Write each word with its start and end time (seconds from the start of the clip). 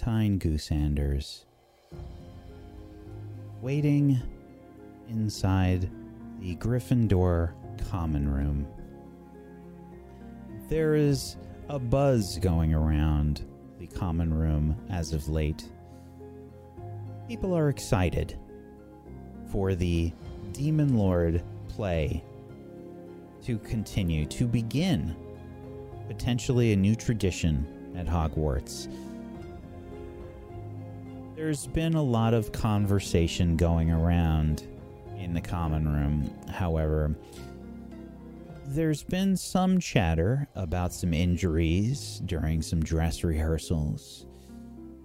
Clementine 0.00 0.38
Goosanders 0.38 1.44
waiting 3.60 4.18
inside 5.10 5.90
the 6.40 6.56
Gryffindor 6.56 7.52
common 7.90 8.32
room. 8.32 8.66
There 10.68 10.94
is 10.94 11.36
a 11.68 11.78
buzz 11.78 12.38
going 12.38 12.72
around 12.72 13.44
the 13.78 13.88
common 13.88 14.32
room 14.32 14.74
as 14.88 15.12
of 15.12 15.28
late. 15.28 15.68
People 17.28 17.54
are 17.54 17.68
excited 17.68 18.38
for 19.52 19.74
the 19.74 20.12
Demon 20.52 20.96
Lord 20.96 21.42
play 21.68 22.24
to 23.42 23.58
continue, 23.58 24.24
to 24.26 24.46
begin 24.46 25.14
potentially 26.08 26.72
a 26.72 26.76
new 26.76 26.94
tradition 26.94 27.66
at 27.96 28.06
Hogwarts. 28.06 28.88
There's 31.40 31.66
been 31.66 31.94
a 31.94 32.02
lot 32.02 32.34
of 32.34 32.52
conversation 32.52 33.56
going 33.56 33.90
around 33.90 34.68
in 35.16 35.32
the 35.32 35.40
common 35.40 35.88
room, 35.90 36.30
however. 36.50 37.16
There's 38.66 39.02
been 39.02 39.38
some 39.38 39.80
chatter 39.80 40.46
about 40.54 40.92
some 40.92 41.14
injuries 41.14 42.20
during 42.26 42.60
some 42.60 42.82
dress 42.82 43.24
rehearsals. 43.24 44.26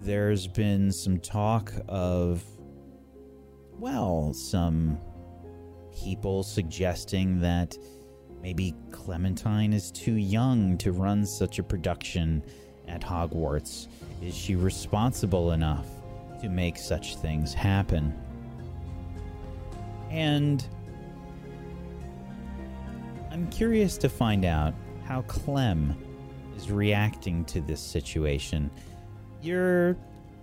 There's 0.01 0.45
been 0.45 0.91
some 0.91 1.19
talk 1.19 1.71
of, 1.87 2.43
well, 3.79 4.33
some 4.33 4.99
people 5.95 6.43
suggesting 6.43 7.39
that 7.39 7.77
maybe 8.41 8.75
Clementine 8.91 9.71
is 9.71 9.89
too 9.89 10.15
young 10.15 10.77
to 10.79 10.91
run 10.91 11.25
such 11.25 11.59
a 11.59 11.63
production 11.63 12.43
at 12.89 12.99
Hogwarts. 12.99 13.87
Is 14.21 14.35
she 14.35 14.57
responsible 14.57 15.53
enough 15.53 15.94
to 16.41 16.49
make 16.49 16.77
such 16.77 17.17
things 17.17 17.53
happen? 17.53 18.13
And 20.09 20.65
I'm 23.31 23.47
curious 23.49 23.97
to 23.97 24.09
find 24.09 24.45
out 24.45 24.73
how 25.05 25.21
Clem 25.23 25.95
is 26.55 26.71
reacting 26.71 27.43
to 27.45 27.61
this 27.61 27.81
situation. 27.81 28.71
You're 29.41 29.97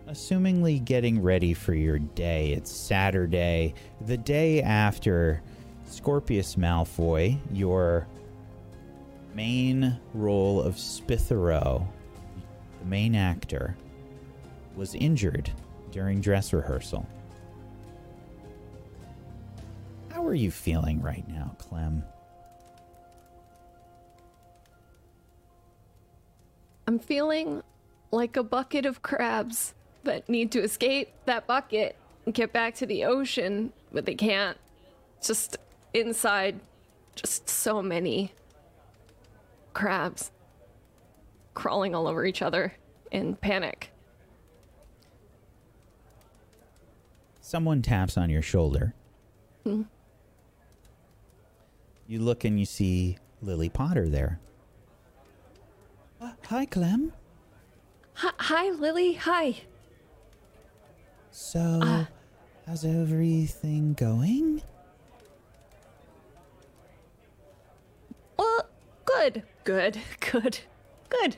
assumingly 0.09 0.85
getting 0.85 1.23
ready 1.23 1.55
for 1.55 1.75
your 1.75 1.99
day. 1.99 2.53
It's 2.53 2.71
Saturday, 2.71 3.75
the 4.03 4.17
day 4.17 4.63
after 4.63 5.43
Scorpius 5.87 6.57
Malfoy, 6.57 7.39
your 7.51 8.07
main 9.35 9.99
role 10.15 10.61
of 10.61 10.77
Spithero, 10.77 11.87
the 12.81 12.87
main 12.87 13.15
actor, 13.15 13.77
was 14.77 14.95
injured 14.95 15.51
during 15.93 16.21
dress 16.21 16.53
rehearsal. 16.53 17.07
How 20.09 20.27
are 20.27 20.35
you 20.35 20.51
feeling 20.51 21.01
right 21.01 21.27
now, 21.29 21.55
Clem? 21.59 22.03
I'm 26.87 26.99
feeling 26.99 27.63
like 28.11 28.37
a 28.37 28.43
bucket 28.43 28.85
of 28.85 29.03
crabs 29.03 29.75
that 30.05 30.29
need 30.29 30.51
to 30.53 30.61
escape 30.61 31.13
that 31.27 31.47
bucket 31.47 31.97
and 32.25 32.35
get 32.35 32.53
back 32.53 32.75
to 32.77 32.87
the 32.87 33.05
ocean, 33.05 33.73
but 33.93 34.05
they 34.05 34.15
can't. 34.15 34.59
Just 35.25 35.57
inside, 35.95 36.59
just 37.15 37.49
so 37.49 37.81
many 37.81 38.33
crabs 39.73 40.31
crawling 41.55 41.95
all 41.95 42.09
over 42.09 42.25
each 42.25 42.43
other 42.43 42.75
in 43.11 43.37
panic. 43.37 43.91
Someone 47.53 47.83
taps 47.83 48.17
on 48.17 48.31
your 48.31 48.41
shoulder. 48.41 48.95
Hmm. 49.65 49.83
You 52.07 52.19
look 52.21 52.45
and 52.45 52.59
you 52.59 52.65
see 52.65 53.19
Lily 53.43 53.69
Potter 53.69 54.09
there. 54.09 54.41
Uh, 56.19 56.33
hi, 56.47 56.65
Clem. 56.65 57.13
Hi, 58.15 58.31
hi, 58.39 58.71
Lily. 58.71 59.13
Hi. 59.13 59.55
So, 61.31 61.61
Uh. 61.83 62.05
how's 62.67 62.87
everything 62.87 63.93
going? 63.93 64.63
Well, 68.39 68.67
good, 69.05 69.43
good, 69.65 69.99
good, 70.21 70.61
good. 71.11 71.37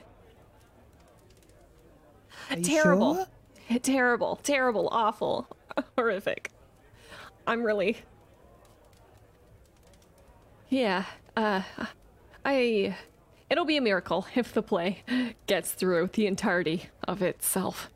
Terrible. 2.63 3.27
sure? 3.69 3.79
Terrible, 3.81 4.37
terrible, 4.45 4.89
awful, 4.93 5.49
horrific. 5.97 6.51
I'm 7.47 7.63
really. 7.63 7.99
Yeah, 10.69 11.05
uh, 11.37 11.63
I. 12.45 12.97
It'll 13.51 13.67
be 13.67 13.77
a 13.77 13.83
miracle 13.83 14.27
if 14.35 14.53
the 14.53 14.63
play 14.63 15.03
gets 15.47 15.73
through 15.73 16.11
the 16.15 16.27
entirety 16.27 16.89
of 17.07 17.23
itself. 17.23 17.91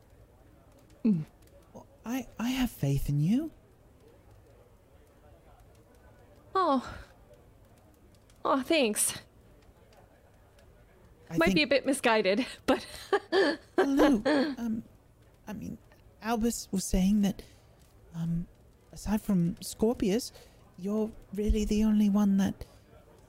Well, 1.03 1.87
I, 2.05 2.27
I 2.37 2.49
have 2.49 2.69
faith 2.69 3.09
in 3.09 3.19
you. 3.19 3.51
Oh. 6.53 6.87
Oh, 8.45 8.61
thanks. 8.61 9.15
I 11.29 11.37
Might 11.37 11.45
think, 11.47 11.55
be 11.55 11.63
a 11.63 11.67
bit 11.67 11.85
misguided, 11.85 12.45
but 12.65 12.85
no, 13.77 14.21
um, 14.25 14.83
I 15.47 15.53
mean, 15.53 15.77
Albus 16.23 16.67
was 16.71 16.83
saying 16.83 17.21
that, 17.21 17.43
um, 18.15 18.47
aside 18.91 19.21
from 19.21 19.55
Scorpius, 19.61 20.31
you're 20.77 21.11
really 21.35 21.65
the 21.65 21.83
only 21.83 22.09
one 22.09 22.37
that 22.37 22.65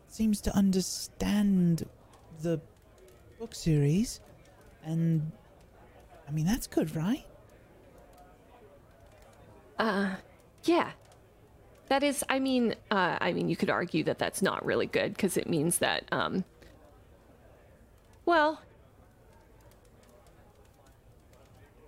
seems 0.09 0.41
to 0.43 0.57
understand 0.57 1.87
the 2.43 2.61
book 3.39 3.55
series, 3.55 4.21
and 4.85 5.31
I 6.29 6.33
mean 6.33 6.47
that's 6.47 6.67
good, 6.67 6.95
right? 6.95 7.25
Uh, 9.79 10.15
yeah. 10.65 10.91
That 11.89 12.05
is, 12.05 12.23
I 12.29 12.39
mean, 12.39 12.77
uh, 12.91 13.17
I 13.21 13.33
mean, 13.33 13.49
you 13.49 13.57
could 13.57 13.71
argue 13.71 14.05
that 14.05 14.19
that's 14.19 14.43
not 14.43 14.65
really 14.65 14.87
good 14.87 15.13
because 15.15 15.37
it 15.37 15.49
means 15.49 15.79
that, 15.79 16.05
um, 16.13 16.45
well, 18.25 18.63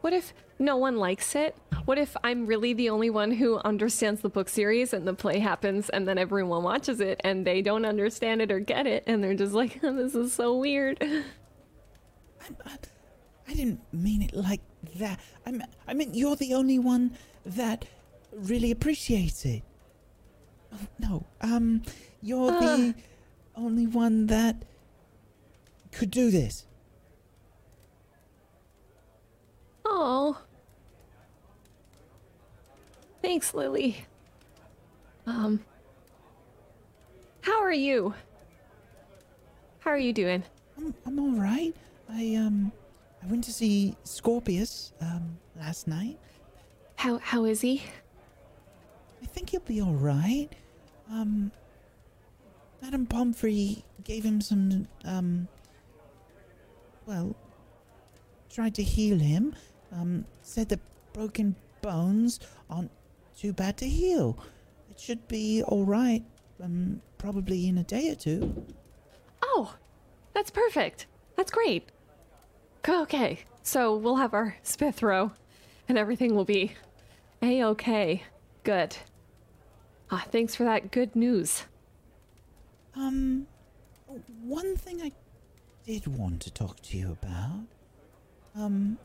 what 0.01 0.13
if 0.13 0.33
no 0.63 0.77
one 0.77 0.97
likes 0.97 1.35
it? 1.35 1.57
What 1.85 1.99
if 1.99 2.17
I'm 2.23 2.47
really 2.47 2.73
the 2.73 2.89
only 2.91 3.11
one 3.11 3.33
who 3.33 3.59
understands 3.59 4.21
the 4.21 4.29
book 4.29 4.49
series 4.49 4.93
and 4.93 5.07
the 5.07 5.15
play 5.15 5.41
happens 5.41 5.89
and 5.91 6.07
then 6.07 6.17
everyone 6.17 6.63
watches 6.63 7.01
it 7.01 7.21
and 7.25 7.47
they 7.47 7.61
don't 7.61 7.85
understand 7.85 8.41
it 8.41 8.53
or 8.53 8.61
get 8.61 8.87
it 8.87 9.03
and 9.07 9.23
they're 9.23 9.35
just 9.35 9.53
like, 9.53 9.81
oh, 9.83 9.93
this 9.95 10.15
is 10.15 10.33
so 10.33 10.57
weird. 10.57 10.99
I, 12.41 12.79
I, 13.49 13.55
didn't 13.55 13.81
mean 13.93 14.23
it 14.23 14.35
like 14.35 14.61
that. 14.97 15.21
I, 15.45 15.59
I 15.87 15.95
meant 15.95 16.15
you're 16.15 16.37
the 16.37 16.55
only 16.55 16.79
one 16.79 17.17
that 17.45 17.85
really 18.33 18.71
appreciates 18.71 19.45
it. 19.45 19.63
Oh, 20.73 20.87
no, 20.99 21.27
um, 21.41 21.83
you're 22.23 22.51
the 22.51 22.95
only 23.57 23.87
one 23.87 24.27
that 24.29 24.65
could 25.91 26.11
do 26.11 26.31
this. 26.31 26.65
Oh. 29.85 30.39
Thanks, 33.23 33.55
Lily. 33.55 34.05
Um. 35.27 35.61
How 37.43 37.61
are 37.63 37.73
you? 37.73 38.15
How 39.81 39.91
are 39.93 39.99
you 39.99 40.13
doing? 40.13 40.43
I'm, 40.77 40.95
I'm 41.07 41.19
all 41.19 41.41
right. 41.41 41.75
I 42.09 42.35
um, 42.35 42.73
I 43.23 43.27
went 43.27 43.45
to 43.45 43.53
see 43.53 43.97
Scorpius 44.05 44.93
um 45.01 45.39
last 45.59 45.87
night. 45.87 46.19
How 46.97 47.19
how 47.19 47.45
is 47.45 47.61
he? 47.61 47.83
I 49.23 49.27
think 49.27 49.51
he'll 49.51 49.61
be 49.61 49.81
all 49.81 49.95
right. 49.95 50.49
Um, 51.11 51.53
Madame 52.81 53.07
Pomfrey 53.07 53.85
gave 54.05 54.25
him 54.25 54.41
some 54.41 54.89
um. 55.05 55.47
Well, 57.07 57.35
tried 58.51 58.75
to 58.77 58.83
heal 58.83 59.19
him. 59.19 59.55
Um, 59.93 60.25
said 60.43 60.69
that 60.71 60.81
broken 61.13 61.55
bones 61.83 62.41
aren't 62.71 62.91
too 63.37 63.53
bad 63.53 63.77
to 63.79 63.89
heal. 63.89 64.39
It 64.91 65.01
should 65.01 65.27
be 65.29 65.63
all 65.63 65.85
right. 65.85 66.23
Um, 66.63 67.01
probably 67.19 67.67
in 67.69 67.79
a 67.79 67.85
day 67.85 68.11
or 68.11 68.15
two. 68.15 68.67
Oh, 69.43 69.75
that's 70.35 70.51
perfect. 70.51 71.07
That's 71.37 71.51
great. 71.51 71.91
Okay, 72.89 73.41
so 73.63 73.97
we'll 73.97 74.17
have 74.17 74.35
our 74.35 74.57
Spithro, 74.65 75.33
and 75.89 75.97
everything 75.97 76.35
will 76.35 76.45
be 76.45 76.73
a 77.41 77.63
okay. 77.65 78.25
Good. 78.65 78.97
Ah, 80.11 80.25
thanks 80.31 80.55
for 80.55 80.65
that 80.65 80.91
good 80.91 81.17
news. 81.17 81.65
Um, 82.95 83.47
one 84.43 84.77
thing 84.77 85.01
I 85.01 85.13
did 85.87 86.07
want 86.07 86.43
to 86.43 86.51
talk 86.53 86.81
to 86.83 86.97
you 86.97 87.13
about. 87.13 87.67
Um, 88.55 88.99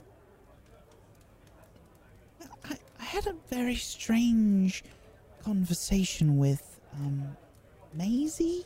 I, 2.65 2.77
I 2.96 2.96
had 3.07 3.27
a 3.27 3.35
very 3.49 3.75
strange 3.75 4.83
conversation 5.43 6.37
with, 6.37 6.79
um, 6.93 7.35
Maisie. 7.93 8.65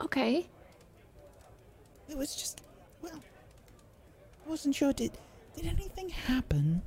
Okay. 0.00 0.46
It 2.08 2.16
was 2.16 2.34
just, 2.34 2.60
well, 3.02 3.20
I 4.44 4.50
wasn't 4.50 4.74
sure. 4.74 4.92
Did 4.92 5.12
did 5.56 5.66
anything 5.66 6.08
happen 6.08 6.82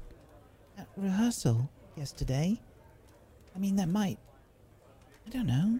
at 0.78 0.88
rehearsal 0.98 1.70
yesterday? 1.96 2.60
I 3.56 3.60
mean, 3.60 3.78
that 3.78 3.88
might, 3.88 4.20
I 5.26 5.30
don't 5.30 5.48
know, 5.48 5.80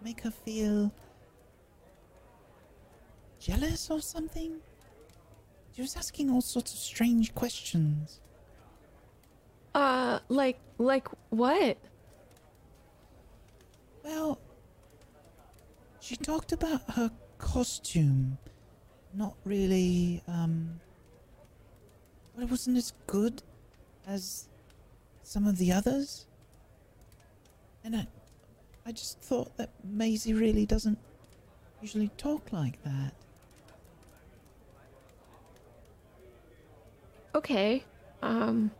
make 0.00 0.20
her 0.22 0.30
feel 0.30 0.92
jealous 3.40 3.90
or 3.90 4.00
something. 4.00 4.60
She 5.74 5.82
was 5.82 5.96
asking 5.96 6.30
all 6.30 6.40
sorts 6.40 6.72
of 6.72 6.78
strange 6.78 7.34
questions. 7.34 8.20
Uh, 9.74 10.18
like, 10.28 10.58
like 10.78 11.08
what? 11.30 11.76
Well, 14.02 14.38
she 16.00 16.16
talked 16.16 16.52
about 16.52 16.82
her 16.92 17.10
costume 17.38 18.38
not 19.14 19.34
really, 19.44 20.22
um, 20.28 20.80
well, 22.34 22.46
it 22.46 22.50
wasn't 22.50 22.76
as 22.76 22.92
good 23.06 23.42
as 24.06 24.48
some 25.22 25.46
of 25.46 25.58
the 25.58 25.72
others. 25.72 26.26
And 27.84 27.96
I, 27.96 28.06
I 28.86 28.92
just 28.92 29.20
thought 29.20 29.56
that 29.56 29.70
Maisie 29.84 30.34
really 30.34 30.66
doesn't 30.66 30.98
usually 31.80 32.10
talk 32.16 32.52
like 32.52 32.82
that. 32.84 33.12
Okay. 37.34 37.84
Um, 38.22 38.70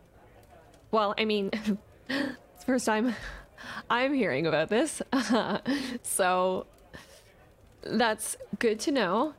well, 0.90 1.14
I 1.18 1.24
mean, 1.24 1.50
it's 1.52 1.68
the 2.08 2.36
first 2.66 2.86
time 2.86 3.14
I'm 3.90 4.14
hearing 4.14 4.46
about 4.46 4.68
this. 4.68 5.02
so 6.02 6.66
that's 7.82 8.36
good 8.58 8.80
to 8.80 8.92
know. 8.92 9.34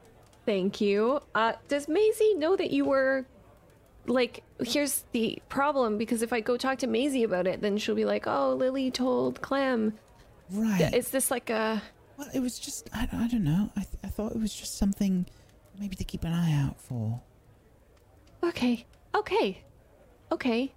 Thank 0.46 0.82
you. 0.82 1.20
Uh, 1.36 1.54
does 1.68 1.88
Maisie 1.88 2.34
know 2.36 2.56
that 2.56 2.72
you 2.72 2.86
were 2.86 3.26
like 4.08 4.44
here's 4.66 5.04
the 5.12 5.40
problem 5.50 5.98
because 5.98 6.22
if 6.24 6.34
I 6.34 6.40
go 6.40 6.58
talk 6.58 6.80
to 6.80 6.88
Maisie 6.88 7.24
about 7.24 7.46
it, 7.46 7.62
then 7.62 7.78
she'll 7.78 7.96
be 7.96 8.06
like, 8.06 8.26
"Oh, 8.26 8.54
Lily 8.54 8.90
told 8.90 9.42
Clem." 9.42 9.94
Right. 10.52 10.92
Is 10.94 11.12
this 11.12 11.30
like 11.30 11.52
a 11.52 11.82
well, 12.20 12.28
it 12.34 12.42
was 12.42 12.60
just, 12.60 12.90
I, 12.92 13.08
I 13.14 13.28
don't 13.30 13.46
know. 13.46 13.72
I, 13.78 13.82
th- 13.82 13.98
I 14.04 14.08
thought 14.08 14.34
it 14.34 14.42
was 14.42 14.54
just 14.54 14.78
something 14.78 15.26
maybe 15.80 15.96
to 15.96 16.04
keep 16.04 16.26
an 16.26 16.34
eye 16.34 16.52
out 16.52 16.82
for. 16.82 17.22
Okay. 18.44 18.86
Okay. 19.16 19.64
Okay. 20.30 20.74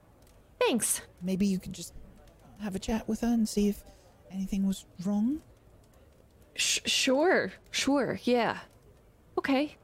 Thanks. 0.67 1.03
Maybe 1.21 1.47
you 1.47 1.59
could 1.59 1.73
just 1.73 1.95
have 2.61 2.75
a 2.75 2.79
chat 2.79 3.09
with 3.09 3.21
her 3.21 3.29
and 3.29 3.49
see 3.49 3.69
if 3.69 3.83
anything 4.31 4.67
was 4.67 4.87
wrong. 5.05 5.41
Sh- 6.55 6.81
sure. 6.87 7.53
Sure. 7.71 8.19
Yeah. 8.23 8.59
Okay. 9.39 9.77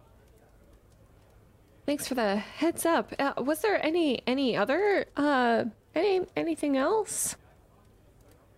Thanks 1.86 2.06
for 2.06 2.14
the 2.14 2.36
heads 2.36 2.84
up. 2.84 3.12
Uh, 3.19 3.32
was 3.38 3.60
there 3.60 3.84
any 3.84 4.20
any 4.26 4.56
other 4.56 5.06
uh 5.16 5.64
any 5.94 6.26
anything 6.36 6.76
else? 6.76 7.36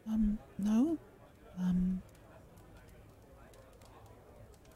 Um, 0.06 0.38
no. 0.58 0.99
Um, 1.58 2.02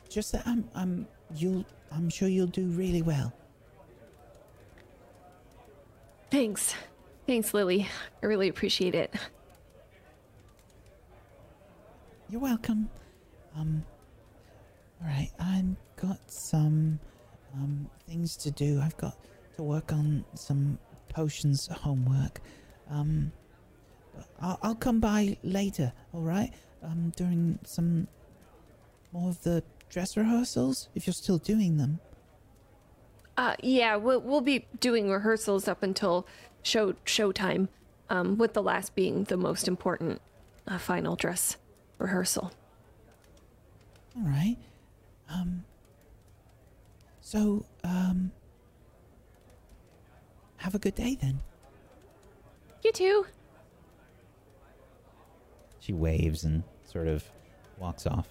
just 0.08 0.32
that 0.32 0.46
I'm, 0.46 0.68
I'm, 0.74 1.08
you'll, 1.34 1.64
I'm 1.90 2.08
sure 2.08 2.28
you'll 2.28 2.46
do 2.46 2.66
really 2.66 3.02
well. 3.02 3.32
Thanks. 6.30 6.74
Thanks, 7.26 7.54
Lily. 7.54 7.88
I 8.22 8.26
really 8.26 8.48
appreciate 8.48 8.94
it. 8.94 9.14
You're 12.28 12.40
welcome. 12.40 12.90
Um, 13.56 13.84
all 15.00 15.08
right, 15.08 15.30
I've 15.38 15.76
got 15.96 16.18
some, 16.30 16.98
um, 17.54 17.88
things 18.06 18.36
to 18.38 18.50
do. 18.50 18.80
I've 18.82 18.96
got 18.96 19.16
to 19.56 19.62
work 19.62 19.92
on 19.92 20.24
some 20.34 20.78
potions 21.08 21.68
homework. 21.68 22.40
Um, 22.90 23.32
I'll, 24.40 24.58
I'll 24.62 24.74
come 24.74 25.00
by 25.00 25.36
later, 25.42 25.92
all 26.12 26.22
right? 26.22 26.52
Um, 26.82 27.12
during 27.16 27.58
some 27.64 28.08
more 29.12 29.30
of 29.30 29.42
the 29.42 29.62
dress 29.88 30.16
rehearsals, 30.16 30.88
if 30.94 31.06
you're 31.06 31.14
still 31.14 31.38
doing 31.38 31.78
them. 31.78 32.00
Uh 33.36 33.54
yeah, 33.62 33.96
we'll 33.96 34.20
we'll 34.20 34.40
be 34.40 34.66
doing 34.78 35.10
rehearsals 35.10 35.66
up 35.66 35.82
until 35.82 36.24
show 36.64 36.94
showtime. 37.04 37.68
Um 38.10 38.36
with 38.36 38.54
the 38.54 38.62
last 38.62 38.96
being 38.96 39.24
the 39.24 39.36
most 39.36 39.68
important 39.68 40.20
uh, 40.66 40.78
final 40.78 41.14
dress 41.14 41.56
rehearsal. 41.98 42.52
All 44.16 44.22
right. 44.24 44.56
Um. 45.28 45.64
So, 47.20 47.64
um. 47.82 48.32
Have 50.58 50.74
a 50.74 50.78
good 50.78 50.94
day 50.94 51.18
then. 51.20 51.40
You 52.82 52.92
too. 52.92 53.26
She 55.80 55.92
waves 55.92 56.44
and 56.44 56.62
sort 56.84 57.08
of 57.08 57.24
walks 57.78 58.06
off. 58.06 58.28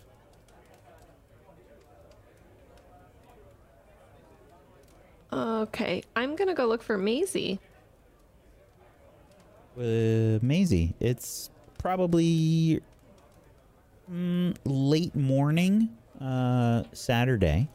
Okay, 5.31 6.03
I'm 6.15 6.35
gonna 6.35 6.53
go 6.53 6.65
look 6.65 6.81
for 6.81 6.97
Maisie. 6.97 7.59
Uh, 9.77 10.37
Maisie, 10.41 10.93
it's 10.99 11.49
probably 11.79 12.79
mm, 14.11 14.55
late 14.65 15.15
morning, 15.15 15.89
uh, 16.21 16.83
Saturday. 16.93 17.67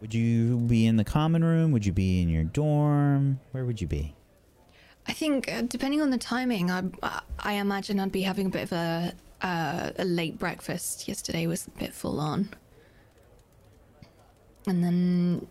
Would 0.00 0.14
you 0.14 0.56
be 0.58 0.86
in 0.86 0.96
the 0.96 1.04
common 1.04 1.44
room? 1.44 1.72
Would 1.72 1.84
you 1.84 1.92
be 1.92 2.22
in 2.22 2.28
your 2.28 2.44
dorm? 2.44 3.40
Where 3.52 3.64
would 3.66 3.80
you 3.80 3.86
be? 3.86 4.14
I 5.06 5.12
think 5.12 5.52
uh, 5.52 5.62
depending 5.62 6.00
on 6.00 6.10
the 6.10 6.18
timing, 6.18 6.70
I 6.70 6.84
I 7.38 7.52
imagine 7.54 8.00
I'd 8.00 8.12
be 8.12 8.22
having 8.22 8.46
a 8.46 8.50
bit 8.50 8.62
of 8.64 8.72
a 8.72 9.12
uh, 9.42 9.90
a 9.98 10.04
late 10.04 10.38
breakfast. 10.38 11.08
Yesterday 11.08 11.46
was 11.46 11.66
a 11.66 11.70
bit 11.78 11.92
full 11.92 12.20
on, 12.20 12.48
and 14.66 14.82
then 14.82 15.46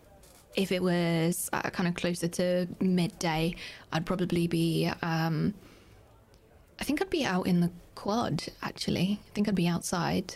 if 0.55 0.71
it 0.71 0.81
was 0.81 1.49
uh, 1.53 1.69
kind 1.69 1.87
of 1.87 1.95
closer 1.95 2.27
to 2.27 2.67
midday, 2.79 3.55
I'd 3.91 4.05
probably 4.05 4.47
be. 4.47 4.91
Um, 5.01 5.53
I 6.79 6.83
think 6.83 7.01
I'd 7.01 7.09
be 7.09 7.25
out 7.25 7.47
in 7.47 7.61
the 7.61 7.71
quad. 7.95 8.43
Actually, 8.61 9.19
I 9.25 9.29
think 9.33 9.47
I'd 9.47 9.55
be 9.55 9.67
outside. 9.67 10.35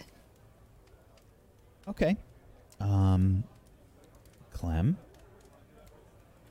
Okay. 1.88 2.18
Um, 2.80 3.44
Clem. 4.54 4.98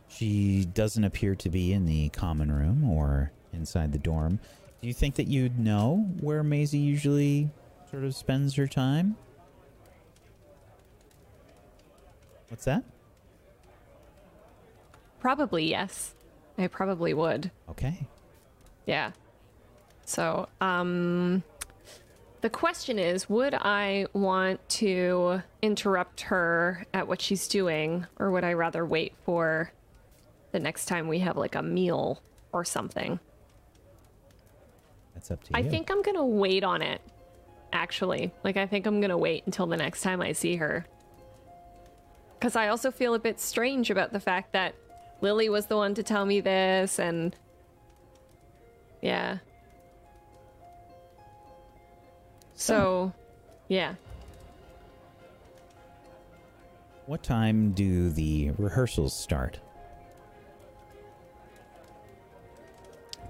She 0.08 0.64
doesn't 0.64 1.04
appear 1.04 1.34
to 1.36 1.48
be 1.48 1.72
in 1.72 1.86
the 1.86 2.08
common 2.08 2.50
room 2.50 2.88
or 2.88 3.30
inside 3.52 3.92
the 3.92 3.98
dorm. 3.98 4.40
Do 4.80 4.88
you 4.88 4.94
think 4.94 5.16
that 5.16 5.28
you'd 5.28 5.58
know 5.58 6.08
where 6.20 6.42
Maisie 6.42 6.78
usually 6.78 7.50
sort 7.90 8.04
of 8.04 8.14
spends 8.14 8.54
her 8.54 8.66
time? 8.66 9.16
What's 12.48 12.64
that? 12.64 12.84
Probably 15.20 15.64
yes. 15.64 16.14
I 16.56 16.66
probably 16.66 17.14
would. 17.14 17.50
Okay. 17.68 18.06
Yeah. 18.86 19.12
So, 20.04 20.48
um 20.60 21.42
the 22.40 22.50
question 22.50 22.98
is, 22.98 23.28
would 23.28 23.54
I 23.54 24.06
want 24.12 24.66
to 24.68 25.42
interrupt 25.60 26.20
her 26.22 26.86
at 26.94 27.08
what 27.08 27.20
she's 27.20 27.48
doing 27.48 28.06
or 28.18 28.30
would 28.30 28.44
I 28.44 28.52
rather 28.52 28.86
wait 28.86 29.14
for 29.24 29.72
the 30.52 30.60
next 30.60 30.86
time 30.86 31.08
we 31.08 31.18
have 31.18 31.36
like 31.36 31.56
a 31.56 31.62
meal 31.62 32.22
or 32.52 32.64
something? 32.64 33.18
That's 35.14 35.30
up 35.32 35.42
to 35.44 35.50
you. 35.50 35.58
I 35.58 35.68
think 35.68 35.90
I'm 35.90 36.02
going 36.02 36.16
to 36.16 36.24
wait 36.24 36.62
on 36.62 36.80
it. 36.80 37.00
Actually, 37.72 38.32
like 38.44 38.56
I 38.56 38.66
think 38.66 38.86
I'm 38.86 39.00
going 39.00 39.10
to 39.10 39.18
wait 39.18 39.42
until 39.44 39.66
the 39.66 39.76
next 39.76 40.02
time 40.02 40.22
I 40.22 40.32
see 40.32 40.56
her. 40.56 40.86
Cuz 42.40 42.54
I 42.54 42.68
also 42.68 42.90
feel 42.90 43.14
a 43.14 43.18
bit 43.18 43.40
strange 43.40 43.90
about 43.90 44.12
the 44.12 44.20
fact 44.20 44.52
that 44.52 44.74
Lily 45.20 45.48
was 45.48 45.66
the 45.66 45.76
one 45.76 45.94
to 45.94 46.02
tell 46.02 46.24
me 46.24 46.40
this 46.40 46.98
and 46.98 47.34
yeah. 49.00 49.38
So, 52.54 53.12
yeah. 53.68 53.94
What 57.06 57.22
time 57.22 57.72
do 57.72 58.10
the 58.10 58.50
rehearsals 58.58 59.14
start? 59.14 59.60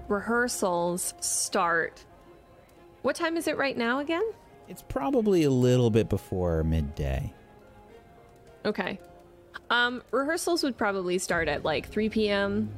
Rehearsals 0.07 1.13
start. 1.19 2.03
What 3.03 3.15
time 3.15 3.37
is 3.37 3.47
it 3.47 3.57
right 3.57 3.77
now 3.77 3.99
again? 3.99 4.23
It's 4.67 4.81
probably 4.81 5.43
a 5.43 5.51
little 5.51 5.89
bit 5.89 6.09
before 6.09 6.63
midday. 6.63 7.33
Okay. 8.65 8.99
Um, 9.69 10.01
rehearsals 10.11 10.63
would 10.63 10.77
probably 10.77 11.17
start 11.17 11.47
at 11.47 11.63
like 11.63 11.89
3 11.89 12.09
p.m. 12.09 12.69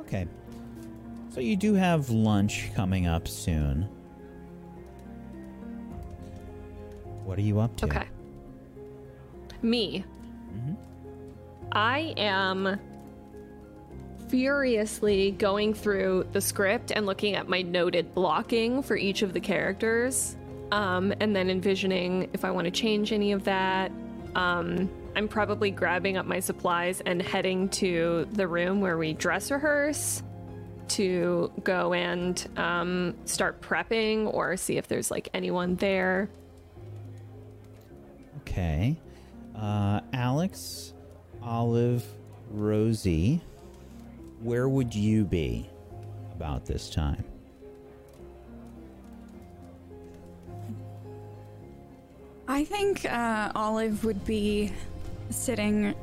Okay. 0.00 0.26
So 1.30 1.40
you 1.40 1.56
do 1.56 1.74
have 1.74 2.10
lunch 2.10 2.70
coming 2.74 3.06
up 3.06 3.26
soon. 3.28 3.88
What 7.24 7.38
are 7.38 7.42
you 7.42 7.60
up 7.60 7.74
to? 7.76 7.86
Okay. 7.86 8.06
Me. 9.62 10.04
Mhm. 10.52 10.76
I 11.72 12.14
am 12.16 12.78
furiously 14.28 15.32
going 15.32 15.74
through 15.74 16.26
the 16.32 16.40
script 16.40 16.92
and 16.94 17.06
looking 17.06 17.34
at 17.34 17.48
my 17.48 17.62
noted 17.62 18.14
blocking 18.14 18.82
for 18.82 18.96
each 18.96 19.22
of 19.22 19.32
the 19.32 19.40
characters, 19.40 20.36
um, 20.70 21.12
and 21.20 21.34
then 21.34 21.50
envisioning 21.50 22.28
if 22.32 22.44
I 22.44 22.50
want 22.50 22.66
to 22.66 22.70
change 22.70 23.12
any 23.12 23.32
of 23.32 23.44
that. 23.44 23.90
Um, 24.34 24.88
I'm 25.16 25.28
probably 25.28 25.70
grabbing 25.70 26.16
up 26.16 26.26
my 26.26 26.40
supplies 26.40 27.00
and 27.00 27.22
heading 27.22 27.68
to 27.70 28.26
the 28.32 28.48
room 28.48 28.80
where 28.80 28.98
we 28.98 29.12
dress 29.12 29.50
rehearse 29.50 30.22
to 30.88 31.52
go 31.62 31.92
and 31.92 32.46
um, 32.56 33.14
start 33.24 33.60
prepping 33.60 34.32
or 34.32 34.56
see 34.56 34.76
if 34.76 34.88
there's 34.88 35.10
like 35.10 35.28
anyone 35.32 35.76
there. 35.76 36.28
Okay. 38.40 38.96
Uh, 39.56 40.00
Alex, 40.12 40.92
Olive, 41.42 42.04
Rosie, 42.50 43.40
where 44.42 44.68
would 44.68 44.94
you 44.94 45.24
be 45.24 45.68
about 46.32 46.66
this 46.66 46.90
time? 46.90 47.24
I 52.46 52.64
think 52.64 53.04
uh, 53.06 53.52
Olive 53.54 54.04
would 54.04 54.24
be 54.24 54.72
sitting 55.30 55.94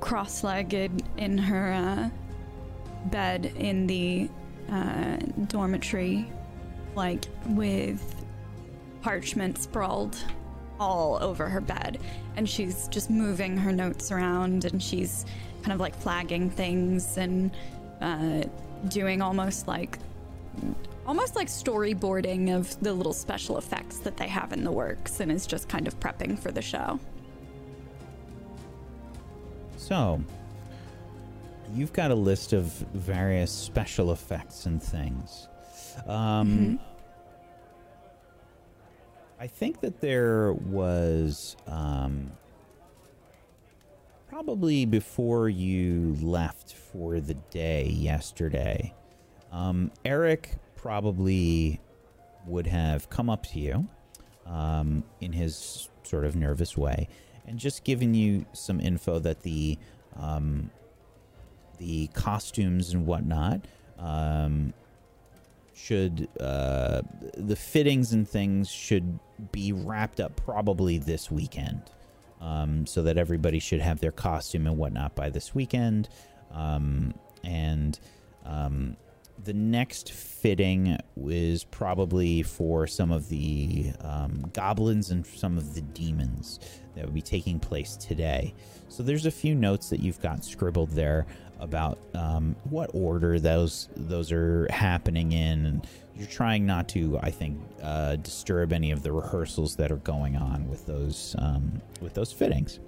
cross 0.00 0.44
legged 0.44 1.02
in 1.16 1.38
her 1.38 1.72
uh, 1.72 2.08
bed 3.06 3.52
in 3.56 3.86
the 3.86 4.28
uh, 4.70 5.16
dormitory, 5.46 6.30
like 6.94 7.24
with 7.46 8.14
parchment 9.02 9.58
sprawled 9.58 10.16
all 10.78 11.18
over 11.22 11.48
her 11.48 11.60
bed. 11.60 11.98
And 12.36 12.48
she's 12.48 12.88
just 12.88 13.10
moving 13.10 13.56
her 13.56 13.72
notes 13.72 14.12
around 14.12 14.64
and 14.64 14.82
she's 14.82 15.24
kind 15.62 15.72
of 15.72 15.80
like 15.80 15.96
flagging 15.96 16.50
things 16.50 17.16
and 17.16 17.50
uh, 18.00 18.44
doing 18.88 19.20
almost 19.22 19.66
like 19.66 19.98
almost 21.06 21.36
like 21.36 21.48
storyboarding 21.48 22.54
of 22.54 22.78
the 22.80 22.92
little 22.92 23.12
special 23.12 23.58
effects 23.58 23.98
that 23.98 24.16
they 24.16 24.28
have 24.28 24.52
in 24.52 24.62
the 24.62 24.70
works 24.70 25.20
and 25.20 25.32
is 25.32 25.46
just 25.46 25.68
kind 25.68 25.88
of 25.88 25.98
prepping 26.00 26.38
for 26.38 26.52
the 26.52 26.62
show. 26.62 27.00
So, 29.88 30.22
you've 31.72 31.94
got 31.94 32.10
a 32.10 32.14
list 32.14 32.52
of 32.52 32.64
various 32.92 33.50
special 33.50 34.12
effects 34.12 34.66
and 34.66 34.82
things. 34.82 35.48
Um, 36.06 36.78
I 39.40 39.46
think 39.46 39.80
that 39.80 40.02
there 40.02 40.52
was 40.52 41.56
um, 41.66 42.32
probably 44.28 44.84
before 44.84 45.48
you 45.48 46.18
left 46.20 46.74
for 46.74 47.18
the 47.18 47.32
day 47.32 47.86
yesterday. 47.86 48.92
Um, 49.50 49.90
Eric 50.04 50.50
probably 50.76 51.80
would 52.46 52.66
have 52.66 53.08
come 53.08 53.30
up 53.30 53.46
to 53.46 53.58
you 53.58 53.88
um, 54.44 55.02
in 55.22 55.32
his 55.32 55.88
sort 56.02 56.26
of 56.26 56.36
nervous 56.36 56.76
way 56.76 57.08
and 57.48 57.58
just 57.58 57.82
giving 57.82 58.14
you 58.14 58.44
some 58.52 58.80
info 58.80 59.18
that 59.18 59.42
the 59.42 59.78
um, 60.16 60.70
the 61.78 62.08
costumes 62.08 62.92
and 62.92 63.06
whatnot 63.06 63.62
um, 63.98 64.74
should 65.74 66.28
uh, 66.40 67.02
the 67.36 67.56
fittings 67.56 68.12
and 68.12 68.28
things 68.28 68.68
should 68.68 69.18
be 69.52 69.72
wrapped 69.72 70.20
up 70.20 70.36
probably 70.36 70.98
this 70.98 71.30
weekend. 71.30 71.82
Um, 72.40 72.86
so 72.86 73.02
that 73.02 73.18
everybody 73.18 73.58
should 73.58 73.80
have 73.80 73.98
their 73.98 74.12
costume 74.12 74.68
and 74.68 74.78
whatnot 74.78 75.16
by 75.16 75.28
this 75.28 75.56
weekend. 75.56 76.08
Um, 76.52 77.14
and 77.42 77.98
um, 78.46 78.96
the 79.48 79.54
next 79.54 80.12
fitting 80.12 80.98
is 81.24 81.64
probably 81.64 82.42
for 82.42 82.86
some 82.86 83.10
of 83.10 83.30
the 83.30 83.90
um, 84.02 84.44
goblins 84.52 85.10
and 85.10 85.24
some 85.26 85.56
of 85.56 85.74
the 85.74 85.80
demons 85.80 86.60
that 86.94 87.02
would 87.06 87.14
be 87.14 87.22
taking 87.22 87.58
place 87.58 87.96
today. 87.96 88.52
So 88.88 89.02
there's 89.02 89.24
a 89.24 89.30
few 89.30 89.54
notes 89.54 89.88
that 89.88 90.00
you've 90.00 90.20
got 90.20 90.44
scribbled 90.44 90.90
there 90.90 91.24
about 91.60 91.98
um, 92.12 92.56
what 92.64 92.90
order 92.92 93.40
those 93.40 93.88
those 93.96 94.30
are 94.32 94.68
happening 94.68 95.32
in, 95.32 95.64
and 95.64 95.86
you're 96.14 96.28
trying 96.28 96.66
not 96.66 96.86
to, 96.90 97.18
I 97.22 97.30
think, 97.30 97.58
uh, 97.82 98.16
disturb 98.16 98.74
any 98.74 98.90
of 98.90 99.02
the 99.02 99.12
rehearsals 99.12 99.76
that 99.76 99.90
are 99.90 99.96
going 99.96 100.36
on 100.36 100.68
with 100.68 100.84
those 100.84 101.34
um, 101.38 101.80
with 102.02 102.12
those 102.12 102.32
fittings. 102.32 102.80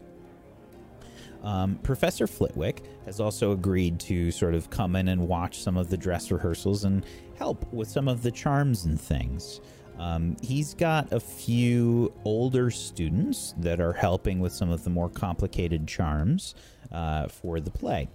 Um, 1.42 1.76
Professor 1.82 2.26
Flitwick 2.26 2.82
has 3.06 3.20
also 3.20 3.52
agreed 3.52 3.98
to 4.00 4.30
sort 4.30 4.54
of 4.54 4.70
come 4.70 4.96
in 4.96 5.08
and 5.08 5.26
watch 5.26 5.62
some 5.62 5.76
of 5.76 5.88
the 5.88 5.96
dress 5.96 6.30
rehearsals 6.30 6.84
and 6.84 7.04
help 7.36 7.70
with 7.72 7.88
some 7.88 8.08
of 8.08 8.22
the 8.22 8.30
charms 8.30 8.84
and 8.84 9.00
things. 9.00 9.60
Um, 9.98 10.36
he's 10.42 10.74
got 10.74 11.12
a 11.12 11.20
few 11.20 12.12
older 12.24 12.70
students 12.70 13.54
that 13.58 13.80
are 13.80 13.92
helping 13.92 14.40
with 14.40 14.52
some 14.52 14.70
of 14.70 14.84
the 14.84 14.90
more 14.90 15.10
complicated 15.10 15.86
charms 15.86 16.54
uh, 16.90 17.28
for 17.28 17.60
the 17.60 17.70
play. 17.70 18.08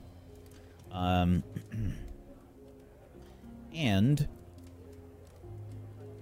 Um, 0.92 1.44
and 3.74 4.28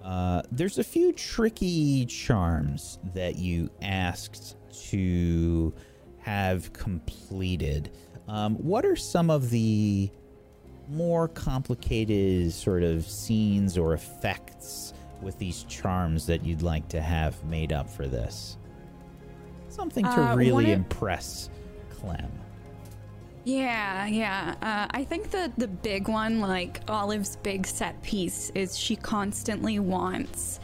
uh, 0.04 0.42
there's 0.52 0.78
a 0.80 0.84
few 0.84 1.14
tricky 1.14 2.06
charms 2.08 3.00
that 3.14 3.38
you 3.38 3.70
asked 3.82 4.58
to 4.90 5.74
have 6.24 6.74
completed. 6.74 7.92
Um, 8.28 8.56
what 8.56 8.86
are 8.86 8.96
some 8.96 9.30
of 9.30 9.50
the 9.50 10.10
more 10.90 11.28
complicated 11.28 12.52
sort 12.52 12.84
of 12.84 13.06
scenes 13.06 13.78
or 13.78 13.94
effects 13.94 14.94
with 15.22 15.38
these 15.40 15.64
charms 15.64 16.26
that 16.26 16.46
you'd 16.46 16.62
like 16.62 16.88
to 16.90 17.02
have 17.02 17.42
made 17.46 17.72
up 17.72 17.90
for 17.90 18.08
this? 18.08 18.58
Something 19.70 20.06
to 20.06 20.32
Uh, 20.32 20.36
really 20.36 20.72
impress 20.72 21.50
Clem. 21.90 22.32
Yeah, 23.46 24.06
yeah. 24.06 24.56
Uh, 24.62 24.88
I 24.98 25.04
think 25.04 25.32
the 25.32 25.52
the 25.58 25.68
big 25.68 26.08
one, 26.08 26.40
like 26.40 26.80
Olive's 26.88 27.36
big 27.38 27.68
set 27.68 28.02
piece, 28.02 28.52
is 28.56 28.78
she 28.78 28.96
constantly 28.96 29.80
wants 29.80 30.62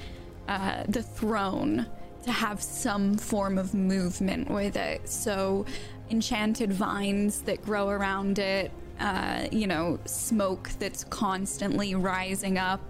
uh, 0.47 0.83
the 0.87 1.03
throne 1.03 1.87
to 2.23 2.31
have 2.31 2.61
some 2.61 3.17
form 3.17 3.57
of 3.57 3.73
movement 3.73 4.49
with 4.49 4.75
it. 4.75 5.07
So, 5.09 5.65
enchanted 6.09 6.73
vines 6.73 7.41
that 7.43 7.63
grow 7.63 7.89
around 7.89 8.39
it, 8.39 8.71
uh, 8.99 9.47
you 9.51 9.67
know, 9.67 9.99
smoke 10.05 10.69
that's 10.79 11.03
constantly 11.05 11.95
rising 11.95 12.57
up 12.57 12.81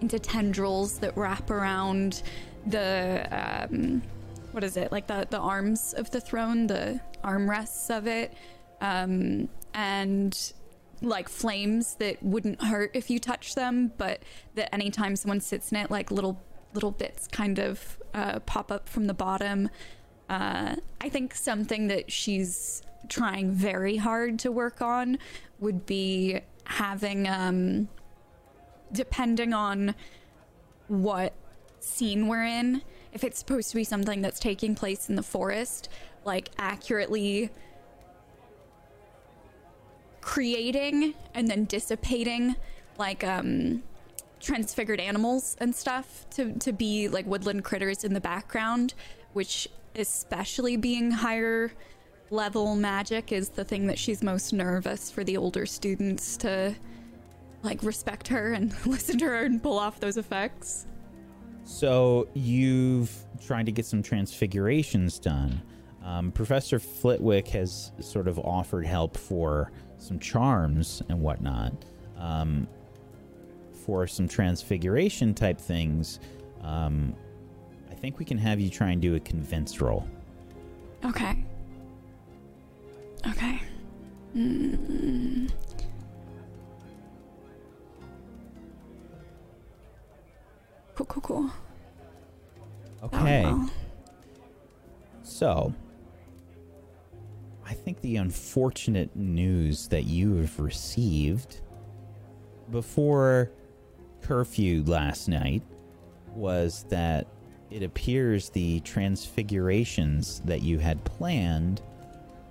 into 0.00 0.18
tendrils 0.18 0.98
that 1.00 1.16
wrap 1.16 1.50
around 1.50 2.22
the. 2.66 3.26
Um, 3.30 4.02
what 4.52 4.64
is 4.64 4.76
it 4.76 4.90
like 4.90 5.06
the 5.06 5.26
the 5.30 5.38
arms 5.38 5.94
of 5.94 6.10
the 6.10 6.20
throne 6.20 6.66
the 6.66 7.00
armrests 7.22 7.96
of 7.96 8.06
it 8.06 8.34
um 8.80 9.48
and 9.74 10.52
like 11.00 11.28
flames 11.28 11.94
that 11.96 12.20
wouldn't 12.22 12.60
hurt 12.62 12.90
if 12.94 13.10
you 13.10 13.18
touch 13.18 13.54
them 13.54 13.92
but 13.98 14.20
that 14.54 14.72
anytime 14.74 15.14
someone 15.14 15.40
sits 15.40 15.70
in 15.70 15.78
it 15.78 15.90
like 15.90 16.10
little 16.10 16.42
little 16.74 16.90
bits 16.90 17.28
kind 17.28 17.58
of 17.58 17.97
uh, 18.18 18.40
pop 18.40 18.70
up 18.72 18.88
from 18.88 19.06
the 19.06 19.14
bottom. 19.14 19.70
Uh, 20.28 20.76
i 21.00 21.08
think 21.08 21.34
something 21.34 21.88
that 21.88 22.12
she's 22.12 22.82
trying 23.08 23.50
very 23.50 23.96
hard 23.96 24.38
to 24.38 24.52
work 24.52 24.82
on 24.82 25.16
would 25.58 25.86
be 25.86 26.38
having 26.64 27.26
um 27.26 27.88
depending 28.92 29.54
on 29.54 29.94
what 30.88 31.32
scene 31.80 32.26
we're 32.28 32.44
in 32.44 32.82
if 33.14 33.24
it's 33.24 33.38
supposed 33.38 33.70
to 33.70 33.76
be 33.76 33.84
something 33.84 34.20
that's 34.20 34.38
taking 34.38 34.74
place 34.74 35.08
in 35.08 35.14
the 35.14 35.22
forest 35.22 35.88
like 36.26 36.50
accurately 36.58 37.48
creating 40.20 41.14
and 41.32 41.48
then 41.48 41.64
dissipating 41.64 42.54
like 42.98 43.24
um 43.24 43.82
transfigured 44.40 45.00
animals 45.00 45.56
and 45.60 45.74
stuff 45.74 46.26
to 46.30 46.52
to 46.58 46.72
be 46.72 47.08
like 47.08 47.26
woodland 47.26 47.64
critters 47.64 48.04
in 48.04 48.14
the 48.14 48.20
background 48.20 48.94
which 49.32 49.68
especially 49.96 50.76
being 50.76 51.10
higher 51.10 51.72
level 52.30 52.76
magic 52.76 53.32
is 53.32 53.48
the 53.50 53.64
thing 53.64 53.86
that 53.86 53.98
she's 53.98 54.22
most 54.22 54.52
nervous 54.52 55.10
for 55.10 55.24
the 55.24 55.36
older 55.36 55.66
students 55.66 56.36
to 56.36 56.74
like 57.62 57.82
respect 57.82 58.28
her 58.28 58.52
and 58.52 58.74
listen 58.86 59.18
to 59.18 59.24
her 59.24 59.44
and 59.44 59.62
pull 59.62 59.78
off 59.78 59.98
those 60.00 60.16
effects 60.16 60.86
So 61.64 62.28
you've 62.34 63.12
tried 63.44 63.66
to 63.66 63.72
get 63.72 63.84
some 63.84 64.02
transfigurations 64.02 65.18
done. 65.18 65.60
Um, 66.02 66.32
Professor 66.32 66.78
Flitwick 66.78 67.46
has 67.48 67.92
sort 68.00 68.26
of 68.26 68.38
offered 68.38 68.86
help 68.86 69.16
for 69.18 69.70
some 69.98 70.18
charms 70.18 71.02
and 71.10 71.20
whatnot, 71.20 71.72
um, 72.16 72.66
for 73.88 74.06
some 74.06 74.28
transfiguration 74.28 75.32
type 75.32 75.58
things. 75.58 76.20
Um, 76.60 77.14
I 77.90 77.94
think 77.94 78.18
we 78.18 78.24
can 78.26 78.36
have 78.36 78.60
you 78.60 78.68
try 78.68 78.90
and 78.90 79.00
do 79.00 79.14
a 79.14 79.20
convince 79.20 79.80
roll. 79.80 80.06
Okay. 81.06 81.42
Okay. 83.26 83.62
Mm. 84.36 85.50
Cool, 90.94 91.06
cool, 91.06 91.22
cool. 91.22 91.50
Okay. 93.04 93.44
well. 93.44 93.70
So, 95.22 95.72
I 97.64 97.72
think 97.72 98.02
the 98.02 98.16
unfortunate 98.16 99.16
news 99.16 99.88
that 99.88 100.04
you 100.04 100.34
have 100.34 100.60
received 100.60 101.62
before 102.70 103.50
curfew 104.22 104.82
last 104.86 105.28
night 105.28 105.62
was 106.34 106.84
that 106.88 107.26
it 107.70 107.82
appears 107.82 108.48
the 108.50 108.80
transfigurations 108.80 110.40
that 110.44 110.62
you 110.62 110.78
had 110.78 111.04
planned 111.04 111.82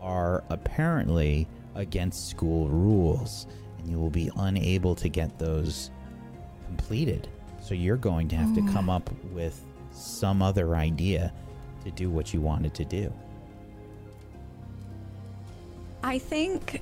are 0.02 0.44
apparently 0.50 1.48
against 1.76 2.30
school 2.30 2.68
rules, 2.70 3.48
and 3.78 3.90
you 3.90 3.98
will 4.00 4.10
be 4.10 4.32
unable 4.38 4.96
to 4.96 5.10
get 5.10 5.38
those 5.40 5.92
completed. 6.66 7.28
So, 7.62 7.74
you're 7.74 7.98
going 7.98 8.28
to 8.30 8.36
have 8.36 8.54
to 8.56 8.62
come 8.72 8.90
up 8.90 9.10
with 9.34 9.66
some 9.92 10.42
other 10.42 10.76
idea 10.76 11.34
to 11.84 11.92
do 11.92 12.10
what 12.10 12.34
you 12.34 12.40
wanted 12.40 12.74
to 12.76 12.86
do. 12.86 13.12
I 16.04 16.20
think, 16.20 16.82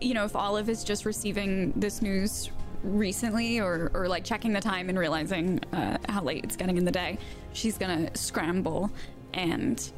you 0.00 0.12
know, 0.12 0.24
if 0.24 0.36
Olive 0.36 0.68
is 0.68 0.84
just 0.84 1.06
receiving 1.06 1.72
this 1.76 2.02
news 2.02 2.50
recently 2.84 3.60
or, 3.60 3.90
or 3.94 4.08
like 4.08 4.24
checking 4.24 4.52
the 4.52 4.60
time 4.60 4.88
and 4.88 4.98
realizing 4.98 5.60
uh, 5.72 5.98
how 6.08 6.22
late 6.22 6.44
it's 6.44 6.56
getting 6.56 6.76
in 6.76 6.84
the 6.84 6.92
day, 6.92 7.18
she's 7.52 7.78
gonna 7.78 8.14
scramble 8.16 8.90
and 9.32 9.90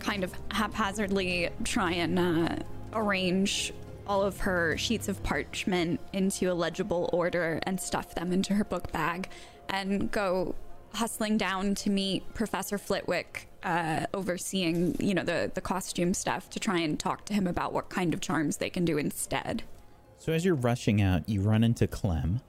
kind 0.00 0.24
of 0.24 0.32
haphazardly 0.50 1.50
try 1.64 1.92
and 1.92 2.18
uh, 2.18 2.56
arrange 2.94 3.72
all 4.06 4.22
of 4.22 4.40
her 4.40 4.76
sheets 4.76 5.08
of 5.08 5.22
parchment 5.22 6.00
into 6.12 6.50
a 6.50 6.54
legible 6.54 7.08
order 7.12 7.60
and 7.62 7.80
stuff 7.80 8.14
them 8.14 8.32
into 8.32 8.54
her 8.54 8.64
book 8.64 8.90
bag 8.90 9.28
and 9.68 10.10
go 10.10 10.54
hustling 10.94 11.38
down 11.38 11.74
to 11.76 11.90
meet 11.90 12.34
Professor 12.34 12.78
Flitwick, 12.78 13.48
uh, 13.62 14.06
overseeing, 14.12 14.96
you 14.98 15.14
know, 15.14 15.22
the, 15.22 15.50
the 15.54 15.60
costume 15.60 16.14
stuff 16.14 16.50
to 16.50 16.58
try 16.58 16.78
and 16.78 16.98
talk 16.98 17.24
to 17.26 17.34
him 17.34 17.46
about 17.46 17.72
what 17.72 17.88
kind 17.88 18.12
of 18.12 18.20
charms 18.20 18.56
they 18.56 18.70
can 18.70 18.84
do 18.84 18.98
instead. 18.98 19.62
So 20.20 20.32
as 20.34 20.44
you're 20.44 20.54
rushing 20.54 21.00
out, 21.00 21.26
you 21.28 21.40
run 21.40 21.64
into 21.64 21.86
Clem. 21.86 22.42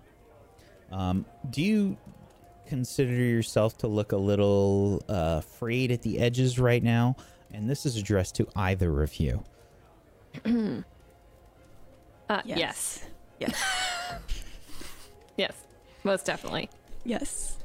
Um, 0.91 1.25
do 1.49 1.61
you 1.61 1.97
consider 2.67 3.13
yourself 3.13 3.77
to 3.79 3.87
look 3.87 4.11
a 4.11 4.17
little 4.17 5.01
uh, 5.07 5.39
frayed 5.39 5.89
at 5.91 6.01
the 6.01 6.19
edges 6.19 6.59
right 6.59 6.83
now? 6.83 7.15
And 7.53 7.69
this 7.69 7.85
is 7.85 7.95
addressed 7.95 8.35
to 8.35 8.47
either 8.55 9.01
of 9.01 9.19
you. 9.19 9.43
Uh, 12.29 12.41
Yes. 12.45 12.57
yes. 12.57 13.05
Yes. 13.39 13.63
Yes. 15.37 15.53
Most 16.05 16.25
definitely. 16.25 16.69
yes. 17.03 17.57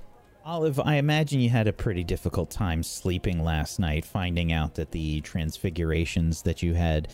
Olive, 0.45 0.81
I 0.81 0.97
imagine 0.97 1.41
you 1.41 1.51
had 1.51 1.69
a 1.69 1.73
pretty 1.73 2.03
difficult 2.05 2.51
time 2.51 2.83
sleeping 2.83 3.45
last 3.45 3.79
night, 3.79 4.05
finding 4.05 4.53
out 4.53 4.75
that 4.77 4.91
the 4.93 5.21
transfigurations 5.21 6.43
that 6.43 6.63
you 6.65 6.75
had 6.75 7.09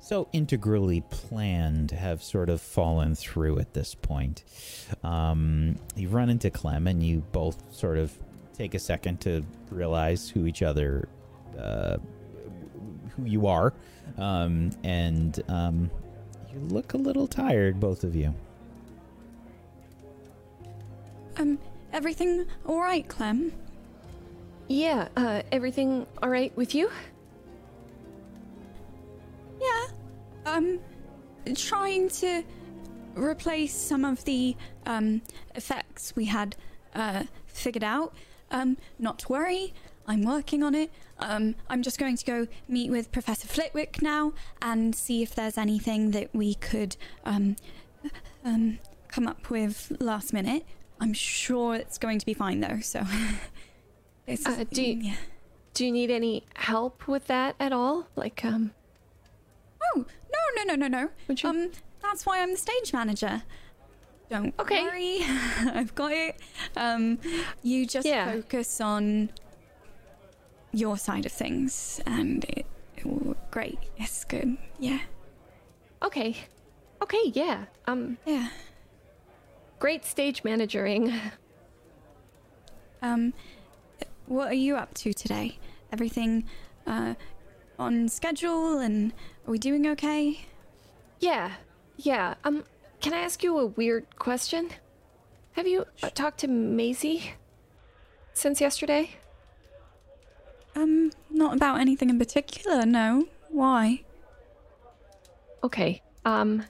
so 0.00 0.28
integrally 0.32 1.02
planned 1.10 1.90
have 1.90 2.22
sort 2.22 2.48
of 2.48 2.60
fallen 2.60 3.14
through 3.14 3.58
at 3.58 3.74
this 3.74 3.94
point. 3.94 4.44
Um, 5.02 5.78
you 5.96 6.08
run 6.08 6.30
into 6.30 6.50
Clem, 6.50 6.86
and 6.86 7.02
you 7.02 7.22
both 7.32 7.62
sort 7.74 7.98
of 7.98 8.12
take 8.56 8.74
a 8.74 8.78
second 8.78 9.20
to 9.22 9.44
realize 9.70 10.30
who 10.30 10.46
each 10.46 10.62
other, 10.62 11.08
uh, 11.58 11.98
who 13.16 13.24
you 13.24 13.46
are, 13.46 13.72
um, 14.16 14.70
and 14.82 15.42
um, 15.48 15.90
you 16.52 16.60
look 16.60 16.94
a 16.94 16.98
little 16.98 17.26
tired, 17.26 17.78
both 17.78 18.04
of 18.04 18.16
you. 18.16 18.34
Um, 21.36 21.58
everything 21.92 22.46
all 22.66 22.80
right, 22.80 23.06
Clem? 23.06 23.52
Yeah. 24.68 25.08
Uh, 25.16 25.42
everything 25.52 26.06
all 26.22 26.28
right 26.28 26.54
with 26.56 26.74
you? 26.74 26.90
Yeah. 29.60 29.86
Um, 30.46 30.80
trying 31.54 32.08
to 32.10 32.42
replace 33.14 33.74
some 33.74 34.04
of 34.04 34.24
the 34.24 34.56
um, 34.86 35.22
effects 35.54 36.14
we 36.16 36.26
had 36.26 36.56
uh, 36.94 37.24
figured 37.46 37.84
out. 37.84 38.14
Um, 38.50 38.76
not 38.98 39.18
to 39.20 39.28
worry, 39.28 39.74
I'm 40.06 40.22
working 40.22 40.62
on 40.62 40.74
it. 40.74 40.90
Um, 41.18 41.54
I'm 41.68 41.82
just 41.82 41.98
going 41.98 42.16
to 42.16 42.24
go 42.24 42.46
meet 42.68 42.90
with 42.90 43.10
Professor 43.12 43.46
Flitwick 43.48 44.00
now 44.00 44.32
and 44.62 44.94
see 44.94 45.22
if 45.22 45.34
there's 45.34 45.58
anything 45.58 46.12
that 46.12 46.34
we 46.34 46.54
could 46.54 46.96
um, 47.24 47.56
um, 48.44 48.78
come 49.08 49.26
up 49.26 49.50
with 49.50 49.92
last 50.00 50.32
minute. 50.32 50.64
I'm 51.00 51.12
sure 51.12 51.74
it's 51.74 51.98
going 51.98 52.18
to 52.20 52.26
be 52.26 52.34
fine 52.34 52.60
though. 52.60 52.80
So, 52.80 53.02
it's, 54.26 54.46
Uh, 54.46 54.64
do 54.72 54.82
you- 54.82 55.00
yeah. 55.02 55.16
Do 55.74 55.84
you 55.86 55.92
need 55.92 56.10
any 56.10 56.44
help 56.56 57.06
with 57.06 57.28
that 57.28 57.54
at 57.60 57.72
all? 57.72 58.08
Like, 58.16 58.44
um, 58.44 58.72
Oh 59.82 60.04
no 60.04 60.64
no 60.64 60.74
no 60.74 60.74
no 60.74 60.88
no. 60.88 61.10
Would 61.28 61.42
you- 61.42 61.48
Um, 61.50 61.70
that's 62.02 62.24
why 62.26 62.40
I'm 62.40 62.52
the 62.52 62.58
stage 62.58 62.92
manager. 62.92 63.42
Don't 64.30 64.54
Okay. 64.58 64.82
worry, 64.82 65.18
I've 65.74 65.94
got 65.94 66.12
it. 66.12 66.40
Um, 66.76 67.18
you 67.62 67.86
just 67.86 68.06
Yeah. 68.06 68.30
focus 68.30 68.80
on 68.80 69.30
your 70.72 70.98
side 70.98 71.24
of 71.24 71.32
things, 71.32 72.00
and 72.06 72.44
it, 72.44 72.66
it 72.96 73.06
will 73.06 73.28
work 73.28 73.50
great. 73.50 73.78
It's 73.96 74.24
good. 74.24 74.58
Yeah, 74.78 75.00
okay. 76.02 76.36
Okay, 77.00 77.30
yeah. 77.32 77.64
Um, 77.86 78.18
yeah. 78.26 78.48
great 79.78 80.04
stage 80.04 80.44
managering. 80.44 81.12
Um, 83.00 83.32
what 84.26 84.48
are 84.48 84.54
you 84.54 84.76
up 84.76 84.92
to 84.94 85.12
today? 85.12 85.58
Everything 85.92 86.44
uh, 86.84 87.14
on 87.78 88.08
schedule, 88.08 88.78
and 88.78 89.12
are 89.46 89.50
we 89.50 89.58
doing 89.58 89.86
okay? 89.86 90.46
Yeah. 91.20 91.52
Yeah. 91.96 92.34
Um, 92.44 92.64
can 93.00 93.12
I 93.12 93.18
ask 93.18 93.42
you 93.42 93.58
a 93.58 93.66
weird 93.66 94.06
question? 94.18 94.70
Have 95.52 95.66
you 95.66 95.86
uh, 96.02 96.10
talked 96.10 96.38
to 96.40 96.48
Maisie 96.48 97.32
since 98.32 98.60
yesterday? 98.60 99.10
Um, 100.76 101.10
not 101.30 101.56
about 101.56 101.80
anything 101.80 102.10
in 102.10 102.18
particular. 102.18 102.86
No. 102.86 103.26
Why? 103.48 104.02
Okay. 105.64 106.02
Um 106.24 106.64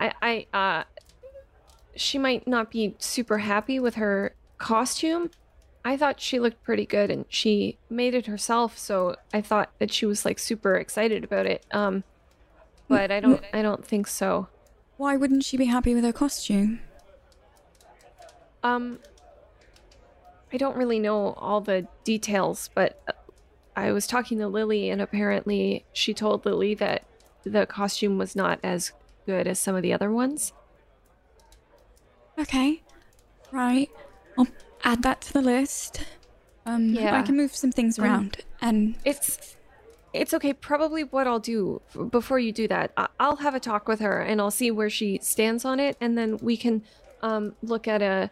I 0.00 0.12
I 0.20 0.46
uh 0.56 0.84
she 1.94 2.18
might 2.18 2.46
not 2.46 2.70
be 2.70 2.94
super 2.98 3.38
happy 3.38 3.78
with 3.78 3.96
her 3.96 4.34
costume. 4.56 5.30
I 5.84 5.96
thought 5.96 6.20
she 6.20 6.38
looked 6.38 6.62
pretty 6.62 6.86
good 6.86 7.10
and 7.10 7.24
she 7.28 7.78
made 7.88 8.14
it 8.14 8.26
herself, 8.26 8.76
so 8.76 9.16
I 9.32 9.40
thought 9.40 9.70
that 9.78 9.92
she 9.92 10.06
was 10.06 10.24
like 10.24 10.38
super 10.38 10.74
excited 10.76 11.24
about 11.24 11.46
it. 11.46 11.64
Um 11.70 12.04
but 12.88 13.10
I 13.10 13.20
don't 13.20 13.42
I 13.52 13.62
don't 13.62 13.84
think 13.84 14.06
so. 14.06 14.48
Why 14.96 15.16
wouldn't 15.16 15.44
she 15.44 15.56
be 15.56 15.66
happy 15.66 15.94
with 15.94 16.04
her 16.04 16.12
costume? 16.12 16.80
Um 18.62 18.98
I 20.52 20.56
don't 20.56 20.76
really 20.76 20.98
know 20.98 21.34
all 21.34 21.60
the 21.60 21.86
details, 22.04 22.70
but 22.74 23.02
uh, 23.06 23.12
I 23.76 23.92
was 23.92 24.06
talking 24.06 24.38
to 24.38 24.48
Lily 24.48 24.90
and 24.90 25.00
apparently 25.00 25.84
she 25.92 26.14
told 26.14 26.44
Lily 26.44 26.74
that 26.74 27.04
the 27.44 27.66
costume 27.66 28.18
was 28.18 28.34
not 28.34 28.58
as 28.62 28.92
good 29.26 29.46
as 29.46 29.58
some 29.58 29.76
of 29.76 29.82
the 29.82 29.92
other 29.92 30.10
ones. 30.10 30.52
Okay. 32.38 32.82
Right. 33.52 33.90
I'll 34.38 34.46
add 34.84 35.02
that 35.02 35.20
to 35.22 35.32
the 35.32 35.42
list. 35.42 36.00
Um, 36.66 36.90
Yeah. 36.94 37.18
I 37.18 37.22
can 37.22 37.36
move 37.36 37.54
some 37.54 37.72
things 37.72 37.98
Um, 37.98 38.04
around. 38.04 38.36
and 38.60 38.96
It's 39.04 39.54
it's 40.14 40.32
okay. 40.32 40.52
Probably 40.54 41.04
what 41.04 41.26
I'll 41.26 41.38
do 41.38 41.82
before 42.10 42.38
you 42.38 42.50
do 42.50 42.66
that, 42.68 42.92
I- 42.96 43.08
I'll 43.20 43.36
have 43.36 43.54
a 43.54 43.60
talk 43.60 43.86
with 43.86 44.00
her 44.00 44.20
and 44.20 44.40
I'll 44.40 44.50
see 44.50 44.70
where 44.70 44.88
she 44.90 45.18
stands 45.22 45.64
on 45.66 45.78
it, 45.78 45.96
and 46.00 46.16
then 46.16 46.38
we 46.38 46.56
can 46.56 46.82
um, 47.22 47.54
look 47.62 47.86
at 47.88 48.00
a 48.02 48.30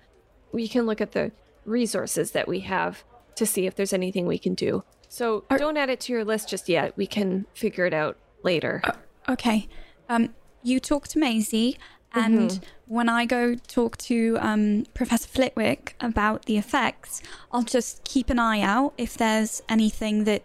we 0.53 0.69
can 0.69 0.87
look 0.87 1.01
at 1.01 1.13
the 1.13 1.33
resources 1.65 2.31
that 2.31 2.47
we 2.49 2.61
have 2.61 3.05
to 3.35 3.45
see 3.45 3.67
if 3.67 3.75
there's 3.75 3.93
anything 3.93 4.27
we 4.27 4.39
can 4.39 4.55
do. 4.55 4.85
So 5.09 5.45
Are- 5.51 5.59
don't 5.59 5.77
add 5.77 5.91
it 5.91 6.01
to 6.01 6.13
your 6.13 6.25
list 6.25 6.49
just 6.49 6.69
yet. 6.69 6.97
We 6.97 7.07
can 7.07 7.47
figure 7.53 7.85
it 7.85 7.93
out 7.95 8.17
later. 8.43 8.81
okay. 9.29 9.69
Um, 10.09 10.35
you 10.63 10.81
talk 10.81 11.09
to 11.09 11.19
Maisie, 11.19 11.79
And 12.17 12.51
Mhm. 12.51 12.63
when 12.87 13.09
I 13.09 13.27
go 13.27 13.55
talk 13.55 13.97
to 13.99 14.39
um, 14.41 14.87
Professor 14.95 15.29
Flitwick 15.29 15.95
about 16.01 16.47
the 16.47 16.57
effects, 16.57 17.23
I'll 17.53 17.63
just 17.63 18.03
keep 18.05 18.31
an 18.31 18.39
eye 18.39 18.61
out 18.63 18.95
if 18.97 19.17
there's 19.19 19.63
anything 19.69 20.25
that 20.25 20.43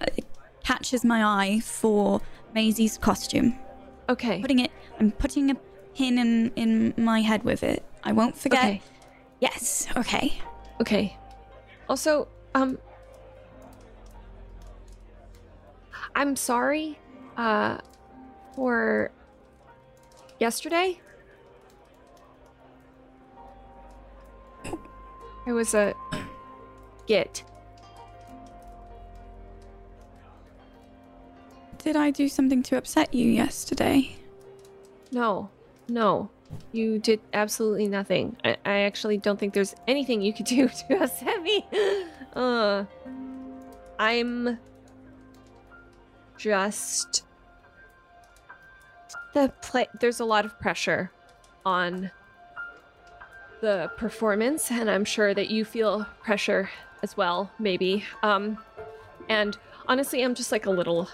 uh, 0.00 0.06
catches 0.64 1.04
my 1.04 1.22
eye 1.24 1.60
for 1.60 2.20
Maisie's 2.54 2.98
costume. 2.98 3.56
Okay. 4.08 4.40
Putting 4.40 4.58
it, 4.58 4.70
I'm 4.98 5.12
putting 5.12 5.50
a 5.50 5.54
pin 5.94 6.18
in 6.18 6.50
in 6.56 6.92
my 6.96 7.20
head 7.20 7.44
with 7.44 7.62
it. 7.62 7.84
I 8.02 8.12
won't 8.12 8.36
forget. 8.36 8.64
Okay. 8.64 8.82
Yes. 9.40 9.86
Okay. 9.96 10.32
Okay. 10.80 11.16
Also, 11.88 12.26
um 12.54 12.78
I'm 16.14 16.36
sorry 16.36 16.98
uh 17.36 17.78
for 18.54 19.10
yesterday. 20.38 21.00
It 25.46 25.52
was 25.52 25.74
a 25.74 25.94
git. 27.06 27.44
Did 31.78 31.96
I 31.96 32.10
do 32.10 32.28
something 32.28 32.62
to 32.64 32.76
upset 32.76 33.12
you 33.12 33.28
yesterday? 33.28 34.16
No. 35.10 35.50
No. 35.88 36.30
You 36.70 36.98
did 36.98 37.20
absolutely 37.32 37.88
nothing. 37.88 38.36
I, 38.44 38.56
I 38.64 38.78
actually 38.80 39.18
don't 39.18 39.38
think 39.38 39.52
there's 39.52 39.74
anything 39.88 40.22
you 40.22 40.32
could 40.32 40.46
do 40.56 40.68
to 40.68 41.02
upset 41.02 41.42
me. 41.42 41.66
Uh 42.34 42.86
I'm 43.98 44.58
just 46.38 47.24
the 49.34 49.52
play 49.60 49.86
there's 50.00 50.20
a 50.20 50.24
lot 50.24 50.46
of 50.46 50.58
pressure 50.58 51.12
on 51.66 52.10
the 53.62 53.90
performance 53.96 54.70
and 54.72 54.90
I'm 54.90 55.04
sure 55.04 55.32
that 55.32 55.48
you 55.48 55.64
feel 55.64 56.04
pressure 56.20 56.68
as 57.02 57.16
well 57.16 57.50
maybe. 57.60 58.04
Um 58.22 58.58
and 59.28 59.56
honestly 59.86 60.22
I'm 60.22 60.34
just 60.34 60.50
like 60.50 60.66
a 60.66 60.70
little 60.70 61.08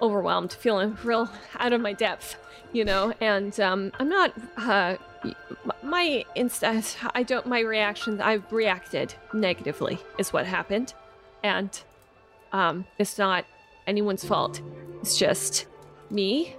overwhelmed 0.00 0.54
feeling 0.54 0.96
real 1.04 1.30
out 1.58 1.72
of 1.74 1.80
my 1.80 1.92
depth 1.92 2.36
you 2.72 2.84
know? 2.84 3.12
And 3.20 3.58
um 3.60 3.92
I'm 4.00 4.08
not 4.08 4.32
uh 4.56 4.96
my 5.82 6.24
insta 6.34 6.96
I 7.14 7.22
don't 7.22 7.46
my 7.46 7.60
reactions 7.60 8.20
I've 8.20 8.50
reacted 8.50 9.14
negatively 9.34 10.00
is 10.18 10.32
what 10.32 10.46
happened. 10.46 10.94
And 11.44 11.78
um 12.52 12.86
it's 12.98 13.18
not 13.18 13.44
anyone's 13.86 14.24
fault. 14.24 14.62
It's 15.02 15.18
just 15.18 15.66
me 16.08 16.56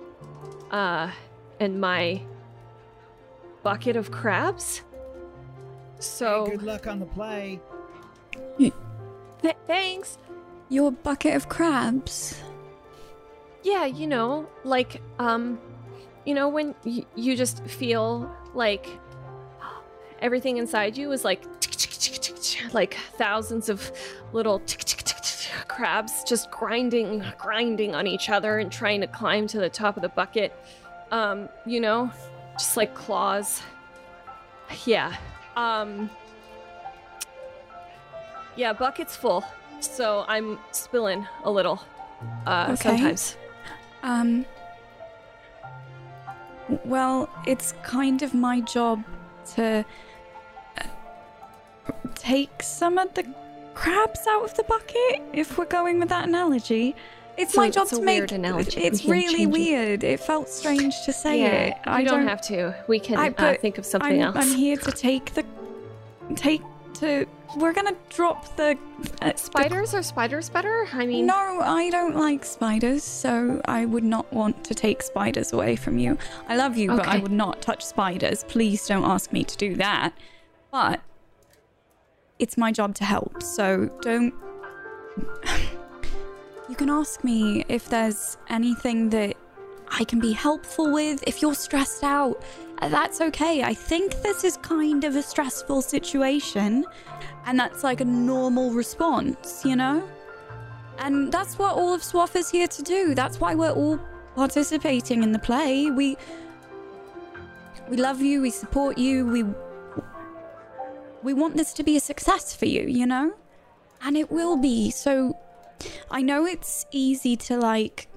uh 0.69 1.09
and 1.59 1.81
my 1.81 2.21
bucket 3.63 3.95
of 3.95 4.11
crabs 4.11 4.83
so 6.05 6.45
Good 6.47 6.63
luck 6.63 6.87
on 6.87 6.99
the 6.99 7.05
play. 7.05 7.59
th- 8.59 8.73
thanks. 9.67 10.17
Your 10.69 10.91
bucket 10.91 11.35
of 11.35 11.49
crabs. 11.49 12.39
yeah 13.63 13.85
you 13.85 14.07
know 14.07 14.47
like 14.63 15.01
um 15.19 15.57
you 16.25 16.33
know 16.33 16.49
when 16.49 16.73
y- 16.85 17.05
you 17.15 17.35
just 17.37 17.63
feel 17.65 18.29
like 18.53 18.87
everything 20.21 20.57
inside 20.57 20.97
you 20.97 21.11
is 21.11 21.23
like 21.23 21.43
like 22.73 22.95
thousands 23.17 23.69
of 23.69 23.91
little 24.33 24.61
crabs 25.67 26.23
just 26.23 26.49
grinding 26.51 27.23
grinding 27.37 27.93
on 27.95 28.07
each 28.07 28.29
other 28.29 28.57
and 28.59 28.71
trying 28.71 29.01
to 29.01 29.07
climb 29.07 29.47
to 29.47 29.59
the 29.59 29.69
top 29.69 29.95
of 29.95 30.01
the 30.01 30.09
bucket. 30.09 30.53
Um 31.11 31.49
you 31.65 31.79
know 31.79 32.11
just 32.57 32.75
like 32.77 32.93
claws. 32.95 33.61
Yeah 34.85 35.15
um 35.55 36.09
yeah 38.55 38.73
bucket's 38.73 39.15
full 39.15 39.43
so 39.79 40.25
i'm 40.27 40.57
spilling 40.71 41.25
a 41.43 41.51
little 41.51 41.81
uh 42.45 42.67
Okay. 42.71 42.75
sometimes 42.75 43.37
Um. 44.03 44.45
Well, 46.85 47.29
it's 47.45 47.73
kind 47.83 48.21
of 48.21 48.33
my 48.33 48.59
job 48.61 49.03
to 49.55 49.85
uh, 50.77 50.83
take 52.15 52.61
some 52.61 52.97
of 52.97 53.13
the 53.13 53.25
crabs 53.73 54.27
out 54.27 54.43
of 54.43 54.53
the 54.55 54.63
bucket. 54.63 55.21
If 55.33 55.57
we're 55.57 55.65
going 55.65 55.99
with 55.99 56.09
that 56.09 56.27
analogy, 56.27 56.95
it's 57.37 57.53
So 57.53 57.61
my 57.61 57.69
job 57.69 57.83
it's 57.83 57.93
a 57.93 57.95
to 57.97 58.01
make. 58.01 58.19
weird 58.19 58.31
analogy. 58.31 58.81
It's 58.81 59.01
can 59.01 59.11
really 59.11 59.33
change 59.45 59.55
it. 59.55 59.59
weird. 59.59 60.03
It. 60.03 60.19
felt 60.19 60.49
strange 60.49 60.93
to 61.05 61.13
say 61.13 61.39
yeah, 61.39 61.45
it. 61.47 61.73
you 61.85 61.91
I 61.91 62.03
don't, 62.03 62.27
have 62.27 62.41
to. 62.43 62.75
We 62.87 62.99
can 62.99 63.17
I- 63.17 63.29
uh, 63.29 63.55
think 63.55 63.77
of 63.77 63.85
something 63.85 64.21
I'm, 64.23 64.35
else. 64.35 64.51
I'm 64.51 64.55
here 64.57 64.77
to 64.77 64.91
take 64.91 65.33
the 65.33 65.43
take 66.35 66.61
to. 66.95 67.25
We're 67.55 67.73
gonna 67.73 67.95
drop 68.09 68.55
the 68.55 68.77
uh, 69.21 69.31
the- 69.31 69.37
Spiders 69.37 69.93
are 69.93 70.01
spiders 70.01 70.49
better? 70.49 70.87
I 70.91 71.05
mean, 71.05 71.27
no, 71.27 71.59
I 71.61 71.89
don't 71.91 72.15
like 72.15 72.43
spiders, 72.45 73.03
so 73.03 73.61
I 73.65 73.85
would 73.85 74.03
not 74.03 74.31
want 74.33 74.63
to 74.65 74.73
take 74.73 75.03
spiders 75.03 75.53
away 75.53 75.75
from 75.75 75.97
you. 75.99 76.17
I 76.49 76.55
love 76.55 76.77
you, 76.77 76.87
but 76.89 77.07
I 77.07 77.19
would 77.19 77.31
not 77.31 77.61
touch 77.61 77.83
spiders. 77.85 78.43
Please 78.47 78.87
don't 78.87 79.03
ask 79.05 79.31
me 79.31 79.43
to 79.43 79.55
do 79.57 79.75
that. 79.75 80.13
But 80.71 81.01
it's 82.39 82.57
my 82.57 82.71
job 82.71 82.95
to 82.95 83.03
help, 83.03 83.43
so 83.43 83.89
don't. 84.01 84.33
you 86.73 86.77
can 86.77 86.89
ask 86.89 87.23
me 87.23 87.63
if 87.69 87.87
there's 87.87 88.35
anything 88.49 89.07
that 89.11 89.37
I 89.89 90.03
can 90.05 90.19
be 90.19 90.31
helpful 90.31 90.91
with. 90.91 91.23
If 91.27 91.39
you're 91.39 91.53
stressed 91.53 92.03
out, 92.03 92.41
uh, 92.79 92.89
that's 92.89 93.21
okay. 93.21 93.61
I 93.61 93.75
think 93.75 94.23
this 94.23 94.43
is 94.43 94.57
kind 94.57 95.03
of 95.03 95.15
a 95.15 95.21
stressful 95.21 95.83
situation, 95.83 96.83
and 97.45 97.59
that's 97.59 97.83
like 97.83 98.01
a 98.01 98.05
normal 98.05 98.71
response, 98.71 99.63
you 99.63 99.75
know? 99.75 100.01
And 100.97 101.31
that's 101.31 101.59
what 101.59 101.75
all 101.75 101.93
of 101.93 102.01
Swaff 102.01 102.35
is 102.35 102.49
here 102.49 102.67
to 102.67 102.81
do. 102.81 103.13
That's 103.13 103.39
why 103.39 103.53
we're 103.53 103.69
all 103.69 103.99
participating 104.33 105.21
in 105.21 105.31
the 105.31 105.37
play. 105.37 105.91
We 105.91 106.17
we 107.87 107.97
love 107.97 108.19
you, 108.19 108.41
we 108.41 108.49
support 108.49 108.97
you, 108.97 109.27
we 109.27 109.43
we 111.21 111.35
want 111.35 111.55
this 111.55 111.71
to 111.73 111.83
be 111.83 111.97
a 111.97 111.99
success 111.99 112.55
for 112.55 112.65
you, 112.65 112.81
you 112.87 113.05
know? 113.05 113.31
And 114.01 114.17
it 114.17 114.31
will 114.31 114.57
be. 114.57 114.89
So 114.89 115.37
I 116.11 116.21
know 116.21 116.45
it's 116.45 116.85
easy 116.91 117.35
to 117.37 117.57
like 117.57 118.07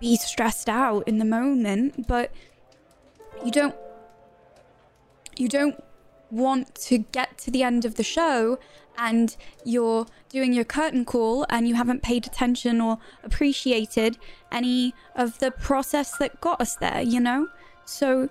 be 0.00 0.16
stressed 0.16 0.68
out 0.68 1.06
in 1.08 1.18
the 1.18 1.24
moment, 1.24 2.06
but 2.06 2.32
you 3.44 3.50
don't 3.50 3.74
you 5.36 5.48
don't 5.48 5.82
want 6.30 6.74
to 6.74 6.98
get 6.98 7.38
to 7.38 7.50
the 7.50 7.62
end 7.62 7.84
of 7.84 7.94
the 7.94 8.02
show 8.02 8.58
and 8.98 9.36
you're 9.64 10.06
doing 10.28 10.52
your 10.52 10.64
curtain 10.64 11.04
call 11.04 11.46
and 11.48 11.68
you 11.68 11.74
haven't 11.74 12.02
paid 12.02 12.26
attention 12.26 12.80
or 12.80 12.98
appreciated 13.22 14.18
any 14.52 14.94
of 15.14 15.38
the 15.38 15.50
process 15.50 16.16
that 16.18 16.40
got 16.40 16.60
us 16.60 16.76
there, 16.76 17.02
you 17.02 17.20
know? 17.20 17.48
So, 17.84 18.28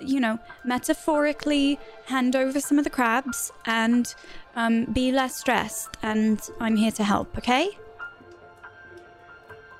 you 0.00 0.20
know, 0.20 0.38
metaphorically 0.64 1.78
hand 2.06 2.36
over 2.36 2.60
some 2.60 2.78
of 2.78 2.84
the 2.84 2.90
crabs 2.90 3.50
and 3.64 4.14
um, 4.56 4.84
be 4.86 5.12
less 5.12 5.36
stressed. 5.36 5.96
And 6.02 6.40
I'm 6.60 6.76
here 6.76 6.92
to 6.92 7.04
help, 7.04 7.36
okay? 7.38 7.70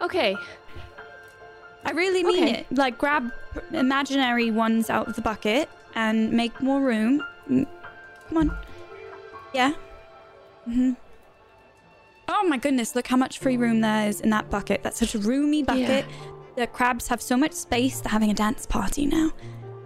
okay. 0.00 0.36
I 1.86 1.90
really 1.92 2.22
mean 2.24 2.44
Okay. 2.44 2.52
it. 2.60 2.66
Like, 2.76 2.98
grab 2.98 3.30
imaginary 3.72 4.50
ones 4.50 4.90
out 4.90 5.06
of 5.08 5.16
the 5.16 5.22
bucket 5.22 5.68
and 5.94 6.32
make 6.32 6.60
more 6.62 6.80
room. 6.80 7.22
Mm, 7.50 7.66
Come 8.28 8.38
on. 8.38 8.58
Yeah. 9.52 9.72
Mm-hmm. 10.68 10.92
Oh 12.26 12.48
my 12.48 12.56
goodness, 12.56 12.94
look 12.96 13.06
how 13.06 13.18
much 13.18 13.38
free 13.38 13.58
room 13.58 13.82
there 13.82 14.08
is 14.08 14.20
in 14.22 14.30
that 14.30 14.48
bucket. 14.50 14.82
That's 14.82 14.98
such 14.98 15.14
a 15.14 15.18
roomy 15.18 15.62
bucket. 15.62 16.06
Yeah. 16.08 16.16
The 16.56 16.66
crabs 16.66 17.08
have 17.08 17.20
so 17.20 17.36
much 17.36 17.52
space, 17.52 18.00
they're 18.00 18.10
having 18.10 18.30
a 18.30 18.34
dance 18.34 18.64
party 18.64 19.04
now, 19.06 19.30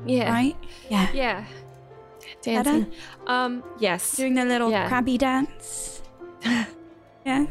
Yeah. 0.07 0.31
right? 0.31 0.57
Yeah. 0.89 1.09
Yeah. 1.13 1.45
Dancing. 2.55 2.93
Um, 3.27 3.63
yes. 3.79 4.17
Doing 4.17 4.35
the 4.35 4.45
little 4.45 4.71
Yeah. 4.71 4.89
crabby 4.89 5.19
dance. 5.19 6.03
yeah. 7.25 7.47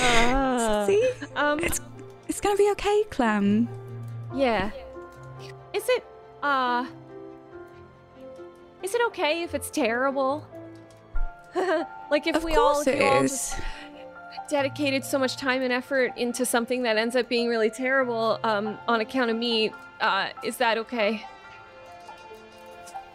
Uh, 0.00 0.86
See? 0.86 1.10
um, 1.36 1.60
It's 1.60 1.80
it's 2.28 2.40
gonna 2.40 2.56
be 2.56 2.68
okay, 2.72 3.04
Clem. 3.10 3.68
yeah. 4.34 4.70
Is 5.72 5.88
it, 5.88 6.04
uh, 6.42 6.84
is 8.82 8.94
it 8.94 9.00
okay 9.08 9.42
if 9.42 9.54
it's 9.54 9.70
terrible? 9.70 10.44
like 12.10 12.26
if 12.26 12.36
of 12.36 12.44
we 12.44 12.54
all, 12.56 12.74
course 12.74 12.86
if 12.86 13.00
all 13.00 13.22
just 13.22 13.54
dedicated 14.48 15.04
so 15.04 15.18
much 15.18 15.36
time 15.36 15.62
and 15.62 15.72
effort 15.72 16.12
into 16.16 16.44
something 16.46 16.82
that 16.82 16.96
ends 16.96 17.14
up 17.14 17.28
being 17.28 17.48
really 17.48 17.70
terrible 17.70 18.38
um, 18.42 18.76
on 18.88 19.00
account 19.00 19.30
of 19.30 19.36
me, 19.36 19.70
uh, 20.00 20.28
is 20.42 20.56
that 20.56 20.78
okay? 20.78 21.24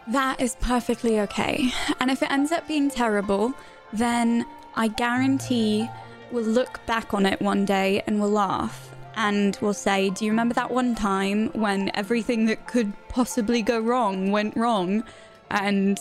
That 0.08 0.40
is 0.40 0.56
perfectly 0.56 1.20
okay. 1.20 1.70
And 2.00 2.10
if 2.10 2.22
it 2.22 2.30
ends 2.30 2.52
up 2.52 2.66
being 2.66 2.90
terrible, 2.90 3.54
then 3.92 4.44
I 4.74 4.88
guarantee 4.88 5.88
we'll 6.30 6.44
look 6.44 6.84
back 6.86 7.14
on 7.14 7.26
it 7.26 7.40
one 7.40 7.64
day 7.64 8.02
and 8.06 8.20
we'll 8.20 8.30
laugh. 8.30 8.88
and 9.14 9.58
we'll 9.60 9.74
say, 9.74 10.10
Do 10.10 10.24
you 10.24 10.30
remember 10.30 10.54
that 10.54 10.70
one 10.70 10.94
time 10.94 11.48
when 11.52 11.90
everything 11.94 12.46
that 12.46 12.66
could 12.66 12.92
possibly 13.08 13.62
go 13.62 13.78
wrong 13.78 14.30
went 14.30 14.56
wrong? 14.56 15.04
And 15.50 15.98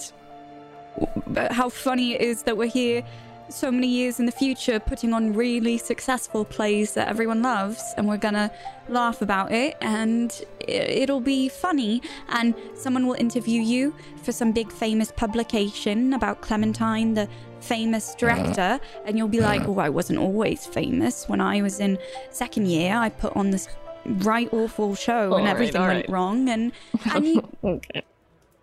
how 1.51 1.69
funny 1.69 2.13
it 2.13 2.21
is 2.21 2.43
that 2.43 2.57
we're 2.57 2.67
here 2.67 3.03
so 3.51 3.71
many 3.71 3.87
years 3.87 4.19
in 4.19 4.25
the 4.25 4.31
future 4.31 4.79
putting 4.79 5.13
on 5.13 5.33
really 5.33 5.77
successful 5.77 6.45
plays 6.45 6.93
that 6.93 7.07
everyone 7.07 7.41
loves 7.41 7.93
and 7.97 8.07
we're 8.07 8.17
gonna 8.17 8.51
laugh 8.89 9.21
about 9.21 9.51
it 9.51 9.77
and 9.81 10.43
it'll 10.59 11.19
be 11.19 11.49
funny. 11.49 12.01
And 12.29 12.53
someone 12.75 13.07
will 13.07 13.15
interview 13.15 13.61
you 13.61 13.95
for 14.23 14.31
some 14.31 14.51
big 14.51 14.71
famous 14.71 15.11
publication 15.11 16.13
about 16.13 16.41
clementine 16.41 17.13
the 17.13 17.27
famous 17.59 18.09
uh-huh. 18.09 18.19
director 18.19 18.79
and 19.05 19.17
you'll 19.17 19.27
be 19.27 19.39
uh-huh. 19.39 19.47
like 19.47 19.67
oh 19.67 19.79
i 19.79 19.89
wasn't 19.89 20.19
always 20.19 20.65
famous. 20.65 21.27
When 21.27 21.41
i 21.41 21.61
was 21.61 21.79
in 21.79 21.97
second 22.29 22.67
year 22.67 22.95
i 22.95 23.09
put 23.09 23.35
on 23.35 23.51
this 23.51 23.67
right 24.05 24.51
awful 24.51 24.95
show 24.95 25.25
and 25.25 25.33
All 25.33 25.39
right, 25.39 25.49
everything 25.49 25.81
all 25.81 25.87
went 25.87 26.07
right. 26.07 26.09
wrong 26.09 26.49
and 26.49 26.71
and 27.13 27.25
you, 27.25 27.47
Okay. 27.63 28.03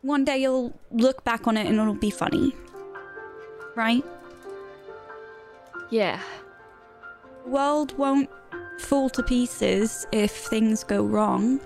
one 0.03 0.25
day 0.25 0.39
you'll 0.39 0.73
look 0.91 1.25
back 1.25 1.47
on 1.47 1.57
it 1.57 1.67
and 1.67 1.79
it'll 1.79 1.95
be 1.95 2.11
funny. 2.11 2.55
Right 3.77 4.05
Yeah. 5.91 6.21
world 7.47 7.97
won't 7.97 8.29
fall 8.79 9.09
to 9.11 9.23
pieces 9.23 10.07
if 10.13 10.31
things 10.31 10.85
go 10.85 11.03
wrong. 11.03 11.61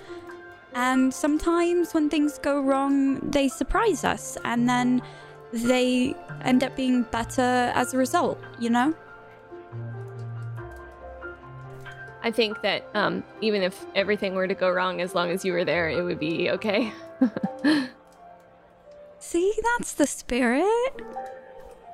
And 0.74 1.12
sometimes 1.12 1.92
when 1.92 2.08
things 2.08 2.38
go 2.38 2.60
wrong, 2.60 3.18
they 3.30 3.48
surprise 3.48 4.04
us 4.04 4.38
and 4.44 4.68
then 4.68 5.02
they 5.52 6.14
end 6.42 6.64
up 6.64 6.74
being 6.76 7.02
better 7.02 7.72
as 7.74 7.92
a 7.92 7.98
result, 7.98 8.38
you 8.58 8.70
know? 8.70 8.94
I 12.22 12.30
think 12.30 12.62
that 12.62 12.88
um, 12.94 13.24
even 13.40 13.62
if 13.62 13.84
everything 13.94 14.34
were 14.34 14.46
to 14.46 14.54
go 14.54 14.70
wrong, 14.70 15.00
as 15.00 15.14
long 15.14 15.30
as 15.30 15.44
you 15.44 15.52
were 15.52 15.64
there, 15.64 15.90
it 15.90 16.02
would 16.02 16.20
be 16.20 16.50
okay. 16.50 16.92
See, 19.18 19.52
that's 19.76 19.94
the 19.94 20.06
spirit. 20.06 20.92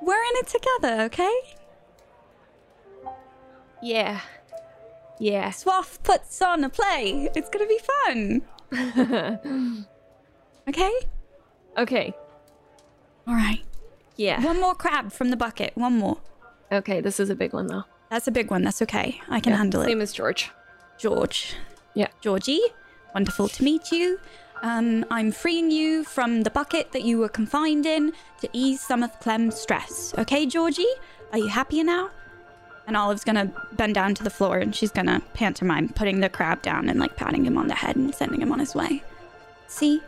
We're 0.01 0.23
in 0.23 0.35
it 0.35 0.47
together, 0.47 1.01
okay? 1.03 1.58
Yeah. 3.81 4.21
Yeah. 5.19 5.49
Swaff 5.51 6.01
puts 6.03 6.41
on 6.41 6.63
a 6.63 6.69
play. 6.69 7.29
It's 7.35 7.49
gonna 7.49 7.67
be 7.67 7.79
fun. 8.05 8.41
okay? 10.67 10.91
Okay. 11.77 12.13
All 13.27 13.33
right. 13.35 13.63
Yeah. 14.15 14.43
One 14.43 14.59
more 14.59 14.75
crab 14.75 15.11
from 15.11 15.29
the 15.29 15.37
bucket. 15.37 15.71
One 15.75 15.97
more. 15.97 16.17
Okay, 16.71 17.01
this 17.01 17.19
is 17.19 17.29
a 17.29 17.35
big 17.35 17.53
one 17.53 17.67
though. 17.67 17.83
That's 18.09 18.27
a 18.27 18.31
big 18.31 18.49
one. 18.51 18.63
That's 18.63 18.81
okay. 18.83 19.21
I 19.29 19.39
can 19.39 19.51
Yeah, 19.51 19.57
handle 19.57 19.81
it. 19.81 19.85
Same 19.85 20.01
as 20.01 20.11
George. 20.13 20.51
George. 20.97 21.55
Yeah. 21.93 22.07
Georgie, 22.21 22.61
wonderful 23.13 23.47
to 23.49 23.63
meet 23.63 23.91
you. 23.91 24.19
Um, 24.61 25.05
I'm 25.09 25.31
freeing 25.31 25.71
you 25.71 26.03
from 26.03 26.43
the 26.43 26.49
bucket 26.49 26.91
that 26.91 27.03
you 27.03 27.17
were 27.17 27.29
confined 27.29 27.85
in 27.85 28.11
to 28.41 28.49
ease 28.51 28.81
some 28.81 29.03
of 29.03 29.17
Clem's 29.21 29.55
stress. 29.55 30.13
Okay, 30.17 30.45
Georgie? 30.45 30.85
Are 31.31 31.37
you 31.37 31.47
happier 31.47 31.83
now? 31.83 32.09
And 32.89 32.97
Olive's 32.97 33.23
gonna 33.23 33.53
bend 33.73 33.93
down 33.93 34.15
to 34.15 34.23
the 34.23 34.31
floor 34.31 34.57
and 34.57 34.75
she's 34.75 34.89
gonna 34.89 35.21
pantomime 35.35 35.89
putting 35.89 36.21
the 36.21 36.27
crab 36.27 36.63
down 36.63 36.89
and 36.89 36.99
like 36.99 37.15
patting 37.15 37.45
him 37.45 37.55
on 37.55 37.67
the 37.67 37.75
head 37.75 37.95
and 37.95 38.15
sending 38.15 38.41
him 38.41 38.51
on 38.51 38.57
his 38.57 38.73
way. 38.73 39.03
See? 39.67 40.01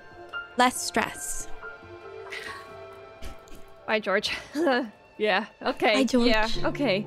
Less 0.58 0.82
stress. 0.82 1.48
Bye, 3.86 4.00
George. 4.00 4.32
yeah. 5.20 5.46
Okay. 5.62 5.94
Bye, 5.94 6.04
George. 6.06 6.28
Yeah. 6.28 6.50
Okay. 6.64 7.06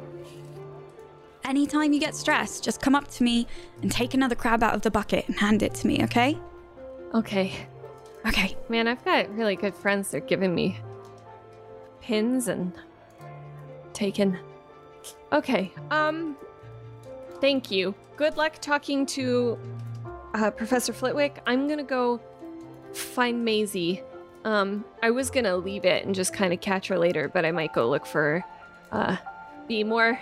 Anytime 1.45 1.93
you 1.93 1.99
get 1.99 2.15
stressed, 2.15 2.63
just 2.63 2.81
come 2.81 2.95
up 2.95 3.09
to 3.09 3.25
me 3.25 3.49
and 3.83 3.91
take 3.91 4.15
another 4.15 4.37
crab 4.37 4.63
out 4.63 4.77
of 4.77 4.83
the 4.83 4.93
bucket 4.93 5.27
and 5.27 5.37
hand 5.41 5.61
it 5.61 5.75
to 5.75 5.89
me, 5.89 6.05
okay? 6.05 6.39
Okay. 7.15 7.53
Okay. 8.25 8.57
Man, 8.69 8.87
I've 8.87 9.05
got 9.05 9.29
really 9.35 9.57
good 9.57 9.75
friends. 9.75 10.13
They're 10.13 10.21
giving 10.21 10.55
me 10.55 10.79
pins 12.01 12.47
and 12.47 12.73
taken. 13.93 14.39
Okay. 15.33 15.73
Um. 15.90 16.37
Thank 17.40 17.71
you. 17.71 17.95
Good 18.17 18.37
luck 18.37 18.55
talking 18.61 19.05
to 19.07 19.59
uh, 20.35 20.51
Professor 20.51 20.93
Flitwick. 20.93 21.40
I'm 21.47 21.69
gonna 21.69 21.83
go 21.83 22.21
find 22.93 23.45
Maisie. 23.45 24.03
Um, 24.45 24.85
I 25.03 25.11
was 25.11 25.31
gonna 25.31 25.57
leave 25.57 25.85
it 25.85 26.05
and 26.05 26.14
just 26.14 26.33
kind 26.33 26.53
of 26.53 26.61
catch 26.61 26.88
her 26.88 26.99
later, 26.99 27.29
but 27.29 27.45
I 27.45 27.51
might 27.51 27.73
go 27.73 27.88
look 27.88 28.07
for, 28.07 28.45
uh, 28.93 29.17
be 29.67 29.85
more 29.85 30.19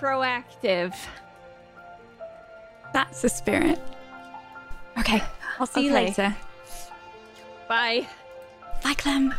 proactive. 0.00 0.94
That's 2.92 3.22
the 3.22 3.28
spirit. 3.28 3.80
Okay. 4.98 5.22
I'll 5.58 5.66
see 5.66 5.86
you 5.86 5.92
later. 5.92 6.34
Bye. 7.68 8.06
Bye, 8.82 8.94
Clem. 8.94 9.34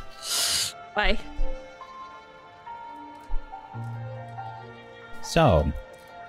Bye. 0.96 1.20
So, 5.24 5.72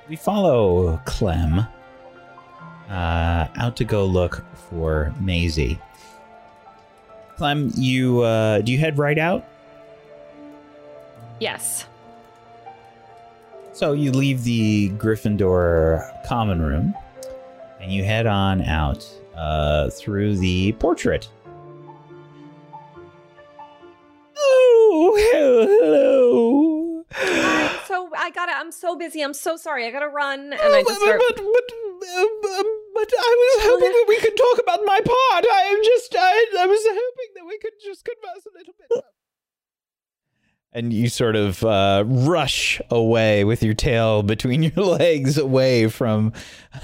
we 0.09 0.17
follow 0.17 0.99
Clem 1.05 1.67
uh, 2.89 3.49
out 3.57 3.77
to 3.77 3.85
go 3.85 4.05
look 4.05 4.45
for 4.69 5.13
Maisie. 5.21 5.79
Clem, 7.37 7.73
you 7.75 8.21
uh, 8.21 8.61
do 8.61 8.71
you 8.71 8.79
head 8.79 8.99
right 8.99 9.19
out? 9.19 9.45
Yes. 11.41 11.87
So 13.73 13.93
you 13.93 14.13
leave 14.13 14.45
the 14.45 14.91
Gryffindor 14.91 16.25
common 16.27 16.63
room, 16.63 16.95
and 17.81 17.93
you 17.93 18.05
head 18.05 18.27
on 18.27 18.63
out 18.63 19.05
uh, 19.35 19.91
through 19.91 20.37
the 20.37 20.73
portrait. 20.79 21.29
Oh, 24.37 25.31
hello. 25.33 26.74
I'm 27.17 27.79
so 27.87 28.11
I 28.17 28.31
gotta. 28.31 28.53
I'm 28.53 28.73
so 28.73 28.97
busy. 28.97 29.23
I'm 29.23 29.35
so 29.35 29.57
sorry. 29.57 29.87
I 29.87 29.91
gotta 29.91 30.09
run, 30.09 30.53
and 30.53 30.75
I 30.75 30.83
just 30.83 31.01
start. 31.01 31.21
but, 31.21 31.37
but, 31.37 31.43
uh, 31.43 32.21
um, 32.21 32.69
but 32.95 33.11
I 33.17 33.33
was 33.39 33.65
hoping 33.65 33.93
that 33.93 34.07
we 34.09 34.19
could 34.21 34.37
talk 34.37 34.59
about 34.61 34.81
my 34.85 34.99
part. 35.01 35.45
I 35.47 35.63
am 35.71 35.81
just, 35.85 36.15
I, 36.19 36.47
I 36.61 36.67
was 36.67 36.81
hoping 36.85 37.31
that 37.37 37.47
we 37.47 37.59
could 37.59 37.73
just 37.83 38.05
converse 38.05 38.47
a 38.47 38.59
little 38.59 38.75
bit. 38.79 39.05
And 40.75 40.93
you 40.93 41.09
sort 41.09 41.37
of 41.37 41.63
uh, 41.65 42.03
rush 42.05 42.81
away 42.91 43.45
with 43.45 43.63
your 43.63 43.75
tail 43.75 44.25
between 44.25 44.63
your 44.75 44.85
legs, 44.85 45.39
away 45.39 45.89
from 45.89 46.33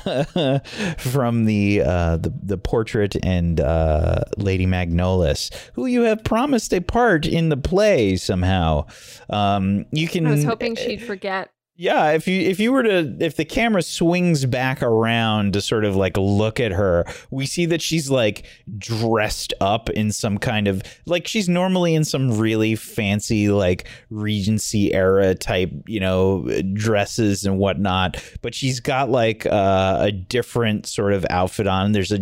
from 0.98 1.44
the, 1.44 1.83
uh, 1.85 2.16
the 2.16 2.33
the 2.42 2.57
portrait 2.57 3.16
and 3.24 3.61
uh, 3.61 4.22
Lady 4.37 4.66
Magnolis, 4.66 5.50
who 5.74 5.87
you 5.87 6.03
have 6.03 6.22
promised 6.22 6.72
a 6.72 6.81
part 6.81 7.26
in 7.26 7.48
the 7.48 7.57
play 7.57 8.16
somehow. 8.16 8.87
Um, 9.29 9.87
you 9.90 10.07
can. 10.07 10.26
I 10.26 10.31
was 10.31 10.44
hoping 10.44 10.76
she'd 10.76 11.03
forget. 11.03 11.50
Yeah, 11.81 12.11
if 12.11 12.29
you 12.29 12.38
if 12.43 12.61
you 12.61 12.73
were 12.73 12.83
to 12.83 13.16
if 13.21 13.37
the 13.37 13.47
camera 13.47 13.81
swings 13.81 14.45
back 14.45 14.83
around 14.83 15.55
to 15.55 15.62
sort 15.62 15.87
of 15.87 15.97
like 15.97 16.14
look 16.19 16.61
at 16.61 16.73
her, 16.73 17.07
we 17.31 17.47
see 17.47 17.64
that 17.64 17.81
she's 17.81 18.11
like 18.11 18.45
dressed 18.77 19.55
up 19.62 19.88
in 19.88 20.12
some 20.12 20.37
kind 20.37 20.69
of 20.69 20.83
like 21.07 21.27
she's 21.27 21.49
normally 21.49 21.95
in 21.95 22.05
some 22.05 22.37
really 22.37 22.75
fancy 22.75 23.49
like 23.49 23.88
Regency 24.11 24.93
era 24.93 25.35
type, 25.35 25.71
you 25.87 26.01
know, 26.01 26.47
dresses 26.75 27.47
and 27.47 27.57
whatnot, 27.57 28.23
but 28.43 28.55
she's 28.55 28.79
got 28.79 29.09
like 29.09 29.47
uh, 29.47 29.97
a 30.01 30.12
different 30.12 30.85
sort 30.85 31.14
of 31.14 31.25
outfit 31.31 31.66
on. 31.66 31.93
There's 31.93 32.12
a 32.12 32.19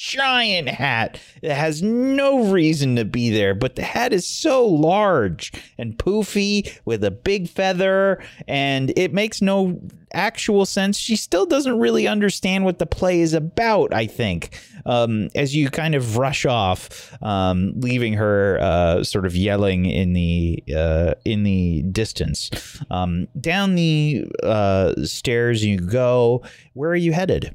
giant 0.00 0.66
hat 0.66 1.20
that 1.42 1.54
has 1.54 1.82
no 1.82 2.50
reason 2.50 2.96
to 2.96 3.04
be 3.04 3.28
there, 3.28 3.54
but 3.54 3.76
the 3.76 3.82
hat 3.82 4.14
is 4.14 4.26
so 4.26 4.66
large 4.66 5.52
and 5.76 5.98
poofy 5.98 6.74
with 6.86 7.04
a 7.04 7.10
big 7.10 7.46
feather, 7.46 8.22
and 8.48 8.94
it 8.96 9.12
makes 9.12 9.42
no 9.42 9.78
actual 10.14 10.64
sense. 10.64 10.96
She 10.96 11.16
still 11.16 11.44
doesn't 11.44 11.78
really 11.78 12.08
understand 12.08 12.64
what 12.64 12.78
the 12.78 12.86
play 12.86 13.20
is 13.20 13.34
about, 13.34 13.92
I 13.92 14.06
think. 14.06 14.58
Um, 14.86 15.28
as 15.34 15.54
you 15.54 15.68
kind 15.68 15.94
of 15.94 16.16
rush 16.16 16.46
off, 16.46 17.14
um, 17.22 17.74
leaving 17.76 18.14
her 18.14 18.58
uh, 18.58 19.04
sort 19.04 19.26
of 19.26 19.36
yelling 19.36 19.84
in 19.84 20.14
the 20.14 20.64
uh, 20.74 21.14
in 21.26 21.42
the 21.42 21.82
distance. 21.82 22.50
Um, 22.90 23.28
down 23.38 23.74
the 23.74 24.24
uh, 24.42 25.04
stairs 25.04 25.62
you 25.62 25.78
go. 25.78 26.42
Where 26.72 26.90
are 26.90 26.96
you 26.96 27.12
headed? 27.12 27.54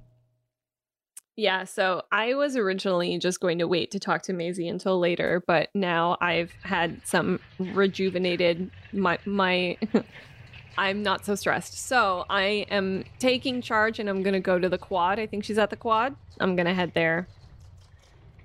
Yeah, 1.38 1.65
so 1.65 2.04
I 2.12 2.34
was 2.34 2.56
originally 2.56 3.17
just 3.17 3.41
going 3.41 3.60
to 3.60 3.67
wait 3.67 3.91
to 3.91 4.00
talk 4.00 4.21
to 4.24 4.34
Maisie 4.34 4.69
until 4.69 5.00
later, 5.00 5.43
but 5.45 5.69
now 5.74 6.17
I've 6.21 6.54
had 6.63 7.06
some 7.06 7.39
rejuvenated 7.60 8.71
my 8.93 9.19
my 9.26 9.78
I'm 10.78 11.04
not 11.04 11.26
so 11.26 11.36
stressed. 11.36 11.88
So 11.88 12.26
I 12.30 12.65
am 12.69 13.04
taking 13.19 13.62
charge 13.62 14.00
and 14.00 14.10
I'm 14.10 14.24
gonna 14.24 14.39
go 14.39 14.60
to 14.60 14.69
the 14.69 14.78
quad. 14.78 15.19
I 15.19 15.28
think 15.28 15.43
she's 15.43 15.58
at 15.58 15.69
the 15.69 15.76
quad. 15.76 16.15
I'm 16.39 16.56
gonna 16.56 16.74
head 16.74 16.93
there. 16.93 17.28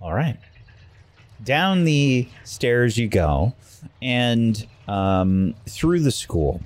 All 0.00 0.12
right. 0.12 0.38
Down 1.44 1.84
the 1.84 2.28
stairs 2.44 2.98
you 2.98 3.08
go, 3.08 3.54
and 4.02 4.66
um, 4.88 5.54
through 5.66 6.00
the 6.00 6.10
school. 6.10 6.60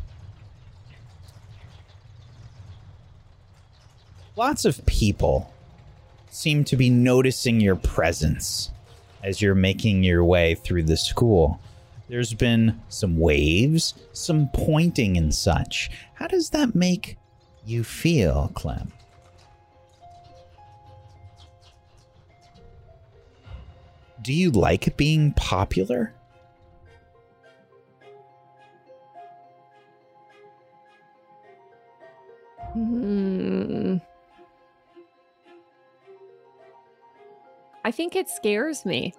lots 4.37 4.65
of 4.65 4.85
people 4.87 5.54
seem 6.35 6.65
to 6.65 6.77
be 6.77 6.91
noticing 6.91 7.61
your 7.61 7.77
presence 7.77 8.73
as 9.23 9.41
you're 9.41 9.55
making 9.55 10.03
your 10.03 10.25
way 10.25 10.57
through 10.57 10.83
the 10.83 10.97
school. 10.97 11.61
There's 12.09 12.35
been 12.35 12.83
some 12.89 13.19
waves, 13.19 13.95
some 14.13 14.49
pointing 14.53 15.17
and 15.17 15.33
such. 15.33 15.91
How 16.15 16.27
does 16.27 16.51
that 16.51 16.75
make 16.75 17.17
you 17.65 17.85
feel, 17.85 18.51
Clem? 18.55 18.93
Do 24.21 24.33
you 24.33 24.51
like 24.51 24.97
being 24.97 25.33
popular? 25.35 26.13
Hmm. 32.73 33.99
I 37.85 37.91
think 37.91 38.17
it 38.17 38.29
scares 38.29 38.85
me. 38.85 39.13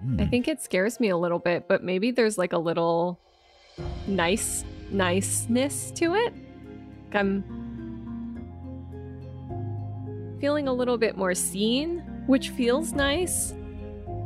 I 0.00 0.04
Hmm. 0.04 0.24
think 0.30 0.48
it 0.48 0.60
scares 0.60 0.98
me 0.98 1.10
a 1.10 1.16
little 1.16 1.38
bit, 1.38 1.68
but 1.68 1.84
maybe 1.84 2.10
there's 2.10 2.36
like 2.36 2.52
a 2.52 2.58
little 2.58 3.20
nice 4.06 4.64
niceness 4.90 5.90
to 5.92 6.14
it. 6.14 6.34
I'm 7.14 7.44
feeling 10.40 10.66
a 10.66 10.72
little 10.72 10.98
bit 10.98 11.16
more 11.16 11.34
seen, 11.34 12.00
which 12.26 12.48
feels 12.50 12.92
nice. 12.92 13.54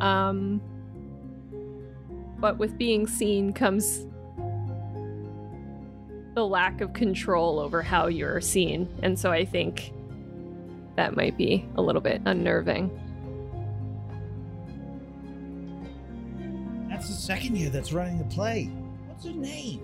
Um 0.01 0.61
but 2.38 2.59
with 2.59 2.77
being 2.79 3.07
seen 3.07 3.53
comes 3.53 4.07
the 6.35 6.46
lack 6.46 6.81
of 6.83 6.92
control 6.92 7.59
over 7.59 7.81
how 7.83 8.07
you're 8.09 8.40
seen. 8.42 8.88
And 9.03 9.18
so 9.18 9.31
I 9.33 9.44
think 9.44 9.92
that 10.96 11.16
might 11.16 11.37
be 11.37 11.66
a 11.77 11.83
little 11.83 12.03
bit 12.03 12.20
unnerving. 12.27 12.90
That's 17.07 17.19
the 17.19 17.23
second 17.23 17.57
year 17.57 17.71
that's 17.71 17.92
running 17.92 18.19
the 18.19 18.25
play. 18.25 18.64
What's 19.07 19.27
her 19.27 19.31
name? 19.31 19.81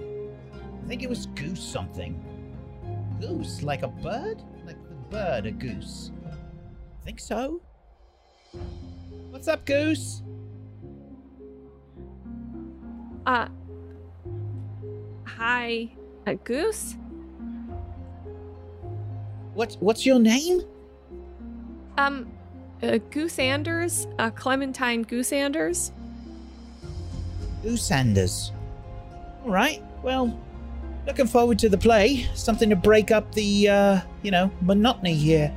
I 0.52 0.88
think 0.88 1.04
it 1.04 1.08
was 1.08 1.26
Goose 1.26 1.62
something. 1.62 2.20
Goose, 3.20 3.62
like 3.62 3.84
a 3.84 3.86
bird? 3.86 4.42
Like 4.66 4.76
the 4.88 4.96
bird, 5.08 5.46
a 5.46 5.52
goose. 5.52 6.10
I 6.26 7.04
think 7.04 7.20
so. 7.20 7.60
What's 9.30 9.46
up, 9.46 9.64
Goose? 9.64 10.24
Uh 13.24 13.46
Hi, 15.24 15.92
a 16.26 16.34
goose? 16.34 16.96
What 19.54 19.76
What's 19.78 20.04
your 20.04 20.18
name? 20.18 20.62
Um 21.96 22.32
uh, 22.82 22.98
Goose 23.12 23.38
Anders, 23.38 24.08
uh, 24.18 24.30
Clementine 24.30 25.04
Goose 25.04 25.32
Anders. 25.32 25.92
Goose 27.62 27.90
All 29.44 29.50
right. 29.50 29.82
Well, 30.02 30.38
looking 31.06 31.26
forward 31.26 31.58
to 31.60 31.68
the 31.68 31.78
play. 31.78 32.28
Something 32.34 32.70
to 32.70 32.76
break 32.76 33.10
up 33.10 33.32
the, 33.34 33.68
uh, 33.68 34.00
you 34.22 34.30
know, 34.30 34.50
monotony 34.60 35.14
here. 35.14 35.52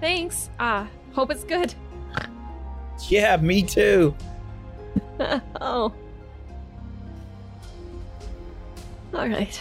Thanks. 0.00 0.50
Ah, 0.58 0.88
hope 1.12 1.30
it's 1.30 1.44
good. 1.44 1.74
Yeah, 3.08 3.36
me 3.38 3.62
too. 3.62 4.14
oh. 5.60 5.92
All 9.12 9.28
right. 9.28 9.60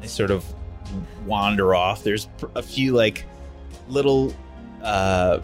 they 0.00 0.08
sort 0.08 0.30
of 0.30 0.44
wander 1.26 1.74
off. 1.74 2.02
There's 2.02 2.28
a 2.54 2.62
few 2.62 2.94
like 2.94 3.24
little, 3.88 4.34
uh, 4.82 5.40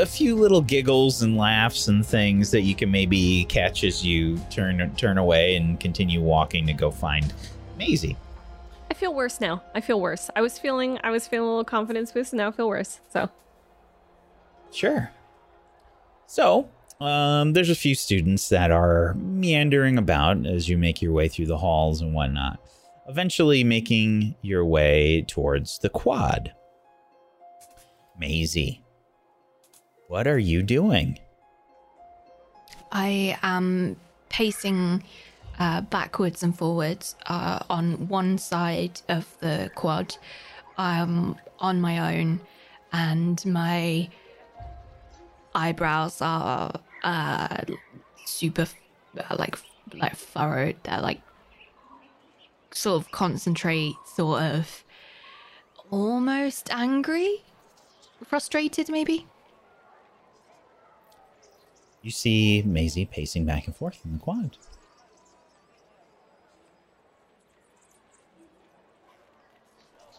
a 0.00 0.06
few 0.06 0.36
little 0.36 0.60
giggles 0.60 1.22
and 1.22 1.36
laughs 1.36 1.88
and 1.88 2.04
things 2.04 2.50
that 2.50 2.62
you 2.62 2.74
can 2.74 2.90
maybe 2.90 3.44
catch 3.44 3.84
as 3.84 4.04
you 4.04 4.38
turn 4.50 4.94
turn 4.96 5.18
away 5.18 5.56
and 5.56 5.80
continue 5.80 6.20
walking 6.20 6.66
to 6.66 6.72
go 6.72 6.90
find 6.90 7.32
Maisie. 7.78 8.16
I 8.90 8.94
feel 8.94 9.14
worse 9.14 9.40
now. 9.40 9.62
I 9.74 9.80
feel 9.80 10.00
worse. 10.00 10.30
I 10.36 10.40
was 10.40 10.58
feeling 10.58 10.98
I 11.02 11.10
was 11.10 11.26
feeling 11.26 11.46
a 11.46 11.50
little 11.50 11.64
confidence 11.64 12.12
boost 12.12 12.32
and 12.32 12.38
now 12.38 12.48
I 12.48 12.52
feel 12.52 12.68
worse. 12.68 13.00
So 13.12 13.30
Sure. 14.72 15.10
So, 16.26 16.68
um, 17.00 17.52
there's 17.52 17.68
a 17.68 17.74
few 17.74 17.94
students 17.94 18.48
that 18.48 18.70
are 18.70 19.14
meandering 19.14 19.98
about 19.98 20.46
as 20.46 20.68
you 20.68 20.78
make 20.78 21.02
your 21.02 21.12
way 21.12 21.28
through 21.28 21.46
the 21.46 21.58
halls 21.58 22.00
and 22.00 22.14
whatnot, 22.14 22.58
eventually 23.06 23.64
making 23.64 24.34
your 24.40 24.64
way 24.64 25.22
towards 25.28 25.78
the 25.80 25.90
quad. 25.90 26.54
Maisie, 28.18 28.82
what 30.12 30.26
are 30.26 30.38
you 30.38 30.62
doing? 30.62 31.18
I 32.92 33.38
am 33.42 33.96
pacing 34.28 35.04
uh, 35.58 35.80
backwards 35.80 36.42
and 36.42 36.54
forwards 36.54 37.16
uh, 37.28 37.60
on 37.70 38.08
one 38.08 38.36
side 38.36 39.00
of 39.08 39.26
the 39.40 39.70
quad, 39.74 40.14
um, 40.76 41.38
on 41.60 41.80
my 41.80 42.14
own, 42.14 42.42
and 42.92 43.42
my 43.46 44.10
eyebrows 45.54 46.20
are 46.20 46.78
uh, 47.02 47.62
super, 48.26 48.66
uh, 49.16 49.36
like, 49.38 49.56
like 49.94 50.14
furrowed. 50.14 50.76
They're 50.82 51.00
like 51.00 51.22
sort 52.70 53.02
of 53.02 53.10
concentrate, 53.12 53.94
sort 54.04 54.42
of 54.42 54.84
almost 55.90 56.68
angry, 56.70 57.44
frustrated, 58.26 58.90
maybe. 58.90 59.26
You 62.02 62.10
see 62.10 62.62
Maisie 62.62 63.06
pacing 63.06 63.46
back 63.46 63.66
and 63.66 63.76
forth 63.76 64.00
in 64.04 64.12
the 64.14 64.18
quad. 64.18 64.56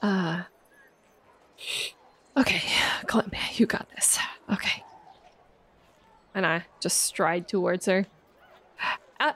Uh. 0.02 0.43
Okay, 2.36 2.62
Clem, 3.06 3.32
you 3.54 3.65
got 3.65 3.88
this. 3.96 4.17
Okay. 4.52 4.84
And 6.34 6.46
I 6.46 6.65
just 6.80 7.00
stride 7.00 7.48
towards 7.48 7.86
her. 7.86 8.08
Uh, 9.19 9.34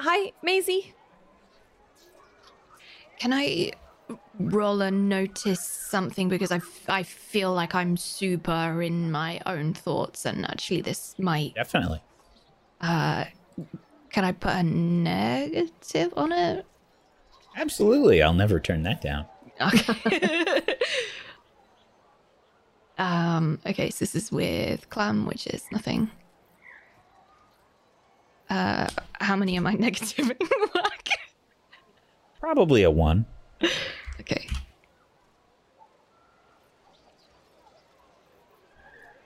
hi, 0.00 0.32
Maisie. 0.42 0.94
Can 3.18 3.32
I 3.32 3.72
roll 4.38 4.82
a 4.82 4.90
notice 4.90 5.66
something 5.66 6.28
because 6.28 6.50
I, 6.50 6.56
f- 6.56 6.88
I 6.88 7.02
feel 7.04 7.54
like 7.54 7.74
I'm 7.74 7.96
super 7.96 8.82
in 8.82 9.10
my 9.10 9.40
own 9.46 9.72
thoughts 9.74 10.26
and 10.26 10.44
actually 10.44 10.82
this 10.82 11.14
might 11.18 11.54
Definitely. 11.54 12.02
uh 12.80 13.24
can 14.10 14.24
I 14.24 14.32
put 14.32 14.52
a 14.52 14.62
negative 14.62 16.12
on 16.16 16.32
it? 16.32 16.66
Absolutely. 17.56 18.22
I'll 18.22 18.34
never 18.34 18.60
turn 18.60 18.82
that 18.84 19.00
down. 19.00 19.26
Okay. 19.60 20.60
um 22.98 23.58
okay, 23.66 23.90
so 23.90 23.98
this 24.00 24.14
is 24.14 24.30
with 24.30 24.88
clam, 24.90 25.26
which 25.26 25.46
is 25.46 25.64
nothing. 25.72 26.10
Uh 28.50 28.88
how 29.20 29.36
many 29.36 29.56
am 29.56 29.66
I 29.66 29.72
negative? 29.74 30.32
Probably 32.40 32.82
a 32.82 32.90
one. 32.90 33.24
Okay. 34.20 34.46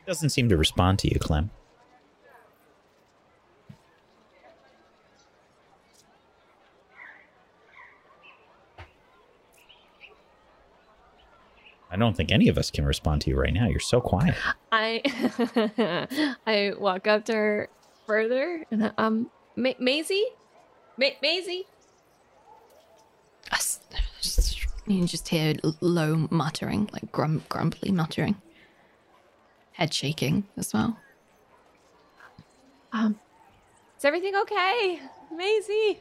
Doesn't 0.06 0.30
seem 0.30 0.48
to 0.48 0.56
respond 0.56 0.98
to 1.00 1.12
you, 1.12 1.18
Clem. 1.18 1.50
I 11.90 11.96
don't 11.96 12.16
think 12.16 12.30
any 12.30 12.48
of 12.48 12.58
us 12.58 12.70
can 12.70 12.84
respond 12.84 13.22
to 13.22 13.30
you 13.30 13.38
right 13.38 13.52
now. 13.52 13.66
You're 13.66 13.80
so 13.80 14.00
quiet. 14.00 14.34
I 14.70 15.02
I 16.46 16.72
walk 16.78 17.06
up 17.06 17.24
to 17.26 17.32
her 17.32 17.68
further 18.06 18.64
and 18.70 18.86
I- 18.86 18.92
um 18.98 19.30
Ma- 19.56 19.72
Maisie? 19.78 20.26
Ma- 20.98 21.16
Maisie? 21.22 21.64
Us- 23.50 23.80
You 24.88 24.96
can 25.00 25.06
just 25.06 25.28
hear 25.28 25.54
low 25.82 26.26
muttering, 26.30 26.88
like 26.94 27.12
grum- 27.12 27.44
grumbly 27.50 27.92
muttering. 27.92 28.36
Head 29.72 29.92
shaking 29.92 30.48
as 30.56 30.72
well. 30.72 30.98
Um 32.90 33.20
Is 33.98 34.06
everything 34.06 34.34
okay? 34.34 35.00
Maisie? 35.30 36.00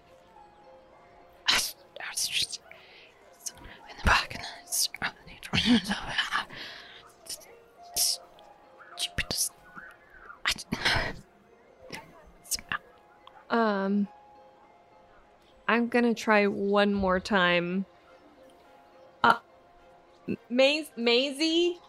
Just 1.50 1.78
in 3.60 3.98
the 4.00 4.06
back 4.06 4.36
and 4.36 4.46
it's 4.64 4.90
Um 13.50 14.08
I'm 15.68 15.90
gonna 15.90 16.14
try 16.14 16.48
one 16.48 16.94
more 16.94 17.20
time 17.20 17.86
Maisie. 20.50 20.90
Maisie. 20.98 21.80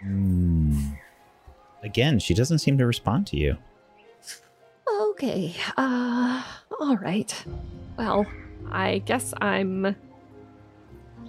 Hmm. 0.00 0.92
Again, 1.82 2.18
she 2.18 2.34
doesn't 2.34 2.58
seem 2.58 2.78
to 2.78 2.86
respond 2.86 3.26
to 3.28 3.36
you. 3.36 3.56
Okay. 5.10 5.54
Uh. 5.76 6.42
All 6.80 6.96
right. 6.96 7.44
Well, 7.96 8.26
I 8.70 8.98
guess 8.98 9.32
I'm. 9.40 9.96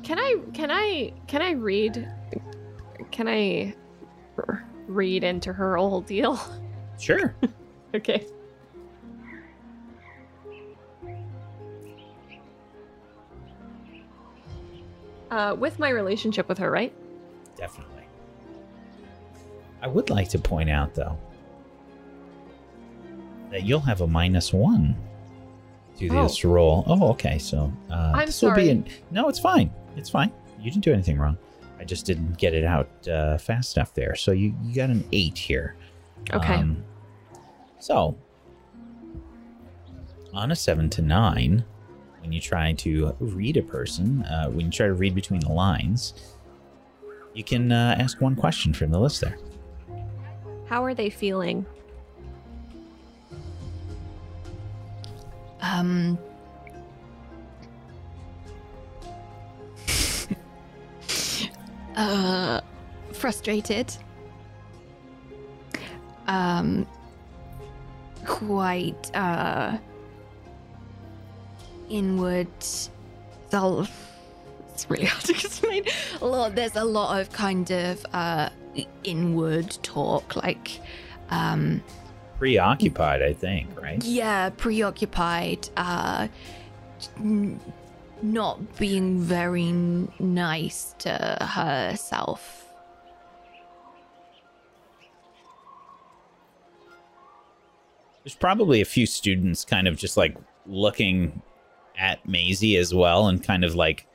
Can 0.03 0.19
I? 0.19 0.37
Can 0.53 0.71
I? 0.71 1.13
Can 1.27 1.41
I 1.41 1.51
read? 1.51 2.11
Can 3.11 3.27
I 3.27 3.75
read 4.87 5.23
into 5.23 5.53
her 5.53 5.77
whole 5.77 6.01
deal? 6.01 6.39
Sure. 6.99 7.35
okay. 7.95 8.25
Uh, 15.35 15.53
with 15.53 15.79
my 15.79 15.89
relationship 15.89 16.47
with 16.47 16.57
her, 16.57 16.71
right? 16.71 16.93
Definitely. 17.57 18.03
I 19.81 19.87
would 19.87 20.09
like 20.09 20.29
to 20.29 20.39
point 20.39 20.69
out, 20.69 20.95
though, 20.95 21.17
that 23.51 23.63
you'll 23.63 23.81
have 23.81 23.99
a 23.99 24.07
minus 24.07 24.53
one 24.53 24.95
to 25.97 26.07
Oh. 26.07 26.23
this 26.23 26.45
roll. 26.45 26.85
Oh, 26.87 27.09
okay. 27.09 27.37
So 27.37 27.69
uh, 27.91 28.13
I'm 28.15 28.25
this 28.27 28.41
will 28.41 28.55
be 28.55 28.69
an- 28.69 28.85
no, 29.11 29.27
it's 29.27 29.39
fine. 29.39 29.71
It's 29.97 30.09
fine. 30.09 30.31
You 30.61 30.71
didn't 30.71 30.85
do 30.85 30.93
anything 30.93 31.17
wrong. 31.17 31.37
I 31.79 31.83
just 31.83 32.05
didn't 32.05 32.37
get 32.37 32.53
it 32.53 32.63
out 32.63 32.89
uh, 33.07 33.37
fast 33.37 33.75
enough 33.75 33.93
there. 33.93 34.15
So 34.15 34.31
you, 34.31 34.55
you 34.63 34.73
got 34.73 34.89
an 34.89 35.05
eight 35.11 35.37
here. 35.37 35.75
Okay. 36.33 36.53
Um, 36.55 36.81
so 37.79 38.15
on 40.33 40.51
a 40.51 40.55
seven 40.55 40.89
to 40.91 41.01
nine, 41.01 41.65
when 42.25 42.33
you 42.33 42.41
try 42.41 42.73
to 42.73 43.15
read 43.19 43.55
a 43.55 43.61
person, 43.61 44.23
uh, 44.23 44.47
when 44.49 44.65
you 44.65 44.71
try 44.71 44.87
to 44.87 44.95
read 44.95 45.13
between 45.13 45.41
the 45.41 45.51
lines, 45.51 46.15
you 47.35 47.43
can 47.43 47.71
uh, 47.71 47.95
ask 47.99 48.19
one 48.19 48.35
question 48.35 48.73
from 48.73 48.89
the 48.89 48.99
list 48.99 49.21
there. 49.21 49.37
How 50.65 50.83
are 50.83 50.95
they 50.95 51.11
feeling? 51.11 51.67
Um. 55.61 56.17
uh, 61.95 62.61
frustrated. 63.13 63.95
Um, 66.25 66.87
quite 68.25 69.15
uh 69.15 69.77
inward 71.89 72.47
self. 73.49 73.91
It's 74.73 74.89
really 74.89 75.05
hard 75.13 75.23
to 75.25 75.33
explain. 75.33 75.85
A 76.21 76.25
lot. 76.25 76.55
There's 76.55 76.75
a 76.75 76.83
lot 76.83 77.19
of 77.19 77.31
kind 77.31 77.69
of 77.71 78.05
uh 78.13 78.49
inward 79.03 79.77
talk, 79.83 80.35
like 80.35 80.79
um 81.29 81.81
Preoccupied, 82.37 83.21
I 83.21 83.31
think, 83.31 83.81
right? 83.81 84.03
yeah, 84.03 84.49
preoccupied, 84.49 85.69
uh, 85.77 86.27
n- 87.17 87.57
not 88.21 88.77
being 88.77 89.19
very 89.21 89.71
nice 90.19 90.93
to 90.99 91.37
herself. 91.39 92.65
There's 98.25 98.35
probably 98.35 98.81
a 98.81 98.85
few 98.85 99.05
students 99.05 99.63
kind 99.63 99.87
of 99.87 99.95
just 99.97 100.17
like 100.17 100.35
looking 100.65 101.41
at 101.97 102.27
Maisie 102.27 102.77
as 102.77 102.93
well 102.93 103.27
and 103.27 103.43
kind 103.43 103.63
of 103.63 103.75
like 103.75 104.05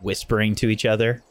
whispering 0.00 0.54
to 0.56 0.68
each 0.68 0.84
other. 0.84 1.22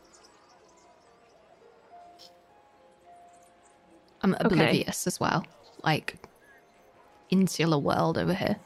I'm 4.22 4.34
Okay. 4.36 4.46
oblivious 4.46 5.06
as 5.06 5.20
well, 5.20 5.46
like 5.84 6.16
insular 7.30 7.78
world 7.78 8.18
over 8.18 8.34
here. 8.34 8.58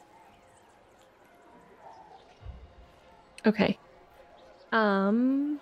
Okay. 3.46 3.78
Um. 4.72 5.60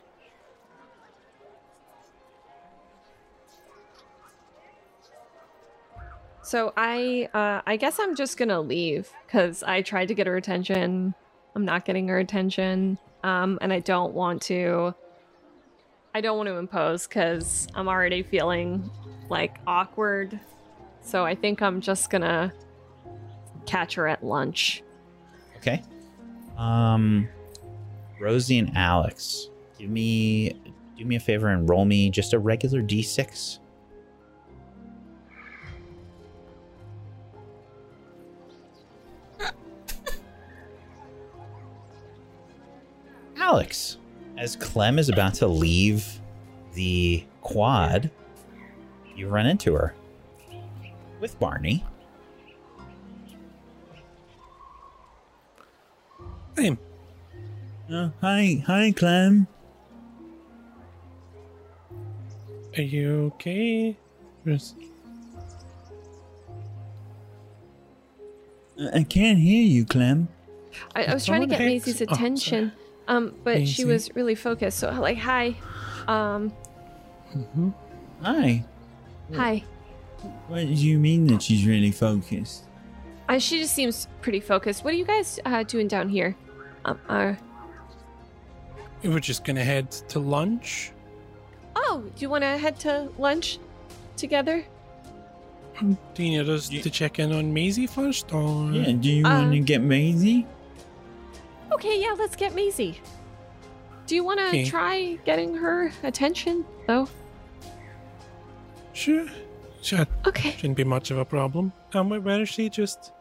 So 6.45 6.73
I, 6.77 7.27
uh, 7.33 7.61
I 7.65 7.75
guess 7.75 7.99
I'm 7.99 8.15
just 8.15 8.37
gonna 8.37 8.61
leave 8.61 9.09
because 9.25 9.63
I 9.63 9.81
tried 9.81 10.09
to 10.09 10.13
get 10.13 10.27
her 10.27 10.37
attention. 10.37 11.15
I'm 11.55 11.65
not 11.65 11.85
getting 11.85 12.07
her 12.07 12.19
attention, 12.19 12.99
um, 13.23 13.57
and 13.61 13.73
I 13.73 13.79
don't 13.79 14.13
want 14.13 14.43
to. 14.43 14.93
I 16.13 16.21
don't 16.21 16.37
want 16.37 16.47
to 16.47 16.57
impose 16.57 17.07
because 17.07 17.67
I'm 17.73 17.87
already 17.87 18.21
feeling 18.21 18.91
like 19.27 19.57
awkward. 19.65 20.39
So 21.01 21.25
I 21.25 21.33
think 21.33 21.63
I'm 21.63 21.81
just 21.81 22.11
gonna 22.11 22.53
catch 23.65 23.95
her 23.95 24.07
at 24.07 24.23
lunch. 24.23 24.83
Okay. 25.57 25.81
Um, 26.57 27.27
Rosie 28.21 28.59
and 28.59 28.71
Alex, 28.77 29.49
give 29.79 29.89
me 29.89 30.55
do 30.95 31.05
me 31.05 31.15
a 31.15 31.19
favor 31.19 31.47
and 31.47 31.67
roll 31.67 31.85
me 31.85 32.11
just 32.11 32.33
a 32.33 32.39
regular 32.39 32.83
d6. 32.83 33.57
Alex, 43.45 43.97
as 44.39 44.55
Clem 44.55 44.97
is 44.97 45.07
about 45.07 45.35
to 45.35 45.45
leave 45.45 46.19
the 46.73 47.23
quad, 47.41 48.09
you 49.15 49.27
run 49.27 49.45
into 49.45 49.75
her 49.75 49.93
with 51.19 51.39
Barney. 51.39 51.85
Same. 56.57 56.79
Uh, 57.87 58.09
hi, 58.19 58.63
hi, 58.65 58.91
Clem. 58.97 59.45
Are 62.75 62.81
you 62.81 63.31
okay? 63.35 63.95
Where's- 64.41 64.73
I 68.91 69.03
can't 69.03 69.37
hear 69.37 69.63
you, 69.63 69.85
Clem. 69.85 70.29
I, 70.95 71.03
I 71.05 71.13
was 71.13 71.27
trying 71.27 71.41
to 71.41 71.47
get 71.47 71.57
Someone 71.57 71.71
hates- 71.73 71.85
Maisie's 71.85 72.01
oh, 72.09 72.11
attention, 72.11 72.71
um, 73.07 73.33
but 73.43 73.67
she 73.67 73.85
was 73.85 74.13
really 74.15 74.35
focused. 74.35 74.79
So 74.79 74.91
like, 74.99 75.17
hi, 75.17 75.55
um, 76.07 76.51
Hi. 78.21 78.63
hi. 79.33 79.63
What 80.47 80.61
do 80.61 80.73
you 80.73 80.97
mean 80.97 81.27
that 81.27 81.41
she's 81.43 81.65
really 81.65 81.91
focused? 81.91 82.63
Uh, 83.27 83.39
she 83.39 83.59
just 83.59 83.73
seems 83.73 84.07
pretty 84.21 84.39
focused. 84.39 84.83
What 84.83 84.93
are 84.93 84.97
you 84.97 85.05
guys 85.05 85.39
uh, 85.45 85.63
doing 85.63 85.87
down 85.87 86.09
here? 86.09 86.35
Um, 86.85 86.99
uh, 87.09 87.33
We're 89.03 89.19
just 89.19 89.43
gonna 89.43 89.63
head 89.63 89.91
to 90.09 90.19
lunch. 90.19 90.91
oh, 91.75 92.03
do 92.15 92.21
you 92.21 92.29
want 92.29 92.43
to 92.43 92.57
head 92.57 92.79
to 92.81 93.09
lunch 93.17 93.59
together? 94.17 94.63
Do 95.81 96.23
you 96.23 96.29
need 96.41 96.49
us 96.49 96.69
to 96.69 96.89
check 96.89 97.19
in 97.19 97.33
on 97.33 97.53
Maisie 97.53 97.85
first, 97.87 98.31
or 98.33 98.71
Yeah, 98.71 98.93
do 98.93 99.09
you 99.11 99.23
want 99.23 99.51
to 99.51 99.59
get 99.59 99.81
Maisie? 99.81 100.47
Okay, 101.75 102.01
yeah, 102.01 102.15
let's 102.17 102.35
get 102.35 102.55
Maisie. 102.55 102.99
Do 104.07 104.15
you 104.15 104.23
want 104.23 104.39
to 104.39 104.47
Okay. 104.47 104.65
try 104.65 105.17
getting 105.25 105.55
her 105.55 105.91
attention 106.03 106.65
though? 106.87 107.07
sure, 108.93 109.27
sure, 109.81 110.05
Okay. 110.25 110.51
shouldn't 110.51 110.77
be 110.77 110.83
much 110.85 111.11
of 111.11 111.17
a 111.17 111.25
problem. 111.25 111.73
Um, 111.93 112.09
where- 112.09 112.21
where 112.21 112.41
is 112.41 112.49
she? 112.49 112.69
Just 112.69 113.11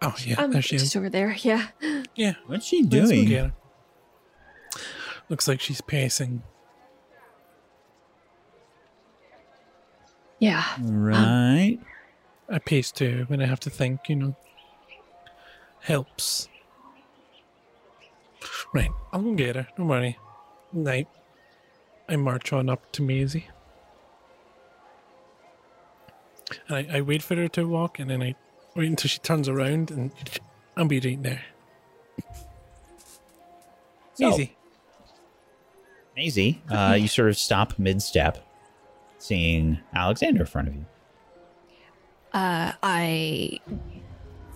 oh 0.00 0.14
yeah, 0.24 0.40
Um, 0.40 0.52
there 0.52 0.62
she 0.62 0.76
just 0.76 0.86
is. 0.92 0.96
over 0.96 1.08
there. 1.10 1.34
Yeah. 1.40 1.68
Yeah, 2.14 2.34
What's 2.46 2.66
she 2.66 2.82
doing? 2.82 3.24
get. 3.26 3.50
Looks 5.28 5.48
like 5.48 5.60
she's 5.60 5.80
pacing. 5.80 6.42
Yeah. 10.38 10.64
Right. 10.80 11.78
I 12.48 12.58
pace 12.58 12.90
too 12.92 13.24
when 13.28 13.40
I 13.40 13.46
have 13.46 13.60
to 13.60 13.70
think. 13.70 14.08
You 14.08 14.16
know, 14.16 14.36
helps. 15.82 16.48
Right, 18.74 18.90
I'll 19.12 19.22
go 19.22 19.34
get 19.34 19.56
her. 19.56 19.68
Don't 19.76 19.88
worry. 19.88 20.18
Night. 20.72 21.08
I 22.08 22.16
march 22.16 22.52
on 22.52 22.68
up 22.68 22.90
to 22.92 23.02
Maisie. 23.02 23.48
And 26.68 26.90
I, 26.90 26.98
I 26.98 27.00
wait 27.00 27.22
for 27.22 27.36
her 27.36 27.48
to 27.48 27.66
walk, 27.66 27.98
and 27.98 28.10
then 28.10 28.22
I 28.22 28.34
wait 28.74 28.88
until 28.88 29.08
she 29.08 29.18
turns 29.18 29.48
around, 29.48 29.90
and 29.90 30.12
I'll 30.76 30.86
be 30.86 31.00
right 31.00 31.22
there. 31.22 31.42
So- 34.14 34.28
Maisie. 34.30 34.56
Maisie, 36.14 36.62
uh, 36.70 36.94
you 36.98 37.08
sort 37.08 37.30
of 37.30 37.38
stop 37.38 37.78
mid 37.78 38.02
step, 38.02 38.46
seeing 39.18 39.78
Alexander 39.94 40.40
in 40.42 40.46
front 40.46 40.68
of 40.68 40.74
you. 40.74 40.84
Uh, 42.34 42.72
I. 42.82 43.58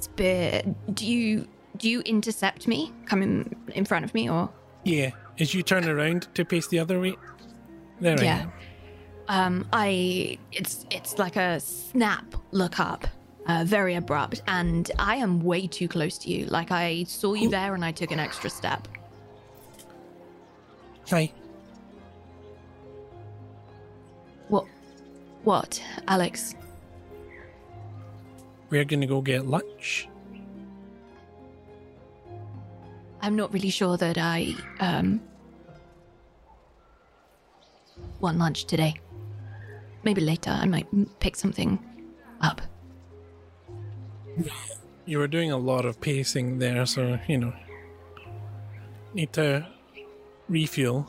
Spear. 0.06 0.62
Do 0.94 1.06
you 1.06 1.46
do 1.76 1.90
you 1.90 2.00
intercept 2.00 2.66
me? 2.66 2.92
Come 3.06 3.22
in, 3.22 3.54
in 3.74 3.84
front 3.84 4.04
of 4.04 4.14
me, 4.14 4.30
or 4.30 4.48
Yeah. 4.84 5.10
As 5.38 5.52
you 5.52 5.62
turn 5.62 5.86
around 5.88 6.28
to 6.34 6.44
face 6.44 6.68
the 6.68 6.78
other 6.78 6.98
way. 6.98 7.16
There 8.00 8.18
I 8.18 8.22
yeah. 8.22 8.42
am. 8.42 8.52
Um, 9.28 9.68
I 9.72 10.38
it's 10.52 10.86
it's 10.90 11.18
like 11.18 11.36
a 11.36 11.58
snap 11.60 12.34
look 12.52 12.78
up, 12.78 13.06
uh, 13.46 13.64
very 13.66 13.94
abrupt, 13.96 14.42
and 14.46 14.90
I 14.98 15.16
am 15.16 15.40
way 15.40 15.66
too 15.66 15.88
close 15.88 16.16
to 16.18 16.30
you. 16.30 16.46
Like 16.46 16.70
I 16.70 17.04
saw 17.04 17.34
you 17.34 17.50
there, 17.50 17.74
and 17.74 17.84
I 17.84 17.92
took 17.92 18.12
an 18.12 18.20
extra 18.20 18.48
step. 18.48 18.86
Hi. 21.10 21.32
What? 24.48 24.66
What, 25.42 25.82
Alex? 26.08 26.54
We're 28.70 28.84
gonna 28.84 29.06
go 29.06 29.20
get 29.20 29.46
lunch. 29.46 30.08
I'm 33.20 33.36
not 33.36 33.52
really 33.52 33.70
sure 33.70 33.96
that 33.96 34.18
I 34.18 34.54
um 34.80 35.20
want 38.20 38.38
lunch 38.38 38.64
today. 38.66 38.94
Maybe 40.04 40.20
later. 40.20 40.50
I 40.50 40.66
might 40.66 40.86
pick 41.20 41.36
something 41.36 41.78
up. 42.40 42.60
You 45.08 45.18
were 45.20 45.28
doing 45.28 45.52
a 45.52 45.56
lot 45.56 45.84
of 45.84 46.00
pacing 46.00 46.58
there, 46.58 46.84
so 46.84 47.16
you 47.28 47.38
know. 47.38 47.52
Need 49.14 49.32
to 49.34 49.64
refuel. 50.48 51.06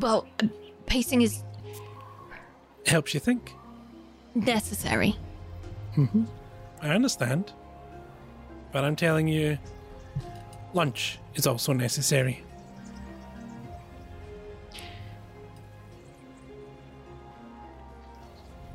Well, 0.00 0.26
uh, 0.42 0.48
pacing 0.86 1.22
is 1.22 1.44
Helps 2.86 3.14
you 3.14 3.20
think. 3.20 3.54
necessary. 4.34 5.14
I 6.82 6.90
understand. 6.90 7.52
But 8.72 8.84
I'm 8.84 8.96
telling 8.96 9.28
you, 9.28 9.58
lunch 10.72 11.18
is 11.34 11.46
also 11.46 11.72
necessary. 11.72 12.42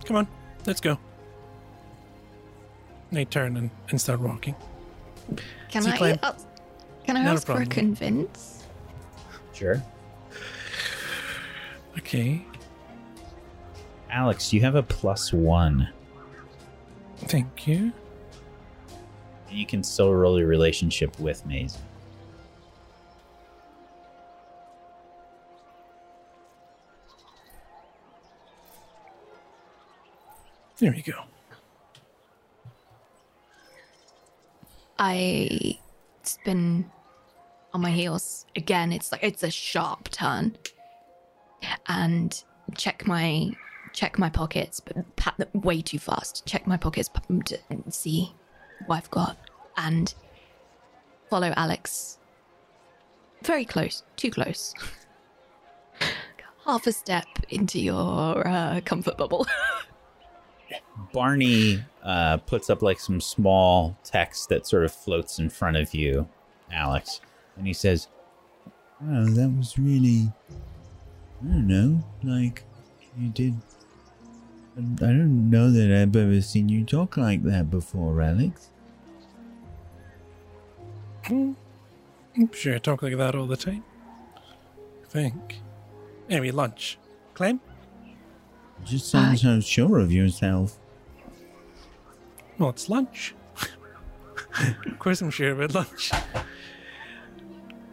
Come 0.06 0.18
on, 0.18 0.28
let's 0.68 0.82
go. 0.82 0.92
And 3.10 3.18
They 3.18 3.26
turn 3.26 3.58
and, 3.58 3.70
and 3.90 4.00
start 4.00 4.20
walking. 4.20 4.56
Can 5.70 5.82
See, 5.82 5.92
I? 5.92 5.98
Clem. 5.98 6.20
Uh, 6.22 6.34
can 7.06 7.18
I 7.18 7.24
Not 7.24 7.36
ask 7.36 7.48
for 7.48 7.62
a 7.62 7.66
convince? 7.66 8.64
Sure. 9.54 9.82
Okay, 11.98 12.46
Alex, 14.10 14.52
you 14.52 14.62
have 14.62 14.76
a 14.76 14.84
plus 14.84 15.32
one. 15.34 15.90
Thank 17.18 17.68
you. 17.68 17.92
You 19.50 19.66
can 19.66 19.84
still 19.84 20.14
roll 20.14 20.38
your 20.38 20.48
relationship 20.48 21.20
with 21.20 21.46
Maze. 21.46 21.78
There 30.78 30.94
you 30.94 31.04
go. 31.04 31.24
I 35.00 35.80
spin 36.24 36.92
on 37.74 37.82
my 37.82 37.92
heels 37.92 38.46
again. 38.56 38.92
It's 38.92 39.12
like 39.12 39.24
it's 39.24 39.44
a 39.44 39.52
sharp 39.52 40.10
turn, 40.10 40.58
and 41.88 42.44
check 42.76 43.08
my 43.08 43.52
check 43.96 44.20
my 44.20 44.30
pockets, 44.30 44.80
but 44.80 45.16
pat 45.16 45.36
them 45.38 45.50
way 45.54 45.82
too 45.82 45.98
fast. 45.98 46.46
Check 46.46 46.68
my 46.68 46.78
pockets 46.78 47.10
to 47.46 47.60
see 47.90 48.34
what 48.86 48.98
I've 48.98 49.12
got, 49.12 49.38
and 49.78 50.14
follow 51.30 51.54
Alex. 51.56 52.20
Very 53.44 53.66
close, 53.66 54.04
too 54.18 54.30
close. 54.30 54.74
Half 56.66 56.88
a 56.88 56.92
step 56.92 57.28
into 57.50 57.80
your 57.80 58.48
uh, 58.48 58.82
comfort 58.86 59.18
bubble. 59.18 59.48
Barney 61.14 61.84
uh, 62.04 62.38
puts 62.38 62.70
up 62.70 62.82
like 62.82 63.00
some 63.00 63.22
small 63.22 63.98
text 64.04 64.50
that 64.50 64.68
sort 64.68 64.84
of 64.84 64.92
floats 64.94 65.40
in 65.40 65.50
front 65.50 65.78
of 65.78 65.94
you, 65.94 66.28
Alex, 66.72 67.22
and 67.56 67.66
he 67.66 67.74
says, 67.74 68.08
Oh, 69.04 69.26
that 69.26 69.50
was 69.58 69.78
really. 69.78 70.32
I 71.44 71.48
don't 71.48 71.68
know. 71.68 72.04
Like, 72.24 72.64
you 73.18 73.30
did. 73.30 73.56
I 74.78 74.82
don't 74.82 75.50
know 75.50 75.72
that 75.72 75.90
I've 75.90 76.16
ever 76.16 76.42
seen 76.42 76.68
you 76.68 76.84
talk 76.84 77.16
like 77.16 77.44
that 77.44 77.72
before, 77.72 78.22
Alex. 78.22 78.72
Hmm. 81.26 81.54
I'm 82.36 82.52
sure 82.52 82.76
I 82.76 82.80
talk 82.80 83.02
like 83.02 83.16
that 83.18 83.36
all 83.36 83.48
the 83.48 83.56
time. 83.56 83.86
I 84.36 85.08
think. 85.08 85.62
Anyway, 86.30 86.52
lunch. 86.52 86.98
Clem? 87.34 87.62
You 88.82 88.86
just 88.86 89.10
sound 89.10 89.40
so 89.40 89.62
sure 89.62 90.00
of 90.00 90.12
yourself. 90.12 90.78
Well, 92.58 92.70
it's 92.70 92.90
lunch. 92.90 93.34
of 94.86 95.00
course, 95.00 95.22
I'm 95.22 95.30
sure 95.30 95.52
about 95.52 95.74
lunch. 95.74 96.12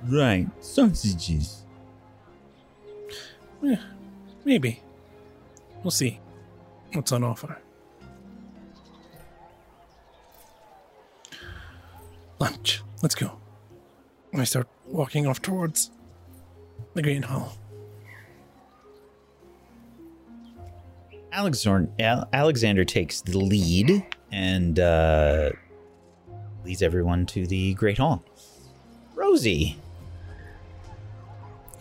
Right, 0.09 0.49
sausages. 0.61 1.63
Yeah, 3.63 3.77
Maybe. 4.45 4.83
We'll 5.85 5.93
see 5.93 6.19
what's 6.95 7.13
on 7.13 7.25
offer. 7.25 7.59
Lunch. 12.39 12.83
Let's 13.03 13.15
go. 13.15 13.39
I 14.35 14.45
start 14.45 14.67
walking 14.87 15.27
off 15.27 15.43
towards 15.43 15.91
the 16.95 17.03
Great 17.03 17.25
Hall. 17.25 17.57
Alexor- 21.33 21.89
Al- 22.01 22.29
Alexander 22.33 22.85
takes 22.85 23.21
the 23.21 23.39
lead 23.39 24.05
and 24.31 24.79
uh, 24.79 25.51
leads 26.65 26.83
everyone 26.83 27.27
to 27.27 27.47
the 27.47 27.75
Great 27.75 27.99
Hall. 27.99 28.23
Rosie, 29.15 29.79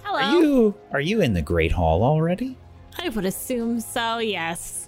Hello. 0.04 0.18
are 0.20 0.42
you 0.42 0.76
are 0.92 1.02
you 1.02 1.22
in 1.22 1.34
the 1.34 1.42
Great 1.42 1.72
Hall 1.72 2.04
already? 2.04 2.58
I 3.00 3.10
would 3.10 3.26
assume 3.26 3.80
so, 3.80 4.20
yes. 4.20 4.81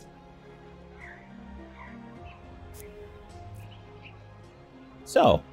So, 5.14 5.44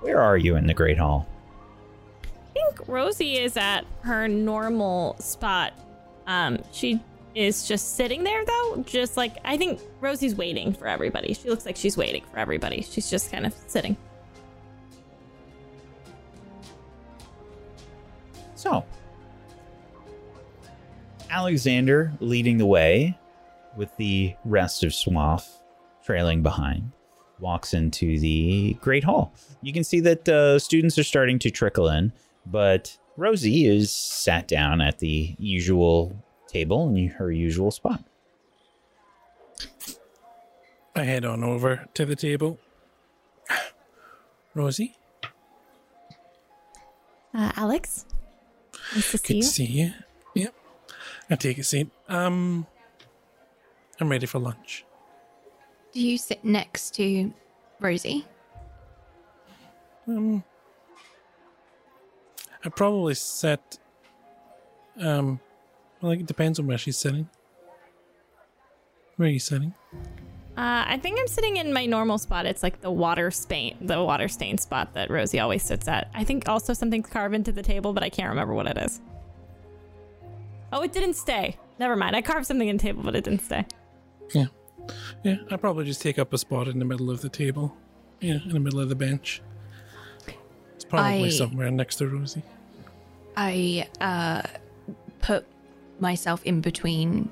where 0.00 0.20
are 0.20 0.36
you 0.36 0.56
in 0.56 0.66
the 0.66 0.74
Great 0.74 0.98
Hall? 0.98 1.26
I 2.22 2.52
think 2.52 2.86
Rosie 2.86 3.38
is 3.38 3.56
at 3.56 3.86
her 4.02 4.28
normal 4.28 5.16
spot. 5.18 5.72
Um, 6.26 6.58
she 6.72 7.00
is 7.34 7.66
just 7.66 7.96
sitting 7.96 8.22
there 8.22 8.44
though, 8.44 8.84
just 8.86 9.16
like 9.16 9.38
I 9.46 9.56
think 9.56 9.80
Rosie's 10.02 10.34
waiting 10.34 10.74
for 10.74 10.86
everybody. 10.86 11.32
She 11.32 11.48
looks 11.48 11.64
like 11.64 11.74
she's 11.74 11.96
waiting 11.96 12.22
for 12.30 12.38
everybody. 12.38 12.82
She's 12.82 13.08
just 13.08 13.32
kind 13.32 13.46
of 13.46 13.54
sitting. 13.66 13.96
So, 18.56 18.84
Alexander 21.30 22.12
leading 22.20 22.58
the 22.58 22.66
way 22.66 23.18
with 23.74 23.96
the 23.96 24.34
rest 24.44 24.84
of 24.84 24.90
Swaff 24.90 25.48
trailing 26.04 26.42
behind 26.42 26.92
walks 27.42 27.74
into 27.74 28.18
the 28.18 28.74
Great 28.80 29.04
Hall. 29.04 29.34
You 29.60 29.72
can 29.72 29.84
see 29.84 30.00
that 30.00 30.26
uh, 30.28 30.58
students 30.58 30.96
are 30.98 31.02
starting 31.04 31.38
to 31.40 31.50
trickle 31.50 31.88
in, 31.88 32.12
but 32.46 32.96
Rosie 33.18 33.66
is 33.66 33.92
sat 33.92 34.48
down 34.48 34.80
at 34.80 35.00
the 35.00 35.34
usual 35.38 36.16
table 36.46 36.88
in 36.94 37.08
her 37.08 37.30
usual 37.30 37.70
spot. 37.70 38.02
I 40.94 41.02
head 41.04 41.24
on 41.24 41.42
over 41.42 41.86
to 41.94 42.04
the 42.06 42.16
table. 42.16 42.58
Rosie, 44.54 44.96
Uh, 47.34 47.50
Alex, 47.56 48.04
nice 48.94 49.10
to 49.12 49.18
see 49.18 49.26
good 49.28 49.36
you. 49.36 49.42
to 49.42 49.48
see 49.48 49.64
you. 49.64 49.90
Yep. 50.34 50.54
I 51.30 51.36
take 51.36 51.56
a 51.58 51.64
seat. 51.64 51.88
Um, 52.08 52.66
I'm 53.98 54.10
ready 54.10 54.26
for 54.26 54.38
lunch. 54.38 54.84
Do 55.92 56.00
you 56.00 56.16
sit 56.16 56.44
next 56.44 56.94
to 56.94 57.32
Rosie? 57.80 58.26
Um, 60.06 60.42
I 62.64 62.68
probably 62.70 63.14
set. 63.14 63.78
Um, 64.98 65.40
well, 66.00 66.12
like 66.12 66.20
it 66.20 66.26
depends 66.26 66.58
on 66.58 66.66
where 66.66 66.78
she's 66.78 66.96
sitting. 66.96 67.28
Where 69.16 69.28
are 69.28 69.32
you 69.32 69.38
sitting? 69.38 69.74
Uh, 70.56 70.84
I 70.86 70.98
think 71.00 71.18
I'm 71.18 71.28
sitting 71.28 71.56
in 71.56 71.72
my 71.72 71.86
normal 71.86 72.18
spot. 72.18 72.44
It's 72.44 72.62
like 72.62 72.80
the 72.80 72.90
water 72.90 73.30
stain, 73.30 73.76
the 73.80 74.02
water 74.02 74.28
stain 74.28 74.58
spot 74.58 74.92
that 74.94 75.10
Rosie 75.10 75.40
always 75.40 75.62
sits 75.62 75.88
at. 75.88 76.10
I 76.14 76.24
think 76.24 76.48
also 76.48 76.72
something's 76.72 77.08
carved 77.08 77.34
into 77.34 77.52
the 77.52 77.62
table, 77.62 77.92
but 77.92 78.02
I 78.02 78.10
can't 78.10 78.28
remember 78.28 78.52
what 78.52 78.66
it 78.66 78.76
is. 78.76 79.00
Oh, 80.72 80.82
it 80.82 80.92
didn't 80.92 81.14
stay. 81.14 81.56
Never 81.78 81.96
mind. 81.96 82.16
I 82.16 82.22
carved 82.22 82.46
something 82.46 82.68
in 82.68 82.76
the 82.76 82.82
table, 82.82 83.02
but 83.02 83.14
it 83.14 83.24
didn't 83.24 83.42
stay. 83.42 83.66
Yeah, 84.34 84.46
Yeah, 85.24 85.36
I 85.50 85.56
probably 85.56 85.84
just 85.84 86.02
take 86.02 86.18
up 86.18 86.32
a 86.32 86.38
spot 86.38 86.68
in 86.68 86.78
the 86.78 86.84
middle 86.84 87.10
of 87.10 87.20
the 87.20 87.28
table. 87.28 87.76
Yeah, 88.20 88.38
in 88.44 88.50
the 88.50 88.60
middle 88.60 88.80
of 88.80 88.88
the 88.88 88.94
bench. 88.94 89.40
It's 90.74 90.84
probably 90.84 91.26
I- 91.26 91.30
somewhere 91.30 91.70
next 91.70 91.96
to 91.96 92.08
Rosie. 92.08 92.42
I 93.36 93.88
uh, 94.00 94.42
put 95.20 95.46
myself 96.00 96.42
in 96.44 96.60
between 96.60 97.30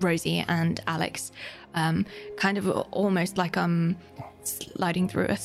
Rosie 0.00 0.44
and 0.48 0.80
Alex, 0.86 1.30
um, 1.74 2.06
kind 2.36 2.58
of 2.58 2.68
almost 2.90 3.38
like 3.38 3.56
I'm 3.56 3.96
sliding 4.42 5.08
through 5.08 5.26
a 5.26 5.38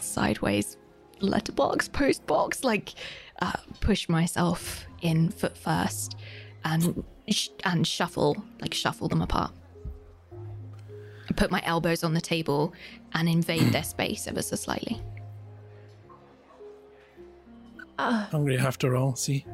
sideways 0.00 0.76
letterbox, 1.20 1.88
post 1.88 2.26
box, 2.26 2.64
like 2.64 2.94
uh, 3.40 3.52
push 3.80 4.08
myself 4.08 4.84
in 5.00 5.28
foot 5.30 5.56
first 5.56 6.16
and 6.64 7.04
sh- 7.28 7.50
and 7.64 7.86
shuffle, 7.86 8.42
like 8.60 8.74
shuffle 8.74 9.08
them 9.08 9.22
apart. 9.22 9.52
I 11.28 11.32
put 11.34 11.50
my 11.50 11.62
elbows 11.64 12.04
on 12.04 12.14
the 12.14 12.20
table 12.20 12.74
and 13.12 13.28
invade 13.28 13.72
their 13.72 13.82
space 13.84 14.26
ever 14.26 14.42
so 14.42 14.56
slightly. 14.56 15.00
Hungry 17.98 18.58
after 18.58 18.96
all, 18.96 19.14
see? 19.14 19.46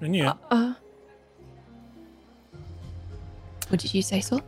I 0.00 0.06
knew 0.06 0.28
it. 0.28 0.36
Uh, 0.50 0.74
What 3.68 3.80
did 3.80 3.92
you 3.92 4.00
say, 4.00 4.20
Saul? 4.20 4.40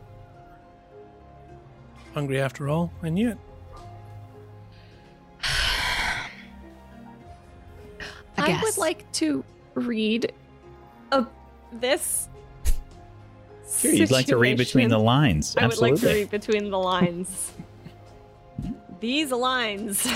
Hungry 2.13 2.41
after 2.41 2.67
all, 2.69 2.91
I 3.03 3.09
knew 3.09 3.29
it. 3.29 3.37
I 8.37 8.53
I, 8.53 8.61
would 8.63 8.77
like 8.77 9.09
to 9.13 9.43
read 9.75 10.33
a, 11.11 11.25
this. 11.73 12.27
Sure, 13.81 13.91
you'd 13.91 14.11
like 14.11 14.27
to 14.27 14.37
read 14.37 14.57
between 14.57 14.89
the 14.89 14.99
lines. 14.99 15.55
I 15.57 15.65
would 15.65 15.79
like 15.79 15.95
to 15.95 16.07
read 16.07 16.29
between 16.29 16.69
the 16.69 16.77
lines. 16.77 17.51
These 18.99 19.31
lines. 19.31 20.07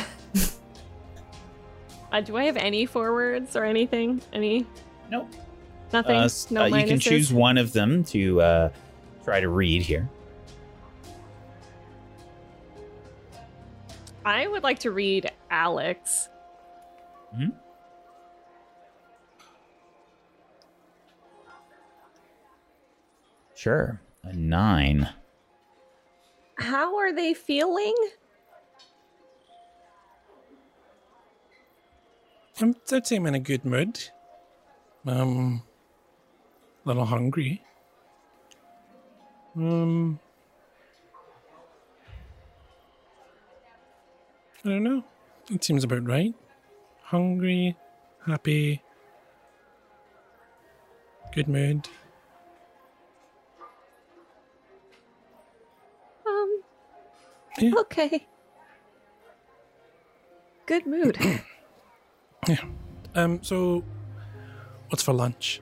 uh, 2.12 2.22
do 2.22 2.38
I 2.38 2.44
have 2.44 2.58
any 2.58 2.86
forwards 2.86 3.56
or 3.56 3.64
anything? 3.64 4.22
Any? 4.32 4.68
Nope. 5.10 5.30
Nothing. 5.92 6.16
Uh, 6.16 6.30
no 6.52 6.62
uh, 6.62 6.66
you 6.68 6.86
can 6.86 7.00
choose 7.00 7.34
one 7.34 7.58
of 7.58 7.74
them 7.74 8.04
to 8.06 8.40
uh, 8.42 8.70
try 9.24 9.40
to 9.40 9.50
read 9.50 9.82
here. 9.82 10.08
I 14.24 14.46
would 14.46 14.62
like 14.62 14.80
to 14.80 14.92
read 14.92 15.32
Alex. 15.50 16.30
Sure. 23.66 24.00
A 24.22 24.32
nine. 24.32 25.10
How 26.60 26.98
are 26.98 27.12
they 27.12 27.34
feeling? 27.34 27.96
I'm, 32.62 32.76
I'd 32.92 33.08
say 33.08 33.16
I'm 33.16 33.26
in 33.26 33.34
a 33.34 33.40
good 33.40 33.66
mood. 33.66 34.12
Um, 35.08 35.64
a 36.86 36.90
little 36.90 37.06
hungry. 37.06 37.64
Um, 39.56 40.20
I 44.64 44.70
don't 44.70 44.84
know. 44.84 45.04
It 45.50 45.64
seems 45.64 45.84
about 45.84 46.08
right. 46.08 46.36
Hungry, 47.02 47.76
happy, 48.28 48.84
good 51.34 51.48
mood. 51.48 51.90
Yeah. 57.60 57.72
Okay. 57.82 58.28
Good 60.66 60.86
mood. 60.86 61.18
Yeah. 62.48 62.58
Um. 63.16 63.42
So, 63.42 63.84
what's 64.90 65.02
for 65.02 65.14
lunch? 65.14 65.62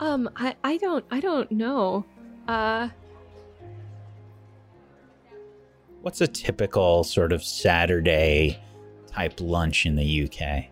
um. 0.00 0.28
I. 0.34 0.56
I 0.64 0.78
don't. 0.78 1.04
I 1.12 1.20
don't 1.20 1.48
know. 1.52 2.04
Uh. 2.48 2.88
What's 6.02 6.20
a 6.20 6.26
typical 6.26 7.04
sort 7.04 7.32
of 7.32 7.44
Saturday 7.44 8.60
type 9.06 9.34
lunch 9.40 9.86
in 9.86 9.94
the 9.94 10.24
UK? 10.24 10.64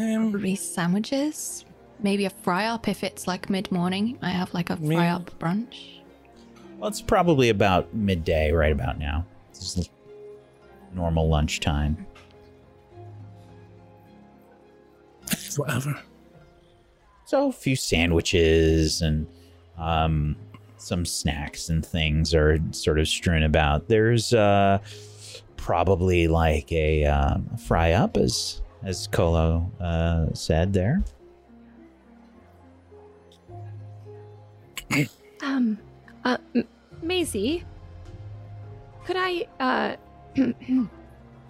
Um. 0.00 0.30
Probably 0.30 0.56
sandwiches. 0.56 1.66
Maybe 2.02 2.24
a 2.24 2.30
fry 2.30 2.66
up 2.66 2.88
if 2.88 3.04
it's 3.04 3.26
like 3.26 3.50
mid 3.50 3.70
morning. 3.70 4.18
I 4.22 4.30
have 4.30 4.52
like 4.54 4.70
a 4.70 4.76
Me- 4.76 4.96
fry 4.96 5.08
up 5.08 5.30
brunch. 5.38 6.00
Well, 6.78 6.88
it's 6.88 7.02
probably 7.02 7.50
about 7.50 7.92
midday 7.94 8.52
right 8.52 8.72
about 8.72 8.98
now. 8.98 9.26
This 9.52 9.76
is 9.76 9.90
normal 10.94 11.28
lunchtime. 11.28 12.06
Whatever. 15.56 16.00
So 17.26 17.48
a 17.48 17.52
few 17.52 17.76
sandwiches 17.76 19.02
and 19.02 19.26
um, 19.76 20.36
some 20.78 21.04
snacks 21.04 21.68
and 21.68 21.84
things 21.84 22.34
are 22.34 22.58
sort 22.70 22.98
of 22.98 23.06
strewn 23.08 23.42
about. 23.42 23.88
There's 23.88 24.32
uh, 24.32 24.78
probably 25.56 26.28
like 26.28 26.72
a 26.72 27.04
um, 27.04 27.48
fry 27.56 27.92
up, 27.92 28.16
as 28.16 28.62
as 28.82 29.06
Kolo 29.08 29.70
uh, 29.80 30.32
said 30.32 30.72
there. 30.72 31.02
Um. 35.42 35.78
Uh. 36.24 36.36
M- 36.54 36.68
Maisie. 37.02 37.64
Could 39.04 39.16
I. 39.18 39.46
Uh. 39.58 39.96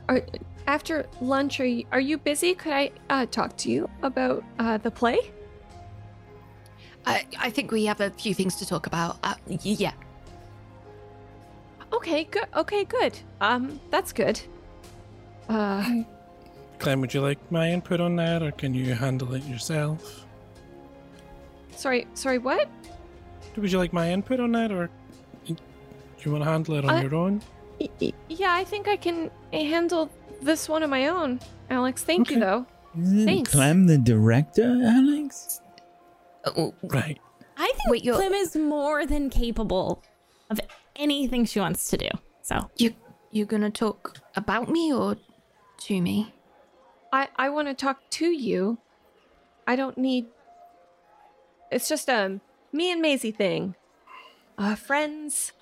are, 0.09 0.23
after 0.67 1.07
lunch, 1.21 1.59
are 1.61 1.67
you, 1.67 1.85
are 1.91 2.01
you 2.01 2.19
busy? 2.19 2.55
Could 2.55 2.73
I 2.73 2.93
uh, 3.09 3.27
talk 3.27 3.57
to 3.59 3.71
you 3.71 3.91
about 4.03 4.45
uh, 4.59 4.79
the 4.79 4.91
play? 4.91 5.19
I, 7.07 7.27
I 7.39 7.51
think 7.51 7.73
we 7.73 7.87
have 7.87 8.01
a 8.01 8.11
few 8.11 8.35
things 8.35 8.57
to 8.57 8.67
talk 8.67 8.87
about. 8.87 9.19
Uh, 9.25 9.35
yeah. 9.47 9.93
Okay. 11.93 12.25
Good. 12.25 12.47
Okay. 12.55 12.85
Good. 12.85 13.19
Um. 13.41 13.81
That's 13.91 14.13
good. 14.13 14.41
Uh. 15.49 16.03
Clem, 16.79 17.01
would 17.03 17.13
you 17.13 17.21
like 17.21 17.39
my 17.53 17.71
input 17.71 18.01
on 18.01 18.17
that, 18.17 18.43
or 18.43 18.53
can 18.53 18.73
you 18.73 18.95
handle 18.95 19.35
it 19.35 19.45
yourself? 19.45 20.27
Sorry. 21.77 22.07
Sorry. 22.15 22.39
What? 22.39 22.69
Would 23.57 23.71
you 23.73 23.79
like 23.79 23.93
my 23.93 24.11
input 24.11 24.41
on 24.41 24.53
that, 24.53 24.71
or 24.73 24.89
do 25.47 25.57
you 26.23 26.33
want 26.33 26.45
to 26.45 26.51
handle 26.51 26.77
it 26.77 26.85
on 26.85 26.91
I- 26.91 27.03
your 27.03 27.15
own? 27.15 27.43
Y- 27.81 27.89
y- 28.01 28.13
Yeah, 28.29 28.53
I 28.55 28.65
think 28.65 28.89
I 28.89 28.97
can 28.97 29.31
handle 29.53 30.11
this 30.43 30.69
one 30.69 30.83
on 30.83 30.91
my 30.91 31.09
own. 31.09 31.41
Alex, 31.71 32.03
thank 32.05 32.31
you 32.31 32.39
though. 32.39 32.67
Isn't 32.99 33.25
Thanks. 33.27 33.51
Clem 33.53 33.87
the 33.87 33.97
director, 33.99 34.81
Alex? 34.83 35.61
Oh, 36.45 36.75
Right. 36.83 37.19
I 37.57 37.67
think 37.67 37.91
Wait, 37.91 38.05
you're- 38.05 38.17
Clem 38.17 38.33
is 38.35 38.57
more 38.57 39.07
than 39.07 39.31
capable 39.31 40.03
of 40.51 40.61
anything 40.97 41.45
she 41.45 41.61
wants 41.61 41.89
to 41.91 41.97
do. 41.97 42.09
So 42.43 42.71
you 42.77 42.95
you 43.31 43.45
gonna 43.45 43.71
talk 43.71 44.19
about 44.35 44.69
me 44.69 44.93
or 44.93 45.17
to 45.87 46.01
me? 46.01 46.35
I 47.13 47.29
I 47.37 47.49
want 47.51 47.69
to 47.69 47.75
talk 47.75 47.99
to 48.11 48.27
you. 48.27 48.79
I 49.67 49.77
don't 49.77 49.97
need. 49.97 50.27
It's 51.71 51.89
just 51.89 52.09
a 52.09 52.41
me 52.73 52.91
and 52.93 53.01
Maisie 53.01 53.31
thing. 53.31 53.75
Uh, 54.59 54.75
friends, 54.75 55.53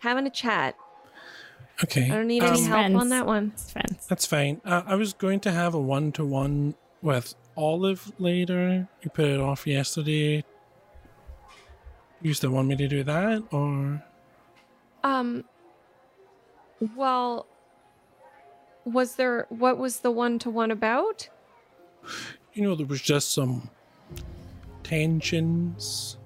having 0.00 0.26
a 0.26 0.30
chat. 0.30 0.76
Okay. 1.82 2.04
I 2.04 2.14
don't 2.14 2.28
need 2.28 2.42
um, 2.42 2.54
any 2.54 2.62
help 2.62 2.94
on 2.94 3.08
that 3.08 3.26
one. 3.26 3.50
it's 3.54 3.72
friends. 3.72 4.06
That's 4.06 4.26
fine. 4.26 4.60
Uh, 4.64 4.82
I 4.86 4.94
was 4.94 5.12
going 5.12 5.40
to 5.40 5.50
have 5.50 5.74
a 5.74 5.80
one 5.80 6.12
to 6.12 6.24
one 6.24 6.74
with 7.02 7.34
Olive 7.56 8.12
later. 8.18 8.88
You 9.02 9.10
put 9.10 9.24
it 9.26 9.40
off 9.40 9.66
yesterday. 9.66 10.44
You 12.22 12.32
still 12.32 12.50
want 12.52 12.68
me 12.68 12.76
to 12.76 12.88
do 12.88 13.02
that, 13.04 13.42
or 13.50 14.02
Um. 15.02 15.44
Well. 16.96 17.46
Was 18.86 19.16
there 19.16 19.46
what 19.48 19.78
was 19.78 20.00
the 20.00 20.10
one 20.10 20.38
to 20.40 20.50
one 20.50 20.70
about? 20.70 21.28
you 22.52 22.62
know 22.62 22.74
there 22.74 22.86
was 22.86 23.00
just 23.00 23.32
some 23.32 23.70
tensions. 24.82 26.18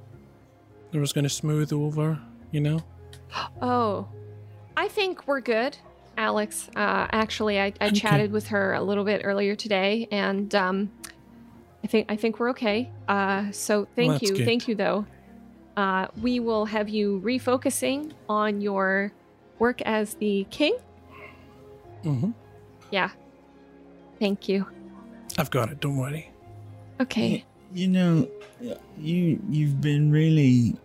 There 0.93 1.01
was 1.01 1.13
going 1.13 1.25
to 1.25 1.31
smooth 1.31 1.73
over. 1.73 2.19
You 2.51 2.61
know. 2.61 2.81
Oh, 3.61 4.09
I 4.77 4.89
think 4.89 5.27
we're 5.27 5.41
good, 5.41 5.77
Alex. 6.17 6.71
Uh, 6.75 7.07
actually, 7.13 7.61
I, 7.61 7.67
I 7.81 7.87
Okay. 7.89 7.91
chatted 7.91 8.33
with 8.33 8.47
her 8.49 8.73
a 8.73 8.83
little 8.83 9.05
bit 9.05 9.21
earlier 9.25 9.55
today, 9.55 10.09
and 10.11 10.55
um, 10.55 10.91
I 11.85 11.89
think 11.89 12.07
I 12.11 12.17
think 12.17 12.41
we're 12.41 12.51
okay. 12.51 12.91
Uh, 13.07 13.51
so 13.53 13.87
thank 13.97 14.13
that's 14.13 14.23
you, 14.23 14.37
good. 14.37 14.47
thank 14.47 14.67
you 14.67 14.75
though. 14.75 15.05
Uh, 15.77 16.09
we 16.23 16.41
will 16.41 16.65
have 16.65 16.89
you 16.89 17.21
refocusing 17.25 18.13
on 18.29 18.61
your 18.61 19.13
work 19.59 19.81
as 19.83 20.15
the 20.15 20.47
king. 20.51 20.77
Mm-hmm. 22.03 22.31
Yeah. 22.91 23.11
Thank 24.19 24.49
you. 24.49 24.67
I've 25.37 25.51
got 25.51 25.71
it. 25.71 25.81
Don't 25.81 25.97
worry. 25.97 26.31
Okay. 27.01 27.45
You 27.73 27.89
know, 27.89 28.29
you 28.99 29.41
you've 29.49 29.81
been 29.81 30.11
really 30.11 30.77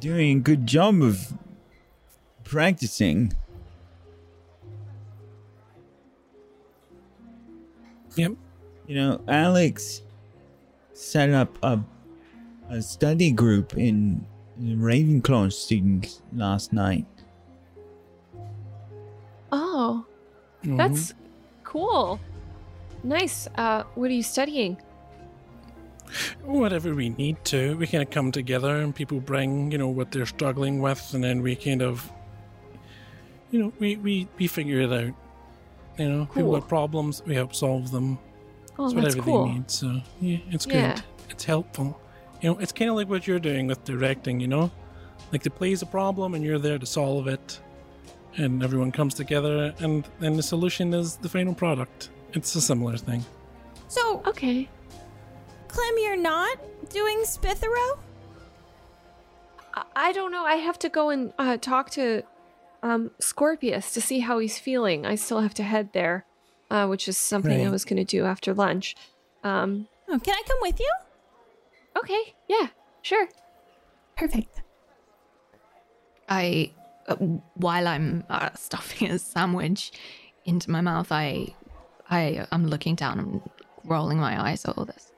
doing 0.00 0.38
a 0.38 0.40
good 0.40 0.66
job 0.66 1.02
of 1.02 1.32
practicing. 2.44 3.32
Yep. 8.16 8.32
You 8.86 8.94
know, 8.94 9.20
Alex 9.28 10.02
set 10.92 11.30
up 11.30 11.58
a 11.62 11.80
a 12.68 12.82
study 12.82 13.30
group 13.30 13.76
in 13.76 14.26
the 14.56 14.74
Ravenclaw 14.74 15.52
students 15.52 16.22
last 16.32 16.72
night. 16.72 17.06
Oh, 19.52 20.04
Mhm. 20.64 20.76
that's 20.78 21.14
cool. 21.62 22.18
Nice. 23.06 23.48
Uh, 23.54 23.84
what 23.94 24.10
are 24.10 24.14
you 24.14 24.22
studying? 24.22 24.76
whatever 26.42 26.94
we 26.94 27.10
need 27.10 27.44
to. 27.44 27.76
We 27.76 27.86
kind 27.86 28.02
of 28.02 28.10
come 28.10 28.32
together 28.32 28.76
and 28.76 28.94
people 28.94 29.20
bring, 29.20 29.70
you 29.72 29.78
know, 29.78 29.88
what 29.88 30.10
they're 30.10 30.26
struggling 30.26 30.80
with, 30.80 31.14
and 31.14 31.22
then 31.22 31.42
we 31.42 31.56
kind 31.56 31.82
of, 31.82 32.10
you 33.50 33.58
know, 33.58 33.72
we 33.78 33.96
we 33.96 34.28
we 34.38 34.46
figure 34.46 34.80
it 34.80 34.92
out. 34.92 35.14
You 35.98 36.08
know, 36.08 36.26
people 36.26 36.54
have 36.54 36.68
problems, 36.68 37.22
we 37.26 37.34
help 37.34 37.54
solve 37.54 37.90
them. 37.90 38.18
Oh, 38.78 38.84
that's 38.90 38.94
whatever 38.94 39.22
cool. 39.22 39.46
they 39.46 39.52
need. 39.54 39.70
So 39.70 40.00
yeah, 40.20 40.38
it's 40.50 40.66
good. 40.66 40.74
Yeah. 40.74 41.00
It's 41.30 41.44
helpful. 41.44 42.00
You 42.42 42.50
know, 42.50 42.58
it's 42.58 42.72
kind 42.72 42.90
of 42.90 42.96
like 42.96 43.08
what 43.08 43.26
you're 43.26 43.38
doing 43.38 43.66
with 43.66 43.82
directing. 43.84 44.40
You 44.40 44.48
know, 44.48 44.70
like 45.32 45.42
the 45.42 45.50
play's 45.50 45.82
a 45.82 45.86
problem 45.86 46.34
and 46.34 46.44
you're 46.44 46.58
there 46.58 46.78
to 46.78 46.86
solve 46.86 47.28
it, 47.28 47.60
and 48.36 48.62
everyone 48.62 48.92
comes 48.92 49.14
together, 49.14 49.74
and 49.80 50.06
then 50.20 50.36
the 50.36 50.42
solution 50.42 50.92
is 50.92 51.16
the 51.16 51.28
final 51.28 51.54
product. 51.54 52.10
It's 52.36 52.54
a 52.54 52.60
similar 52.60 52.96
thing. 52.98 53.24
So, 53.88 54.22
Okay. 54.26 54.68
Clem, 55.68 55.94
you're 55.98 56.16
not 56.16 56.58
doing 56.90 57.18
Spithero? 57.24 57.98
I, 59.74 59.84
I 59.96 60.12
don't 60.12 60.30
know. 60.30 60.44
I 60.44 60.56
have 60.56 60.78
to 60.80 60.88
go 60.88 61.10
and 61.10 61.32
uh, 61.38 61.56
talk 61.56 61.90
to 61.92 62.22
um, 62.82 63.10
Scorpius 63.20 63.92
to 63.94 64.00
see 64.00 64.20
how 64.20 64.38
he's 64.38 64.58
feeling. 64.58 65.04
I 65.06 65.14
still 65.16 65.40
have 65.40 65.54
to 65.54 65.62
head 65.62 65.92
there, 65.92 66.24
uh, 66.70 66.86
which 66.86 67.08
is 67.08 67.16
something 67.18 67.66
I 67.66 67.70
was 67.70 67.84
going 67.84 67.96
to 67.96 68.04
do 68.04 68.24
after 68.24 68.54
lunch. 68.54 68.94
Um, 69.42 69.88
Oh, 70.08 70.18
can 70.20 70.34
I 70.34 70.42
come 70.46 70.58
with 70.60 70.78
you? 70.78 70.92
okay. 71.98 72.34
Yeah. 72.48 72.68
Sure. 73.02 73.26
Perfect. 74.16 74.60
I, 76.28 76.72
uh, 77.08 77.16
while 77.54 77.88
I'm 77.88 78.24
uh, 78.28 78.50
stuffing 78.54 79.10
a 79.10 79.18
sandwich 79.18 79.90
into 80.44 80.70
my 80.70 80.80
mouth, 80.80 81.10
I, 81.10 81.54
I, 82.10 82.46
I'm 82.52 82.66
looking 82.66 82.94
down 82.94 83.18
I'm 83.18 83.42
rolling 83.84 84.18
my 84.18 84.50
eyes 84.50 84.64
at 84.64 84.76
all 84.76 84.84
this. 84.84 85.12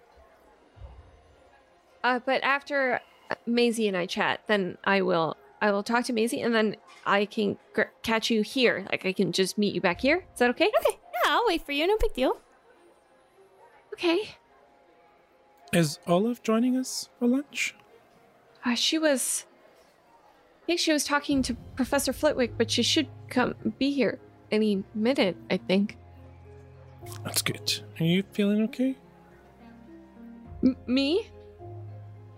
Uh, 2.05 2.20
but 2.24 2.43
after 2.43 3.01
uh, 3.30 3.34
Maisie 3.47 3.89
and 3.89 3.97
I 3.97 4.07
chat, 4.07 4.41
then 4.47 4.78
I 4.84 5.03
will 5.03 5.36
I 5.61 5.72
will 5.72 5.82
talk 5.82 6.05
to 6.05 6.12
Maisie, 6.12 6.41
and 6.41 6.55
then 6.55 6.76
I 7.05 7.24
can 7.24 7.59
gr- 7.74 7.82
catch 8.03 8.30
you 8.30 8.43
here. 8.43 8.86
Like 8.91 9.05
I 9.05 9.12
can 9.12 9.32
just 9.32 9.59
meet 9.59 9.74
you 9.74 9.80
back 9.80 10.01
here. 10.01 10.24
Is 10.32 10.39
that 10.39 10.51
okay? 10.51 10.70
Okay, 10.78 10.99
yeah, 11.12 11.32
I'll 11.32 11.45
wait 11.47 11.66
for 11.66 11.72
you. 11.72 11.86
No 11.86 11.97
big 11.99 12.14
deal. 12.14 12.41
Okay. 13.93 14.30
Is 15.72 15.99
Olive 16.07 16.43
joining 16.43 16.76
us 16.76 17.09
for 17.18 17.26
lunch? 17.26 17.74
Uh, 18.64 18.74
she 18.74 18.99
was. 18.99 19.45
I 20.62 20.66
think 20.66 20.80
she 20.80 20.93
was 20.93 21.05
talking 21.05 21.43
to 21.43 21.55
Professor 21.76 22.12
Flitwick, 22.12 22.57
but 22.57 22.70
she 22.70 22.82
should 22.82 23.09
come 23.28 23.55
be 23.78 23.91
here 23.91 24.20
any 24.51 24.84
minute. 24.95 25.36
I 25.51 25.57
think. 25.57 25.97
That's 27.25 27.43
good. 27.43 27.81
Are 28.01 28.05
you 28.05 28.23
feeling 28.33 28.63
okay? 28.65 28.97
M- 30.63 30.77
me? 30.87 31.29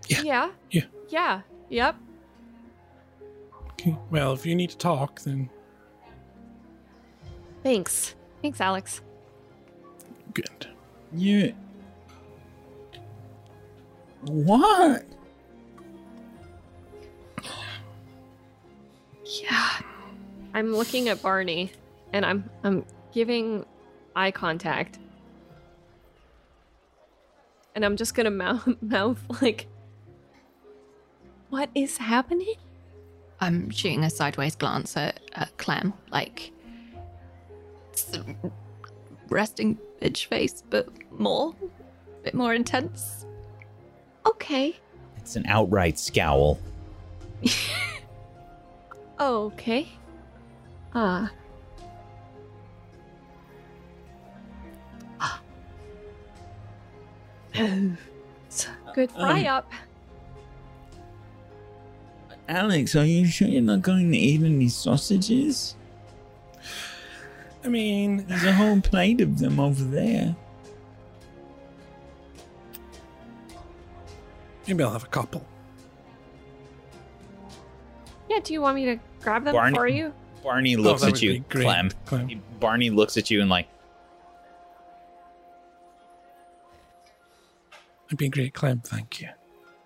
Yeah. 0.09 0.23
Yeah. 0.23 0.51
Yeah. 0.71 0.83
Yeah. 1.09 1.41
Yep. 1.69 1.97
Okay. 3.73 3.97
Well, 4.11 4.33
if 4.33 4.45
you 4.45 4.55
need 4.55 4.71
to 4.71 4.77
talk, 4.79 5.21
then 5.21 5.49
Thanks. 7.63 8.15
Thanks, 8.43 8.61
Alex. 8.61 9.03
good. 10.33 10.67
You. 11.13 11.55
What? 14.23 15.05
Yeah. 19.25 19.71
I'm 20.55 20.75
looking 20.75 21.09
at 21.09 21.23
Barney, 21.23 21.71
and 22.13 22.25
I'm 22.27 22.49
I'm 22.65 22.85
giving 23.13 23.65
eye 24.15 24.31
contact, 24.31 24.99
and 27.75 27.85
I'm 27.85 27.97
just 27.97 28.15
gonna 28.15 28.31
mouth 28.31 28.69
mouth 28.81 29.23
like, 29.43 29.67
"What 31.49 31.71
is 31.75 31.97
happening?" 31.99 32.55
I'm 33.41 33.71
shooting 33.71 34.05
a 34.05 34.11
sideways 34.11 34.55
glance 34.55 34.97
at, 34.97 35.21
at 35.33 35.57
Clem, 35.57 35.95
like 36.11 36.53
resting 39.31 39.79
bitch 40.03 40.27
face, 40.27 40.63
but 40.69 40.89
more, 41.19 41.55
bit 42.23 42.35
more 42.35 42.53
intense. 42.53 43.25
Okay. 44.27 44.77
It's 45.17 45.37
an 45.37 45.47
outright 45.47 45.99
scowl. 45.99 46.59
Okay. 49.21 49.87
Ah. 50.95 51.31
Good 57.55 59.11
fry 59.13 59.41
Um, 59.43 59.47
up. 59.47 59.71
Alex, 62.49 62.97
are 62.97 63.05
you 63.05 63.27
sure 63.27 63.47
you're 63.49 63.63
not 63.63 63.83
going 63.83 64.11
to 64.11 64.19
eat 64.19 64.43
any 64.43 64.69
sausages? 64.69 65.77
I 67.65 67.69
mean, 67.69 68.25
There's 68.27 68.45
a 68.45 68.53
whole 68.53 68.81
plate 68.81 69.21
of 69.21 69.39
them 69.39 69.61
over 69.61 69.85
there. 69.85 70.35
maybe 74.67 74.85
I'll 74.85 74.93
have 74.93 75.03
a 75.05 75.09
couple. 75.09 75.45
Yeah, 78.29 78.39
do 78.43 78.53
you 78.53 78.61
want 78.61 78.77
me 78.77 78.85
to 78.87 78.99
grab 79.21 79.45
them 79.45 79.53
Barney- 79.55 79.75
for 79.77 79.89
you? 79.89 80.13
Barney 80.45 80.77
Oh, 80.77 80.81
looks 80.81 81.03
that 81.03 81.15
at 81.15 81.23
you, 81.23 81.43
Clem. 81.49 81.91
Clem. 82.07 82.41
Barney 82.61 82.89
looks 82.91 83.17
at 83.17 83.31
you 83.31 83.41
and 83.41 83.51
like, 83.51 83.69
It'd 88.11 88.19
be 88.19 88.29
great, 88.29 88.55
Clem. 88.55 88.81
Thank 88.81 89.21
you. 89.21 89.29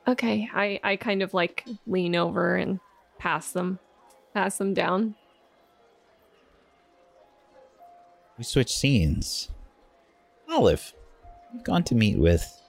Okay, 0.09 0.49
I 0.53 0.81
I 0.83 0.97
kind 0.97 1.23
of 1.23 1.35
like 1.35 1.65
lean 1.87 2.17
over 2.17 2.57
and 2.57 2.81
pass 3.19 3.53
them, 3.53 3.79
pass 4.33 4.57
them 4.59 4.75
down. 4.75 5.15
we 8.39 8.45
switch 8.45 8.75
scenes. 8.75 9.51
Olive, 10.51 10.93
you've 11.53 11.65
gone 11.65 11.85
to 11.85 11.95
meet 11.95 12.19
with 12.19 12.61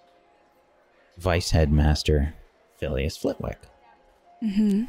Vice 1.18 1.52
Headmaster 1.52 2.34
Phileas 2.78 3.18
Flitwick. 3.18 3.60
Mm-hmm. 4.44 4.84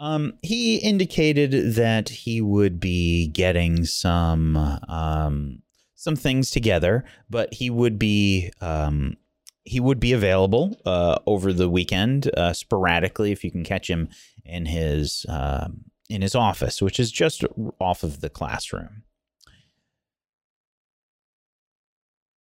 Um, 0.00 0.34
he 0.42 0.76
indicated 0.76 1.74
that 1.74 2.08
he 2.08 2.40
would 2.40 2.80
be 2.80 3.28
getting 3.28 3.84
some 3.84 4.56
um 4.88 5.62
some 6.04 6.14
things 6.16 6.50
together, 6.50 7.02
but 7.30 7.52
he 7.52 7.70
would 7.70 7.98
be 7.98 8.52
um 8.60 9.16
he 9.64 9.80
would 9.80 9.98
be 9.98 10.12
available 10.12 10.78
uh 10.84 11.18
over 11.26 11.52
the 11.52 11.70
weekend 11.70 12.30
uh 12.36 12.52
sporadically 12.52 13.32
if 13.32 13.42
you 13.42 13.50
can 13.50 13.64
catch 13.64 13.88
him 13.88 14.08
in 14.44 14.66
his 14.66 15.24
um 15.28 15.84
in 16.10 16.20
his 16.20 16.34
office, 16.34 16.82
which 16.82 17.00
is 17.00 17.10
just 17.10 17.42
off 17.80 18.02
of 18.02 18.20
the 18.20 18.28
classroom. 18.28 19.02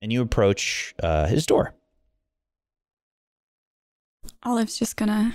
And 0.03 0.13
you 0.13 0.21
approach 0.21 0.95
uh 1.03 1.27
his 1.27 1.47
door. 1.47 1.75
Olive's 4.43 4.79
just 4.79 4.97
gonna 4.97 5.35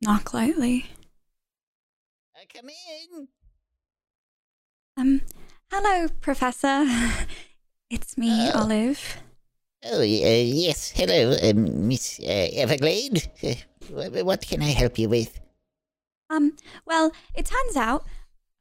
knock 0.00 0.32
lightly. 0.32 0.86
come 2.54 2.70
in. 2.70 3.28
Um, 4.96 5.20
hello, 5.76 6.08
Professor. 6.20 6.86
It's 7.88 8.18
me, 8.18 8.50
Oh. 8.52 8.62
Olive. 8.62 9.18
Oh, 9.84 10.00
uh, 10.00 10.02
yes. 10.02 10.90
Hello, 10.90 11.36
um, 11.40 11.86
Miss 11.86 12.18
uh, 12.18 12.48
Everglade. 12.54 13.30
Uh, 13.44 13.54
what 14.24 14.40
can 14.40 14.60
I 14.60 14.70
help 14.70 14.98
you 14.98 15.08
with? 15.08 15.38
Um, 16.28 16.56
well, 16.84 17.12
it 17.36 17.46
turns 17.46 17.76
out, 17.76 18.04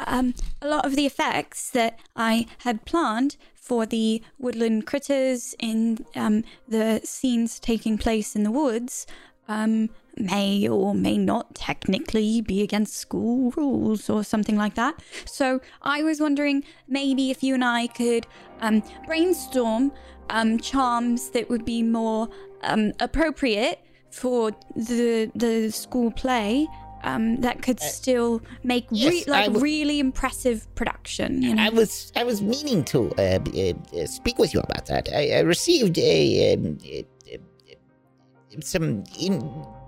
um, 0.06 0.36
a 0.62 0.68
lot 0.68 0.86
of 0.86 0.96
the 0.96 1.08
effects 1.08 1.72
that 1.72 1.98
I 2.16 2.46
had 2.60 2.86
planned 2.86 3.38
for 3.56 3.88
the 3.88 4.22
woodland 4.38 4.86
critters 4.86 5.56
in 5.58 6.06
um, 6.16 6.44
the 6.68 7.02
scenes 7.04 7.60
taking 7.60 7.98
place 7.98 8.36
in 8.36 8.44
the 8.44 8.52
woods, 8.52 9.08
um, 9.48 9.90
may 10.18 10.68
or 10.68 10.94
may 10.96 11.18
not 11.18 11.56
technically 11.56 12.42
be 12.42 12.62
against 12.62 12.96
school 12.96 13.52
rules 13.58 14.10
or 14.10 14.24
something 14.24 14.58
like 14.58 14.76
that. 14.76 14.96
So 15.26 15.60
I 15.82 16.04
was 16.04 16.20
wondering 16.20 16.64
maybe 16.88 17.32
if 17.32 17.44
you 17.44 17.54
and 17.54 17.64
I 17.64 17.88
could 17.88 18.26
um, 18.62 18.84
brainstorm 19.06 19.92
um, 20.30 20.60
charms 20.60 21.30
that 21.32 21.50
would 21.50 21.66
be 21.66 21.84
more 21.84 22.30
um, 22.64 22.94
appropriate 23.00 23.80
for 24.10 24.52
the 24.76 25.32
the 25.36 25.72
school 25.72 26.12
play. 26.12 26.68
Um, 27.04 27.42
that 27.42 27.62
could 27.62 27.80
still 27.80 28.42
make 28.64 28.90
re- 28.90 28.98
Uh, 28.98 29.12
yes, 29.12 29.28
like 29.28 29.46
w- 29.46 29.64
really 29.64 30.00
impressive 30.00 30.66
production. 30.74 31.44
You 31.44 31.54
know? 31.54 31.62
I 31.62 31.70
was 31.70 32.12
I 32.16 32.24
was 32.24 32.42
meaning 32.42 32.84
to 32.86 33.12
uh, 33.20 33.22
uh, 33.22 33.74
uh, 33.96 34.08
speak 34.08 34.40
with 34.40 34.56
you 34.56 34.62
about 34.62 34.88
that. 34.88 35.10
I, 35.14 35.38
I 35.38 35.40
received 35.42 36.00
a, 36.00 36.54
um, 36.54 36.80
uh, 36.84 37.04
uh, 37.32 37.38
uh, 37.38 38.62
some 38.62 39.04
in 39.20 39.34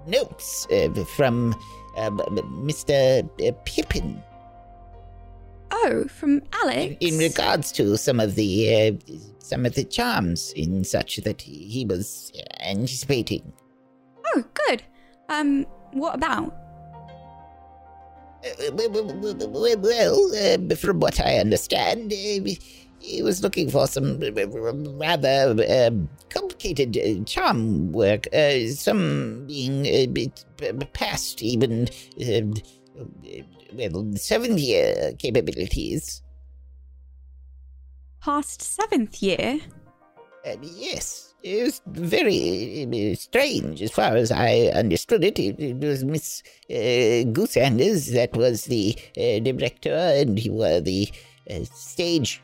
notes 0.07 0.67
uh, 0.71 0.89
from 1.15 1.53
um, 1.97 2.19
Mr. 2.65 3.27
Pippin 3.65 4.21
oh, 5.71 6.05
from 6.07 6.41
Alex. 6.53 6.95
in, 6.99 7.13
in 7.13 7.19
regards 7.19 7.71
to 7.73 7.97
some 7.97 8.19
of 8.19 8.35
the 8.35 8.73
uh, 8.75 9.13
some 9.39 9.65
of 9.65 9.75
the 9.75 9.83
charms 9.83 10.51
in 10.53 10.83
such 10.83 11.17
that 11.17 11.41
he, 11.41 11.65
he 11.67 11.85
was 11.85 12.31
anticipating. 12.61 13.53
oh, 14.35 14.43
good. 14.67 14.83
Um, 15.29 15.65
what 15.91 16.15
about? 16.15 16.55
Uh, 18.45 18.71
well, 18.71 20.31
uh, 20.35 20.75
from 20.75 20.99
what 20.99 21.19
I 21.19 21.37
understand, 21.37 22.13
uh, 22.13 22.51
he 22.99 23.21
was 23.21 23.43
looking 23.43 23.69
for 23.69 23.87
some 23.87 24.19
rather 24.99 25.55
uh, 25.69 25.91
complicated 26.29 26.97
uh, 26.97 27.23
charm 27.25 27.91
work, 27.91 28.27
uh, 28.33 28.67
some 28.69 29.45
being 29.47 29.85
a 29.85 30.07
bit 30.07 30.45
past 30.93 31.41
even, 31.41 31.87
uh, 32.21 32.41
well, 33.73 34.11
seventh 34.15 34.59
year 34.59 35.13
capabilities. 35.19 36.21
Past 38.21 38.61
seventh 38.61 39.21
year? 39.21 39.59
Uh, 40.45 40.55
yes, 40.61 41.35
it 41.43 41.63
was 41.63 41.81
very 41.87 43.11
uh, 43.11 43.15
strange 43.15 43.81
as 43.81 43.91
far 43.91 44.15
as 44.15 44.31
I 44.31 44.71
understood 44.73 45.23
it. 45.23 45.37
It, 45.39 45.59
it 45.59 45.77
was 45.77 46.03
Miss 46.03 46.41
uh, 46.69 47.29
Goose 47.31 47.57
Anders 47.57 48.11
that 48.11 48.35
was 48.35 48.65
the 48.65 48.97
uh, 49.17 49.39
director, 49.39 49.93
and 49.93 50.39
you 50.43 50.53
were 50.53 50.79
the 50.79 51.09
uh, 51.49 51.63
stage 51.63 52.41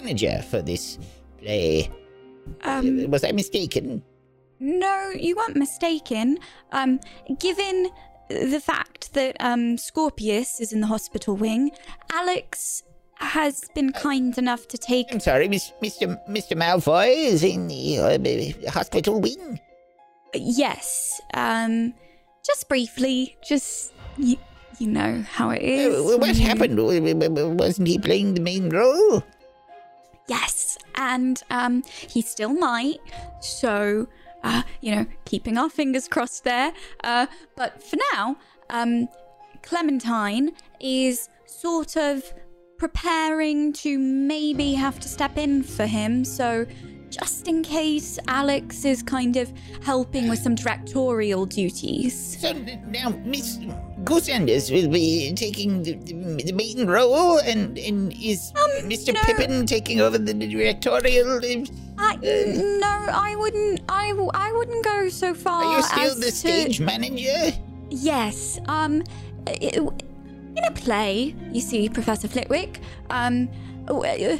manager 0.00 0.42
for 0.50 0.62
this 0.62 0.98
play. 1.38 1.90
Um, 2.62 3.10
was 3.10 3.24
I 3.24 3.32
mistaken? 3.32 4.02
No, 4.60 5.10
you 5.14 5.36
weren't 5.36 5.56
mistaken. 5.56 6.38
Um, 6.72 7.00
given 7.38 7.88
the 8.28 8.60
fact 8.60 9.12
that 9.14 9.36
um, 9.40 9.76
Scorpius 9.78 10.60
is 10.60 10.72
in 10.72 10.80
the 10.80 10.86
hospital 10.86 11.36
wing, 11.36 11.70
Alex 12.12 12.82
has 13.16 13.64
been 13.74 13.92
kind 13.92 14.36
enough 14.38 14.66
to 14.68 14.78
take. 14.78 15.06
I'm 15.12 15.20
sorry, 15.20 15.48
Miss, 15.48 15.72
Mr. 15.82 16.18
Mr. 16.28 16.56
Malfoy 16.56 17.14
is 17.14 17.42
in 17.44 17.68
the 17.68 17.98
uh, 17.98 18.70
hospital 18.70 19.20
wing. 19.20 19.60
Yes, 20.34 21.20
um, 21.34 21.94
just 22.44 22.68
briefly, 22.68 23.36
just 23.46 23.92
you, 24.18 24.36
you 24.78 24.88
know 24.88 25.22
how 25.30 25.50
it 25.50 25.62
is. 25.62 25.94
Uh, 25.94 26.18
what 26.18 26.34
you- 26.34 26.44
happened? 26.46 26.76
W- 26.76 27.48
Wasn't 27.54 27.86
he 27.88 27.98
playing 27.98 28.34
the 28.34 28.40
main 28.40 28.68
role? 28.70 29.22
Yes, 30.28 30.78
and 30.94 31.42
um, 31.50 31.82
he 32.08 32.22
still 32.22 32.54
might. 32.54 32.98
So, 33.40 34.08
uh, 34.42 34.62
you 34.80 34.94
know, 34.94 35.06
keeping 35.24 35.58
our 35.58 35.68
fingers 35.68 36.08
crossed 36.08 36.44
there. 36.44 36.72
Uh, 37.02 37.26
but 37.56 37.82
for 37.82 37.96
now, 38.12 38.36
um, 38.70 39.08
Clementine 39.62 40.52
is 40.80 41.28
sort 41.46 41.96
of 41.96 42.32
preparing 42.78 43.72
to 43.72 43.98
maybe 43.98 44.74
have 44.74 44.98
to 45.00 45.08
step 45.08 45.36
in 45.36 45.62
for 45.62 45.86
him. 45.86 46.24
So, 46.24 46.66
just 47.08 47.46
in 47.46 47.62
case 47.62 48.18
Alex 48.26 48.84
is 48.84 49.02
kind 49.02 49.36
of 49.36 49.52
helping 49.82 50.28
with 50.28 50.40
some 50.40 50.54
directorial 50.54 51.46
duties. 51.46 52.40
So 52.40 52.52
now 52.88 53.10
Miss 53.24 53.58
Goose 54.04 54.28
Anders 54.28 54.70
will 54.70 54.88
be 54.88 55.32
taking 55.34 55.82
the, 55.82 55.94
the, 55.94 56.52
main 56.52 56.86
role, 56.86 57.38
and, 57.38 57.78
and 57.78 58.12
is 58.12 58.52
Mr. 58.84 59.08
Um, 59.08 59.14
no. 59.14 59.20
Pippin 59.22 59.66
taking 59.66 60.00
over 60.00 60.18
the 60.18 60.34
directorial? 60.34 61.36
uh, 61.36 61.66
I, 61.98 62.16
no, 62.16 63.06
I 63.12 63.34
wouldn't. 63.36 63.80
I, 63.88 64.10
I 64.34 64.52
wouldn't 64.52 64.84
go 64.84 65.08
so 65.08 65.34
far. 65.34 65.64
Are 65.64 65.76
you 65.76 65.82
still 65.82 66.14
the 66.16 66.26
to- 66.26 66.32
stage 66.32 66.80
manager? 66.80 67.56
Yes. 67.90 68.58
Um, 68.66 69.02
in 69.46 70.64
a 70.64 70.72
play, 70.72 71.34
you 71.52 71.60
see, 71.60 71.88
Professor 71.88 72.28
Flitwick. 72.28 72.80
Um, 73.10 73.48
uh, 73.88 74.36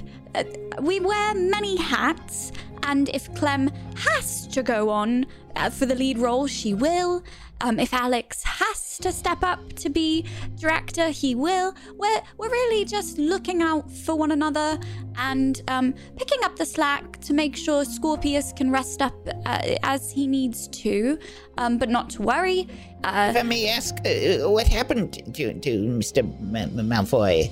we 0.81 1.01
wear 1.01 1.35
many 1.35 1.77
hats, 1.77 2.53
and 2.83 3.09
if 3.11 3.33
Clem 3.35 3.71
has 3.97 4.47
to 4.49 4.63
go 4.63 4.91
on 4.91 5.27
uh, 5.57 5.71
for 5.71 5.87
the 5.87 5.95
lead 5.95 6.19
role, 6.19 6.47
she 6.47 6.75
will. 6.75 7.23
Um, 7.65 7.81
if 7.81 7.95
Alex 7.95 8.43
has 8.45 8.99
to 8.99 9.11
step 9.11 9.43
up 9.43 9.73
to 9.77 9.89
be 9.89 10.27
director, 10.61 11.09
he 11.09 11.35
will. 11.35 11.75
We're 11.97 12.21
we're 12.37 12.51
really 12.51 12.85
just 12.85 13.17
looking 13.17 13.63
out 13.63 13.91
for 13.91 14.15
one 14.15 14.33
another 14.33 14.79
and 15.17 15.63
um, 15.69 15.95
picking 16.19 16.45
up 16.45 16.57
the 16.57 16.67
slack 16.67 17.21
to 17.23 17.33
make 17.33 17.57
sure 17.57 17.87
Scorpius 17.87 18.53
can 18.53 18.71
rest 18.71 19.01
up 19.01 19.15
uh, 19.47 19.77
as 19.83 20.11
he 20.13 20.27
needs 20.27 20.69
to. 20.83 21.19
Um, 21.57 21.79
but 21.79 21.89
not 21.89 22.11
to 22.11 22.23
worry. 22.23 22.69
Uh, 23.03 23.33
If 23.35 23.37
I 23.41 23.43
may 23.45 23.67
ask, 23.71 23.95
uh, 24.05 24.51
what 24.51 24.67
happened 24.69 25.15
to, 25.35 25.55
to 25.55 25.71
Mr. 26.01 26.23
Ma- 26.43 26.67
Malfoy? 26.83 27.51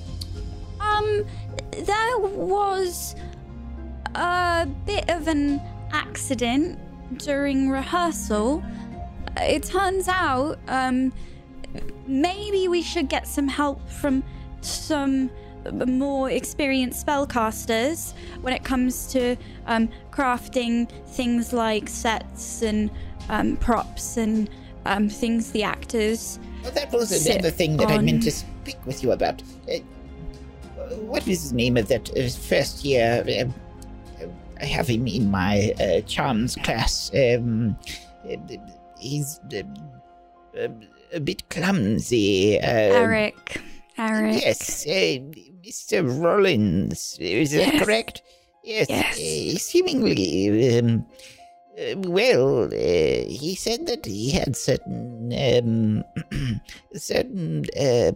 Um, 0.79 1.25
there 1.71 2.17
was 2.19 3.15
a 4.13 4.67
bit 4.85 5.09
of 5.09 5.27
an 5.27 5.59
accident 5.91 6.77
during 7.17 7.69
rehearsal. 7.71 8.63
It 9.37 9.63
turns 9.63 10.07
out, 10.07 10.59
um, 10.67 11.11
maybe 12.07 12.67
we 12.67 12.81
should 12.81 13.09
get 13.09 13.27
some 13.27 13.47
help 13.47 13.89
from 13.89 14.23
some 14.61 15.29
more 15.71 16.29
experienced 16.29 17.05
spellcasters 17.05 18.13
when 18.41 18.53
it 18.53 18.63
comes 18.63 19.07
to 19.07 19.35
um, 19.65 19.89
crafting 20.11 20.89
things 21.07 21.53
like 21.53 21.87
sets 21.87 22.61
and 22.61 22.91
um, 23.29 23.55
props 23.57 24.17
and 24.17 24.49
um, 24.85 25.09
things 25.09 25.51
the 25.51 25.63
actors. 25.63 26.39
Well, 26.63 26.71
that 26.73 26.91
was 26.91 27.25
another 27.25 27.49
thing 27.49 27.77
that 27.77 27.89
I 27.89 27.99
meant 27.99 28.23
to 28.23 28.31
speak 28.31 28.77
with 28.85 29.03
you 29.03 29.11
about. 29.11 29.41
Uh, 29.69 29.79
what 30.95 31.27
is 31.27 31.49
the 31.49 31.55
name 31.55 31.77
of 31.77 31.87
that 31.87 32.09
uh, 32.17 32.27
first 32.29 32.83
year? 32.83 33.23
Um, 33.41 33.53
I 34.61 34.65
have 34.65 34.87
him 34.87 35.07
in 35.07 35.31
my 35.31 35.73
uh, 35.79 36.01
charms 36.01 36.55
class. 36.55 37.11
Um, 37.13 37.77
uh, 38.25 38.35
he's 39.03 39.39
uh, 39.53 40.67
a 41.13 41.19
bit 41.19 41.47
clumsy. 41.49 42.59
Uh, 42.59 42.63
Eric. 43.03 43.61
Eric. 43.97 44.41
Yes, 44.41 44.85
uh, 44.87 45.19
Mr. 45.61 46.01
Rollins. 46.21 47.17
Is 47.19 47.51
that 47.51 47.73
Yes. 47.73 47.83
correct? 47.83 48.21
Yes. 48.63 48.87
Yes. 48.89 49.19
Uh, 49.19 49.59
seemingly, 49.59 50.79
um, 50.79 51.05
uh, 51.77 51.95
well, 52.09 52.65
uh, 52.65 53.25
he 53.27 53.55
said 53.59 53.85
that 53.87 54.05
he 54.05 54.31
had 54.31 54.55
certain, 54.55 55.33
um, 55.33 56.03
certain, 56.95 57.65
uh, 57.79 58.11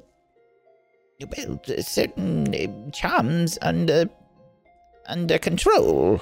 well, 1.36 1.60
certain 1.82 2.54
uh, 2.56 2.92
charms 2.92 3.58
under, 3.62 4.10
under 5.08 5.38
control. 5.38 6.22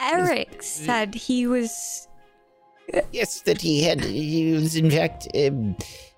Eric 0.00 0.62
said 0.62 1.14
he 1.14 1.46
was. 1.46 2.08
Yes, 3.12 3.42
that 3.42 3.60
he 3.60 3.82
had. 3.82 4.02
He 4.04 4.52
was, 4.52 4.74
in 4.76 4.90
fact, 4.90 5.28
um, 5.36 5.76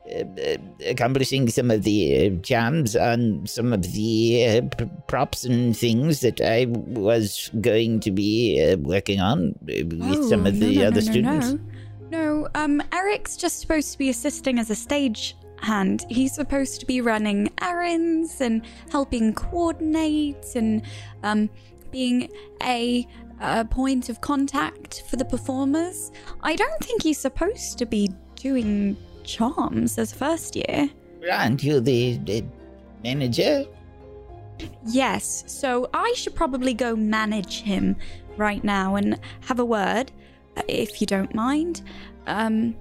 uh, 0.08 0.20
uh, 0.40 0.56
accomplishing 0.86 1.48
some 1.48 1.70
of 1.70 1.82
the 1.82 2.28
uh, 2.36 2.40
charms 2.42 2.94
on 2.94 3.46
some 3.46 3.72
of 3.72 3.82
the 3.92 4.46
uh, 4.48 4.76
p- 4.76 4.90
props 5.08 5.44
and 5.44 5.76
things 5.76 6.20
that 6.20 6.40
I 6.40 6.66
was 6.68 7.50
going 7.60 8.00
to 8.00 8.10
be 8.12 8.62
uh, 8.62 8.76
working 8.78 9.20
on 9.20 9.56
uh, 9.62 9.84
with 9.86 10.28
some 10.28 10.46
of 10.46 10.54
Oh, 10.54 10.58
the 10.58 10.74
no, 10.76 10.80
no, 10.82 10.86
other 10.88 11.00
no, 11.00 11.06
no, 11.06 11.12
students. 11.12 11.52
No. 11.52 11.60
no, 12.10 12.48
um, 12.54 12.82
Eric's 12.92 13.36
just 13.36 13.60
supposed 13.60 13.90
to 13.92 13.98
be 13.98 14.08
assisting 14.08 14.58
as 14.58 14.70
a 14.70 14.76
stage 14.76 15.36
hand. 15.62 16.06
He's 16.08 16.34
supposed 16.34 16.80
to 16.80 16.86
be 16.86 17.00
running 17.00 17.50
errands 17.60 18.40
and 18.40 18.64
helping 18.90 19.34
coordinate 19.34 20.54
and 20.54 20.82
um, 21.22 21.50
being 21.90 22.30
a, 22.62 23.06
uh 23.40 23.64
point 23.64 24.08
of 24.08 24.20
contact 24.20 25.02
for 25.08 25.16
the 25.16 25.24
performers. 25.24 26.12
I 26.42 26.56
don't 26.56 26.84
think 26.84 27.02
he's 27.02 27.18
supposed 27.18 27.78
to 27.78 27.86
be 27.86 28.10
doing 28.36 28.96
charms 29.24 29.98
as 29.98 30.12
first 30.12 30.56
year. 30.56 30.90
Aren't 31.30 31.62
you 31.62 31.80
the, 31.80 32.16
the 32.18 32.44
manager? 33.04 33.64
Yes, 34.86 35.44
so 35.46 35.88
I 35.94 36.12
should 36.16 36.34
probably 36.34 36.74
go 36.74 36.96
manage 36.96 37.62
him 37.62 37.96
right 38.36 38.62
now 38.62 38.96
and 38.96 39.18
have 39.42 39.58
a 39.58 39.64
word 39.64 40.12
if 40.68 41.00
you 41.00 41.06
don't 41.06 41.34
mind. 41.34 41.82
Um, 42.26 42.76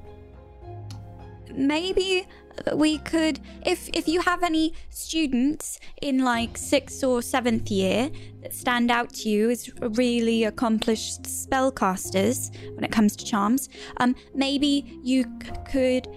maybe 1.53 2.27
we 2.73 2.97
could 2.99 3.39
if 3.65 3.89
if 3.93 4.07
you 4.07 4.21
have 4.21 4.43
any 4.43 4.73
students 4.89 5.79
in 6.01 6.23
like 6.23 6.57
sixth 6.57 7.03
or 7.03 7.21
seventh 7.21 7.69
year 7.71 8.09
that 8.41 8.53
stand 8.53 8.91
out 8.91 9.13
to 9.13 9.29
you 9.29 9.49
as 9.49 9.69
really 9.79 10.43
accomplished 10.43 11.23
spellcasters 11.23 12.53
when 12.75 12.83
it 12.83 12.91
comes 12.91 13.15
to 13.15 13.25
charms 13.25 13.69
um 13.97 14.15
maybe 14.33 14.99
you 15.03 15.23
c- 15.23 15.51
could 15.71 16.07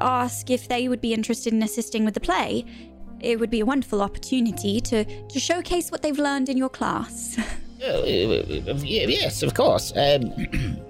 ask 0.00 0.50
if 0.50 0.68
they 0.68 0.88
would 0.88 1.00
be 1.00 1.12
interested 1.12 1.52
in 1.52 1.62
assisting 1.62 2.04
with 2.04 2.14
the 2.14 2.20
play 2.20 2.64
it 3.20 3.38
would 3.38 3.50
be 3.50 3.60
a 3.60 3.66
wonderful 3.66 4.00
opportunity 4.00 4.80
to 4.80 5.04
to 5.28 5.40
showcase 5.40 5.90
what 5.90 6.02
they've 6.02 6.18
learned 6.18 6.48
in 6.48 6.56
your 6.56 6.70
class 6.70 7.38
Oh, 7.82 8.04
yes, 8.04 9.42
of 9.42 9.54
course. 9.54 9.92
Um, 9.96 10.34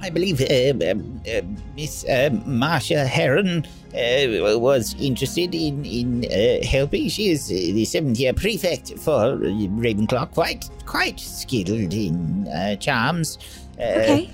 I 0.00 0.10
believe 0.10 0.40
uh, 0.40 0.90
um, 0.90 1.20
uh, 1.26 1.40
Miss 1.74 2.04
uh, 2.04 2.30
Marcia 2.46 3.04
Heron 3.04 3.66
uh, 3.94 4.58
was 4.58 4.94
interested 5.00 5.54
in 5.54 5.84
in 5.84 6.24
uh, 6.26 6.64
helping. 6.66 7.08
She 7.08 7.30
is 7.30 7.50
uh, 7.50 7.54
the 7.54 7.84
seventh 7.84 8.18
year 8.18 8.32
prefect 8.32 8.98
for 8.98 9.36
Ravenclaw. 9.36 10.32
Quite 10.32 10.70
quite 10.86 11.18
skilled 11.18 11.92
in 11.92 12.46
uh, 12.48 12.76
charms. 12.76 13.38
Uh, 13.78 13.82
okay 13.82 14.30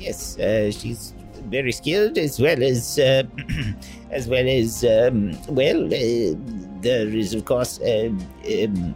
Yes, 0.00 0.38
uh, 0.38 0.72
she's 0.72 1.12
very 1.50 1.72
skilled 1.72 2.16
as 2.16 2.40
well 2.40 2.62
as 2.62 2.98
uh, 2.98 3.22
as 4.10 4.28
well 4.28 4.48
as 4.48 4.82
um, 4.82 5.36
well. 5.48 5.84
Uh, 5.84 6.34
there 6.80 7.06
is 7.06 7.34
of 7.34 7.44
course 7.44 7.78
uh, 7.82 8.08
um, 8.08 8.94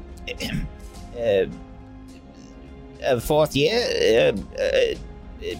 uh, 1.20 1.44
a 3.04 3.20
fourth 3.20 3.54
year. 3.54 3.76
Uh, 3.76 4.32
uh, 4.58 4.94
uh, 5.44 5.58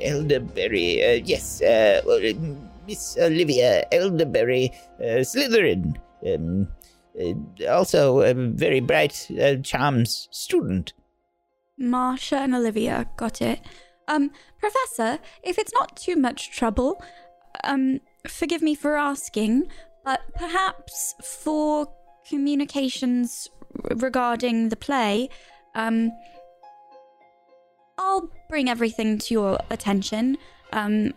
Elderberry, 0.00 1.04
uh, 1.04 1.22
yes, 1.24 1.62
uh, 1.62 2.02
uh, 2.08 2.32
Miss 2.86 3.16
Olivia 3.18 3.84
Elderberry 3.92 4.72
uh, 5.00 5.22
Slytherin. 5.22 5.96
Um, 6.26 6.68
uh, 7.20 7.66
also 7.66 8.20
a 8.20 8.34
very 8.34 8.80
bright 8.80 9.30
charms 9.62 10.28
student. 10.30 10.92
Marsha 11.80 12.38
and 12.38 12.54
Olivia, 12.54 13.08
got 13.16 13.40
it. 13.40 13.60
Um, 14.06 14.30
Professor, 14.58 15.18
if 15.42 15.58
it's 15.58 15.72
not 15.72 15.96
too 15.96 16.16
much 16.16 16.50
trouble, 16.50 17.02
um, 17.64 18.00
forgive 18.26 18.60
me 18.60 18.74
for 18.74 18.96
asking, 18.96 19.68
but 20.04 20.20
perhaps 20.34 21.14
for 21.22 21.88
communications 22.28 23.48
regarding 23.94 24.68
the 24.68 24.76
play, 24.76 25.28
um, 25.74 26.10
I'll 27.98 28.30
bring 28.50 28.68
everything 28.68 29.16
to 29.16 29.32
your 29.32 29.58
attention. 29.70 30.36
Um, 30.72 31.14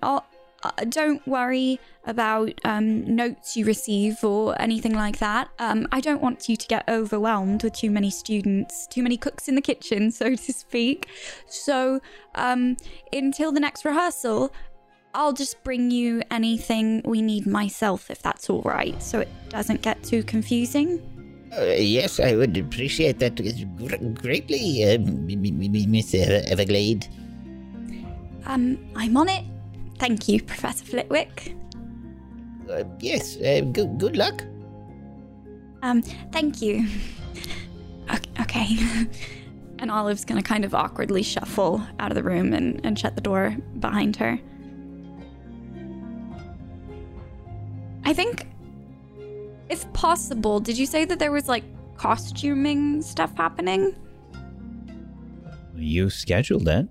uh, 0.64 0.72
don't 0.88 1.26
worry 1.28 1.80
about 2.06 2.54
um, 2.64 3.16
notes 3.16 3.58
you 3.58 3.66
receive 3.66 4.24
or 4.24 4.60
anything 4.62 4.94
like 4.94 5.18
that. 5.20 5.50
Um, 5.60 5.88
I 5.92 6.00
don't 6.00 6.22
want 6.22 6.48
you 6.48 6.56
to 6.56 6.68
get 6.68 6.88
overwhelmed 6.88 7.64
with 7.64 7.74
too 7.74 7.92
many 7.92 8.10
students, 8.10 8.88
too 8.88 9.04
many 9.04 9.18
cooks 9.18 9.50
in 9.50 9.56
the 9.56 9.62
kitchen, 9.62 10.12
so 10.22 10.36
to 10.36 10.54
speak. 10.54 11.08
So, 11.48 12.00
um, 12.36 12.78
until 13.12 13.52
the 13.52 13.60
next 13.60 13.84
rehearsal, 13.84 14.54
I'll 15.14 15.34
just 15.34 15.64
bring 15.64 15.92
you 15.92 16.24
anything 16.32 17.02
we 17.04 17.22
need 17.22 17.46
myself, 17.46 18.10
if 18.10 18.22
that's 18.22 18.50
all 18.50 18.62
right, 18.64 19.02
so 19.02 19.20
it 19.20 19.30
doesn't 19.50 19.82
get 19.82 20.04
too 20.04 20.24
confusing. 20.24 21.02
Uh, 21.56 21.66
yes, 21.78 22.20
I 22.20 22.36
would 22.36 22.58
appreciate 22.58 23.20
that 23.20 23.36
greatly, 24.16 24.84
uh, 24.84 24.98
Miss 24.98 26.16
Everglade. 26.16 27.08
Um, 28.46 28.78
I'm 28.96 29.16
on 29.18 29.30
it. 29.30 29.46
Thank 30.00 30.28
you, 30.28 30.42
Professor 30.42 30.84
Flitwick. 30.86 31.56
Uh, 32.70 32.84
yes, 33.00 33.38
uh, 33.38 33.62
good, 33.72 33.98
good 33.98 34.18
luck. 34.18 34.42
Um, 35.82 36.02
thank 36.32 36.62
you. 36.62 36.86
Ok- 38.10 38.28
Okay. 38.42 38.78
And 39.80 39.92
Olive's 39.92 40.24
gonna 40.24 40.42
kind 40.44 40.64
of 40.64 40.74
awkwardly 40.74 41.24
shuffle 41.24 41.82
out 42.00 42.10
of 42.10 42.16
the 42.16 42.24
room 42.24 42.54
and, 42.54 42.80
and 42.86 42.98
shut 42.98 43.16
the 43.16 43.22
door 43.22 43.58
behind 43.80 44.16
her. 44.16 44.40
I 48.06 48.14
think, 48.14 48.48
if 49.70 49.92
possible, 49.92 50.62
did 50.62 50.78
you 50.78 50.86
say 50.86 51.04
that 51.04 51.20
there 51.20 51.34
was 51.34 51.50
like 51.50 51.66
costuming 51.98 53.02
stuff 53.02 53.36
happening? 53.36 53.94
You 55.76 56.10
scheduled 56.10 56.70
it. 56.70 56.88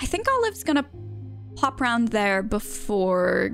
I 0.00 0.06
think 0.06 0.26
Olive's 0.28 0.64
gonna 0.64 0.86
pop 1.56 1.80
around 1.80 2.08
there 2.08 2.42
before 2.42 3.50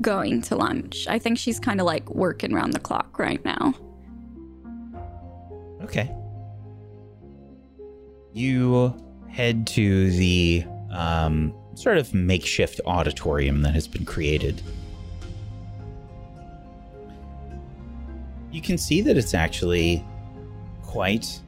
going 0.00 0.42
to 0.42 0.56
lunch. 0.56 1.06
I 1.08 1.18
think 1.18 1.38
she's 1.38 1.58
kind 1.58 1.80
of 1.80 1.86
like 1.86 2.08
working 2.10 2.52
around 2.52 2.72
the 2.72 2.80
clock 2.80 3.18
right 3.18 3.44
now. 3.44 3.74
Okay. 5.82 6.14
You 8.32 8.94
head 9.28 9.66
to 9.68 10.10
the 10.10 10.64
um, 10.90 11.54
sort 11.74 11.98
of 11.98 12.14
makeshift 12.14 12.80
auditorium 12.86 13.62
that 13.62 13.74
has 13.74 13.88
been 13.88 14.04
created. 14.04 14.60
You 18.50 18.62
can 18.62 18.78
see 18.78 19.00
that 19.02 19.16
it's 19.16 19.34
actually 19.34 20.04
quite 20.82 21.40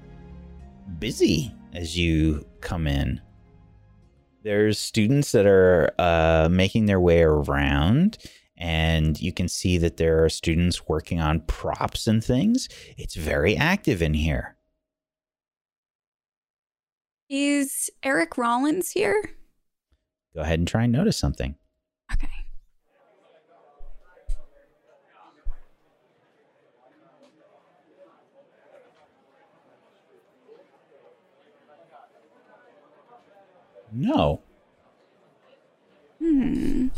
busy 0.99 1.55
as 1.73 1.97
you 1.97 2.45
come 2.61 2.87
in. 2.87 3.21
There's 4.43 4.79
students 4.79 5.33
that 5.33 5.47
are 5.47 5.93
uh, 5.99 6.49
making 6.51 6.87
their 6.87 7.01
way 7.01 7.23
around, 7.23 8.19
and 8.57 9.21
you 9.21 9.33
can 9.33 9.49
see 9.49 9.77
that 9.79 9.99
there 9.99 10.25
are 10.25 10.29
students 10.29 10.89
working 10.89 11.21
on 11.21 11.41
props 11.41 12.07
and 12.07 12.25
things. 12.25 12.69
It's 12.97 13.15
very 13.15 13.57
active 13.57 14.01
in 14.01 14.15
here. 14.15 14.57
Is 17.29 17.91
Eric 18.03 18.39
Rollins 18.39 18.91
here? 18.91 19.37
Go 20.35 20.41
ahead 20.41 20.59
and 20.59 20.67
try 20.67 20.85
and 20.85 20.93
notice 20.93 21.17
something. 21.17 21.55
Okay. 22.13 22.40
No. 33.93 34.41
Hmm. 36.19 36.89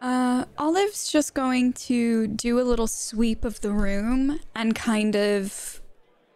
Uh, 0.00 0.44
Olive's 0.56 1.12
just 1.12 1.34
going 1.34 1.72
to 1.74 2.26
do 2.26 2.58
a 2.58 2.62
little 2.62 2.86
sweep 2.86 3.44
of 3.44 3.60
the 3.60 3.70
room 3.70 4.40
and 4.54 4.74
kind 4.74 5.14
of 5.14 5.82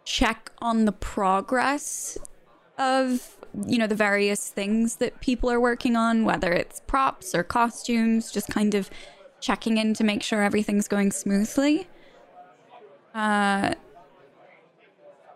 check 0.03 0.51
on 0.59 0.85
the 0.85 0.91
progress 0.91 2.17
of, 2.77 3.37
you 3.65 3.79
know, 3.79 3.87
the 3.87 3.95
various 3.95 4.49
things 4.49 4.97
that 4.97 5.19
people 5.19 5.49
are 5.49 5.59
working 5.59 5.95
on, 5.95 6.25
whether 6.25 6.51
it's 6.51 6.81
props 6.81 7.33
or 7.33 7.43
costumes, 7.43 8.31
just 8.31 8.49
kind 8.49 8.75
of 8.75 8.89
checking 9.39 9.77
in 9.77 9.93
to 9.95 10.03
make 10.03 10.21
sure 10.21 10.43
everything's 10.43 10.87
going 10.87 11.11
smoothly. 11.11 11.87
Uh, 13.15 13.73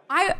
I 0.09 0.35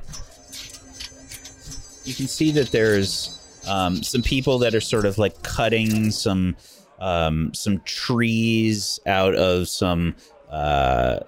You 2.09 2.15
can 2.15 2.27
see 2.27 2.49
that 2.53 2.71
there's 2.71 3.39
um, 3.67 4.01
some 4.01 4.23
people 4.23 4.57
that 4.59 4.73
are 4.73 4.81
sort 4.81 5.05
of 5.05 5.19
like 5.19 5.43
cutting 5.43 6.09
some 6.09 6.55
um, 6.97 7.53
some 7.53 7.81
trees 7.81 8.99
out 9.05 9.35
of 9.35 9.67
some 9.69 10.15
uh, 10.49 11.19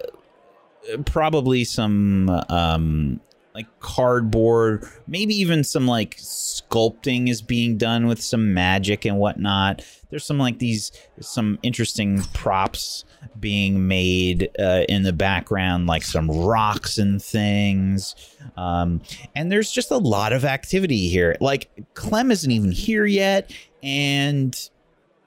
probably 1.04 1.62
some 1.62 2.28
um, 2.48 3.20
like 3.54 3.66
cardboard, 3.80 4.88
maybe 5.06 5.34
even 5.34 5.62
some 5.62 5.86
like 5.86 6.16
sculpting 6.16 7.28
is 7.28 7.42
being 7.42 7.76
done 7.76 8.06
with 8.06 8.22
some 8.22 8.54
magic 8.54 9.04
and 9.04 9.18
whatnot. 9.18 9.84
There's 10.10 10.24
some 10.24 10.38
like 10.38 10.58
these 10.58 10.90
some 11.20 11.58
interesting 11.62 12.22
props 12.32 13.04
being 13.38 13.86
made 13.88 14.50
uh, 14.58 14.84
in 14.88 15.02
the 15.02 15.12
background, 15.12 15.86
like 15.86 16.02
some 16.02 16.30
rocks 16.30 16.98
and 16.98 17.22
things. 17.22 18.14
Um, 18.56 19.02
and 19.34 19.52
there's 19.52 19.70
just 19.70 19.90
a 19.90 19.98
lot 19.98 20.32
of 20.32 20.44
activity 20.44 21.08
here. 21.08 21.36
Like 21.40 21.70
Clem 21.94 22.30
isn't 22.30 22.50
even 22.50 22.72
here 22.72 23.04
yet, 23.04 23.52
and 23.82 24.56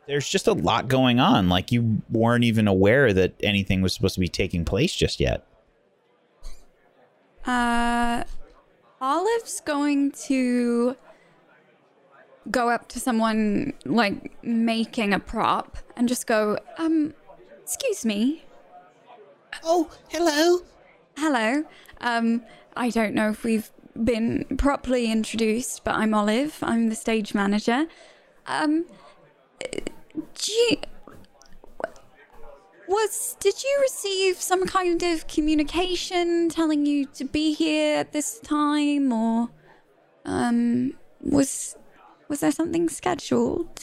there's 0.07 0.30
just 0.30 0.47
a 0.47 0.53
lot 0.53 0.88
going 0.88 1.19
on. 1.19 1.49
Like 1.49 1.71
you 1.71 2.01
weren't 2.09 2.43
even 2.43 2.67
aware 2.67 3.13
that 3.13 3.36
anything 3.43 3.82
was 3.82 3.93
supposed 3.93 4.15
to 4.15 4.19
be 4.19 4.28
taking 4.28 4.65
place 4.65 4.95
just 4.95 5.19
yet. 5.19 5.45
Uh, 7.46 8.24
Olive's 9.00 9.62
going 9.62 10.12
to 10.12 10.96
go 12.50 12.70
up 12.70 12.88
to 12.89 13.00
someone 13.00 13.74
like 13.86 14.43
making 14.43 15.14
a 15.14 15.20
prop 15.20 15.78
and 15.96 16.08
just 16.08 16.28
go, 16.28 16.58
um, 16.78 17.14
excuse 17.62 18.06
me. 18.06 18.43
Oh, 19.64 19.89
hello. 20.10 20.62
Hello. 21.18 21.64
Um, 22.02 22.43
I 22.76 22.89
don't 22.89 23.14
know 23.14 23.30
if 23.30 23.43
we've 23.43 23.72
been 24.04 24.46
properly 24.58 25.12
introduced, 25.12 25.84
but 25.84 25.96
I'm 25.96 26.14
Olive. 26.14 26.58
I'm 26.62 26.89
the 26.89 26.96
stage 26.96 27.34
manager. 27.34 27.88
Um, 28.48 28.86
do 29.62 30.52
you, 30.52 30.78
was 32.88 33.36
did 33.40 33.64
you 33.64 33.78
receive 33.82 34.42
some 34.42 34.66
kind 34.66 35.02
of 35.04 35.28
communication 35.28 36.50
telling 36.50 36.86
you 36.86 37.06
to 37.08 37.26
be 37.26 37.54
here 37.54 37.98
at 38.00 38.12
this 38.12 38.40
time, 38.40 39.12
or 39.12 39.50
um, 40.26 40.94
was 41.22 41.76
was 42.28 42.40
there 42.40 42.52
something 42.52 42.90
scheduled? 42.90 43.80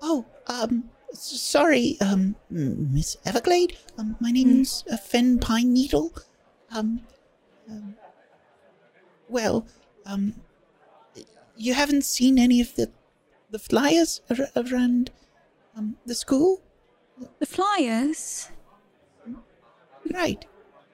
Oh, 0.00 0.26
um, 0.46 0.90
sorry, 1.12 1.96
um, 2.00 2.34
Miss 2.50 3.16
Everglade. 3.24 3.76
Um, 3.98 4.16
my 4.20 4.30
name's 4.30 4.84
uh, 4.90 4.96
Fen 4.96 5.38
Pine 5.38 5.72
Needle. 5.72 6.12
Um, 6.72 7.02
um, 7.70 7.94
well, 9.28 9.66
um, 10.06 10.34
you 11.56 11.74
haven't 11.74 12.04
seen 12.04 12.38
any 12.38 12.60
of 12.60 12.74
the 12.74 12.90
the 13.50 13.58
flyers 13.58 14.22
ar- 14.30 14.48
around 14.56 15.10
um 15.76 15.96
the 16.06 16.14
school, 16.14 16.62
The 17.38 17.46
flyers? 17.46 18.48
right? 20.12 20.44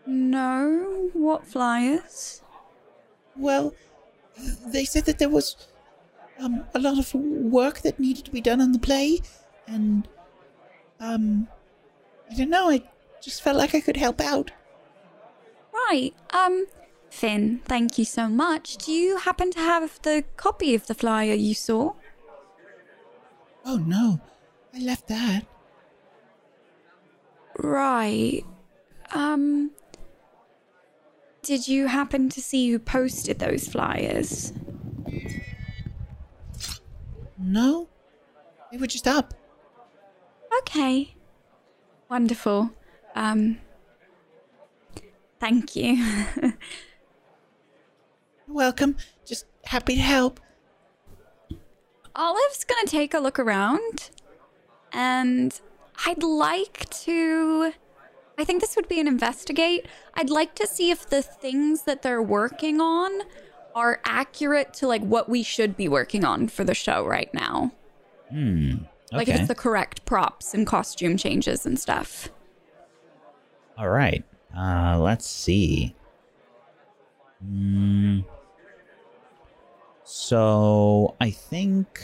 No. 0.07 1.11
What 1.12 1.47
flyers? 1.47 2.43
Well, 3.37 3.74
they 4.66 4.85
said 4.85 5.05
that 5.07 5.18
there 5.18 5.29
was 5.29 5.57
um 6.39 6.64
a 6.74 6.79
lot 6.79 6.99
of 6.99 7.14
work 7.14 7.81
that 7.81 7.99
needed 7.99 8.24
to 8.24 8.31
be 8.31 8.41
done 8.41 8.61
on 8.61 8.72
the 8.72 8.79
play, 8.79 9.20
and 9.66 10.09
um, 11.01 11.49
I 12.31 12.35
don't 12.35 12.51
know. 12.51 12.70
I 12.70 12.83
just 13.20 13.43
felt 13.43 13.57
like 13.57 13.74
I 13.74 13.81
could 13.81 13.97
help 13.97 14.20
out. 14.20 14.51
Right. 15.72 16.14
Um, 16.31 16.66
Finn, 17.11 17.61
thank 17.64 17.99
you 17.99 18.05
so 18.05 18.29
much. 18.29 18.76
Do 18.76 18.93
you 18.93 19.18
happen 19.18 19.51
to 19.53 19.59
have 19.59 20.01
the 20.03 20.24
copy 20.37 20.74
of 20.74 20.87
the 20.87 20.95
flyer 20.95 21.35
you 21.35 21.55
saw? 21.55 21.95
Oh 23.64 23.76
no, 23.76 24.20
I 24.74 24.81
left 24.81 25.09
that. 25.09 25.47
Right. 27.59 28.44
Um, 29.12 29.72
did 31.42 31.66
you 31.66 31.86
happen 31.86 32.28
to 32.30 32.40
see 32.40 32.70
who 32.70 32.78
posted 32.78 33.38
those 33.38 33.66
flyers? 33.66 34.52
No, 37.38 37.88
they 38.70 38.78
were 38.78 38.86
just 38.86 39.09
up. 39.09 39.34
Okay. 40.61 41.14
Wonderful. 42.09 42.70
Um, 43.14 43.59
thank 45.40 45.76
you. 45.76 46.04
You're 46.42 46.54
welcome. 48.46 48.96
Just 49.24 49.46
happy 49.64 49.94
to 49.96 50.02
help. 50.02 50.40
Olive's 52.14 52.64
gonna 52.64 52.86
take 52.86 53.14
a 53.14 53.20
look 53.20 53.38
around, 53.38 54.11
and 54.92 55.61
I'd 56.07 56.22
like 56.22 56.88
to. 56.90 57.72
I 58.38 58.44
think 58.44 58.61
this 58.61 58.76
would 58.76 58.88
be 58.88 59.01
an 59.01 59.09
investigate. 59.09 59.86
I'd 60.14 60.30
like 60.30 60.55
to 60.57 60.66
see 60.66 60.90
if 60.90 61.09
the 61.09 61.22
things 61.22 61.82
that 61.82 62.03
they're 62.03 62.22
working 62.22 62.80
on 62.80 63.11
are 63.74 64.01
accurate 64.05 64.72
to 64.74 64.86
like 64.86 65.03
what 65.03 65.28
we 65.28 65.42
should 65.42 65.76
be 65.76 65.88
working 65.88 66.24
on 66.24 66.49
for 66.49 66.64
the 66.64 66.74
show 66.74 67.05
right 67.07 67.32
now. 67.34 67.72
Hmm. 68.30 68.74
Like 69.12 69.28
if 69.28 69.38
it's 69.38 69.49
the 69.49 69.55
correct 69.55 70.05
props 70.05 70.53
and 70.53 70.66
costume 70.66 71.16
changes 71.16 71.64
and 71.64 71.78
stuff. 71.78 72.28
All 73.76 73.88
right. 73.88 74.24
Uh, 74.57 74.99
let's 74.99 75.26
see. 75.26 75.94
Hmm. 77.42 78.20
So 80.05 81.14
I 81.20 81.30
think. 81.30 82.01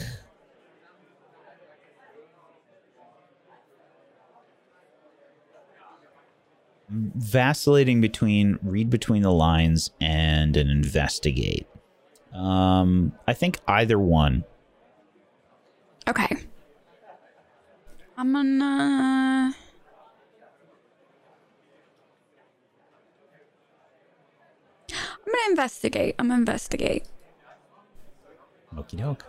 Vacillating 6.89 7.99
between 7.99 8.59
read 8.61 8.89
between 8.89 9.23
the 9.23 9.31
lines 9.31 9.91
and 9.99 10.55
an 10.55 10.69
investigate. 10.69 11.67
Um, 12.33 13.13
I 13.27 13.33
think 13.33 13.59
either 13.67 13.97
one. 13.97 14.43
Okay. 16.07 16.27
I'm 18.17 18.31
gonna. 18.33 19.55
I'm 24.91 25.31
gonna 25.31 25.49
investigate. 25.49 26.15
I'm 26.19 26.27
gonna 26.27 26.39
investigate. 26.39 27.05
Okie 28.75 28.97
doke. 28.97 29.25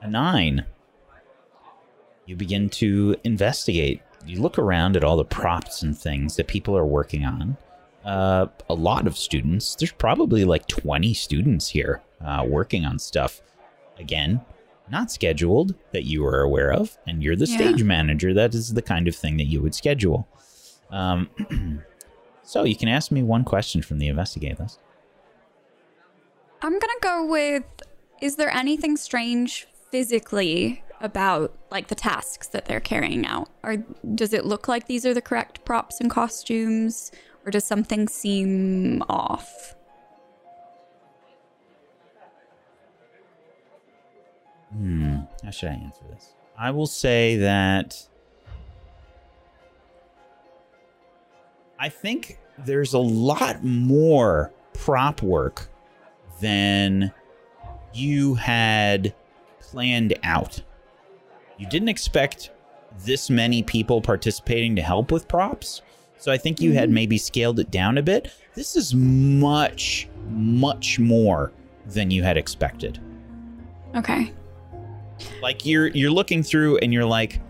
A 0.00 0.08
nine. 0.08 0.64
You 2.26 2.36
begin 2.36 2.68
to 2.70 3.16
investigate. 3.24 4.02
You 4.28 4.42
look 4.42 4.58
around 4.58 4.96
at 4.96 5.04
all 5.04 5.16
the 5.16 5.24
props 5.24 5.82
and 5.82 5.96
things 5.96 6.36
that 6.36 6.46
people 6.48 6.76
are 6.76 6.84
working 6.84 7.24
on. 7.24 7.56
Uh, 8.04 8.46
a 8.68 8.74
lot 8.74 9.06
of 9.06 9.16
students. 9.16 9.74
There's 9.74 9.92
probably 9.92 10.44
like 10.44 10.66
20 10.66 11.14
students 11.14 11.68
here 11.68 12.02
uh, 12.24 12.44
working 12.46 12.84
on 12.84 12.98
stuff. 12.98 13.40
Again, 13.98 14.40
not 14.90 15.10
scheduled 15.10 15.74
that 15.92 16.04
you 16.04 16.24
are 16.26 16.40
aware 16.42 16.72
of, 16.72 16.96
and 17.06 17.22
you're 17.22 17.36
the 17.36 17.46
Yeah. 17.46 17.56
stage 17.56 17.82
manager. 17.82 18.34
That 18.34 18.54
is 18.54 18.74
the 18.74 18.82
kind 18.82 19.08
of 19.08 19.16
thing 19.16 19.38
that 19.38 19.46
you 19.46 19.62
would 19.62 19.74
schedule. 19.74 20.28
Um, 20.90 21.30
so 22.42 22.64
you 22.64 22.76
can 22.76 22.88
ask 22.88 23.10
me 23.10 23.22
one 23.22 23.44
question 23.44 23.82
from 23.82 23.98
the 23.98 24.08
investigate 24.08 24.60
list. 24.60 24.78
I'm 26.62 26.78
gonna 26.78 26.92
go 27.00 27.24
with 27.26 27.64
is 28.20 28.36
there 28.36 28.50
anything 28.50 28.96
strange 28.96 29.66
physically 29.90 30.82
about 31.00 31.54
like 31.70 31.88
the 31.88 31.94
tasks 31.94 32.48
that 32.48 32.66
they're 32.66 32.80
carrying 32.80 33.26
out? 33.26 33.48
Or 33.62 33.76
does 34.14 34.32
it 34.32 34.44
look 34.44 34.68
like 34.68 34.86
these 34.86 35.04
are 35.06 35.14
the 35.14 35.22
correct 35.22 35.64
props 35.64 36.00
and 36.00 36.10
costumes? 36.10 37.10
Or 37.44 37.50
does 37.50 37.64
something 37.64 38.08
seem 38.08 39.02
off? 39.08 39.74
Hmm. 44.72 45.20
How 45.42 45.50
should 45.50 45.70
I 45.70 45.74
answer 45.74 46.04
this? 46.10 46.34
I 46.58 46.70
will 46.70 46.86
say 46.86 47.36
that 47.36 48.08
I 51.78 51.88
think 51.88 52.38
there's 52.58 52.92
a 52.92 52.98
lot 52.98 53.62
more 53.62 54.52
prop 54.74 55.22
work 55.22 55.68
than 56.40 57.12
you 57.94 58.34
had 58.34 59.14
planned 59.60 60.14
out. 60.22 60.62
You 61.58 61.66
didn't 61.68 61.88
expect 61.88 62.50
this 63.04 63.28
many 63.30 63.62
people 63.62 64.00
participating 64.00 64.74
to 64.76 64.82
help 64.82 65.12
with 65.12 65.28
props. 65.28 65.82
So 66.16 66.32
I 66.32 66.38
think 66.38 66.60
you 66.60 66.72
had 66.72 66.90
maybe 66.90 67.18
scaled 67.18 67.60
it 67.60 67.70
down 67.70 67.98
a 67.98 68.02
bit. 68.02 68.32
This 68.54 68.74
is 68.74 68.94
much, 68.94 70.08
much 70.30 70.98
more 70.98 71.52
than 71.86 72.10
you 72.10 72.22
had 72.22 72.36
expected 72.36 73.00
Okay. 73.96 74.30
like 75.42 75.64
you're 75.64 75.86
you're 75.88 76.10
looking 76.10 76.42
through 76.42 76.76
and 76.78 76.92
you're 76.92 77.06
like 77.06 77.40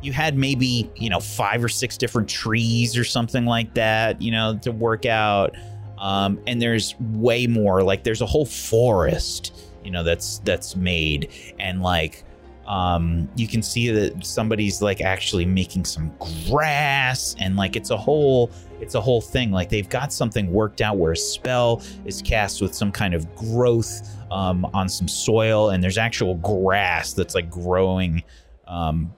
you 0.00 0.12
had 0.12 0.38
maybe 0.38 0.88
you 0.94 1.10
know 1.10 1.18
five 1.18 1.64
or 1.64 1.68
six 1.68 1.96
different 1.98 2.28
trees 2.28 2.96
or 2.96 3.02
something 3.02 3.44
like 3.46 3.74
that 3.74 4.22
you 4.22 4.30
know 4.30 4.56
to 4.62 4.70
work 4.70 5.06
out 5.06 5.56
um 5.98 6.40
and 6.46 6.62
there's 6.62 6.94
way 7.00 7.48
more 7.48 7.82
like 7.82 8.04
there's 8.04 8.20
a 8.20 8.26
whole 8.26 8.46
forest 8.46 9.52
you 9.84 9.90
know 9.90 10.04
that's 10.04 10.38
that's 10.44 10.76
made 10.76 11.28
and 11.58 11.82
like 11.82 12.22
um 12.68 13.28
you 13.34 13.48
can 13.48 13.62
see 13.62 13.90
that 13.90 14.24
somebody's 14.24 14.80
like 14.80 15.00
actually 15.00 15.44
making 15.44 15.84
some 15.84 16.12
grass 16.48 17.34
and 17.40 17.56
like 17.56 17.74
it's 17.74 17.90
a 17.90 17.96
whole 17.96 18.50
it's 18.80 18.94
a 18.94 19.00
whole 19.00 19.20
thing. 19.20 19.50
Like 19.50 19.68
they've 19.68 19.88
got 19.88 20.12
something 20.12 20.52
worked 20.52 20.80
out 20.80 20.96
where 20.96 21.12
a 21.12 21.16
spell 21.16 21.82
is 22.04 22.22
cast 22.22 22.62
with 22.62 22.74
some 22.74 22.92
kind 22.92 23.14
of 23.14 23.34
growth 23.34 24.08
um, 24.30 24.64
on 24.74 24.88
some 24.88 25.08
soil 25.08 25.70
and 25.70 25.82
there's 25.82 25.98
actual 25.98 26.36
grass 26.36 27.12
that's 27.12 27.34
like 27.34 27.50
growing 27.50 28.22
um, 28.66 29.12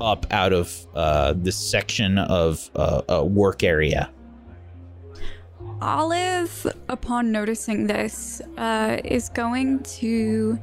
up 0.00 0.26
out 0.30 0.52
of 0.52 0.86
uh, 0.94 1.34
this 1.36 1.56
section 1.56 2.18
of 2.18 2.70
uh, 2.76 3.02
a 3.08 3.24
work 3.24 3.62
area. 3.62 4.10
Olive, 5.82 6.66
upon 6.88 7.32
noticing 7.32 7.86
this, 7.86 8.42
uh, 8.58 8.98
is 9.04 9.30
going 9.30 9.82
to 9.82 10.58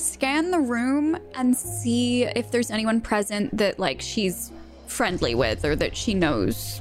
scan 0.00 0.50
the 0.50 0.60
room 0.60 1.16
and 1.34 1.56
see 1.56 2.24
if 2.24 2.50
there's 2.50 2.70
anyone 2.70 3.00
present 3.00 3.56
that 3.56 3.78
like 3.78 4.00
she's 4.00 4.52
friendly 4.86 5.34
with 5.34 5.64
or 5.64 5.76
that 5.76 5.96
she 5.96 6.14
knows 6.14 6.80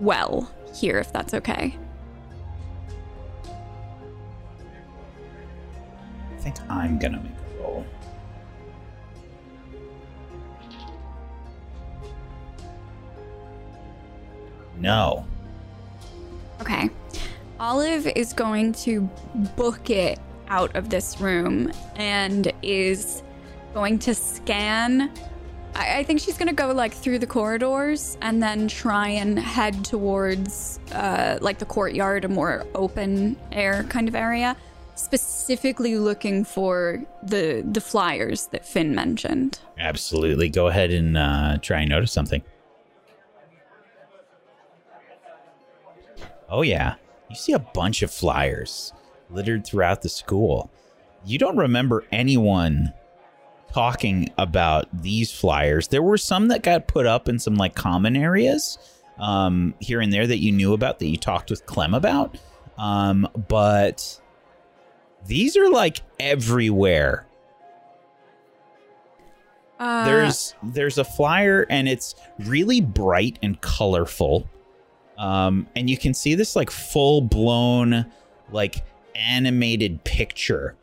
well 0.00 0.50
here, 0.74 0.98
if 0.98 1.12
that's 1.12 1.32
okay. 1.34 1.76
I 6.32 6.38
think 6.38 6.56
I'm 6.68 6.98
gonna 6.98 7.22
make 7.22 7.32
a 7.32 7.62
roll. 7.62 7.86
No. 14.78 15.26
Okay. 16.60 16.90
Olive 17.58 18.06
is 18.08 18.34
going 18.34 18.72
to 18.72 19.08
book 19.56 19.88
it 19.88 20.18
out 20.48 20.74
of 20.76 20.90
this 20.90 21.20
room 21.20 21.72
and 21.96 22.52
is 22.62 23.22
going 23.74 23.98
to 24.00 24.14
scan. 24.14 25.10
I, 25.74 25.98
I 25.98 26.02
think 26.04 26.20
she's 26.20 26.38
going 26.38 26.48
to 26.48 26.54
go 26.54 26.72
like 26.72 26.92
through 26.92 27.18
the 27.18 27.26
corridors 27.26 28.16
and 28.22 28.42
then 28.42 28.68
try 28.68 29.08
and 29.08 29.38
head 29.38 29.84
towards 29.84 30.80
uh, 30.92 31.38
like 31.40 31.58
the 31.58 31.66
courtyard, 31.66 32.24
a 32.24 32.28
more 32.28 32.66
open 32.74 33.36
air 33.52 33.84
kind 33.84 34.08
of 34.08 34.14
area, 34.14 34.56
specifically 34.94 35.98
looking 35.98 36.44
for 36.44 37.04
the 37.22 37.62
the 37.70 37.80
flyers 37.80 38.46
that 38.48 38.66
Finn 38.66 38.94
mentioned. 38.94 39.58
Absolutely. 39.78 40.48
Go 40.48 40.68
ahead 40.68 40.90
and 40.90 41.16
uh, 41.16 41.58
try 41.60 41.80
and 41.80 41.90
notice 41.90 42.12
something. 42.12 42.42
Oh, 46.48 46.62
yeah. 46.62 46.94
You 47.28 47.36
see 47.36 47.52
a 47.52 47.58
bunch 47.58 48.02
of 48.02 48.10
flyers 48.10 48.92
littered 49.30 49.66
throughout 49.66 50.02
the 50.02 50.08
school. 50.08 50.70
You 51.24 51.38
don't 51.38 51.56
remember 51.56 52.04
anyone 52.12 52.92
talking 53.72 54.30
about 54.38 54.88
these 54.92 55.32
flyers. 55.32 55.88
There 55.88 56.02
were 56.02 56.18
some 56.18 56.48
that 56.48 56.62
got 56.62 56.86
put 56.86 57.06
up 57.06 57.28
in 57.28 57.38
some 57.38 57.56
like 57.56 57.74
common 57.74 58.16
areas 58.16 58.78
um, 59.18 59.74
here 59.80 60.00
and 60.00 60.12
there 60.12 60.26
that 60.26 60.38
you 60.38 60.52
knew 60.52 60.72
about 60.72 60.98
that 60.98 61.06
you 61.06 61.16
talked 61.16 61.50
with 61.50 61.66
Clem 61.66 61.94
about. 61.94 62.38
Um, 62.78 63.28
but 63.48 64.20
these 65.26 65.56
are 65.56 65.68
like 65.68 66.02
everywhere. 66.20 67.26
Uh, 69.78 70.06
there's 70.06 70.54
there's 70.62 70.96
a 70.96 71.04
flyer 71.04 71.66
and 71.68 71.86
it's 71.86 72.14
really 72.38 72.80
bright 72.80 73.38
and 73.42 73.60
colorful 73.60 74.48
um 75.18 75.66
and 75.76 75.90
you 75.90 75.98
can 75.98 76.14
see 76.14 76.34
this 76.34 76.56
like 76.56 76.70
full 76.70 77.20
blown 77.20 78.06
like 78.50 78.86
animated 79.16 80.04
picture. 80.04 80.76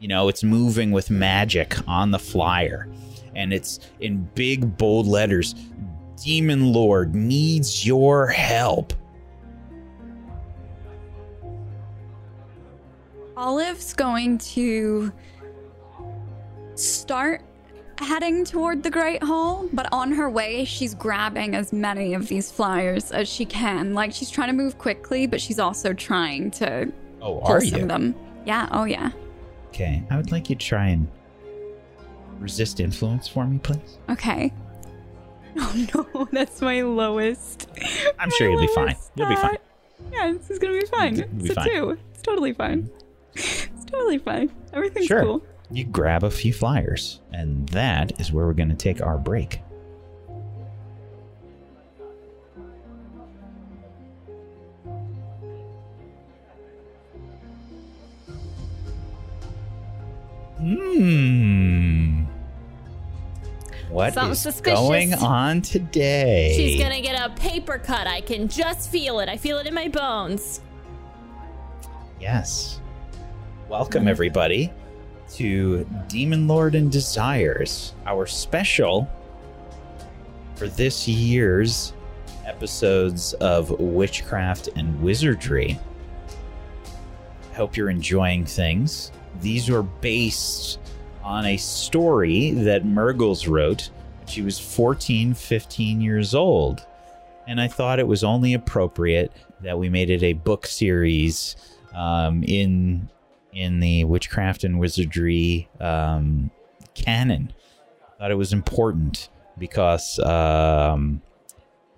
You 0.00 0.08
know 0.08 0.28
it's 0.28 0.42
moving 0.42 0.90
with 0.90 1.10
magic 1.10 1.76
on 1.88 2.10
the 2.10 2.18
flyer. 2.18 2.88
And 3.36 3.52
it's 3.52 3.80
in 4.00 4.28
big 4.34 4.76
bold 4.78 5.06
letters 5.06 5.54
demon 6.22 6.72
lord 6.72 7.14
needs 7.14 7.86
your 7.86 8.28
help. 8.28 8.92
Olive's 13.36 13.92
going 13.92 14.38
to 14.38 15.12
start 16.76 17.42
heading 17.98 18.44
toward 18.44 18.82
the 18.82 18.90
Great 18.90 19.22
Hall, 19.22 19.68
but 19.72 19.88
on 19.92 20.12
her 20.12 20.30
way, 20.30 20.64
she's 20.64 20.94
grabbing 20.94 21.54
as 21.54 21.72
many 21.72 22.14
of 22.14 22.28
these 22.28 22.50
flyers 22.50 23.10
as 23.10 23.28
she 23.28 23.44
can. 23.44 23.92
Like 23.92 24.12
she's 24.12 24.30
trying 24.30 24.48
to 24.48 24.54
move 24.54 24.78
quickly, 24.78 25.26
but 25.26 25.40
she's 25.40 25.58
also 25.58 25.92
trying 25.92 26.50
to 26.52 26.92
oh 27.24 27.40
are 27.40 27.60
some 27.60 27.78
you 27.78 27.82
of 27.82 27.88
them. 27.88 28.14
Yeah, 28.46 28.68
oh 28.70 28.84
yeah. 28.84 29.10
okay 29.68 30.02
i 30.10 30.16
would 30.16 30.30
like 30.30 30.48
you 30.50 30.54
to 30.56 30.64
try 30.64 30.88
and 30.88 31.08
resist 32.38 32.78
influence 32.80 33.26
for 33.26 33.44
me 33.46 33.58
please 33.58 33.98
Okay. 34.08 34.52
Oh 35.56 35.86
no, 36.14 36.28
that's 36.32 36.60
my 36.60 36.82
lowest. 36.82 37.68
i'm 38.18 38.28
my 38.28 38.34
sure 38.36 38.50
you'll 38.50 38.60
be 38.60 38.66
fine 38.74 38.86
lowest 38.86 39.10
you'll 39.16 39.28
be 39.28 39.36
fine. 39.36 39.56
Yeah, 40.12 40.32
this 40.32 40.50
is 40.50 40.58
gonna 40.58 40.78
be 40.80 40.86
fine. 40.86 41.14
Be 41.14 41.22
it's 41.46 41.50
a 41.50 41.54
fine. 41.54 41.68
two. 41.68 41.98
It's 42.12 42.22
totally 42.22 42.52
fine. 42.52 42.82
Mm-hmm. 43.34 43.74
It's 43.76 43.84
totally 43.86 44.18
fine. 44.18 44.50
Everything's 44.72 45.06
Sure. 45.06 45.22
cool. 45.22 45.46
you 45.70 45.84
grab 45.84 46.24
a 46.24 46.30
few 46.30 46.52
flyers, 46.52 47.20
and 47.32 47.68
that 47.70 48.20
is 48.20 48.32
where 48.32 48.46
we're 48.46 48.52
going 48.52 48.68
to 48.68 48.74
take 48.74 49.00
our 49.00 49.16
break. 49.16 49.60
Hmm. 60.64 62.24
What 63.90 64.08
is 64.08 64.14
Something 64.14 64.34
suspicious. 64.34 64.80
going 64.80 65.12
on 65.12 65.60
today? 65.60 66.54
She's 66.56 66.80
gonna 66.80 67.02
get 67.02 67.14
a 67.20 67.34
paper 67.34 67.76
cut. 67.76 68.06
I 68.06 68.22
can 68.22 68.48
just 68.48 68.90
feel 68.90 69.20
it. 69.20 69.28
I 69.28 69.36
feel 69.36 69.58
it 69.58 69.66
in 69.66 69.74
my 69.74 69.88
bones. 69.88 70.62
Yes. 72.18 72.80
Welcome, 73.68 74.08
everybody, 74.08 74.72
to 75.34 75.84
Demon 76.08 76.48
Lord 76.48 76.74
and 76.74 76.90
Desires, 76.90 77.92
our 78.06 78.24
special 78.24 79.06
for 80.54 80.68
this 80.68 81.06
year's 81.06 81.92
episodes 82.46 83.34
of 83.34 83.68
Witchcraft 83.78 84.70
and 84.76 84.98
Wizardry. 85.02 85.78
Hope 87.54 87.76
you're 87.76 87.90
enjoying 87.90 88.46
things. 88.46 89.12
These 89.40 89.70
were 89.70 89.82
based 89.82 90.78
on 91.22 91.46
a 91.46 91.56
story 91.56 92.50
that 92.50 92.84
Murgles 92.84 93.46
wrote 93.46 93.90
when 94.18 94.26
she 94.26 94.42
was 94.42 94.58
14, 94.58 95.34
15 95.34 96.00
years 96.00 96.34
old. 96.34 96.86
And 97.46 97.60
I 97.60 97.68
thought 97.68 97.98
it 97.98 98.06
was 98.06 98.24
only 98.24 98.54
appropriate 98.54 99.32
that 99.60 99.78
we 99.78 99.88
made 99.88 100.10
it 100.10 100.22
a 100.22 100.32
book 100.34 100.66
series 100.66 101.56
um, 101.94 102.42
in 102.44 103.08
in 103.52 103.78
the 103.78 104.04
witchcraft 104.04 104.64
and 104.64 104.80
wizardry 104.80 105.68
um, 105.80 106.50
canon. 106.94 107.52
I 108.02 108.18
thought 108.18 108.30
it 108.32 108.36
was 108.36 108.52
important 108.52 109.28
because 109.58 110.18
um, 110.18 111.22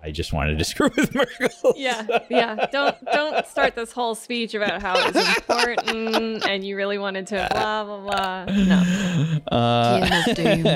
I 0.07 0.11
just 0.11 0.31
wanted 0.31 0.57
to 0.57 0.63
screw 0.71 0.89
with 0.95 1.13
Murgles. 1.13 1.75
Yeah, 1.75 2.05
yeah. 2.29 2.65
Don't 2.71 2.95
don't 3.11 3.45
start 3.45 3.75
this 3.75 3.91
whole 3.91 4.15
speech 4.15 4.53
about 4.53 4.81
how 4.81 4.97
it 4.97 5.13
was 5.13 5.27
important 5.35 6.45
and 6.47 6.63
you 6.63 6.77
really 6.77 6.97
wanted 6.97 7.27
to 7.27 7.47
blah 7.51 7.83
blah 7.83 7.99
blah. 7.99 8.45
No. 8.45 9.39
Uh, 9.51 9.99
GM 9.99 10.29
of 10.29 10.35
Doom. 10.35 10.67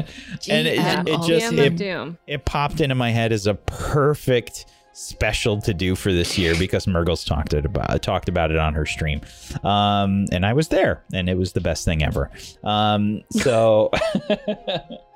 and 0.49 0.67
it, 0.67 0.79
GM 0.79 1.07
it 1.07 1.15
of 1.15 1.25
just 1.27 1.53
GM 1.53 1.57
it, 1.59 1.75
Doom. 1.77 2.17
it 2.27 2.43
popped 2.43 2.81
into 2.81 2.93
my 2.95 3.09
head 3.09 3.31
as 3.31 3.47
a 3.47 3.53
perfect 3.53 4.65
special 4.91 5.61
to 5.61 5.73
do 5.73 5.95
for 5.95 6.11
this 6.11 6.37
year 6.37 6.53
because 6.59 6.85
Murgles 6.85 7.23
talked 7.23 7.53
it 7.53 7.65
about 7.65 8.01
talked 8.01 8.27
about 8.27 8.51
it 8.51 8.57
on 8.57 8.73
her 8.73 8.85
stream, 8.85 9.21
um, 9.63 10.25
and 10.33 10.45
I 10.45 10.51
was 10.51 10.67
there, 10.67 11.03
and 11.13 11.29
it 11.29 11.37
was 11.37 11.53
the 11.53 11.61
best 11.61 11.85
thing 11.85 12.03
ever. 12.03 12.29
Um, 12.65 13.21
so 13.31 13.91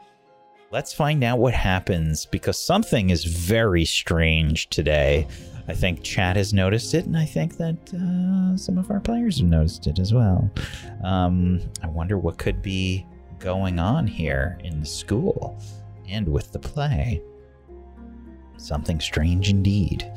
let's 0.76 0.92
find 0.92 1.24
out 1.24 1.40
what 1.40 1.54
happens 1.54 2.26
because 2.26 2.60
something 2.60 3.10
is 3.10 3.24
very 3.24 3.86
strange 3.86 4.70
today. 4.70 5.26
I 5.70 5.74
think 5.74 6.04
Chad 6.04 6.36
has 6.36 6.54
noticed 6.54 6.94
it, 6.94 7.06
and 7.06 7.16
I 7.16 7.24
think 7.24 7.56
that 7.56 7.78
uh, 7.94 8.58
some 8.58 8.78
of 8.78 8.92
our 8.92 9.00
players 9.00 9.38
have 9.38 9.48
noticed 9.48 9.88
it 9.88 10.00
as 10.00 10.14
well. 10.14 10.52
Um, 11.02 11.62
I 11.82 11.88
wonder 11.88 12.18
what 12.18 12.38
could 12.38 12.62
be 12.62 13.06
going 13.40 13.80
on 13.80 14.06
here 14.06 14.60
in 14.66 14.82
the 14.82 14.86
school 14.86 15.58
and 16.10 16.28
with 16.28 16.52
the 16.52 16.60
play. 16.60 17.22
Something 18.58 19.00
strange 19.00 19.50
indeed. 19.50 20.12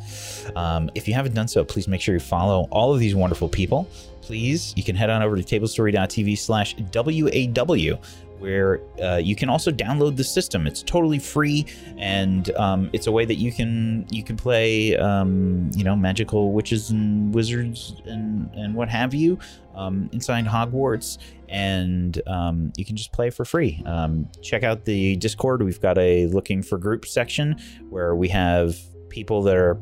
Um, 0.57 0.91
if 0.97 1.07
you 1.07 1.15
haven't 1.15 1.37
done 1.37 1.47
so, 1.47 1.65
please 1.65 1.87
make 1.87 2.01
sure 2.01 2.15
you 2.15 2.21
follow 2.21 2.67
all 2.73 2.93
of 2.93 2.99
these 2.99 3.15
wonderful 3.15 3.49
people. 3.49 3.89
Please, 4.23 4.75
you 4.77 4.83
can 4.83 4.97
head 4.97 5.09
on 5.09 5.23
over 5.23 5.37
to 5.37 5.43
tablestory.tv 5.43 6.37
slash 6.37 6.75
WAW, 6.93 8.01
where 8.39 8.81
uh, 9.03 9.17
you 9.17 9.37
can 9.37 9.49
also 9.49 9.71
download 9.71 10.17
the 10.17 10.25
system. 10.25 10.67
It's 10.67 10.83
totally 10.83 11.19
free, 11.19 11.67
and 11.97 12.51
um, 12.57 12.91
it's 12.93 13.07
a 13.07 13.13
way 13.13 13.25
that 13.25 13.37
you 13.37 13.53
can 13.53 14.07
you 14.11 14.23
can 14.23 14.37
play, 14.37 14.97
um, 14.97 15.71
you 15.75 15.85
know, 15.85 15.97
magical 15.97 16.53
witches 16.53 16.91
and 16.91 17.35
wizards 17.35 18.01
and 18.07 18.51
and 18.55 18.75
what 18.75 18.89
have 18.89 19.15
you 19.15 19.39
um, 19.75 20.11
inside 20.13 20.47
Hogwarts, 20.47 21.19
and 21.49 22.21
um, 22.27 22.73
you 22.77 22.85
can 22.85 22.97
just 22.97 23.13
play 23.13 23.31
for 23.31 23.45
free. 23.45 23.83
Um, 23.87 24.29
check 24.43 24.63
out 24.63 24.85
the 24.85 25.17
Discord. 25.17 25.63
We've 25.63 25.81
got 25.81 25.99
a 25.99 26.27
looking 26.27 26.63
for 26.63 26.79
group 26.79 27.07
section 27.07 27.57
where 27.89 28.15
we 28.15 28.29
have 28.29 28.77
people 29.09 29.43
that 29.43 29.57
are 29.57 29.79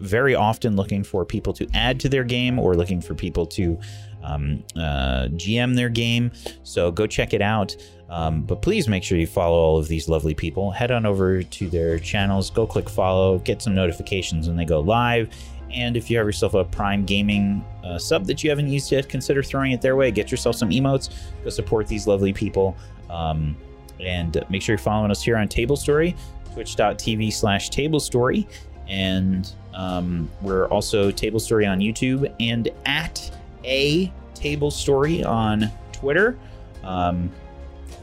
very 0.00 0.34
often 0.34 0.76
looking 0.76 1.04
for 1.04 1.24
people 1.24 1.52
to 1.52 1.68
add 1.74 2.00
to 2.00 2.08
their 2.08 2.24
game 2.24 2.58
or 2.58 2.74
looking 2.74 3.00
for 3.00 3.14
people 3.14 3.46
to 3.46 3.78
um, 4.22 4.62
uh, 4.76 5.28
GM 5.32 5.74
their 5.74 5.88
game. 5.88 6.32
So 6.62 6.90
go 6.90 7.06
check 7.06 7.34
it 7.34 7.42
out. 7.42 7.76
Um, 8.08 8.42
but 8.42 8.60
please 8.60 8.88
make 8.88 9.04
sure 9.04 9.18
you 9.18 9.26
follow 9.26 9.56
all 9.56 9.78
of 9.78 9.86
these 9.86 10.08
lovely 10.08 10.34
people. 10.34 10.72
Head 10.72 10.90
on 10.90 11.06
over 11.06 11.42
to 11.42 11.70
their 11.70 11.98
channels, 11.98 12.50
go 12.50 12.66
click 12.66 12.88
follow, 12.88 13.38
get 13.38 13.62
some 13.62 13.74
notifications 13.74 14.48
when 14.48 14.56
they 14.56 14.64
go 14.64 14.80
live. 14.80 15.28
And 15.72 15.96
if 15.96 16.10
you 16.10 16.18
have 16.18 16.26
yourself 16.26 16.54
a 16.54 16.64
Prime 16.64 17.04
Gaming 17.04 17.64
uh, 17.84 17.98
sub 17.98 18.26
that 18.26 18.42
you 18.42 18.50
haven't 18.50 18.68
used 18.68 18.90
yet, 18.90 19.08
consider 19.08 19.42
throwing 19.42 19.70
it 19.70 19.80
their 19.80 19.94
way. 19.94 20.10
Get 20.10 20.30
yourself 20.30 20.56
some 20.56 20.70
emotes. 20.70 21.10
Go 21.44 21.50
support 21.50 21.86
these 21.86 22.08
lovely 22.08 22.32
people. 22.32 22.76
Um, 23.08 23.56
and 24.00 24.44
make 24.48 24.62
sure 24.62 24.72
you're 24.72 24.78
following 24.78 25.10
us 25.10 25.22
here 25.22 25.36
on 25.36 25.46
Table 25.46 25.76
Story, 25.76 26.16
twitch.tv 26.52 27.32
slash 27.32 27.70
Table 27.70 28.00
Story. 28.00 28.48
And 28.88 29.52
um, 29.72 30.28
we're 30.42 30.66
also 30.66 31.12
Table 31.12 31.38
Story 31.38 31.66
on 31.66 31.78
YouTube 31.78 32.32
and 32.40 32.68
at 32.86 33.30
a 33.64 34.12
Table 34.34 34.70
Story 34.70 35.22
on 35.24 35.70
Twitter, 35.92 36.38
um, 36.82 37.30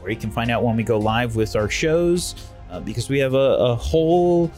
where 0.00 0.10
you 0.10 0.16
can 0.16 0.30
find 0.30 0.50
out 0.50 0.62
when 0.62 0.76
we 0.76 0.82
go 0.82 0.98
live 0.98 1.36
with 1.36 1.56
our 1.56 1.68
shows. 1.68 2.34
Uh, 2.70 2.80
because 2.80 3.08
we 3.08 3.18
have 3.18 3.32
a, 3.32 3.36
a 3.36 3.74
whole 3.74 4.52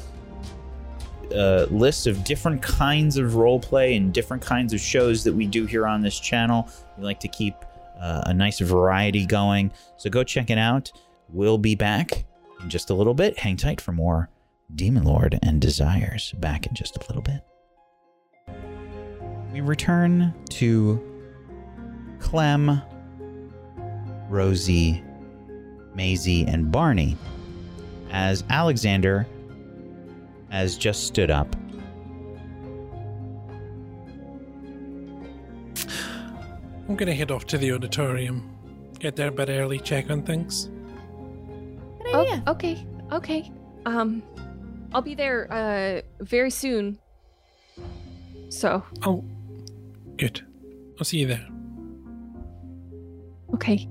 a 1.32 1.66
list 1.70 2.06
of 2.06 2.24
different 2.24 2.60
kinds 2.60 3.16
of 3.16 3.32
roleplay 3.32 3.96
and 3.96 4.12
different 4.12 4.42
kinds 4.42 4.72
of 4.72 4.80
shows 4.80 5.22
that 5.24 5.32
we 5.32 5.46
do 5.46 5.66
here 5.66 5.86
on 5.86 6.00
this 6.00 6.18
channel. 6.18 6.68
We 6.98 7.04
like 7.04 7.20
to 7.20 7.28
keep 7.28 7.54
uh, 8.00 8.22
a 8.26 8.34
nice 8.34 8.58
variety 8.60 9.26
going. 9.26 9.72
So 9.96 10.10
go 10.10 10.24
check 10.24 10.50
it 10.50 10.58
out. 10.58 10.90
We'll 11.28 11.58
be 11.58 11.74
back 11.74 12.24
in 12.62 12.68
just 12.68 12.90
a 12.90 12.94
little 12.94 13.14
bit. 13.14 13.38
Hang 13.38 13.56
tight 13.56 13.80
for 13.80 13.92
more 13.92 14.28
Demon 14.74 15.04
Lord 15.04 15.38
and 15.42 15.60
Desires 15.60 16.32
back 16.38 16.66
in 16.66 16.74
just 16.74 16.96
a 16.96 17.00
little 17.06 17.22
bit. 17.22 17.44
We 19.52 19.60
return 19.60 20.32
to 20.50 21.00
Clem, 22.20 22.80
Rosie, 24.28 25.02
Maisie, 25.94 26.46
and 26.46 26.70
Barney 26.70 27.16
as 28.10 28.44
Alexander 28.48 29.26
has 30.50 30.76
just 30.76 31.06
stood 31.06 31.30
up. 31.30 31.54
I'm 36.88 36.96
gonna 36.96 37.14
head 37.14 37.30
off 37.30 37.46
to 37.46 37.58
the 37.58 37.72
auditorium. 37.72 38.48
Get 38.98 39.16
there 39.16 39.28
a 39.28 39.32
bit 39.32 39.48
early, 39.48 39.78
check 39.78 40.10
on 40.10 40.22
things. 40.22 40.68
Oh, 42.06 42.42
okay, 42.48 42.84
okay. 43.12 43.50
Um, 43.86 44.22
I'll 44.92 45.00
be 45.02 45.14
there 45.14 45.46
uh 45.52 46.24
very 46.24 46.50
soon. 46.50 46.98
So, 48.48 48.82
Oh, 49.06 49.24
good. 50.20 50.42
I'll 50.98 51.04
see 51.04 51.18
you 51.18 51.26
there. 51.26 51.46
okay. 53.54 53.88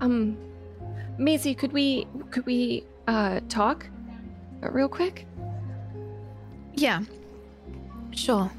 Um, 0.00 0.36
Maisie, 1.18 1.54
could 1.54 1.72
we 1.72 2.06
could 2.30 2.46
we 2.46 2.84
uh 3.08 3.40
talk 3.48 3.86
real 4.60 4.88
quick? 4.88 5.26
Yeah. 6.74 7.02
Sure. 8.12 8.50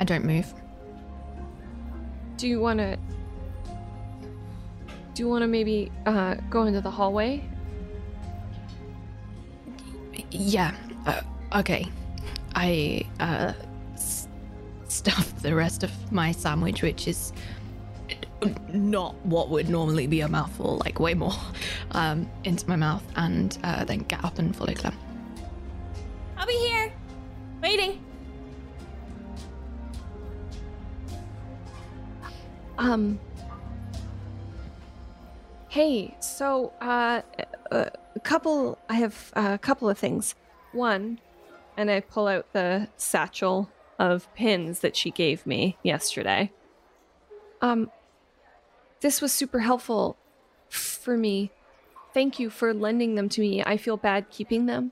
I 0.00 0.04
don't 0.04 0.24
move. 0.24 0.52
Do 2.36 2.48
you 2.48 2.60
want 2.60 2.78
to 2.78 2.96
Do 5.14 5.22
you 5.22 5.28
want 5.28 5.42
to 5.42 5.48
maybe 5.48 5.90
uh 6.06 6.36
go 6.48 6.64
into 6.64 6.80
the 6.80 6.90
hallway? 6.90 7.42
Yeah. 10.30 10.74
Uh, 11.06 11.22
okay. 11.54 11.86
I 12.54 13.02
uh 13.20 13.52
s- 13.94 14.28
stuff 14.88 15.42
the 15.42 15.54
rest 15.54 15.82
of 15.82 16.12
my 16.12 16.32
sandwich, 16.32 16.82
which 16.82 17.06
is 17.08 17.32
not 18.72 19.14
what 19.26 19.48
would 19.50 19.68
normally 19.68 20.06
be 20.06 20.20
a 20.20 20.28
mouthful, 20.28 20.80
like 20.84 21.00
way 21.00 21.14
more, 21.14 21.34
um, 21.92 22.28
into 22.44 22.68
my 22.68 22.76
mouth, 22.76 23.02
and 23.16 23.58
uh, 23.64 23.84
then 23.84 24.00
get 24.00 24.24
up 24.24 24.38
and 24.38 24.54
follow 24.54 24.72
Clem. 24.74 24.94
I'll 26.36 26.46
be 26.46 26.52
here, 26.52 26.92
waiting. 27.62 28.00
Um. 32.78 33.18
Hey, 35.68 36.16
so 36.20 36.72
uh, 36.80 37.22
a 37.72 37.90
a 38.14 38.20
couple. 38.20 38.78
I 38.88 38.94
have 38.94 39.32
a 39.34 39.58
couple 39.58 39.90
of 39.90 39.98
things. 39.98 40.34
One, 40.72 41.18
and 41.78 41.92
I 41.92 42.00
pull 42.00 42.26
out 42.26 42.52
the 42.52 42.88
satchel 42.96 43.70
of 44.00 44.32
pins 44.34 44.80
that 44.80 44.96
she 44.96 45.12
gave 45.12 45.46
me 45.46 45.78
yesterday. 45.84 46.50
Um, 47.62 47.90
this 49.00 49.22
was 49.22 49.32
super 49.32 49.60
helpful 49.60 50.16
for 50.68 51.16
me. 51.16 51.52
Thank 52.12 52.40
you 52.40 52.50
for 52.50 52.74
lending 52.74 53.14
them 53.14 53.28
to 53.30 53.40
me. 53.40 53.62
I 53.62 53.76
feel 53.76 53.96
bad 53.96 54.28
keeping 54.28 54.66
them. 54.66 54.90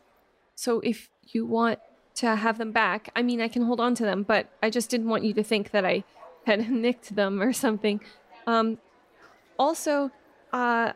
So 0.55 0.79
if 0.81 1.11
you 1.23 1.45
want 1.45 1.81
to 2.15 2.37
have 2.37 2.57
them 2.57 2.71
back, 2.71 3.11
I 3.17 3.23
mean, 3.23 3.41
I 3.41 3.49
can 3.49 3.63
hold 3.63 3.81
on 3.81 3.97
to 3.97 4.05
them, 4.05 4.23
but 4.23 4.49
I 4.63 4.71
just 4.71 4.89
didn't 4.89 5.09
want 5.09 5.25
you 5.25 5.35
to 5.35 5.43
think 5.43 5.73
that 5.73 5.85
I 5.85 6.05
had 6.47 6.71
nicked 6.71 7.17
them 7.17 7.43
or 7.43 7.53
something. 7.53 8.01
Um, 8.47 8.79
also, 9.59 10.13
uh, 10.53 10.93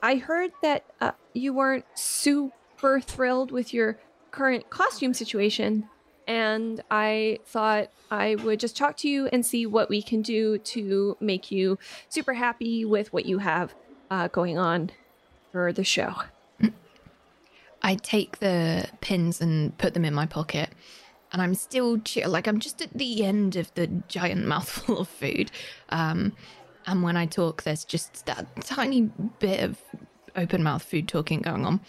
I 0.00 0.16
heard 0.16 0.52
that 0.62 0.84
uh, 1.00 1.12
you 1.32 1.52
weren't 1.52 1.84
super 1.94 3.00
thrilled 3.00 3.50
with 3.50 3.74
your 3.74 3.98
current 4.30 4.68
costume 4.70 5.14
situation, 5.14 5.88
and 6.26 6.82
I 6.90 7.38
thought 7.46 7.88
I 8.10 8.36
would 8.36 8.60
just 8.60 8.76
talk 8.76 8.96
to 8.98 9.08
you 9.08 9.28
and 9.32 9.44
see 9.44 9.66
what 9.66 9.88
we 9.88 10.02
can 10.02 10.22
do 10.22 10.58
to 10.58 11.16
make 11.20 11.50
you 11.50 11.78
super 12.08 12.34
happy 12.34 12.84
with 12.84 13.12
what 13.12 13.26
you 13.26 13.38
have 13.38 13.74
uh, 14.10 14.28
going 14.28 14.58
on 14.58 14.90
for 15.52 15.72
the 15.72 15.84
show. 15.84 16.14
I 17.82 17.94
take 17.94 18.38
the 18.38 18.88
pins 19.00 19.40
and 19.40 19.76
put 19.78 19.94
them 19.94 20.04
in 20.04 20.12
my 20.14 20.26
pocket, 20.26 20.70
and 21.32 21.40
I'm 21.40 21.54
still 21.54 21.98
chew- 21.98 22.26
like 22.26 22.48
I'm 22.48 22.58
just 22.58 22.82
at 22.82 22.92
the 22.92 23.24
end 23.24 23.56
of 23.56 23.72
the 23.74 23.86
giant 24.08 24.46
mouthful 24.46 24.98
of 24.98 25.08
food. 25.08 25.50
Um, 25.90 26.32
and 26.86 27.02
when 27.02 27.16
I 27.16 27.26
talk, 27.26 27.62
there's 27.62 27.84
just 27.84 28.26
that 28.26 28.46
tiny 28.64 29.02
bit 29.38 29.60
of 29.62 29.80
open 30.36 30.62
mouth 30.62 30.82
food 30.82 31.08
talking 31.08 31.40
going 31.40 31.64
on. 31.64 31.80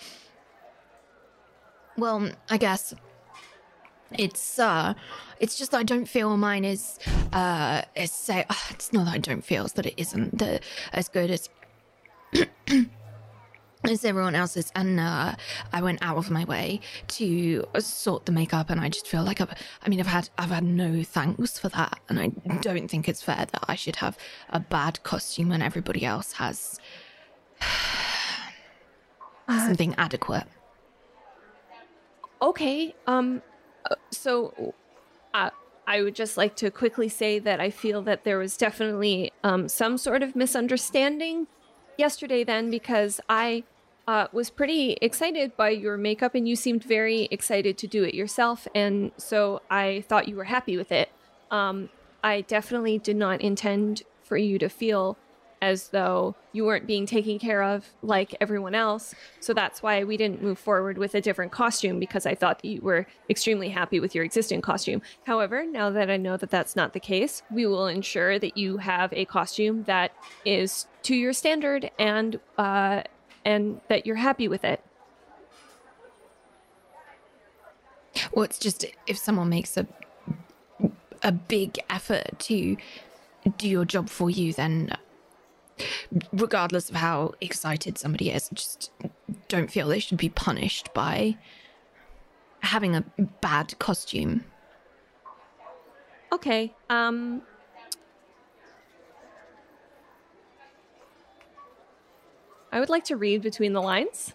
Well, 1.98 2.30
I 2.50 2.58
guess 2.58 2.94
it's 4.18 4.58
uh 4.60 4.94
it's 5.40 5.58
just 5.58 5.72
that 5.72 5.80
I 5.80 5.84
don't 5.84 6.08
feel 6.08 6.38
mine 6.38 6.64
is 6.64 7.00
uh 7.34 7.82
is 7.96 8.12
say 8.12 8.46
it's 8.70 8.94
not 8.94 9.06
that 9.06 9.16
I 9.16 9.18
don't 9.18 9.44
feel 9.44 9.66
it's 9.66 9.74
that 9.74 9.86
it 9.86 9.96
isn't 9.98 10.38
the, 10.38 10.60
as 10.94 11.10
good 11.10 11.32
as 11.32 11.50
as 13.84 14.06
everyone 14.06 14.36
else's. 14.36 14.72
And 14.76 15.00
uh, 15.00 15.36
i 15.74 15.82
went 15.82 16.00
out 16.02 16.18
of 16.18 16.30
my 16.30 16.44
way 16.46 16.82
to 17.08 17.66
sort 17.80 18.26
the 18.26 18.32
makeup 18.32 18.70
and 18.70 18.80
i 18.82 18.90
just 18.90 19.08
feel 19.08 19.24
like 19.24 19.40
i've 19.40 19.54
i 19.84 19.90
mean 19.90 20.00
i've 20.00 20.08
had 20.08 20.30
i've 20.38 20.50
had 20.50 20.64
no 20.64 21.04
thanks 21.04 21.58
for 21.58 21.70
that. 21.70 22.00
And 22.10 22.20
i 22.20 22.28
don't 22.62 22.90
think 22.90 23.08
it's 23.10 23.22
fair 23.22 23.46
that 23.52 23.64
i 23.68 23.76
should 23.76 23.98
have 23.98 24.18
a 24.50 24.60
bad 24.60 25.02
costume 25.04 25.50
when 25.50 25.62
everybody 25.62 26.06
else 26.06 26.34
has 26.34 26.80
something 29.50 29.96
adequate 29.98 30.48
Okay. 32.42 32.96
Um 33.06 33.42
uh, 33.90 33.96
so 34.12 34.76
uh, 35.34 35.50
I 35.88 36.02
would 36.02 36.16
just 36.16 36.38
like 36.38 36.56
to 36.58 36.70
quickly 36.72 37.10
say 37.10 37.40
that 37.40 37.60
I 37.62 37.70
feel 37.70 38.02
that 38.04 38.24
there 38.24 38.38
was 38.38 38.58
definitely 38.58 39.32
um 39.44 39.68
some 39.70 39.98
sort 39.98 40.24
of 40.24 40.36
misunderstanding 40.36 41.48
yesterday 41.98 42.44
then 42.44 42.70
because 42.70 43.20
I 43.30 43.64
uh, 44.08 44.28
was 44.32 44.50
pretty 44.50 44.98
excited 45.02 45.58
by 45.58 45.70
your 45.70 45.98
makeup 45.98 46.34
and 46.34 46.48
you 46.48 46.56
seemed 46.56 46.84
very 46.84 47.28
excited 47.32 47.78
to 47.80 47.88
do 47.88 48.04
it 48.04 48.14
yourself 48.14 48.68
and 48.74 49.12
so 49.18 49.62
I 49.70 50.06
thought 50.08 50.28
you 50.30 50.36
were 50.36 50.46
happy 50.46 50.78
with 50.78 50.92
it. 50.92 51.10
Um 51.52 51.90
I 52.24 52.42
definitely 52.42 52.98
did 53.00 53.16
not 53.16 53.42
intend 53.42 54.04
for 54.24 54.38
you 54.38 54.60
to 54.60 54.70
feel 54.70 55.18
as 55.62 55.90
though 55.90 56.36
you 56.52 56.66
weren't 56.66 56.88
being 56.88 57.06
taken 57.06 57.40
care 57.40 57.64
of 57.64 57.86
like 58.02 58.36
everyone 58.40 58.76
else. 58.76 59.14
So 59.40 59.54
that's 59.54 59.82
why 59.82 60.04
we 60.04 60.18
didn't 60.18 60.42
move 60.42 60.60
forward 60.60 60.98
with 60.98 61.16
a 61.16 61.22
different 61.22 61.52
costume 61.52 62.00
because 62.00 62.26
I 62.26 62.36
thought 62.36 62.62
that 62.62 62.68
you 62.68 62.82
were 62.82 63.08
extremely 63.30 63.70
happy 63.70 64.00
with 64.00 64.14
your 64.14 64.24
existing 64.24 64.62
costume. 64.62 65.02
However, 65.26 65.66
now 65.66 65.90
that 65.90 66.10
I 66.10 66.18
know 66.18 66.38
that 66.38 66.50
that's 66.50 66.76
not 66.76 66.94
the 66.94 67.00
case, 67.00 67.44
we 67.52 67.66
will 67.66 67.88
ensure 67.88 68.40
that 68.40 68.58
you 68.58 68.78
have 68.78 69.12
a 69.14 69.26
costume 69.26 69.84
that 69.84 70.12
is 70.46 70.88
to 71.04 71.16
your 71.16 71.34
standard 71.34 71.92
and 71.98 72.40
uh 72.58 73.04
and 73.46 73.80
that 73.88 74.06
you're 74.06 74.18
happy 74.18 74.48
with 74.48 74.64
it. 74.64 74.84
well 78.32 78.44
it's 78.44 78.60
just 78.60 78.86
if 79.06 79.18
someone 79.18 79.50
makes 79.50 79.78
a 79.78 79.88
a 81.24 81.32
big 81.32 81.80
effort 81.90 82.38
to 82.38 82.78
do 83.58 83.68
your 83.68 83.86
job 83.86 84.10
for 84.10 84.30
you 84.30 84.54
then 84.54 84.92
regardless 86.34 86.90
of 86.90 86.96
how 86.96 87.34
excited 87.42 87.98
somebody 87.98 88.30
is 88.32 88.50
just 88.54 88.92
don't 89.48 89.70
feel 89.72 89.88
they 89.88 90.00
should 90.00 90.18
be 90.18 90.30
punished 90.30 90.94
by 90.94 91.38
having 92.62 92.96
a 92.96 93.04
bad 93.42 93.78
costume 93.80 94.44
Okay. 96.34 96.74
Um 96.90 97.42
I 102.72 102.80
would 102.80 102.90
like 102.90 103.06
to 103.06 103.16
read 103.16 103.42
between 103.42 103.74
the 103.74 103.82
lines. 103.82 104.34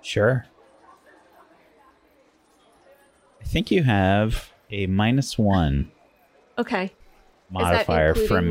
Sure. 0.00 0.46
I 3.40 3.44
think 3.44 3.70
you 3.70 3.82
have 3.82 4.50
a 4.70 4.86
minus 4.86 5.36
one 5.38 5.90
Okay. 6.58 6.92
Modifier 7.50 8.08
including 8.08 8.28
from 8.28 8.44
me. 8.46 8.50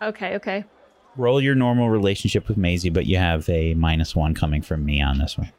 my- 0.00 0.08
Okay, 0.08 0.36
okay 0.36 0.64
roll 1.18 1.40
your 1.40 1.54
normal 1.54 1.90
relationship 1.90 2.48
with 2.48 2.56
Maisie, 2.56 2.90
but 2.90 3.04
you 3.06 3.18
have 3.18 3.48
a 3.48 3.74
minus 3.74 4.14
one 4.14 4.34
coming 4.34 4.62
from 4.62 4.84
me 4.84 5.02
on 5.02 5.18
this 5.18 5.36
one. 5.36 5.52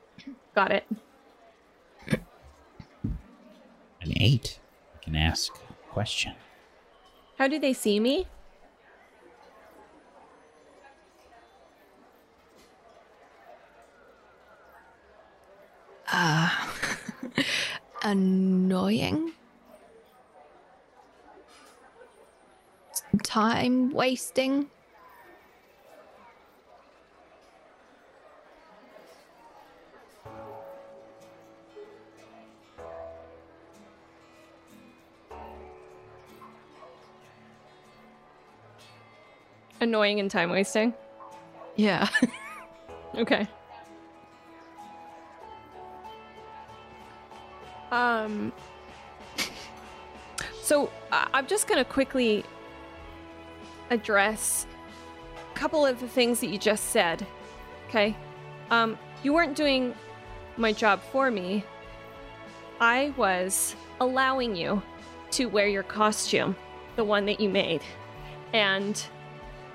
Got 0.55 0.71
it. 0.71 0.85
An 4.01 4.13
eight. 4.15 4.59
I 4.95 5.03
can 5.03 5.15
ask 5.15 5.53
a 5.53 5.91
question. 5.91 6.33
How 7.37 7.47
do 7.47 7.59
they 7.59 7.73
see 7.73 7.99
me? 7.99 8.25
Uh, 16.11 16.49
annoying. 18.03 19.33
Time 23.23 23.91
wasting. 23.91 24.69
Annoying 39.89 40.19
and 40.19 40.29
time 40.29 40.51
wasting. 40.51 40.93
Yeah. 41.75 42.07
Okay. 43.17 43.47
Um. 47.91 48.53
So 50.61 50.91
uh, 51.11 51.25
I'm 51.33 51.47
just 51.47 51.67
gonna 51.67 51.83
quickly 51.83 52.45
address 53.89 54.67
a 55.35 55.57
couple 55.57 55.87
of 55.87 55.99
the 55.99 56.07
things 56.07 56.39
that 56.41 56.49
you 56.49 56.59
just 56.59 56.91
said. 56.91 57.25
Okay. 57.87 58.15
Um, 58.69 58.95
you 59.23 59.33
weren't 59.33 59.55
doing 59.55 59.95
my 60.55 60.71
job 60.71 61.01
for 61.11 61.31
me. 61.31 61.63
I 62.79 63.11
was 63.17 63.75
allowing 63.99 64.55
you 64.55 64.83
to 65.31 65.47
wear 65.47 65.67
your 65.67 65.81
costume, 65.81 66.55
the 66.95 67.03
one 67.03 67.25
that 67.25 67.39
you 67.39 67.49
made, 67.49 67.81
and 68.53 69.03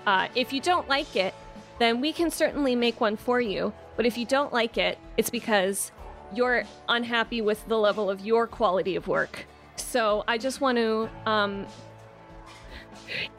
uh, 0.06 0.28
if 0.34 0.52
you 0.52 0.60
don't 0.60 0.88
like 0.88 1.16
it, 1.16 1.34
then 1.78 2.00
we 2.00 2.12
can 2.12 2.30
certainly 2.30 2.76
make 2.76 3.00
one 3.00 3.16
for 3.16 3.40
you. 3.40 3.72
But 3.96 4.06
if 4.06 4.18
you 4.18 4.24
don't 4.24 4.52
like 4.52 4.78
it, 4.78 4.98
it's 5.16 5.30
because 5.30 5.92
you're 6.34 6.64
unhappy 6.88 7.40
with 7.40 7.66
the 7.68 7.78
level 7.78 8.10
of 8.10 8.20
your 8.24 8.46
quality 8.46 8.96
of 8.96 9.06
work. 9.08 9.46
So 9.76 10.24
I 10.26 10.38
just 10.38 10.60
want 10.60 10.78
to, 10.78 11.08
um, 11.26 11.66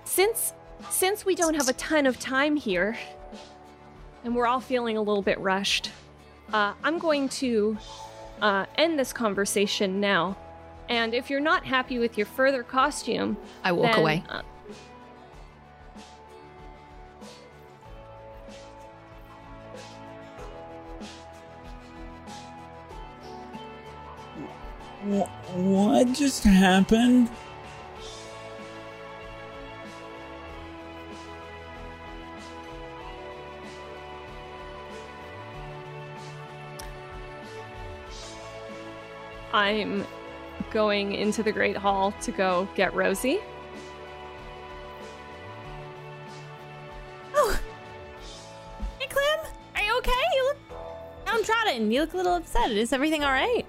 since 0.03 0.53
since 0.89 1.25
we 1.25 1.35
don't 1.35 1.55
have 1.55 1.67
a 1.67 1.73
ton 1.73 2.05
of 2.05 2.19
time 2.19 2.55
here, 2.55 2.97
and 4.23 4.35
we're 4.35 4.45
all 4.47 4.59
feeling 4.59 4.97
a 4.97 5.01
little 5.01 5.21
bit 5.21 5.39
rushed, 5.39 5.91
uh, 6.53 6.73
I'm 6.83 6.99
going 6.99 7.29
to 7.29 7.77
uh, 8.41 8.65
end 8.75 8.99
this 8.99 9.11
conversation 9.13 9.99
now. 9.99 10.37
And 10.89 11.13
if 11.13 11.29
you're 11.29 11.39
not 11.39 11.65
happy 11.65 11.97
with 11.97 12.17
your 12.17 12.27
further 12.27 12.61
costume, 12.61 13.37
I 13.63 13.71
walk 13.71 13.93
then, 13.93 13.99
away. 14.01 14.23
uh, 14.29 14.41
What 25.05 26.13
just 26.13 26.43
happened? 26.43 27.29
I'm 39.53 40.07
going 40.71 41.13
into 41.13 41.43
the 41.43 41.51
Great 41.51 41.77
Hall 41.77 42.11
to 42.23 42.31
go 42.31 42.67
get 42.73 42.91
Rosie. 42.95 43.39
Oh. 47.35 47.59
Hey, 48.99 49.07
Clem. 49.07 49.53
Are 49.75 49.81
you 49.83 49.97
okay? 49.99 50.11
You 50.33 50.45
look 50.45 50.57
downtrodden. 51.27 51.91
You 51.91 52.01
look 52.01 52.13
a 52.15 52.17
little 52.17 52.33
upset. 52.33 52.71
Is 52.71 52.91
everything 52.91 53.23
all 53.23 53.31
right? 53.31 53.67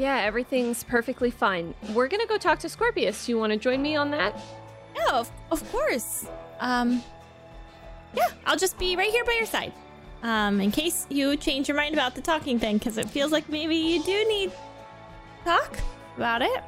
Yeah, 0.00 0.16
everything's 0.16 0.82
perfectly 0.82 1.30
fine. 1.30 1.74
We're 1.92 2.08
gonna 2.08 2.26
go 2.26 2.38
talk 2.38 2.58
to 2.60 2.70
Scorpius. 2.70 3.28
You 3.28 3.38
want 3.38 3.52
to 3.52 3.58
join 3.58 3.82
me 3.82 3.96
on 3.96 4.10
that? 4.12 4.34
Yeah, 4.96 5.10
of, 5.12 5.30
of 5.52 5.70
course. 5.70 6.26
Um, 6.58 7.02
yeah, 8.14 8.30
I'll 8.46 8.56
just 8.56 8.78
be 8.78 8.96
right 8.96 9.10
here 9.10 9.26
by 9.26 9.32
your 9.32 9.44
side. 9.44 9.74
Um, 10.22 10.58
in 10.62 10.70
case 10.70 11.06
you 11.10 11.36
change 11.36 11.68
your 11.68 11.76
mind 11.76 11.92
about 11.92 12.14
the 12.14 12.22
talking 12.22 12.58
thing, 12.58 12.78
because 12.78 12.96
it 12.96 13.10
feels 13.10 13.30
like 13.30 13.46
maybe 13.50 13.76
you 13.76 14.02
do 14.02 14.26
need 14.26 14.52
talk 15.44 15.78
about 16.16 16.40
it. 16.40 16.64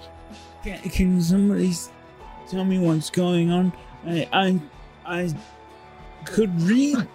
Can, 0.62 0.78
can 0.90 1.22
somebody 1.22 1.72
tell 2.50 2.66
me 2.66 2.78
what's 2.80 3.08
going 3.08 3.50
on? 3.50 3.72
I 4.06 4.28
I 4.30 4.60
I 5.06 5.34
could 6.26 6.52
read 6.60 7.08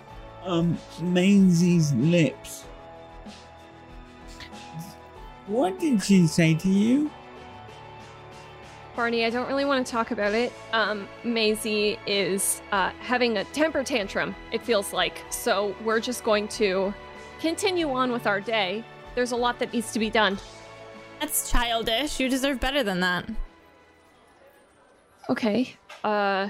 um 0.43 0.79
Maisie's 0.99 1.93
lips. 1.93 2.63
What 5.47 5.79
did 5.79 6.03
she 6.03 6.27
say 6.27 6.55
to 6.55 6.69
you? 6.69 7.09
Barney, 8.95 9.25
I 9.25 9.29
don't 9.29 9.47
really 9.47 9.63
want 9.63 9.85
to 9.85 9.91
talk 9.91 10.11
about 10.11 10.33
it. 10.33 10.51
Um, 10.73 11.07
Maisie 11.23 11.99
is 12.05 12.61
uh, 12.71 12.89
having 12.99 13.37
a 13.37 13.43
temper 13.45 13.83
tantrum, 13.83 14.35
it 14.51 14.63
feels 14.63 14.91
like. 14.91 15.23
So 15.29 15.75
we're 15.83 15.99
just 15.99 16.23
going 16.23 16.47
to 16.49 16.93
continue 17.39 17.89
on 17.91 18.11
with 18.11 18.25
our 18.27 18.41
day. 18.41 18.83
There's 19.15 19.31
a 19.31 19.35
lot 19.35 19.59
that 19.59 19.71
needs 19.71 19.91
to 19.93 19.99
be 19.99 20.09
done. 20.09 20.37
That's 21.19 21.51
childish. 21.51 22.19
You 22.19 22.27
deserve 22.27 22.59
better 22.59 22.83
than 22.83 22.99
that. 22.99 23.29
Okay. 25.29 25.75
Uh. 26.03 26.49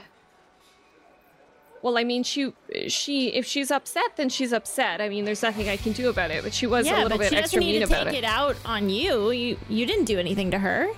Well, 1.87 1.97
I 1.97 2.03
mean, 2.03 2.23
she, 2.23 2.51
she, 2.89 3.29
if 3.29 3.45
she's 3.45 3.71
upset, 3.71 4.17
then 4.17 4.27
she's 4.27 4.51
upset. 4.51 4.99
I 4.99 5.07
mean, 5.07 5.23
there's 5.23 5.41
nothing 5.41 5.69
I 5.69 5.77
can 5.77 5.93
do 5.93 6.09
about 6.09 6.31
it. 6.31 6.43
But 6.43 6.53
she 6.53 6.67
was 6.67 6.85
yeah, 6.85 6.95
a 6.99 7.03
little 7.03 7.17
but 7.17 7.19
bit 7.19 7.29
she 7.29 7.35
doesn't 7.35 7.43
extra 7.43 7.59
need 7.61 7.79
mean 7.79 7.87
to 7.87 7.87
about 7.87 8.07
take 8.07 8.15
it. 8.15 8.17
it 8.17 8.23
out 8.25 8.57
on 8.65 8.89
you. 8.89 9.31
You 9.31 9.57
you 9.69 9.85
didn't 9.85 10.03
do 10.03 10.19
anything 10.19 10.51
to 10.51 10.59
her. 10.59 10.89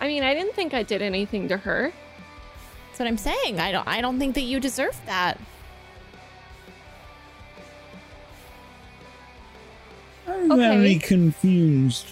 I 0.00 0.08
mean, 0.08 0.24
I 0.24 0.34
didn't 0.34 0.54
think 0.56 0.74
I 0.74 0.82
did 0.82 1.02
anything 1.02 1.46
to 1.46 1.56
her. 1.58 1.92
That's 2.88 2.98
what 2.98 3.06
I'm 3.06 3.16
saying. 3.16 3.60
I 3.60 3.70
don't 3.70 3.86
I 3.86 4.00
don't 4.00 4.18
think 4.18 4.34
that 4.34 4.40
you 4.40 4.58
deserve 4.58 5.00
that. 5.06 5.38
I'm 10.26 10.50
Okay. 10.50 10.76
very 10.76 10.98
confused. 10.98 12.06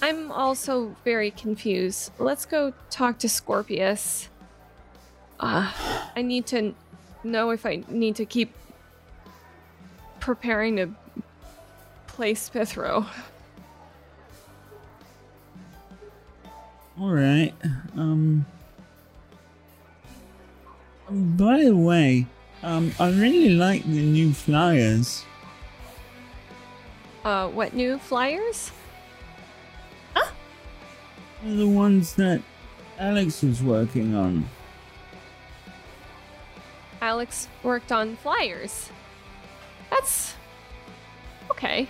I'm 0.00 0.30
also 0.30 0.94
very 1.04 1.32
confused. 1.32 2.12
Let's 2.20 2.46
go 2.46 2.74
talk 2.90 3.18
to 3.18 3.28
Scorpius. 3.28 4.28
Uh, 5.38 5.72
I 6.16 6.22
need 6.22 6.46
to 6.46 6.74
know 7.24 7.50
if 7.50 7.66
I 7.66 7.82
need 7.88 8.16
to 8.16 8.24
keep 8.24 8.54
preparing 10.20 10.76
to 10.76 10.90
play 12.06 12.34
Spithro. 12.34 13.06
All 16.98 17.10
right. 17.10 17.52
Um. 17.96 18.46
By 21.08 21.64
the 21.64 21.76
way, 21.76 22.26
um, 22.62 22.92
I 22.98 23.10
really 23.10 23.50
like 23.50 23.84
the 23.84 24.02
new 24.02 24.32
flyers. 24.32 25.24
Uh, 27.24 27.48
what 27.48 27.74
new 27.74 27.98
flyers? 27.98 28.72
They're 31.44 31.56
the 31.56 31.68
ones 31.68 32.14
that 32.14 32.42
Alex 32.98 33.42
was 33.42 33.62
working 33.62 34.16
on. 34.16 34.48
Alex 37.00 37.48
worked 37.62 37.92
on 37.92 38.16
flyers. 38.16 38.90
That's 39.90 40.34
okay. 41.50 41.88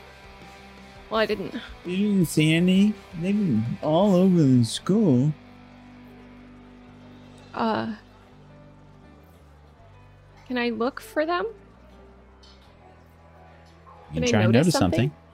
Well, 1.10 1.20
I 1.20 1.26
didn't. 1.26 1.54
You 1.84 1.96
didn't 1.96 2.26
see 2.26 2.52
any? 2.54 2.92
They've 3.20 3.34
been 3.36 3.64
all 3.82 4.14
over 4.14 4.42
the 4.42 4.64
school. 4.64 5.32
Uh, 7.54 7.94
can 10.46 10.58
I 10.58 10.70
look 10.70 11.00
for 11.00 11.24
them? 11.24 11.46
You 14.12 14.14
Can 14.14 14.24
I 14.24 14.26
try 14.26 14.42
and 14.42 14.52
notice 14.52 14.66
notice 14.66 14.78
something. 14.78 14.98
something? 15.10 15.25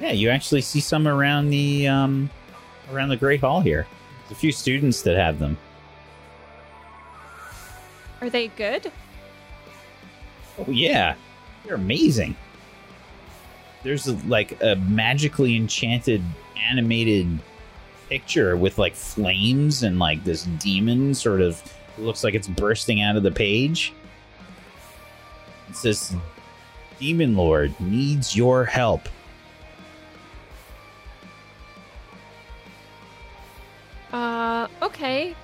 Yeah, 0.00 0.12
you 0.12 0.28
actually 0.30 0.60
see 0.60 0.80
some 0.80 1.08
around 1.08 1.50
the 1.50 1.88
um, 1.88 2.30
around 2.92 3.08
the 3.08 3.16
Great 3.16 3.40
Hall 3.40 3.60
here. 3.60 3.86
There's 4.20 4.32
a 4.32 4.34
few 4.34 4.52
students 4.52 5.02
that 5.02 5.16
have 5.16 5.38
them. 5.38 5.56
Are 8.20 8.30
they 8.30 8.48
good? 8.48 8.90
Oh 10.58 10.70
yeah, 10.70 11.14
they're 11.64 11.74
amazing. 11.74 12.36
There's 13.82 14.06
a, 14.08 14.14
like 14.26 14.60
a 14.62 14.76
magically 14.76 15.56
enchanted 15.56 16.22
animated 16.56 17.38
picture 18.08 18.56
with 18.56 18.78
like 18.78 18.94
flames 18.94 19.82
and 19.82 19.98
like 19.98 20.24
this 20.24 20.44
demon 20.44 21.14
sort 21.14 21.40
of 21.40 21.62
looks 21.98 22.24
like 22.24 22.34
it's 22.34 22.48
bursting 22.48 23.02
out 23.02 23.16
of 23.16 23.22
the 23.22 23.30
page. 23.30 23.92
It 25.68 25.76
says, 25.76 26.14
"Demon 26.98 27.36
Lord 27.36 27.78
needs 27.80 28.36
your 28.36 28.64
help." 28.64 29.08
Okay. 34.96 35.34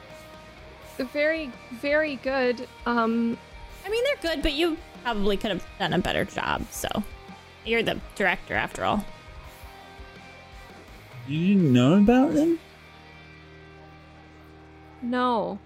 Very 0.96 1.08
very, 1.12 1.52
very 1.72 2.16
good. 2.16 2.68
Um, 2.86 3.36
I 3.84 3.90
mean, 3.90 4.04
they're 4.04 4.34
good, 4.34 4.42
but 4.42 4.52
you 4.52 4.76
probably 5.02 5.36
could 5.36 5.50
have 5.50 5.66
done 5.78 5.92
a 5.92 5.98
better 5.98 6.24
job. 6.24 6.64
So 6.70 6.88
you're 7.64 7.82
the 7.82 8.00
director 8.14 8.54
after 8.54 8.84
all. 8.84 9.04
You 11.26 11.54
didn't 11.54 11.72
know 11.72 11.94
about 11.94 12.34
them? 12.34 12.58
no, 15.02 15.58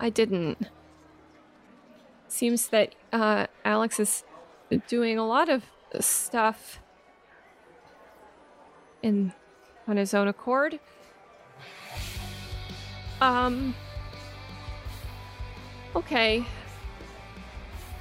I 0.00 0.08
didn't. 0.08 0.68
Seems 2.28 2.68
that 2.68 2.94
uh, 3.12 3.46
Alex 3.64 4.00
is 4.00 4.24
doing 4.88 5.18
a 5.18 5.26
lot 5.26 5.50
of 5.50 5.64
stuff 6.00 6.80
in 9.02 9.32
on 9.86 9.96
his 9.96 10.14
own 10.14 10.28
accord. 10.28 10.80
Um. 13.22 13.74
Okay. 15.94 16.44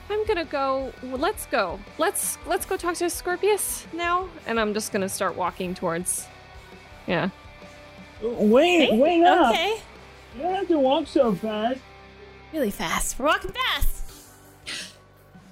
I'm 0.09 0.25
gonna 0.25 0.45
go. 0.45 0.91
Let's 1.03 1.45
go. 1.45 1.79
Let's 1.99 2.39
let's 2.47 2.65
go 2.65 2.75
talk 2.75 2.95
to 2.95 3.09
Scorpius 3.09 3.85
now. 3.93 4.27
And 4.47 4.59
I'm 4.59 4.73
just 4.73 4.91
gonna 4.91 5.07
start 5.07 5.35
walking 5.35 5.75
towards. 5.75 6.27
Yeah. 7.05 7.29
Wait, 8.23 8.93
wait 8.93 9.23
up! 9.23 9.53
Okay. 9.53 9.79
You 10.35 10.41
don't 10.41 10.55
have 10.55 10.67
to 10.69 10.79
walk 10.79 11.05
so 11.05 11.35
fast. 11.35 11.79
Really 12.51 12.71
fast. 12.71 13.19
We're 13.19 13.27
walking 13.27 13.51
fast. 13.51 14.03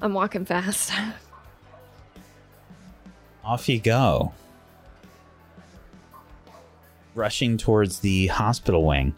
I'm 0.01 0.15
walking 0.15 0.45
fast. 0.45 0.91
Off 3.43 3.69
you 3.69 3.79
go. 3.79 4.33
Rushing 7.13 7.57
towards 7.57 7.99
the 7.99 8.27
hospital 8.27 8.83
wing. 8.83 9.13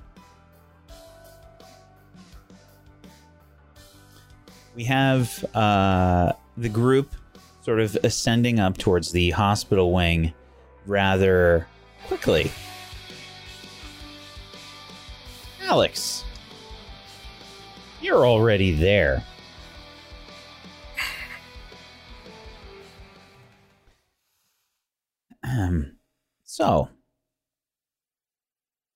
We 4.76 4.86
have 4.86 5.44
uh, 5.54 6.34
the 6.58 6.70
group 6.70 7.14
sort 7.62 7.80
of 7.80 7.98
ascending 8.04 8.60
up 8.60 8.78
towards 8.78 9.12
the 9.12 9.32
hospital 9.32 9.92
wing 9.94 10.34
rather 10.86 11.68
quickly. 12.08 12.52
Alex, 15.64 16.24
you're 18.02 18.26
already 18.26 18.72
there. 18.72 19.24
Ahem. 25.44 25.98
so, 26.44 26.90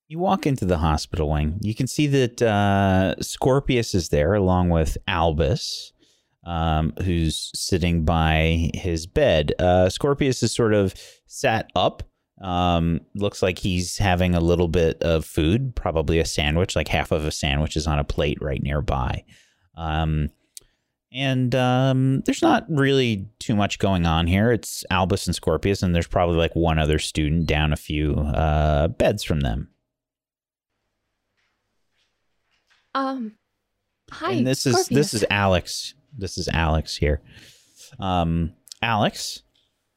you 0.07 0.19
walk 0.19 0.45
into 0.45 0.65
the 0.65 0.77
hospital 0.77 1.30
wing. 1.30 1.57
You 1.61 1.73
can 1.73 1.88
see 1.88 2.07
that 2.07 2.41
uh, 2.41 3.15
Scorpius 3.22 3.95
is 3.95 4.10
there 4.10 4.34
along 4.34 4.69
with 4.69 4.98
Albus, 5.07 5.94
um, 6.45 6.94
who's 7.03 7.52
sitting 7.56 8.06
by 8.06 8.69
his 8.73 9.07
bed. 9.07 9.53
Uh, 9.57 9.90
Scorpius 9.90 10.44
is 10.44 10.53
sort 10.53 10.73
of 10.73 10.94
sat 11.26 11.69
up. 11.76 12.03
Um, 12.41 12.99
looks 13.15 13.41
like 13.41 13.57
he's 13.57 13.98
having 13.98 14.36
a 14.36 14.41
little 14.41 14.68
bit 14.68 15.02
of 15.02 15.26
food, 15.26 15.76
probably 15.76 16.19
a 16.19 16.26
sandwich, 16.26 16.76
like 16.76 16.90
half 16.90 17.11
of 17.11 17.26
a 17.26 17.32
sandwich 17.32 17.77
is 17.77 17.88
on 17.88 17.98
a 17.98 18.03
plate 18.03 18.38
right 18.41 18.61
nearby. 18.61 19.23
Um, 19.76 20.30
and 21.14 21.56
um, 21.56 22.22
there's 22.26 22.41
not 22.41 22.65
really 22.68 23.30
too 23.40 23.56
much 23.56 23.80
going 23.80 24.06
on 24.06 24.27
here. 24.27 24.52
It's 24.52 24.84
Albus 24.91 25.27
and 25.27 25.36
Scorpius, 25.36 25.82
and 25.82 25.95
there's 25.95 26.07
probably 26.07 26.36
like 26.36 26.53
one 26.57 26.77
other 26.77 26.99
student 26.99 27.48
down 27.48 27.72
a 27.72 27.77
few 27.77 28.15
uh, 28.15 28.90
beds 28.90 29.23
from 29.23 29.40
them. 29.40 29.69
Um. 32.96 33.34
Hi. 34.12 34.32
and 34.32 34.48
this 34.48 34.66
is 34.66 34.88
this 34.88 35.14
is 35.14 35.26
Alex. 35.30 35.94
This 36.18 36.38
is 36.38 36.48
Alex 36.48 36.96
here. 36.96 37.22
Um, 38.00 38.54
Alex, 38.82 39.44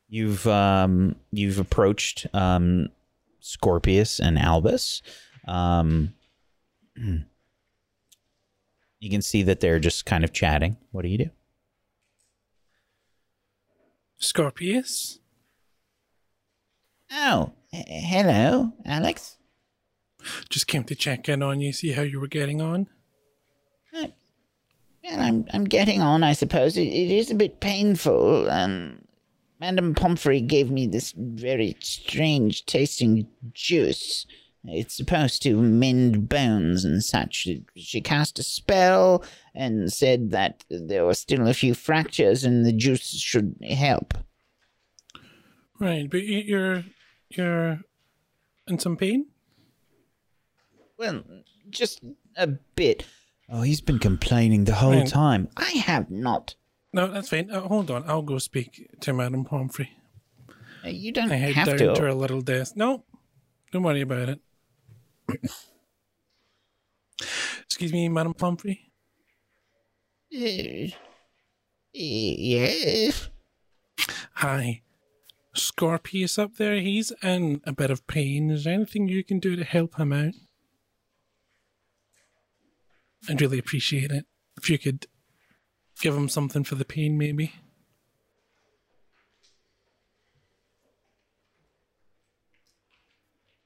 you've 0.09 0.47
um, 0.47 1.15
you've 1.31 1.59
approached 1.59 2.27
um, 2.35 2.89
Scorpius 3.41 4.19
and 4.19 4.39
Albus. 4.39 5.01
Um, 5.47 6.15
you 6.97 7.25
can 9.11 9.23
see 9.23 9.43
that 9.45 9.61
they're 9.61 9.79
just 9.79 10.05
kind 10.05 10.25
of 10.25 10.33
chatting. 10.33 10.77
What 10.91 11.03
do 11.03 11.09
you 11.09 11.19
do? 11.19 11.31
Scorpius? 14.19 15.21
Oh, 17.13 17.53
h- 17.73 17.85
hello, 17.89 18.73
Alex. 18.85 19.38
Just 20.49 20.67
came 20.67 20.85
to 20.85 20.95
check 20.95 21.29
in 21.29 21.43
on 21.43 21.61
you, 21.61 21.73
see 21.73 21.93
how 21.93 22.03
you 22.03 22.21
were 22.21 22.27
getting 22.29 22.61
on. 22.61 22.89
Uh, 23.97 24.09
Well, 25.05 25.21
I'm 25.21 25.47
I'm 25.53 25.65
getting 25.65 26.03
on, 26.03 26.23
I 26.23 26.33
suppose. 26.33 26.77
It, 26.77 26.89
it 26.89 27.11
is 27.11 27.31
a 27.31 27.35
bit 27.35 27.61
painful. 27.61 28.51
Um, 28.51 29.03
Madame 29.61 29.95
Pomfrey 29.95 30.41
gave 30.41 30.71
me 30.71 30.87
this 30.87 31.13
very 31.17 31.77
strange 31.81 32.67
tasting 32.67 33.29
juice. 33.53 34.27
It's 34.65 34.95
supposed 34.97 35.43
to 35.45 35.57
mend 35.63 36.29
bones 36.29 36.85
and 36.85 37.03
such. 37.03 37.49
She 37.77 38.01
cast 38.01 38.39
a 38.39 38.43
spell 38.43 39.25
and 39.55 39.91
said 39.93 40.31
that 40.33 40.65
there 40.69 41.05
were 41.07 41.15
still 41.15 41.47
a 41.49 41.55
few 41.55 41.75
fractures 41.75 42.45
and 42.45 42.67
the 42.67 42.73
juice 42.73 43.09
should 43.19 43.57
help. 43.69 44.15
Right, 45.81 46.11
but 46.11 46.25
you're 46.25 46.85
you're 47.31 47.81
in 48.67 48.79
some 48.79 48.97
pain? 48.97 49.27
Well, 50.99 51.23
just 51.71 52.03
a 52.37 52.47
Bit. 52.75 53.05
Oh, 53.49 53.63
he's 53.63 53.81
been 53.81 53.99
complaining 53.99 54.65
the 54.65 54.75
whole 54.75 54.93
Right. 54.93 55.07
time. 55.07 55.49
I 55.57 55.71
have 55.71 56.11
not. 56.11 56.55
No, 56.93 57.07
that's 57.07 57.29
fine. 57.31 57.51
Uh, 57.51 57.61
hold 57.63 57.91
on, 57.91 58.03
I'll 58.09 58.23
go 58.23 58.39
speak 58.39 58.89
to 59.01 59.13
Madame 59.13 59.45
Pomfrey. 59.45 59.91
Uh, 60.85 60.89
You 60.89 61.13
don't 61.13 61.31
I 61.33 61.37
head 61.37 61.55
have 61.55 61.67
down 61.69 61.79
to. 61.79 61.95
to 61.95 62.03
her 62.03 62.15
little 62.15 62.41
desk. 62.41 62.77
No, 62.77 63.05
don't 63.73 63.83
worry 63.83 64.01
about 64.03 64.29
it. 64.29 64.41
Excuse 67.63 67.93
me, 67.93 68.09
Madame 68.09 68.35
Pomfrey. 68.35 68.91
Uh, 70.35 70.91
yes. 71.93 73.29
Hi. 74.35 74.83
Scorpius 75.55 76.39
up 76.39 76.57
there, 76.57 76.81
he's 76.81 77.13
in 77.23 77.61
a 77.65 77.73
bit 77.73 77.91
of 77.91 78.07
pain. 78.07 78.51
Is 78.51 78.65
there 78.65 78.75
anything 78.75 79.09
you 79.09 79.25
can 79.25 79.39
do 79.41 79.57
to 79.57 79.65
help 79.65 79.97
him 79.99 80.13
out? 80.13 80.35
I'd 83.29 83.41
really 83.41 83.59
appreciate 83.59 84.11
it. 84.11 84.27
If 84.57 84.71
you 84.71 84.79
could 84.79 85.07
give 86.01 86.17
him 86.17 86.29
something 86.29 86.65
for 86.65 86.75
the 86.77 86.85
pain, 86.85 87.19
maybe. 87.19 87.53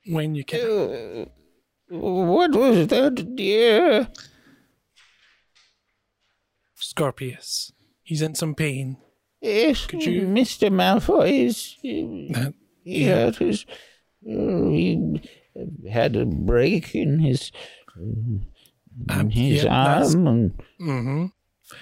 When 0.06 0.34
you 0.34 0.44
can. 0.44 0.60
Uh, 0.60 1.24
what 1.96 2.52
was 2.52 2.88
that, 2.88 3.36
dear? 3.36 4.08
Scorpius. 6.74 7.72
He's 8.02 8.22
in 8.22 8.34
some 8.34 8.54
pain. 8.54 8.96
Yes, 9.40 9.86
Could 9.86 10.04
you- 10.04 10.22
Mr. 10.22 10.70
Malfoy 10.70 11.46
is. 11.46 11.76
He 11.82 12.32
Uh, 12.34 12.50
hurt 13.08 13.36
his. 13.36 13.64
Uh, 14.26 14.68
he 14.68 15.20
had 15.90 16.16
a 16.16 16.24
break 16.26 16.94
in 16.94 17.18
his. 17.20 17.52
in 17.96 18.46
Um, 19.08 19.30
his 19.30 19.64
yeah, 19.64 20.02
arm. 20.02 20.26
And, 20.26 20.62
Mm-hmm. 20.80 21.26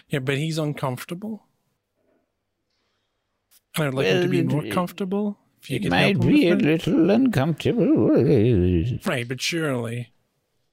Yeah, 0.09 0.21
but 0.21 0.37
he's 0.37 0.59
uncomfortable. 0.59 1.47
And 3.77 3.87
I'd 3.87 3.95
like 3.95 4.07
him 4.07 4.23
to 4.23 4.29
be 4.29 4.43
more 4.43 4.65
comfortable. 4.67 5.39
If 5.63 5.71
you 5.71 5.77
it 5.77 5.91
might 5.91 6.21
be 6.21 6.49
a 6.49 6.55
little 6.55 7.11
uncomfortable. 7.11 8.09
Right, 9.05 9.29
but 9.29 9.41
surely 9.41 10.13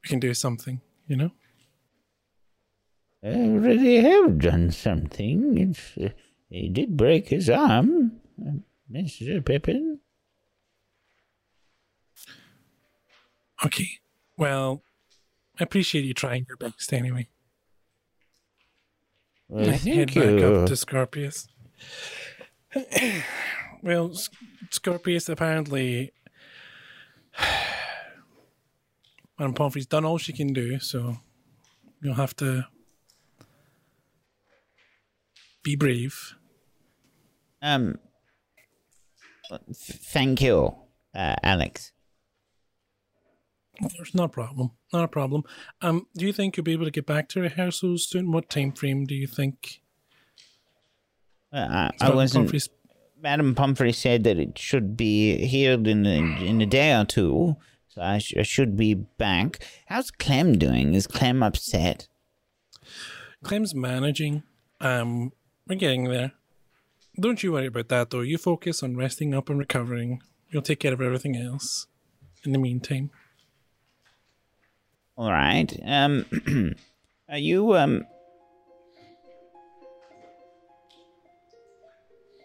we 0.03 0.09
can 0.09 0.19
do 0.19 0.34
something, 0.34 0.81
you 1.07 1.18
know? 1.18 1.31
I 3.23 3.30
already 3.30 3.97
have 3.97 4.39
done 4.39 4.72
something. 4.72 5.57
It's, 5.57 5.97
uh, 5.97 6.09
he 6.49 6.69
did 6.69 6.95
break 6.95 7.30
his 7.30 7.49
arm, 7.49 8.22
uh, 8.41 8.51
Mr. 8.91 9.43
Pippin. 9.43 9.99
Okay. 13.65 13.99
Well, 14.38 14.84
I 15.60 15.64
appreciate 15.64 16.06
you 16.06 16.14
trying 16.14 16.46
your 16.48 16.58
best 16.58 16.94
anyway. 16.94 17.28
Well, 19.50 19.70
I 19.70 19.72
head 19.74 19.82
thank 20.12 20.14
back 20.14 20.40
you. 20.40 20.46
up 20.56 20.68
to 20.68 20.76
Scorpius. 20.76 21.48
well, 23.82 24.12
S- 24.12 24.30
Scorpius 24.72 25.30
apparently. 25.30 26.12
Madame 29.40 29.54
Pomfrey's 29.54 29.86
done 29.86 30.04
all 30.04 30.18
she 30.18 30.34
can 30.34 30.52
do, 30.52 30.80
so 30.80 31.18
you'll 32.02 32.16
have 32.16 32.36
to 32.38 32.66
be 35.64 35.76
brave. 35.76 36.34
Um, 37.62 38.00
thank 39.74 40.42
you, 40.42 40.76
uh, 41.16 41.36
Alex. 41.44 41.92
There's 43.95 44.16
not 44.16 44.26
a 44.26 44.30
problem. 44.30 44.72
Not 44.91 45.04
a 45.04 45.08
problem. 45.08 45.44
Um, 45.82 46.08
do 46.16 46.26
you 46.26 46.34
think 46.34 46.58
you'll 46.58 46.64
be 46.64 46.74
able 46.74 46.86
to 46.86 46.91
get 46.91 47.06
back 47.06 47.30
to 47.30 47.41
rehearsals 47.41 48.08
soon? 48.10 48.32
What 48.32 48.49
time 48.49 48.72
frame 48.72 49.06
do 49.06 49.14
you 49.16 49.28
think? 49.28 49.82
Uh, 51.54 51.90
I, 51.99 52.08
I 52.08 52.10
wasn't. 52.10 52.45
Pomfrey's- 52.45 52.70
Madam 53.22 53.56
Pomfrey 53.56 53.91
said 53.94 54.24
that 54.26 54.38
it 54.38 54.58
should 54.60 54.95
be 54.95 55.38
healed 55.45 55.88
in 55.88 56.06
a, 56.06 56.18
in 56.44 56.62
a 56.62 56.66
day 56.68 56.94
or 56.95 57.04
two, 57.04 57.56
so 57.88 58.02
I, 58.02 58.20
sh- 58.20 58.36
I 58.38 58.44
should 58.44 58.78
be 58.78 58.94
back. 58.94 59.60
How's 59.88 60.12
Clem 60.12 60.58
doing? 60.58 60.94
Is 60.94 61.08
Clem 61.08 61.41
upset? 61.41 62.08
Clem's 63.44 63.74
managing. 63.74 64.44
Um, 64.80 65.32
we're 65.68 65.76
getting 65.76 66.04
there. 66.06 66.34
Don't 67.20 67.41
you 67.41 67.54
worry 67.54 67.66
about 67.68 67.88
that 67.90 68.12
though. 68.12 68.22
You 68.22 68.38
focus 68.38 68.84
on 68.84 68.95
resting 68.95 69.34
up 69.34 69.49
and 69.49 69.58
recovering. 69.58 70.22
You'll 70.52 70.62
take 70.62 70.80
care 70.82 70.94
of 70.94 71.02
everything 71.02 71.36
else. 71.36 71.88
In 72.44 72.52
the 72.52 72.60
meantime, 72.60 73.10
All 75.18 75.31
right. 75.31 75.72
Um, 75.84 76.26
are 77.30 77.38
you 77.39 77.76
um? 77.76 78.06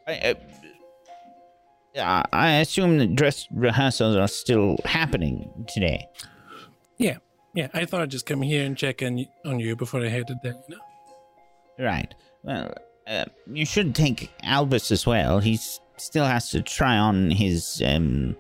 I, 0.07 0.35
uh, 1.97 2.23
I, 2.33 2.53
assume 2.55 2.99
the 2.99 3.07
dress 3.07 3.47
rehearsals 3.53 4.17
are 4.17 4.27
still 4.27 4.79
happening 4.85 5.49
today. 5.69 6.09
yeah, 6.99 7.19
yeah. 7.55 7.69
I 7.73 7.85
thought 7.85 8.01
I'd 8.01 8.11
just 8.11 8.27
come 8.27 8.43
here 8.43 8.65
and 8.65 8.77
check 8.77 9.01
in 9.03 9.27
on 9.45 9.61
you 9.61 9.77
before 9.77 10.05
I 10.05 10.09
headed 10.09 10.39
there. 10.43 10.55
You 10.69 10.77
know? 10.77 11.85
Right. 11.85 12.13
Well, 12.43 12.75
uh, 13.07 13.27
you 13.47 13.65
should 13.65 13.95
take 13.95 14.33
Albus 14.43 14.91
as 14.91 15.07
well. 15.07 15.39
He 15.39 15.57
still 15.99 16.25
has 16.25 16.51
to 16.51 16.63
try 16.63 16.97
on 16.97 17.31
his 17.31 17.81
um, 17.87 18.35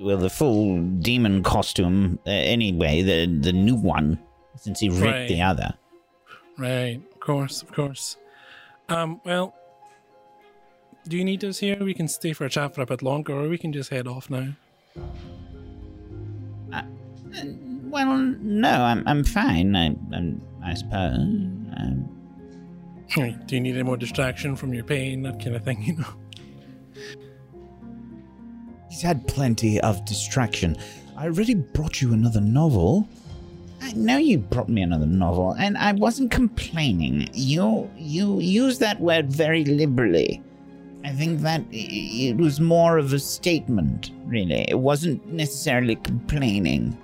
well, 0.00 0.16
the 0.18 0.30
full 0.30 0.80
demon 1.00 1.42
costume 1.42 2.18
uh, 2.26 2.30
anyway. 2.30 3.02
The 3.02 3.26
the 3.26 3.52
new 3.52 3.74
one 3.76 4.18
since 4.56 4.80
he 4.80 4.88
ripped 4.88 5.02
Right. 5.02 5.28
the 5.28 5.42
other. 5.42 5.74
Right. 6.58 7.00
Of 7.12 7.20
course. 7.20 7.62
Of 7.62 7.72
course. 7.72 8.16
Um. 8.88 9.20
Well. 9.24 9.54
Do 11.08 11.16
you 11.16 11.24
need 11.24 11.44
us 11.44 11.58
here? 11.58 11.76
We 11.78 11.94
can 11.94 12.08
stay 12.08 12.32
for 12.32 12.44
a 12.46 12.50
chat 12.50 12.74
for 12.74 12.82
a 12.82 12.86
bit 12.86 13.00
longer, 13.00 13.32
or 13.32 13.48
we 13.48 13.58
can 13.58 13.72
just 13.72 13.90
head 13.90 14.08
off 14.08 14.28
now. 14.28 14.48
Well, 17.84 18.16
no, 18.40 18.70
I'm 18.82 19.06
I'm 19.06 19.22
fine. 19.24 19.76
I 19.76 19.86
I'm, 20.12 20.42
I 20.64 20.74
suppose. 20.74 21.16
Um, 21.16 22.08
Do 23.46 23.54
you 23.54 23.60
need 23.60 23.74
any 23.74 23.82
more 23.84 23.96
distraction 23.96 24.56
from 24.56 24.74
your 24.74 24.82
pain, 24.84 25.22
that 25.22 25.40
kind 25.42 25.54
of 25.54 25.64
thing? 25.64 25.82
You 25.82 25.96
know. 25.96 26.14
He's 28.96 29.02
had 29.02 29.28
plenty 29.28 29.78
of 29.82 30.02
distraction. 30.06 30.74
I 31.18 31.26
already 31.26 31.52
brought 31.52 32.00
you 32.00 32.14
another 32.14 32.40
novel. 32.40 33.06
I 33.82 33.92
know 33.92 34.16
you 34.16 34.38
brought 34.38 34.70
me 34.70 34.80
another 34.80 35.04
novel, 35.04 35.50
and 35.58 35.76
I 35.76 35.92
wasn't 35.92 36.30
complaining. 36.30 37.28
You 37.34 37.90
you 37.98 38.40
use 38.40 38.78
that 38.78 38.98
word 38.98 39.30
very 39.30 39.66
liberally. 39.66 40.42
I 41.04 41.10
think 41.10 41.40
that 41.42 41.62
it 41.70 42.38
was 42.38 42.58
more 42.58 42.96
of 42.96 43.12
a 43.12 43.18
statement, 43.18 44.12
really. 44.24 44.64
It 44.66 44.78
wasn't 44.78 45.26
necessarily 45.26 45.96
complaining. 45.96 46.96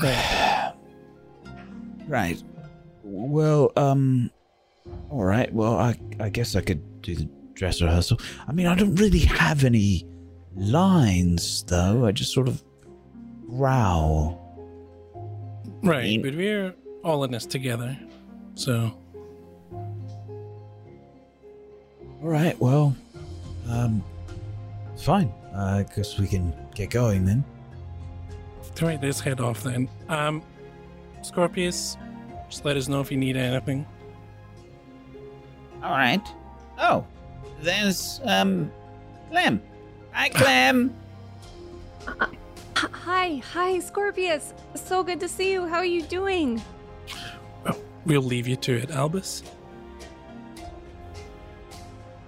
Right. 2.08 2.42
Well, 3.04 3.70
um. 3.76 4.30
All 5.10 5.24
right. 5.24 5.52
Well, 5.52 5.76
I 5.76 5.94
I 6.18 6.30
guess 6.30 6.56
I 6.56 6.62
could 6.62 7.02
do 7.02 7.14
the 7.14 7.28
dress 7.60 7.82
rehearsal. 7.82 8.18
I 8.48 8.52
mean, 8.52 8.66
I 8.66 8.74
don't 8.74 8.94
really 8.94 9.18
have 9.18 9.64
any 9.64 10.06
lines 10.56 11.62
though. 11.64 12.06
I 12.06 12.10
just 12.12 12.32
sort 12.32 12.48
of 12.48 12.62
growl. 13.50 14.38
Right. 15.82 16.04
Mean- 16.04 16.22
But 16.22 16.34
we're 16.36 16.74
all 17.04 17.22
in 17.24 17.30
this 17.30 17.44
together, 17.46 17.96
so 18.54 18.90
All 22.22 22.28
right. 22.28 22.58
Well, 22.60 22.94
um, 23.68 24.02
fine. 24.98 25.32
I 25.54 25.84
guess 25.96 26.18
we 26.18 26.26
can 26.26 26.52
get 26.74 26.90
going 26.90 27.24
then. 27.24 27.44
all 28.82 28.88
right. 28.88 29.02
Let's 29.02 29.20
head 29.20 29.40
off 29.40 29.62
then. 29.62 29.88
Um, 30.08 30.42
Scorpius, 31.22 31.96
just 32.50 32.64
let 32.64 32.76
us 32.76 32.88
know 32.88 33.00
if 33.00 33.10
you 33.10 33.16
need 33.18 33.36
anything. 33.38 33.86
All 35.82 35.90
right. 35.92 36.20
Oh, 36.78 37.06
there's 37.62 38.20
um, 38.24 38.70
Clem. 39.30 39.62
Hi, 40.12 40.28
Clem. 40.28 40.94
H- 42.08 42.28
Hi, 42.76 43.42
hi, 43.52 43.78
Scorpius. 43.78 44.54
So 44.74 45.02
good 45.02 45.20
to 45.20 45.28
see 45.28 45.52
you. 45.52 45.66
How 45.66 45.76
are 45.76 45.84
you 45.84 46.02
doing? 46.02 46.62
Well, 47.64 47.76
we'll 48.06 48.22
leave 48.22 48.48
you 48.48 48.56
to 48.56 48.74
it, 48.74 48.90
Albus. 48.90 49.42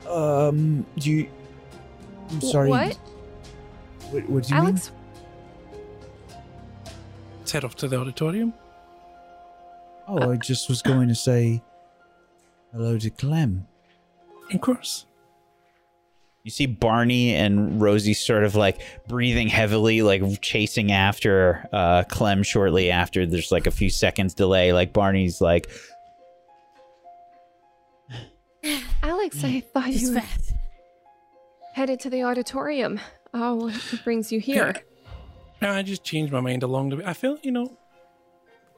Um, 0.06 0.84
do 0.98 1.10
you? 1.10 1.28
I'm 2.30 2.40
sorry. 2.42 2.68
What? 2.68 2.96
What, 4.10 4.28
what 4.28 4.44
do 4.44 4.54
you 4.54 4.60
Alex, 4.60 4.90
Let's 7.38 7.52
head 7.52 7.64
off 7.64 7.76
to 7.76 7.88
the 7.88 7.96
auditorium. 7.98 8.52
Oh, 10.06 10.32
I 10.32 10.36
just 10.36 10.68
was 10.68 10.82
going 10.82 11.08
to 11.08 11.14
say 11.14 11.62
hello 12.72 12.98
to 12.98 13.08
Clem. 13.08 13.66
Of 14.52 14.60
course. 14.60 15.06
You 16.44 16.50
see 16.50 16.66
Barney 16.66 17.34
and 17.34 17.80
Rosie 17.80 18.14
sort 18.14 18.42
of 18.42 18.56
like 18.56 18.80
breathing 19.06 19.46
heavily, 19.48 20.02
like 20.02 20.40
chasing 20.40 20.90
after 20.90 21.68
uh, 21.72 22.02
Clem 22.08 22.42
shortly 22.42 22.90
after. 22.90 23.24
There's 23.26 23.52
like 23.52 23.68
a 23.68 23.70
few 23.70 23.90
seconds 23.90 24.34
delay. 24.34 24.72
Like 24.72 24.92
Barney's 24.92 25.40
like, 25.40 25.70
Alex, 29.02 29.44
I 29.44 29.60
thought 29.60 29.88
It's 29.88 30.02
you 30.02 30.14
were 30.14 30.20
fast. 30.20 30.54
headed 31.74 32.00
to 32.00 32.10
the 32.10 32.22
auditorium. 32.24 33.00
Oh, 33.34 33.54
what 33.66 34.00
brings 34.04 34.30
you 34.32 34.40
here? 34.40 34.74
Yeah, 35.60 35.74
I 35.74 35.82
just 35.82 36.02
changed 36.04 36.32
my 36.32 36.40
mind 36.40 36.62
along 36.64 36.88
the 36.90 36.96
way. 36.96 37.04
I 37.04 37.14
felt, 37.14 37.44
you 37.44 37.52
know, 37.52 37.76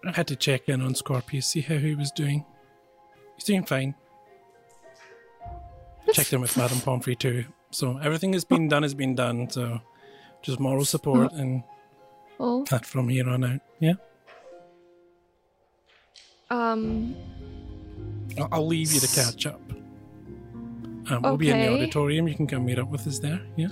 I 0.06 0.12
had 0.12 0.26
to 0.28 0.36
check 0.36 0.68
in 0.68 0.82
on 0.82 0.94
Scorpius, 0.94 1.46
see 1.46 1.62
how 1.62 1.76
he 1.76 1.94
was 1.94 2.10
doing. 2.10 2.44
He's 3.36 3.44
doing 3.44 3.64
fine. 3.64 3.94
Checked 6.12 6.32
in 6.34 6.42
with 6.42 6.56
Madame 6.58 6.80
Pomfrey 6.80 7.16
too. 7.16 7.46
So 7.74 7.98
everything 7.98 8.30
that's 8.30 8.44
been 8.44 8.68
done 8.68 8.82
has 8.84 8.94
been 8.94 9.14
done. 9.14 9.50
So 9.50 9.80
just 10.42 10.60
moral 10.60 10.84
support 10.84 11.32
and 11.32 11.62
Oh, 12.40 12.64
that 12.70 12.84
from 12.84 13.08
here 13.08 13.28
on 13.28 13.44
out. 13.44 13.60
Yeah. 13.80 13.94
um, 16.50 17.14
I'll, 18.38 18.48
I'll 18.52 18.66
leave 18.66 18.92
you 18.92 19.00
to 19.00 19.06
catch 19.06 19.46
up. 19.46 19.60
Um, 21.10 21.22
we'll 21.22 21.36
be 21.36 21.50
in 21.50 21.58
the 21.60 21.68
auditorium. 21.68 22.26
You 22.28 22.34
can 22.34 22.46
come 22.46 22.64
meet 22.64 22.78
up 22.78 22.88
with 22.88 23.06
us 23.06 23.18
there. 23.18 23.40
Yeah. 23.56 23.68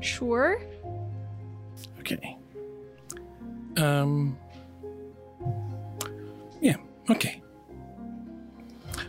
sure. 0.00 0.60
Okay. 2.00 2.36
Um. 3.76 4.38
Yeah. 6.60 6.76
Okay. 7.10 7.42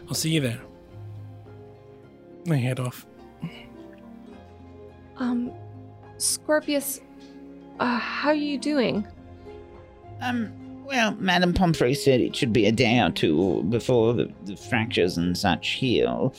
I'll 0.08 0.16
see 0.16 0.32
you 0.32 0.42
there. 0.42 0.62
I 2.52 2.56
head 2.56 2.80
off. 2.80 3.06
Um, 5.18 5.52
Scorpius, 6.18 7.02
uh, 7.80 7.98
how 7.98 8.30
are 8.30 8.36
you 8.36 8.58
doing? 8.58 9.08
Um, 10.22 10.52
well, 10.86 11.16
Madame 11.20 11.54
Pomfrey 11.54 11.94
said 11.94 12.22
it 12.22 12.36
should 12.36 12.54
be 12.54 12.66
a 12.66 12.72
day 12.72 13.00
or 13.00 13.12
two 13.12 13.64
before 13.70 14.14
the, 14.14 14.32
the 14.46 14.56
fractures 14.56 15.18
and 15.18 15.38
such 15.38 15.70
heal. 15.70 16.34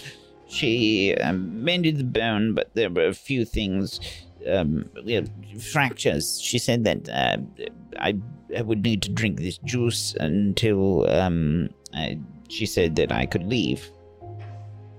She 0.49 1.15
um, 1.17 1.63
mended 1.63 1.99
the 1.99 2.05
bone, 2.05 2.55
but 2.55 2.71
there 2.75 2.89
were 2.89 3.07
a 3.07 3.15
few 3.15 3.45
things, 3.45 4.01
um, 4.51 4.89
well, 5.05 5.25
fractures. 5.61 6.41
She 6.41 6.59
said 6.59 6.85
that 6.85 7.09
uh, 7.11 7.37
I, 7.99 8.17
I 8.57 8.63
would 8.63 8.83
need 8.83 9.03
to 9.03 9.11
drink 9.11 9.41
this 9.41 9.59
juice 9.59 10.15
until 10.19 11.09
um, 11.11 11.69
I, 11.93 12.19
she 12.49 12.65
said 12.65 12.97
that 12.97 13.13
I 13.13 13.27
could 13.27 13.47
leave. 13.47 13.91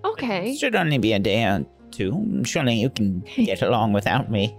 Okay. 0.05 0.51
It 0.51 0.57
should 0.59 0.75
only 0.75 0.97
be 0.97 1.13
a 1.13 1.19
day 1.19 1.43
or 1.45 1.65
two. 1.91 2.43
Surely 2.45 2.75
you 2.75 2.89
can 2.89 3.19
get 3.35 3.61
along 3.61 3.93
without 3.93 4.29
me. 4.31 4.55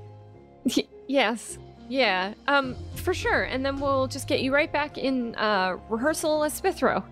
Y- 0.64 0.84
yes. 1.08 1.58
Yeah. 1.88 2.34
Um, 2.46 2.76
for 2.96 3.14
sure. 3.14 3.42
And 3.44 3.64
then 3.64 3.80
we'll 3.80 4.06
just 4.06 4.28
get 4.28 4.42
you 4.42 4.52
right 4.54 4.72
back 4.72 4.98
in 4.98 5.34
uh 5.36 5.76
rehearsal 5.88 6.44
at 6.44 6.52
Spithro. 6.52 7.02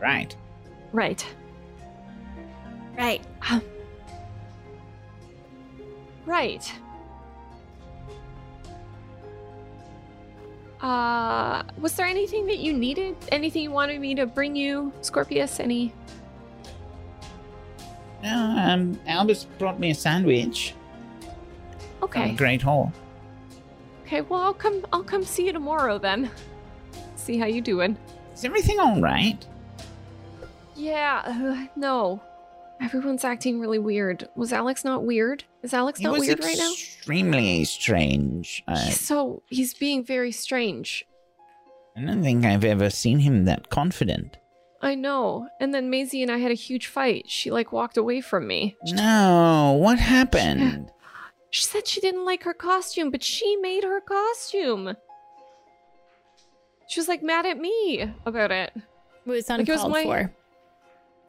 Right. 0.00 0.34
Right. 0.92 1.24
Right. 2.96 3.22
Right. 6.24 6.72
Uh, 10.80 11.62
was 11.78 11.94
there 11.94 12.06
anything 12.06 12.46
that 12.46 12.58
you 12.58 12.72
needed? 12.72 13.16
Anything 13.32 13.62
you 13.62 13.70
wanted 13.70 14.00
me 14.00 14.14
to 14.14 14.26
bring 14.26 14.54
you, 14.56 14.92
Scorpius? 15.00 15.58
Any? 15.60 15.92
No, 18.26 18.56
um, 18.58 18.98
Albus 19.06 19.44
brought 19.56 19.78
me 19.78 19.90
a 19.90 19.94
sandwich. 19.94 20.74
Okay. 22.02 22.32
Great 22.34 22.60
Hall. 22.60 22.92
Okay, 24.04 24.22
well 24.22 24.40
I'll 24.40 24.52
come 24.54 24.84
I'll 24.92 25.04
come 25.04 25.22
see 25.22 25.46
you 25.46 25.52
tomorrow 25.52 25.96
then. 25.96 26.28
See 27.14 27.38
how 27.38 27.46
you 27.46 27.60
doing. 27.60 27.96
Is 28.34 28.44
everything 28.44 28.80
all 28.80 29.00
right? 29.00 29.38
Yeah, 30.74 31.22
uh, 31.24 31.66
no. 31.76 32.20
Everyone's 32.80 33.24
acting 33.24 33.60
really 33.60 33.78
weird. 33.78 34.28
Was 34.34 34.52
Alex 34.52 34.84
not 34.84 35.04
weird? 35.04 35.44
Is 35.62 35.72
Alex 35.72 36.00
not 36.00 36.18
weird 36.18 36.42
right 36.42 36.58
now? 36.58 36.72
extremely 36.72 37.64
strange. 37.64 38.64
Uh, 38.66 38.76
He's 38.86 39.00
so 39.00 39.42
he's 39.50 39.72
being 39.72 40.04
very 40.04 40.32
strange. 40.32 41.06
I 41.96 42.00
don't 42.00 42.22
think 42.24 42.44
I've 42.44 42.64
ever 42.64 42.90
seen 42.90 43.20
him 43.20 43.44
that 43.44 43.70
confident. 43.70 44.36
I 44.82 44.94
know. 44.94 45.48
And 45.60 45.74
then 45.74 45.88
Maisie 45.90 46.22
and 46.22 46.30
I 46.30 46.38
had 46.38 46.50
a 46.50 46.54
huge 46.54 46.86
fight. 46.86 47.24
She 47.28 47.50
like 47.50 47.72
walked 47.72 47.96
away 47.96 48.20
from 48.20 48.46
me. 48.46 48.76
No, 48.84 49.76
what 49.80 49.98
happened? 49.98 50.90
She 51.50 51.64
said 51.64 51.86
she 51.88 52.00
didn't 52.00 52.24
like 52.26 52.42
her 52.44 52.52
costume, 52.54 53.10
but 53.10 53.22
she 53.22 53.56
made 53.56 53.84
her 53.84 54.00
costume. 54.00 54.94
She 56.88 57.00
was 57.00 57.08
like 57.08 57.22
mad 57.22 57.46
at 57.46 57.58
me 57.58 58.12
about 58.26 58.50
it. 58.52 58.72
It 58.74 58.82
was 59.30 59.48
Like, 59.48 59.60
it 59.60 59.68
was 59.68 59.82
uncalled 59.82 59.92
my- 59.92 60.04
for. 60.04 60.32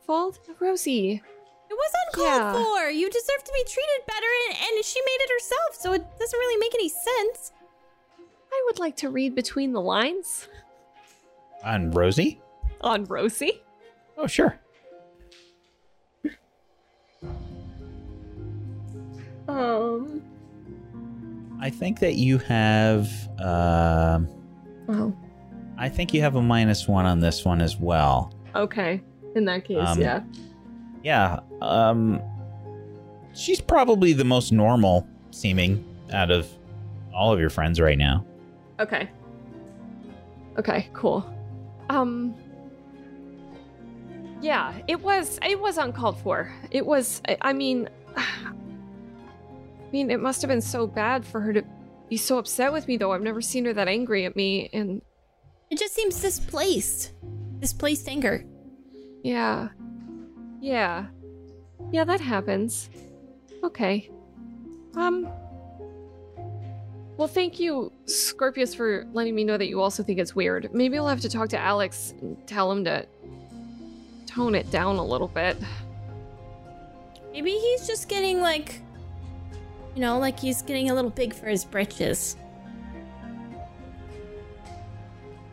Fault? 0.05 0.39
Rosie. 0.59 1.21
It 1.69 1.73
was 1.73 1.91
uncalled 2.07 2.27
Yeah. 2.27 2.53
for. 2.63 2.89
You 2.89 3.09
deserve 3.09 3.43
to 3.43 3.51
be 3.53 3.63
treated 3.63 4.05
better, 4.07 4.27
and, 4.49 4.57
and 4.75 4.85
she 4.85 5.01
made 5.01 5.17
it 5.21 5.29
herself, 5.31 5.75
so 5.75 5.93
it 5.93 6.03
doesn't 6.19 6.39
really 6.39 6.57
make 6.59 6.73
any 6.75 6.87
sense. 6.89 7.51
I 8.51 8.63
would 8.67 8.79
like 8.79 8.95
to 8.97 9.09
read 9.09 9.35
between 9.35 9.73
the 9.73 9.81
lines 9.81 10.47
On 11.65 11.91
Rosie? 11.91 12.39
On 12.81 13.03
Rosie. 13.05 13.61
Oh, 14.17 14.27
sure. 14.27 14.59
Um. 19.47 20.21
I 21.59 21.69
think 21.69 21.99
that 21.99 22.15
you 22.15 22.37
have. 22.39 23.09
Um, 23.39 24.27
Oh. 24.89 25.13
I 25.77 25.89
think 25.89 26.13
you 26.13 26.21
have 26.21 26.35
a 26.35 26.41
minus 26.41 26.87
one 26.87 27.05
on 27.05 27.19
this 27.19 27.43
one 27.43 27.61
as 27.61 27.77
well. 27.77 28.33
Okay. 28.55 29.01
In 29.35 29.45
that 29.45 29.65
case, 29.65 29.77
Um, 29.85 29.99
yeah. 30.01 30.21
Yeah. 31.03 31.39
Um, 31.61 32.21
she's 33.33 33.59
probably 33.61 34.13
the 34.13 34.23
most 34.23 34.51
normal 34.51 35.07
seeming 35.31 35.83
out 36.13 36.31
of 36.31 36.47
all 37.13 37.33
of 37.33 37.39
your 37.39 37.49
friends 37.49 37.79
right 37.81 37.97
now. 37.97 38.25
Okay. 38.79 39.09
Okay, 40.57 40.89
cool. 40.93 41.25
Um 41.89 42.33
Yeah, 44.41 44.73
it 44.87 45.01
was 45.01 45.39
it 45.43 45.59
was 45.59 45.77
uncalled 45.77 46.19
for. 46.19 46.51
It 46.71 46.85
was 46.85 47.21
I, 47.27 47.37
I 47.41 47.53
mean 47.53 47.89
I 48.17 48.53
mean 49.91 50.11
it 50.11 50.19
must 50.19 50.41
have 50.41 50.49
been 50.49 50.61
so 50.61 50.85
bad 50.87 51.25
for 51.25 51.39
her 51.41 51.53
to 51.53 51.63
be 52.09 52.17
so 52.17 52.37
upset 52.37 52.71
with 52.71 52.87
me 52.87 52.97
though. 52.97 53.11
I've 53.11 53.21
never 53.21 53.41
seen 53.41 53.65
her 53.65 53.73
that 53.73 53.87
angry 53.87 54.25
at 54.25 54.35
me 54.35 54.69
and 54.73 55.01
It 55.69 55.79
just 55.79 55.93
seems 55.95 56.21
displaced. 56.21 57.13
Displaced 57.59 58.07
anger. 58.07 58.45
yeah. 59.23 59.69
Yeah. 60.59 61.05
Yeah, 61.91 62.03
that 62.05 62.19
happens. 62.21 62.89
Okay. 63.63 64.09
Um 64.95 65.27
well, 67.17 67.27
thank 67.27 67.59
you, 67.59 67.91
Scorpius, 68.05 68.75
for 68.75 69.03
letting 69.11 69.33
me 69.33 69.43
know 69.43 69.57
that 69.57 69.67
you 69.67 69.81
also 69.81 70.03
think 70.03 70.19
it's 70.19 70.35
weird. 70.35 70.69
Maybe 70.71 70.99
I'll 70.99 71.07
have 71.07 71.21
to 71.21 71.29
talk 71.29 71.49
to 71.49 71.57
Alex 71.57 72.13
and 72.21 72.37
tell 72.45 72.71
him 72.71 72.83
to 72.85 73.07
tone 74.37 74.53
it 74.53 74.69
down 74.69 74.97
a 74.97 75.03
little 75.03 75.27
bit. 75.29 75.57
Maybe 77.33 77.51
he's 77.51 77.87
just 77.87 78.07
getting 78.07 78.39
like, 78.39 78.81
you 79.95 80.01
know, 80.01 80.19
like 80.19 80.39
he's 80.39 80.61
getting 80.61 80.91
a 80.91 80.93
little 80.93 81.09
big 81.09 81.33
for 81.33 81.47
his 81.47 81.65
britches. 81.65 82.35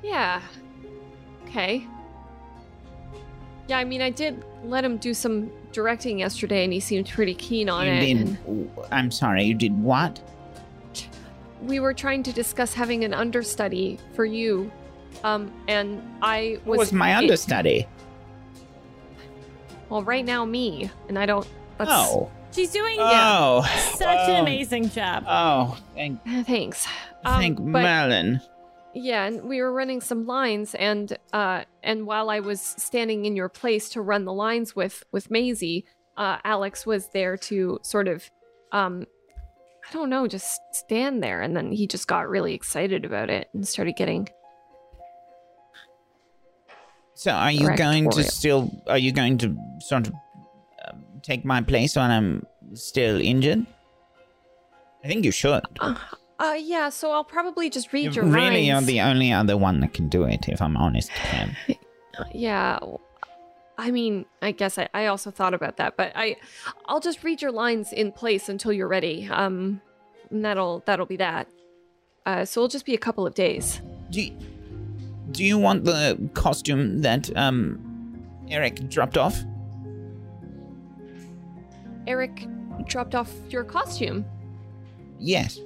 Yeah. 0.02 0.42
Okay. 1.46 1.86
Yeah, 3.68 3.78
I 3.78 3.84
mean, 3.84 4.02
I 4.02 4.10
did 4.10 4.44
let 4.64 4.84
him 4.84 4.98
do 4.98 5.14
some 5.14 5.50
directing 5.72 6.18
yesterday, 6.18 6.64
and 6.64 6.72
he 6.72 6.80
seemed 6.80 7.08
pretty 7.08 7.34
keen 7.34 7.70
on 7.70 7.86
you 7.86 7.92
it. 7.92 8.00
did. 8.00 8.70
I'm 8.92 9.10
sorry. 9.10 9.44
You 9.44 9.54
did 9.54 9.80
what? 9.82 10.20
we 11.62 11.80
were 11.80 11.94
trying 11.94 12.22
to 12.22 12.30
discuss 12.30 12.74
having 12.74 13.04
an 13.04 13.14
understudy 13.14 13.98
for 14.12 14.26
you, 14.26 14.70
um, 15.22 15.50
and 15.66 16.02
I 16.20 16.58
What 16.64 16.76
was 16.76 16.78
was 16.88 16.92
my 16.92 17.12
it- 17.12 17.14
understudy? 17.14 17.86
Well, 19.88 20.02
right 20.02 20.24
now, 20.24 20.44
me, 20.44 20.90
and 21.08 21.18
I 21.18 21.26
don't. 21.26 21.46
That's, 21.78 21.90
Oh. 21.92 22.30
She's 22.52 22.70
doing 22.70 22.96
Oh. 23.00 23.62
such 23.94 24.28
an 24.28 24.36
Oh. 24.36 24.42
amazing 24.42 24.90
job. 24.90 25.24
Oh, 25.28 25.76
thank, 25.94 26.20
Thanks. 26.46 26.86
Um, 27.24 27.40
thank 27.40 27.58
but- 27.58 27.82
Merlin. 27.82 28.40
Yeah, 28.96 29.24
and 29.24 29.42
we 29.48 29.60
were 29.60 29.72
running 29.72 30.00
some 30.00 30.24
lines, 30.24 30.72
and 30.76 31.18
uh, 31.32 31.64
and 31.82 32.06
while 32.06 32.30
I 32.30 32.38
was 32.38 32.60
standing 32.60 33.24
in 33.24 33.34
your 33.34 33.48
place 33.48 33.88
to 33.90 34.00
run 34.00 34.24
the 34.24 34.32
lines 34.32 34.76
with 34.76 35.02
with 35.10 35.32
Maisie, 35.32 35.84
uh, 36.16 36.38
Alex 36.44 36.86
was 36.86 37.08
there 37.08 37.36
to 37.38 37.80
sort 37.82 38.06
of, 38.06 38.30
um, 38.70 39.04
I 39.90 39.92
don't 39.92 40.10
know, 40.10 40.28
just 40.28 40.60
stand 40.72 41.24
there, 41.24 41.42
and 41.42 41.56
then 41.56 41.72
he 41.72 41.88
just 41.88 42.06
got 42.06 42.28
really 42.28 42.54
excited 42.54 43.04
about 43.04 43.30
it 43.30 43.48
and 43.52 43.66
started 43.66 43.96
getting. 43.96 44.28
So, 47.14 47.30
are 47.30 47.52
you 47.52 47.76
going 47.76 48.10
to 48.10 48.24
still? 48.24 48.70
Are 48.86 48.98
you 48.98 49.12
going 49.12 49.38
to 49.38 49.56
sort 49.80 50.08
of 50.08 50.14
um, 50.88 51.04
take 51.22 51.44
my 51.44 51.62
place 51.62 51.96
when 51.96 52.10
I'm 52.10 52.46
still 52.74 53.20
injured? 53.20 53.66
I 55.04 55.06
think 55.08 55.24
you 55.24 55.30
should. 55.30 55.62
Uh, 55.80 55.94
uh 56.38 56.56
yeah. 56.58 56.88
So 56.88 57.12
I'll 57.12 57.24
probably 57.24 57.70
just 57.70 57.92
read 57.92 58.16
You 58.16 58.22
your 58.22 58.24
really 58.24 58.70
are 58.70 58.74
lines. 58.74 58.86
the 58.86 59.00
only 59.00 59.32
other 59.32 59.56
one 59.56 59.80
that 59.80 59.92
can 59.92 60.08
do 60.08 60.24
it, 60.24 60.48
if 60.48 60.60
I'm 60.60 60.76
honest, 60.76 61.10
Cam. 61.10 61.56
Yeah. 62.32 62.78
I 63.76 63.90
mean, 63.90 64.24
I 64.40 64.52
guess 64.52 64.78
I, 64.78 64.88
I 64.94 65.06
also 65.06 65.32
thought 65.32 65.52
about 65.52 65.78
that, 65.78 65.96
but 65.96 66.12
I 66.14 66.36
I'll 66.86 67.00
just 67.00 67.24
read 67.24 67.42
your 67.42 67.50
lines 67.50 67.92
in 67.92 68.12
place 68.12 68.48
until 68.48 68.72
you're 68.72 68.86
ready. 68.86 69.28
Um 69.30 69.80
and 70.30 70.44
that'll 70.44 70.84
that'll 70.86 71.06
be 71.06 71.16
that. 71.16 71.48
Uh 72.24 72.44
so 72.44 72.60
it'll 72.60 72.68
just 72.68 72.86
be 72.86 72.94
a 72.94 72.98
couple 72.98 73.26
of 73.26 73.34
days. 73.34 73.80
Do 74.10 74.22
you, 74.22 74.36
do 75.34 75.44
you 75.44 75.58
want 75.58 75.84
the 75.84 76.30
costume 76.32 77.02
that 77.02 77.36
um 77.36 77.78
Eric 78.48 78.88
dropped 78.88 79.18
off? 79.18 79.36
Eric 82.06 82.46
dropped 82.86 83.14
off 83.14 83.30
your 83.50 83.64
costume. 83.64 84.24
Yes. 85.18 85.58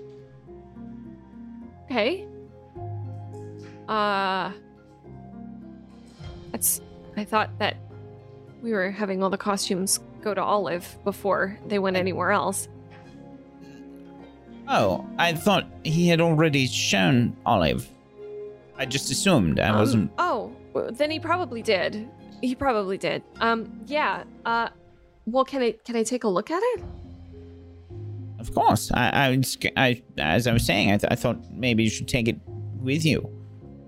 Okay. 1.85 2.27
Uh 3.89 4.53
That's 6.51 6.81
I 7.17 7.25
thought 7.25 7.51
that 7.59 7.77
we 8.63 8.73
were 8.73 8.91
having 8.91 9.23
all 9.23 9.31
the 9.31 9.39
costumes 9.39 10.01
go 10.23 10.35
to 10.35 10.43
Olive 10.43 10.97
before 11.05 11.59
they 11.67 11.79
went 11.79 11.97
anywhere 11.97 12.33
else. 12.33 12.69
Oh, 14.67 15.07
I 15.19 15.33
thought 15.33 15.67
he 15.85 16.09
had 16.09 16.21
already 16.21 16.67
shown 16.67 17.37
Olive. 17.47 17.89
I 18.79 18.87
just 18.87 19.11
assumed. 19.11 19.59
I 19.61 19.69
Um, 19.69 19.77
wasn't. 19.79 20.11
Oh, 20.19 20.53
then 20.93 21.11
he 21.11 21.19
probably 21.19 21.63
did. 21.63 22.09
He 22.41 22.55
probably 22.55 22.97
did. 22.99 23.23
Um, 23.41 23.81
yeah. 23.87 24.25
Uh, 24.47 24.69
well, 25.27 25.45
can 25.45 25.61
I 25.63 25.73
can 25.85 25.97
I 25.97 26.03
take 26.05 26.25
a 26.25 26.29
look 26.29 26.51
at 26.51 26.63
it? 26.63 26.83
Of 28.39 28.55
course. 28.55 28.91
I, 28.93 29.09
I, 29.11 29.37
was- 29.37 29.59
I 29.77 30.03
as 30.17 30.47
I 30.47 30.53
was 30.53 30.65
saying, 30.65 30.93
I, 30.93 30.97
th- 30.99 31.11
I 31.11 31.17
thought 31.17 31.39
maybe 31.53 31.83
you 31.83 31.91
should 31.91 32.09
take 32.09 32.29
it 32.29 32.39
with 32.81 33.05
you. 33.05 33.29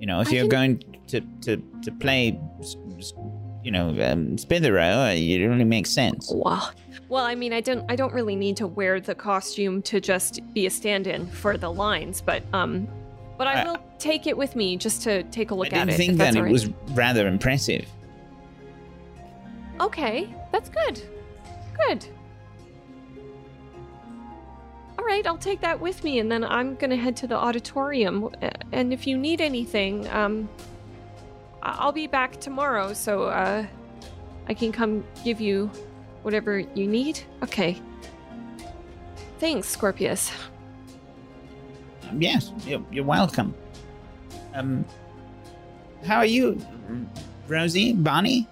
You 0.01 0.07
know, 0.07 0.21
if 0.21 0.29
I 0.29 0.33
you're 0.33 0.49
can- 0.49 0.79
going 0.81 1.01
to 1.09 1.21
to 1.43 1.57
to 1.85 1.93
play, 1.93 2.39
you 3.63 3.71
know, 3.71 3.89
um, 3.91 4.37
Spithero, 4.37 5.11
uh, 5.11 5.15
it 5.15 5.47
only 5.47 5.65
makes 5.65 5.91
sense. 5.91 6.31
Wow. 6.33 6.71
Well, 7.09 7.25
I 7.25 7.35
mean, 7.35 7.53
I 7.53 7.61
don't 7.61 7.85
I 7.89 7.95
don't 7.97 8.13
really 8.13 8.37
need 8.37 8.57
to 8.59 8.67
wear 8.67 9.01
the 9.01 9.15
costume 9.15 9.83
to 9.83 10.01
just 10.01 10.41
be 10.55 10.67
a 10.67 10.71
stand-in 10.71 11.27
for 11.29 11.57
the 11.57 11.71
lines, 11.71 12.21
but 12.21 12.43
um, 12.53 12.89
but 13.41 13.47
I 13.47 13.63
I- 13.63 13.65
will 13.65 13.79
take 13.99 14.27
it 14.27 14.37
with 14.37 14.55
me 14.55 14.77
just 14.77 15.01
to 15.05 15.23
take 15.23 15.51
a 15.51 15.55
look 15.55 15.73
I 15.73 15.79
at 15.79 15.89
it. 15.89 15.95
think 15.95 16.13
if 16.13 16.19
that 16.19 16.37
it 16.37 16.43
right. 16.43 16.53
was 16.53 16.69
rather 16.91 17.27
impressive. 17.27 17.87
Okay, 19.81 20.29
that's 20.53 20.69
good. 20.69 21.01
Good. 21.87 22.05
All 24.99 25.07
right, 25.07 25.27
I'll 25.27 25.39
take 25.39 25.63
that 25.63 25.81
with 25.81 26.05
me, 26.05 26.19
and 26.19 26.31
then 26.31 26.45
I'm 26.45 26.75
gonna 26.75 26.97
head 26.97 27.17
to 27.17 27.27
the 27.27 27.35
auditorium. 27.35 28.29
And 28.73 28.93
if 28.93 29.07
you 29.07 29.17
need 29.17 29.41
anything, 29.41 30.07
um, 30.11 30.47
I- 31.63 31.77
I'll 31.79 31.93
be 31.93 32.09
back 32.09 32.41
tomorrow, 32.41 32.93
so 32.93 33.23
uh, 33.25 33.65
I 34.49 34.53
can 34.53 34.71
come 34.71 35.03
give 35.25 35.41
you 35.41 35.71
whatever 36.25 36.59
you 36.59 36.87
need. 36.87 37.21
Okay. 37.43 37.81
Thanks, 39.39 39.67
Scorpius. 39.67 40.31
Yes, 42.19 42.53
you're, 42.67 42.85
you're 42.91 43.05
welcome. 43.05 43.55
Um, 44.55 44.85
how 46.05 46.17
are 46.19 46.27
you, 46.27 46.59
Rosie, 47.49 47.93
Bonnie? 47.93 48.47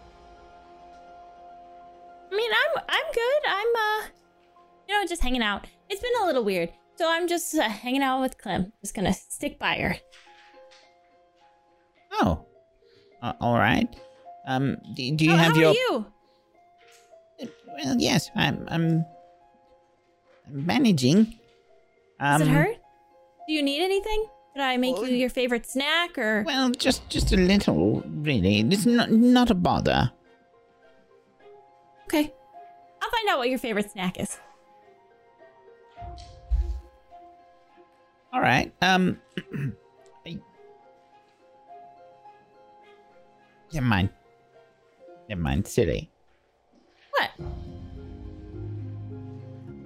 I 2.30 2.36
mean, 2.36 2.51
I'm 2.52 2.82
I'm 2.89 3.12
good. 3.12 3.43
I'm 3.48 3.66
uh, 3.76 4.06
you 4.89 4.94
know, 4.94 5.06
just 5.06 5.22
hanging 5.22 5.43
out. 5.43 5.66
It's 5.89 6.01
been 6.01 6.12
a 6.22 6.26
little 6.26 6.44
weird. 6.44 6.70
So 6.97 7.09
I'm 7.10 7.26
just 7.28 7.55
uh, 7.55 7.62
hanging 7.68 8.02
out 8.02 8.20
with 8.20 8.39
Clem. 8.39 8.72
Just 8.82 8.94
gonna 8.94 9.12
stick 9.14 9.59
by 9.59 9.74
her. 9.76 9.97
Oh, 12.12 12.44
uh, 13.22 13.32
all 13.40 13.55
right. 13.55 13.89
Um, 14.47 14.76
do, 14.94 15.10
do 15.16 15.24
you 15.24 15.30
How- 15.32 15.36
have 15.44 15.52
how 15.55 15.60
your? 15.60 15.70
are 15.70 15.74
you? 15.74 16.06
Well, 17.85 17.97
yes, 17.98 18.30
I'm. 18.35 18.66
I'm 18.68 19.05
I'm 20.47 20.66
managing. 20.66 21.39
Um, 22.20 22.40
Does 22.40 22.48
it 22.48 22.51
hurt? 22.51 22.76
Do 23.49 23.55
you 23.55 23.62
need 23.62 23.83
anything? 23.83 24.27
Could 24.53 24.61
I 24.61 24.77
make 24.77 24.99
you 24.99 25.07
your 25.07 25.31
favorite 25.31 25.65
snack 25.66 26.19
or? 26.19 26.43
Well, 26.47 26.70
just 26.70 27.09
just 27.09 27.33
a 27.33 27.37
little, 27.37 28.03
really. 28.07 28.61
It's 28.61 28.85
not 28.85 29.11
not 29.11 29.51
a 29.51 29.55
bother. 29.55 30.12
Okay. 32.05 32.33
I'll 33.01 33.11
find 33.11 33.29
out 33.31 33.39
what 33.39 33.49
your 33.49 33.59
favorite 33.59 33.91
snack 33.91 34.20
is. 34.20 34.39
All 38.33 38.41
right. 38.41 38.70
Um. 38.83 39.19
Never 43.73 43.87
mind. 43.87 44.11
Never 45.29 45.41
mind. 45.41 45.66
Silly. 45.66 46.11
What? 47.11 47.31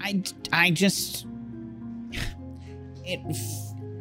I, 0.00 0.22
I 0.52 0.70
just. 0.70 1.26
It, 3.04 3.20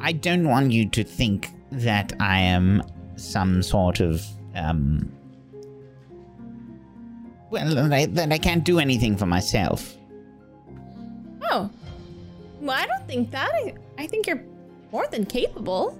I 0.00 0.12
don't 0.12 0.48
want 0.48 0.72
you 0.72 0.88
to 0.90 1.04
think 1.04 1.50
that 1.70 2.12
I 2.20 2.38
am 2.38 2.82
some 3.16 3.62
sort 3.62 4.00
of. 4.00 4.24
Um. 4.54 5.10
Well, 7.50 7.74
that 7.74 7.92
I, 7.92 8.06
that 8.06 8.32
I 8.32 8.38
can't 8.38 8.64
do 8.64 8.78
anything 8.78 9.16
for 9.16 9.26
myself. 9.26 9.96
Oh. 11.50 11.70
Well, 12.60 12.78
I 12.78 12.86
don't 12.86 13.06
think 13.06 13.30
that. 13.32 13.50
I, 13.52 13.74
I 13.98 14.06
think 14.06 14.26
you're 14.26 14.42
more 14.90 15.06
than 15.08 15.26
capable. 15.26 15.98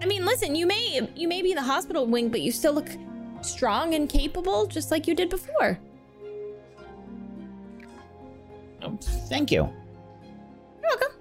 I 0.00 0.06
mean, 0.06 0.24
listen, 0.24 0.54
you 0.54 0.66
may 0.66 1.08
you 1.14 1.28
may 1.28 1.42
be 1.42 1.50
in 1.50 1.56
the 1.56 1.62
hospital 1.62 2.06
wing, 2.06 2.28
but 2.28 2.40
you 2.40 2.52
still 2.52 2.72
look 2.72 2.88
strong 3.42 3.94
and 3.94 4.08
capable, 4.08 4.66
just 4.66 4.90
like 4.90 5.06
you 5.06 5.14
did 5.14 5.28
before. 5.28 5.78
Oh, 8.82 8.98
thank 9.28 9.52
you. 9.52 9.62
You're 10.80 10.90
welcome. 10.90 11.11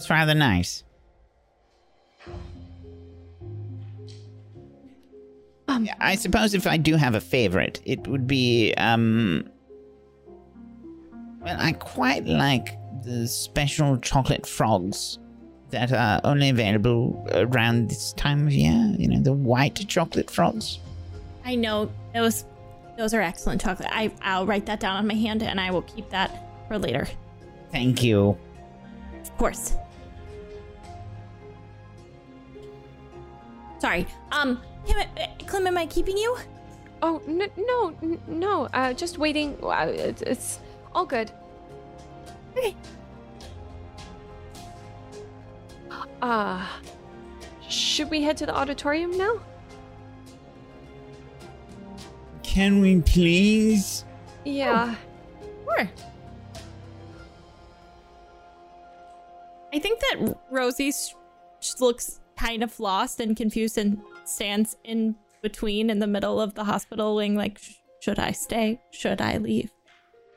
It's 0.00 0.08
rather 0.08 0.32
nice. 0.32 0.82
Um, 5.68 5.86
I 6.00 6.14
suppose 6.14 6.54
if 6.54 6.66
I 6.66 6.78
do 6.78 6.96
have 6.96 7.14
a 7.14 7.20
favorite, 7.20 7.82
it 7.84 8.06
would 8.06 8.26
be 8.26 8.72
um. 8.78 9.46
Well, 11.42 11.54
I 11.58 11.72
quite 11.72 12.24
like 12.24 12.78
the 13.02 13.28
special 13.28 13.98
chocolate 13.98 14.46
frogs 14.46 15.18
that 15.68 15.92
are 15.92 16.22
only 16.24 16.48
available 16.48 17.22
around 17.34 17.90
this 17.90 18.14
time 18.14 18.46
of 18.46 18.54
year. 18.54 18.94
You 18.98 19.06
know, 19.06 19.20
the 19.20 19.34
white 19.34 19.86
chocolate 19.86 20.30
frogs. 20.30 20.78
I 21.44 21.56
know 21.56 21.92
those 22.14 22.46
those 22.96 23.12
are 23.12 23.20
excellent 23.20 23.60
chocolate. 23.60 23.90
I 23.92 24.10
I'll 24.22 24.46
write 24.46 24.64
that 24.64 24.80
down 24.80 24.96
on 24.96 25.06
my 25.06 25.12
hand, 25.12 25.42
and 25.42 25.60
I 25.60 25.70
will 25.70 25.82
keep 25.82 26.08
that 26.08 26.42
for 26.68 26.78
later. 26.78 27.06
Thank 27.70 28.02
you. 28.02 28.38
Of 29.20 29.36
course. 29.36 29.74
Sorry. 33.80 34.06
Um, 34.32 34.60
Clem, 34.86 35.08
uh, 35.18 35.26
Clem, 35.46 35.66
am 35.66 35.78
I 35.78 35.86
keeping 35.86 36.16
you? 36.16 36.36
Oh 37.02 37.22
no, 37.26 37.46
no, 37.56 37.94
n- 38.02 38.20
no. 38.28 38.66
Uh, 38.74 38.92
just 38.92 39.16
waiting. 39.18 39.56
Uh, 39.62 39.90
it's, 39.90 40.22
it's 40.22 40.60
all 40.94 41.06
good. 41.06 41.32
Okay. 42.56 42.76
Uh, 46.20 46.66
should 47.68 48.10
we 48.10 48.20
head 48.22 48.36
to 48.36 48.46
the 48.46 48.54
auditorium 48.54 49.16
now? 49.16 49.40
Can 52.42 52.80
we 52.80 53.00
please? 53.00 54.04
Yeah. 54.44 54.94
Sure. 55.64 55.88
I 59.72 59.78
think 59.78 60.00
that 60.00 60.36
Rosie 60.50 60.88
s- 60.88 61.14
just 61.60 61.80
looks 61.80 62.19
kind 62.40 62.62
of 62.62 62.80
lost 62.80 63.20
and 63.20 63.36
confused 63.36 63.76
and 63.76 64.00
stands 64.24 64.76
in 64.82 65.14
between 65.42 65.90
in 65.90 65.98
the 65.98 66.06
middle 66.06 66.40
of 66.40 66.54
the 66.54 66.64
hospital 66.64 67.14
wing, 67.14 67.36
like, 67.36 67.58
"Sh- 67.58 67.74
should 68.00 68.18
I 68.18 68.32
stay? 68.32 68.80
Should 68.90 69.20
I 69.20 69.36
leave? 69.36 69.70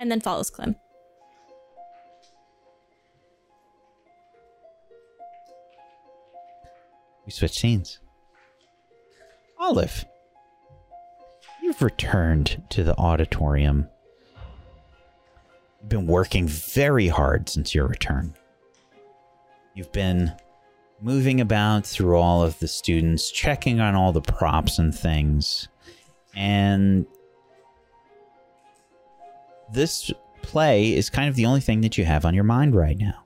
And 0.01 0.11
then 0.11 0.19
follows 0.19 0.49
Clem. 0.49 0.75
We 7.25 7.31
switch 7.31 7.57
scenes. 7.57 7.99
Olive, 9.57 10.03
you've 11.61 11.81
returned 11.81 12.63
to 12.71 12.83
the 12.83 12.97
auditorium. 12.97 13.87
You've 15.79 15.89
been 15.89 16.07
working 16.07 16.49
very 16.49 17.07
hard 17.07 17.47
since 17.47 17.73
your 17.73 17.87
return. 17.87 18.35
You've 19.73 19.93
been 19.93 20.33
moving 21.03 21.41
about 21.41 21.85
through 21.85 22.17
all 22.17 22.41
of 22.41 22.57
the 22.59 22.67
students, 22.67 23.29
checking 23.29 23.81
on 23.81 23.93
all 23.93 24.13
the 24.13 24.21
props 24.21 24.79
and 24.79 24.95
things. 24.95 25.67
And 26.33 27.05
this 29.73 30.11
play 30.41 30.93
is 30.93 31.09
kind 31.09 31.27
of 31.27 31.35
the 31.35 31.45
only 31.45 31.59
thing 31.59 31.81
that 31.81 31.97
you 31.97 32.05
have 32.05 32.25
on 32.25 32.33
your 32.33 32.45
mind 32.45 32.73
right 32.73 32.97
now. 32.97 33.25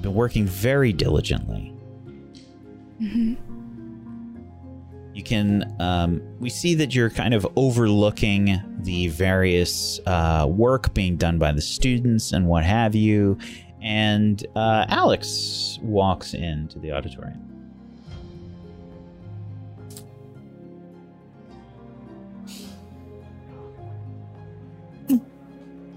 Been 0.00 0.14
working 0.14 0.46
very 0.46 0.92
diligently. 0.92 1.74
You 5.12 5.22
can, 5.24 5.74
um, 5.80 6.22
we 6.38 6.50
see 6.50 6.74
that 6.74 6.94
you're 6.94 7.10
kind 7.10 7.34
of 7.34 7.46
overlooking 7.56 8.62
the 8.82 9.08
various 9.08 9.98
uh, 10.06 10.46
work 10.48 10.94
being 10.94 11.16
done 11.16 11.38
by 11.38 11.50
the 11.50 11.60
students 11.60 12.32
and 12.32 12.46
what 12.46 12.64
have 12.64 12.94
you. 12.94 13.36
And 13.82 14.44
uh, 14.54 14.86
Alex 14.88 15.78
walks 15.82 16.34
into 16.34 16.78
the 16.78 16.92
auditorium. 16.92 17.46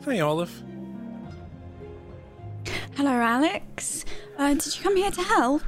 Hey, 0.05 0.19
Olive. 0.19 0.63
Hello, 2.95 3.09
Alex. 3.11 4.05
Uh, 4.37 4.53
did 4.53 4.75
you 4.75 4.83
come 4.83 4.97
here 4.97 5.11
to 5.11 5.21
help? 5.21 5.61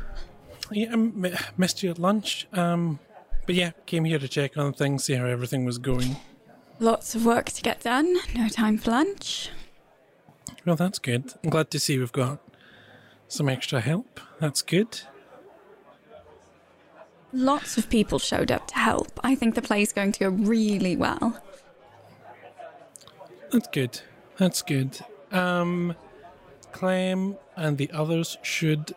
Yeah, 0.71 0.89
I 0.89 0.93
m- 0.93 1.35
missed 1.57 1.81
you 1.81 1.89
at 1.89 1.97
lunch. 1.99 2.47
Um, 2.51 2.99
but 3.45 3.55
yeah, 3.55 3.71
came 3.85 4.03
here 4.03 4.19
to 4.19 4.27
check 4.27 4.57
on 4.57 4.73
things, 4.73 5.05
see 5.05 5.13
how 5.13 5.25
everything 5.25 5.63
was 5.63 5.77
going. 5.77 6.17
Lots 6.79 7.15
of 7.15 7.25
work 7.25 7.45
to 7.51 7.61
get 7.61 7.81
done. 7.81 8.17
No 8.35 8.49
time 8.49 8.77
for 8.77 8.91
lunch. 8.91 9.49
Well, 10.65 10.75
that's 10.75 10.99
good. 10.99 11.33
I'm 11.43 11.49
glad 11.49 11.69
to 11.71 11.79
see 11.79 11.99
we've 11.99 12.11
got 12.11 12.39
some 13.27 13.49
extra 13.49 13.81
help. 13.81 14.19
That's 14.39 14.61
good. 14.61 15.01
Lots 17.31 17.77
of 17.77 17.89
people 17.89 18.17
showed 18.17 18.51
up 18.51 18.67
to 18.67 18.75
help. 18.75 19.19
I 19.23 19.35
think 19.35 19.55
the 19.55 19.61
play's 19.61 19.91
going 19.91 20.11
to 20.13 20.19
go 20.21 20.29
really 20.29 20.95
well. 20.95 21.41
That's 23.51 23.67
good. 23.67 24.01
That's 24.37 24.61
good. 24.61 24.99
Um, 25.31 25.95
Clem 26.71 27.37
and 27.55 27.77
the 27.77 27.91
others 27.91 28.37
should 28.41 28.95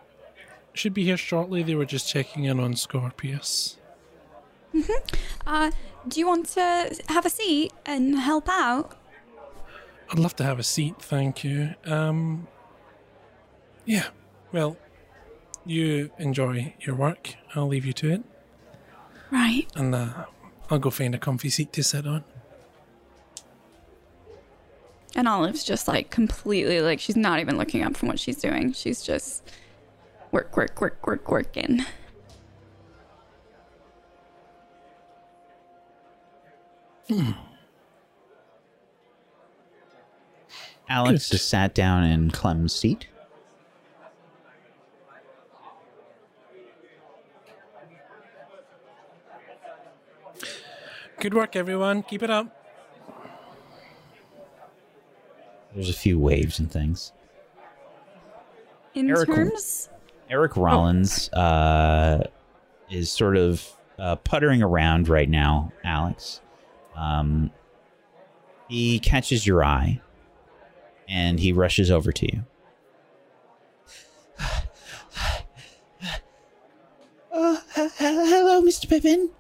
should 0.73 0.95
be 0.95 1.05
here 1.05 1.17
shortly. 1.17 1.63
They 1.63 1.75
were 1.75 1.85
just 1.85 2.09
checking 2.09 2.45
in 2.45 2.61
on 2.61 2.77
Scorpius. 2.77 3.77
Uh, 5.47 5.71
do 6.07 6.21
you 6.21 6.27
want 6.27 6.47
to 6.47 6.95
have 7.09 7.27
a 7.27 7.31
seat 7.31 7.73
and 7.85 8.19
help 8.19 8.49
out? 8.49 8.97
I'd 10.11 10.19
love 10.19 10.35
to 10.37 10.45
have 10.45 10.59
a 10.59 10.63
seat, 10.63 11.01
thank 11.01 11.45
you. 11.45 11.75
Um, 11.85 12.49
yeah. 13.85 14.07
Well, 14.53 14.77
you 15.67 16.11
enjoy 16.19 16.75
your 16.81 16.95
work. 16.95 17.35
I'll 17.55 17.67
leave 17.69 17.85
you 17.85 17.93
to 17.95 18.11
it, 18.13 18.23
Right. 19.31 19.67
and 19.75 19.95
uh, 19.95 20.25
I'll 20.71 20.79
go 20.79 20.89
find 20.91 21.15
a 21.15 21.19
comfy 21.19 21.51
seat 21.51 21.73
to 21.75 21.83
sit 21.83 22.07
on. 22.07 22.25
And 25.15 25.29
Olive's 25.29 25.65
just 25.65 25.89
like 25.89 26.11
completely 26.11 26.81
like 26.81 27.01
she's 27.01 27.17
not 27.17 27.41
even 27.41 27.59
looking 27.59 27.83
up 27.83 27.97
from 27.97 28.09
what 28.09 28.19
she's 28.19 28.37
doing. 28.37 28.73
She's 28.73 29.03
just 29.03 29.43
work, 30.33 30.57
work, 30.57 30.81
work, 30.81 31.07
work, 31.07 31.31
working. 31.31 31.85
Alex 40.89 41.29
Good. 41.29 41.35
is 41.37 41.43
sat 41.43 41.75
down 41.75 42.05
in 42.05 42.31
Clem's 42.31 42.75
seat. 42.75 43.09
Good 51.21 51.35
work, 51.35 51.57
everyone. 51.57 52.05
Keep 52.05 52.23
it 52.23 52.31
up. 52.31 52.55
There's 55.75 55.91
a 55.91 55.95
few 55.95 56.19
waves 56.19 56.59
and 56.59 56.71
things. 56.71 57.13
In 58.95 59.11
Eric- 59.11 59.29
terms, 59.29 59.89
Eric 60.31 60.57
Rollins 60.57 61.29
uh, 61.33 62.25
is 62.91 63.11
sort 63.11 63.37
of 63.37 63.67
uh, 63.99 64.17
puttering 64.17 64.63
around 64.63 65.09
right 65.09 65.29
now, 65.29 65.73
Alex. 65.85 66.41
Um, 66.97 67.51
he 68.69 68.99
catches 68.99 69.47
your 69.47 69.65
eye 69.65 70.01
and 71.09 71.41
he 71.41 71.53
rushes 71.53 71.91
over 71.91 72.13
to 72.13 72.27
you. 72.33 72.45
Oh, 77.33 77.61
he- 77.75 77.83
he- 77.83 78.05
hello, 78.05 78.63
Mr. 78.63 78.89
Pippin. 78.89 79.31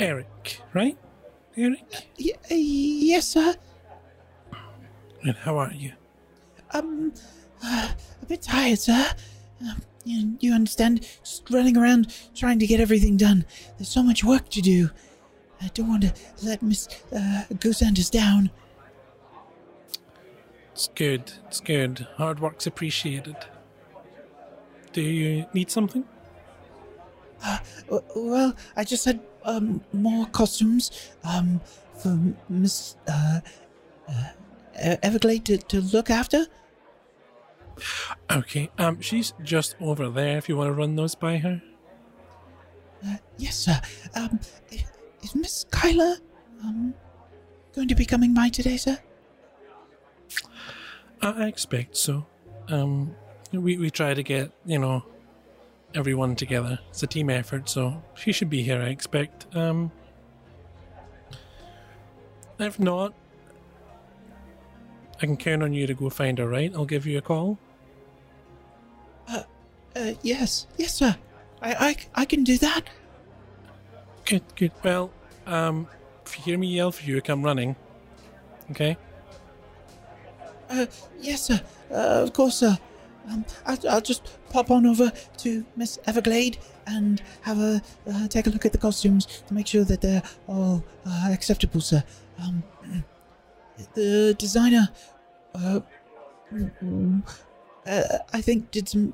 Eric, 0.00 0.60
right? 0.74 0.96
Eric? 1.56 1.80
Y- 2.18 2.32
uh, 2.50 2.54
yes, 2.54 3.28
sir. 3.28 3.54
And 5.22 5.36
how 5.36 5.58
are 5.58 5.72
you? 5.72 5.92
Um, 6.72 7.12
uh, 7.64 7.92
a 8.22 8.26
bit 8.26 8.42
tired, 8.42 8.78
sir. 8.78 9.10
Um, 9.60 9.82
you, 10.04 10.36
you 10.40 10.52
understand? 10.52 11.06
Just 11.24 11.48
running 11.50 11.76
around 11.76 12.14
trying 12.34 12.58
to 12.60 12.66
get 12.66 12.80
everything 12.80 13.16
done. 13.16 13.44
There's 13.76 13.88
so 13.88 14.02
much 14.02 14.22
work 14.22 14.48
to 14.50 14.60
do. 14.60 14.90
I 15.60 15.68
don't 15.74 15.88
want 15.88 16.02
to 16.02 16.12
let 16.44 16.62
Miss 16.62 16.88
uh, 17.12 17.44
Goose 17.58 17.82
Anders 17.82 18.10
down. 18.10 18.50
It's 20.78 20.86
good. 20.94 21.32
It's 21.48 21.58
good. 21.58 22.06
Hard 22.18 22.38
work's 22.38 22.64
appreciated. 22.64 23.34
Do 24.92 25.02
you 25.02 25.44
need 25.52 25.72
something? 25.72 26.04
W- 27.88 28.04
Well, 28.14 28.54
I 28.76 28.84
just 28.84 29.04
had 29.04 29.18
um 29.42 29.80
more 29.92 30.26
costumes 30.26 31.10
um 31.24 31.60
for 31.96 32.16
Miss 32.48 32.94
uh, 33.08 33.40
uh 34.08 34.28
Everglade 35.02 35.44
to, 35.46 35.58
to 35.58 35.80
look 35.80 36.10
after. 36.10 36.46
Okay. 38.30 38.70
Um, 38.78 39.00
she's 39.00 39.32
just 39.42 39.74
over 39.80 40.08
there. 40.08 40.38
If 40.38 40.48
you 40.48 40.56
want 40.56 40.68
to 40.68 40.74
run 40.74 40.94
those 40.94 41.16
by 41.16 41.38
her. 41.38 41.60
Uh, 43.04 43.16
yes, 43.36 43.56
sir. 43.56 43.80
Um, 44.14 44.38
is 45.22 45.34
Miss 45.34 45.64
Kyla 45.72 46.18
um 46.62 46.94
going 47.74 47.88
to 47.88 47.96
be 47.96 48.06
coming 48.06 48.32
by 48.32 48.48
today, 48.48 48.76
sir? 48.76 48.96
I 51.20 51.46
expect 51.46 51.96
so. 51.96 52.26
Um, 52.68 53.14
we 53.52 53.76
we 53.76 53.90
try 53.90 54.14
to 54.14 54.22
get 54.22 54.52
you 54.64 54.78
know 54.78 55.04
everyone 55.94 56.36
together. 56.36 56.78
It's 56.90 57.02
a 57.02 57.06
team 57.06 57.30
effort, 57.30 57.68
so 57.68 58.02
she 58.14 58.32
should 58.32 58.50
be 58.50 58.62
here. 58.62 58.80
I 58.80 58.88
expect. 58.88 59.46
Um, 59.54 59.90
if 62.58 62.78
not, 62.78 63.14
I 65.16 65.26
can 65.26 65.36
count 65.36 65.62
on 65.62 65.72
you 65.72 65.86
to 65.86 65.94
go 65.94 66.10
find 66.10 66.38
her. 66.38 66.48
Right? 66.48 66.72
I'll 66.74 66.84
give 66.84 67.06
you 67.06 67.18
a 67.18 67.22
call. 67.22 67.58
Uh, 69.96 70.12
yes, 70.22 70.66
yes, 70.76 70.94
sir. 70.94 71.16
I 71.60 71.74
I, 71.74 71.96
I 72.22 72.24
can 72.24 72.44
do 72.44 72.56
that. 72.58 72.82
Good, 74.24 74.42
good. 74.54 74.72
Well, 74.84 75.10
um, 75.46 75.88
if 76.24 76.38
you 76.38 76.44
hear 76.44 76.58
me 76.58 76.68
yell 76.68 76.92
for 76.92 77.04
you, 77.04 77.20
come 77.20 77.42
running. 77.42 77.74
Okay. 78.70 78.96
Uh, 80.68 80.86
yes, 81.20 81.42
sir. 81.42 81.60
Uh, 81.90 82.22
of 82.22 82.32
course, 82.32 82.56
sir. 82.56 82.78
Um, 83.30 83.44
I, 83.66 83.78
I'll 83.88 84.00
just 84.00 84.22
pop 84.50 84.70
on 84.70 84.86
over 84.86 85.12
to 85.38 85.64
Miss 85.76 85.98
Everglade 86.06 86.58
and 86.86 87.20
have 87.42 87.58
a 87.58 87.82
uh, 88.10 88.28
take 88.28 88.46
a 88.46 88.50
look 88.50 88.64
at 88.64 88.72
the 88.72 88.78
costumes 88.78 89.26
to 89.46 89.54
make 89.54 89.66
sure 89.66 89.84
that 89.84 90.00
they're 90.00 90.22
all 90.46 90.82
uh, 91.06 91.28
acceptable, 91.30 91.80
sir. 91.80 92.02
Um, 92.38 92.62
the 93.94 94.34
designer, 94.38 94.88
uh, 95.54 95.80
mm, 96.52 97.22
uh, 97.86 98.02
I 98.32 98.40
think, 98.40 98.70
did 98.70 98.88
some 98.88 99.12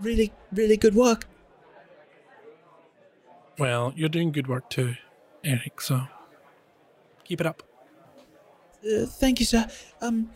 really, 0.00 0.32
really 0.52 0.76
good 0.76 0.94
work. 0.94 1.26
Well, 3.58 3.92
you're 3.96 4.08
doing 4.08 4.32
good 4.32 4.48
work 4.48 4.68
too, 4.70 4.94
Eric. 5.42 5.80
So 5.80 6.02
keep 7.24 7.40
it 7.40 7.46
up. 7.46 7.62
Uh, 8.84 9.06
thank 9.06 9.40
you, 9.40 9.46
sir. 9.46 9.66
Um, 10.00 10.30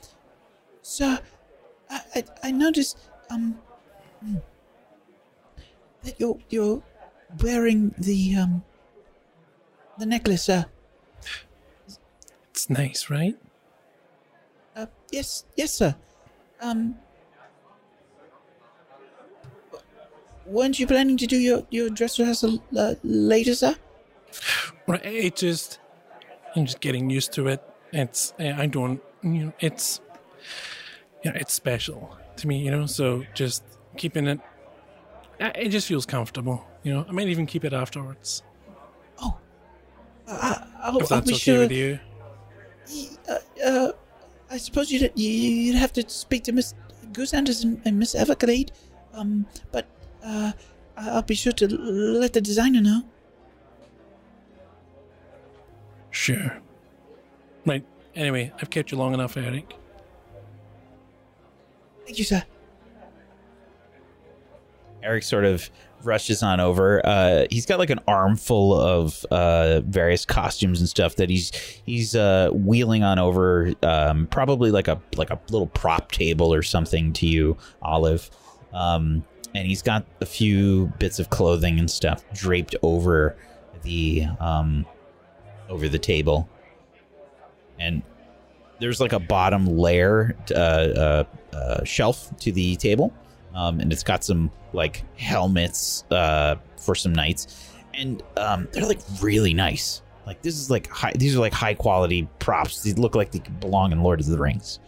sir, 0.90 1.20
I, 1.88 2.00
I, 2.16 2.24
I 2.44 2.50
noticed, 2.50 2.98
um, 3.30 3.58
hmm, 4.24 4.36
that 6.02 6.18
you're, 6.18 6.38
you're 6.48 6.82
wearing 7.42 7.94
the, 7.96 8.36
um, 8.36 8.64
the 9.98 10.06
necklace, 10.06 10.44
sir. 10.44 10.66
It's 12.50 12.68
nice, 12.68 13.08
right? 13.08 13.36
Uh, 14.74 14.86
yes, 15.10 15.44
yes, 15.56 15.74
sir. 15.74 15.94
Um, 16.60 16.96
weren't 20.44 20.78
you 20.78 20.86
planning 20.86 21.16
to 21.18 21.26
do 21.26 21.36
your, 21.36 21.66
your 21.70 21.88
dress 21.90 22.18
rehearsal 22.18 22.62
uh, 22.76 22.94
later, 23.04 23.54
sir? 23.54 23.76
Right. 24.86 25.04
It 25.04 25.36
just, 25.36 25.78
I'm 26.56 26.66
just 26.66 26.80
getting 26.80 27.10
used 27.10 27.32
to 27.34 27.46
it. 27.46 27.62
It's, 27.92 28.34
I 28.38 28.66
don't, 28.66 29.00
you 29.22 29.30
know, 29.30 29.52
it's, 29.60 30.00
yeah, 31.24 31.32
it's 31.34 31.52
special 31.52 32.16
to 32.36 32.46
me, 32.48 32.58
you 32.58 32.70
know. 32.70 32.86
So 32.86 33.24
just 33.34 33.62
keeping 33.96 34.26
it, 34.26 34.40
it 35.38 35.68
just 35.68 35.86
feels 35.86 36.06
comfortable, 36.06 36.64
you 36.82 36.92
know. 36.92 37.04
I 37.08 37.12
might 37.12 37.28
even 37.28 37.46
keep 37.46 37.64
it 37.64 37.72
afterwards 37.72 38.42
Oh, 39.18 39.36
I, 40.28 40.66
I'll, 40.82 40.96
if 40.98 41.12
I'll 41.12 41.20
that's 41.20 41.30
be 41.30 41.34
okay 41.34 41.38
sure. 41.38 41.58
with 41.60 41.72
you. 41.72 41.98
Uh, 43.28 43.38
uh, 43.64 43.92
I 44.50 44.56
suppose 44.56 44.90
you'd, 44.90 45.12
you'd 45.14 45.76
have 45.76 45.92
to 45.94 46.08
speak 46.08 46.44
to 46.44 46.52
Miss 46.52 46.74
Goose 47.12 47.34
Anders 47.34 47.62
and, 47.62 47.80
and 47.84 47.98
Miss 47.98 48.14
Everglade. 48.14 48.72
Um, 49.12 49.46
but 49.72 49.86
uh, 50.24 50.52
I'll 50.96 51.22
be 51.22 51.34
sure 51.34 51.52
to 51.52 51.68
let 51.68 52.32
the 52.32 52.40
designer 52.40 52.80
know. 52.80 53.02
Sure. 56.10 56.58
Right. 57.64 57.84
Anyway, 58.16 58.52
I've 58.60 58.70
kept 58.70 58.90
you 58.90 58.98
long 58.98 59.14
enough, 59.14 59.36
Eric. 59.36 59.74
Thank 62.10 62.18
you, 62.18 62.24
sir. 62.24 62.42
Eric 65.00 65.22
sort 65.22 65.44
of 65.44 65.70
rushes 66.02 66.42
on 66.42 66.58
over. 66.58 67.00
Uh, 67.06 67.46
he's 67.52 67.66
got 67.66 67.78
like 67.78 67.90
an 67.90 68.00
armful 68.08 68.74
of 68.74 69.24
uh, 69.26 69.82
various 69.82 70.24
costumes 70.24 70.80
and 70.80 70.88
stuff 70.88 71.14
that 71.14 71.30
he's 71.30 71.52
he's 71.86 72.16
uh, 72.16 72.50
wheeling 72.52 73.04
on 73.04 73.20
over. 73.20 73.72
Um, 73.84 74.26
probably 74.26 74.72
like 74.72 74.88
a 74.88 75.00
like 75.14 75.30
a 75.30 75.38
little 75.50 75.68
prop 75.68 76.10
table 76.10 76.52
or 76.52 76.64
something 76.64 77.12
to 77.12 77.28
you, 77.28 77.56
Olive. 77.80 78.28
Um, 78.72 79.24
and 79.54 79.68
he's 79.68 79.80
got 79.82 80.04
a 80.20 80.26
few 80.26 80.86
bits 80.98 81.20
of 81.20 81.30
clothing 81.30 81.78
and 81.78 81.88
stuff 81.88 82.24
draped 82.32 82.74
over 82.82 83.36
the 83.82 84.24
um, 84.40 84.84
over 85.68 85.88
the 85.88 86.00
table. 86.00 86.48
And 87.78 88.02
there's 88.80 89.00
like 89.00 89.12
a 89.12 89.18
bottom 89.18 89.66
layer 89.66 90.34
uh, 90.50 90.54
uh, 90.54 91.24
uh, 91.52 91.84
shelf 91.84 92.34
to 92.38 92.50
the 92.50 92.76
table 92.76 93.12
um, 93.54 93.80
and 93.80 93.92
it's 93.92 94.02
got 94.02 94.24
some 94.24 94.50
like 94.72 95.04
helmets 95.16 96.04
uh, 96.10 96.56
for 96.76 96.94
some 96.94 97.12
knights, 97.12 97.68
and 97.94 98.22
um, 98.36 98.68
they're 98.72 98.86
like 98.86 99.00
really 99.20 99.54
nice. 99.54 100.02
Like 100.26 100.42
this 100.42 100.56
is 100.56 100.70
like 100.70 100.88
high, 100.88 101.12
these 101.16 101.36
are 101.36 101.40
like 101.40 101.52
high 101.52 101.74
quality 101.74 102.28
props. 102.38 102.82
These 102.82 102.98
look 102.98 103.14
like 103.14 103.32
they 103.32 103.40
belong 103.60 103.92
in 103.92 104.02
Lord 104.02 104.20
of 104.20 104.26
the 104.26 104.38
Rings. 104.38 104.78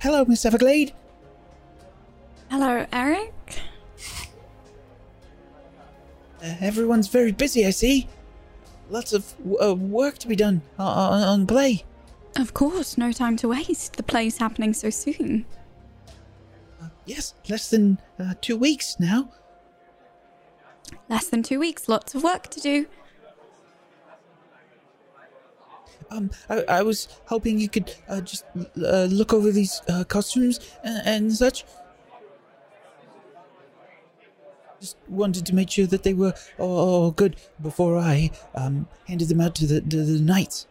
Hello, 0.00 0.24
Miss 0.24 0.44
Everglade. 0.44 0.92
hello, 2.50 2.86
Eric. 2.92 3.32
Uh, 6.42 6.54
everyone's 6.60 7.08
very 7.08 7.32
busy, 7.32 7.66
I 7.66 7.70
see. 7.70 8.06
Lots 8.88 9.12
of 9.12 9.34
uh, 9.62 9.74
work 9.74 10.18
to 10.18 10.28
be 10.28 10.36
done 10.36 10.62
on, 10.78 11.22
on, 11.22 11.46
play. 11.46 11.84
Of 12.36 12.54
course, 12.54 12.96
no 12.96 13.12
time 13.12 13.36
to 13.38 13.48
waste. 13.48 13.96
The 13.96 14.02
play's 14.02 14.38
happening 14.38 14.74
so 14.74 14.90
soon. 14.90 15.44
Uh, 16.80 16.88
yes, 17.04 17.34
less 17.48 17.70
than 17.70 17.98
uh, 18.18 18.34
two 18.40 18.56
weeks 18.56 18.96
now. 19.00 19.30
Less 21.08 21.28
than 21.28 21.42
two 21.42 21.58
weeks, 21.58 21.88
lots 21.88 22.14
of 22.14 22.22
work 22.22 22.48
to 22.48 22.60
do. 22.60 22.86
Um, 26.10 26.30
I, 26.48 26.62
I 26.68 26.82
was 26.82 27.08
hoping 27.26 27.58
you 27.58 27.68
could 27.68 27.92
uh, 28.08 28.20
just 28.20 28.44
uh, 28.56 29.04
look 29.10 29.32
over 29.32 29.50
these 29.50 29.80
uh, 29.88 30.04
costumes 30.04 30.60
and, 30.84 31.06
and 31.06 31.32
such. 31.32 31.64
Just 34.80 34.96
wanted 35.08 35.46
to 35.46 35.54
make 35.54 35.70
sure 35.70 35.86
that 35.86 36.02
they 36.02 36.12
were 36.14 36.34
all, 36.58 36.78
all 36.78 37.10
good 37.10 37.36
before 37.62 37.98
I 37.98 38.30
um, 38.54 38.88
handed 39.08 39.28
them 39.28 39.40
out 39.40 39.54
to 39.56 39.66
the, 39.66 39.80
the, 39.80 39.96
the 39.96 40.20
knights. 40.20 40.66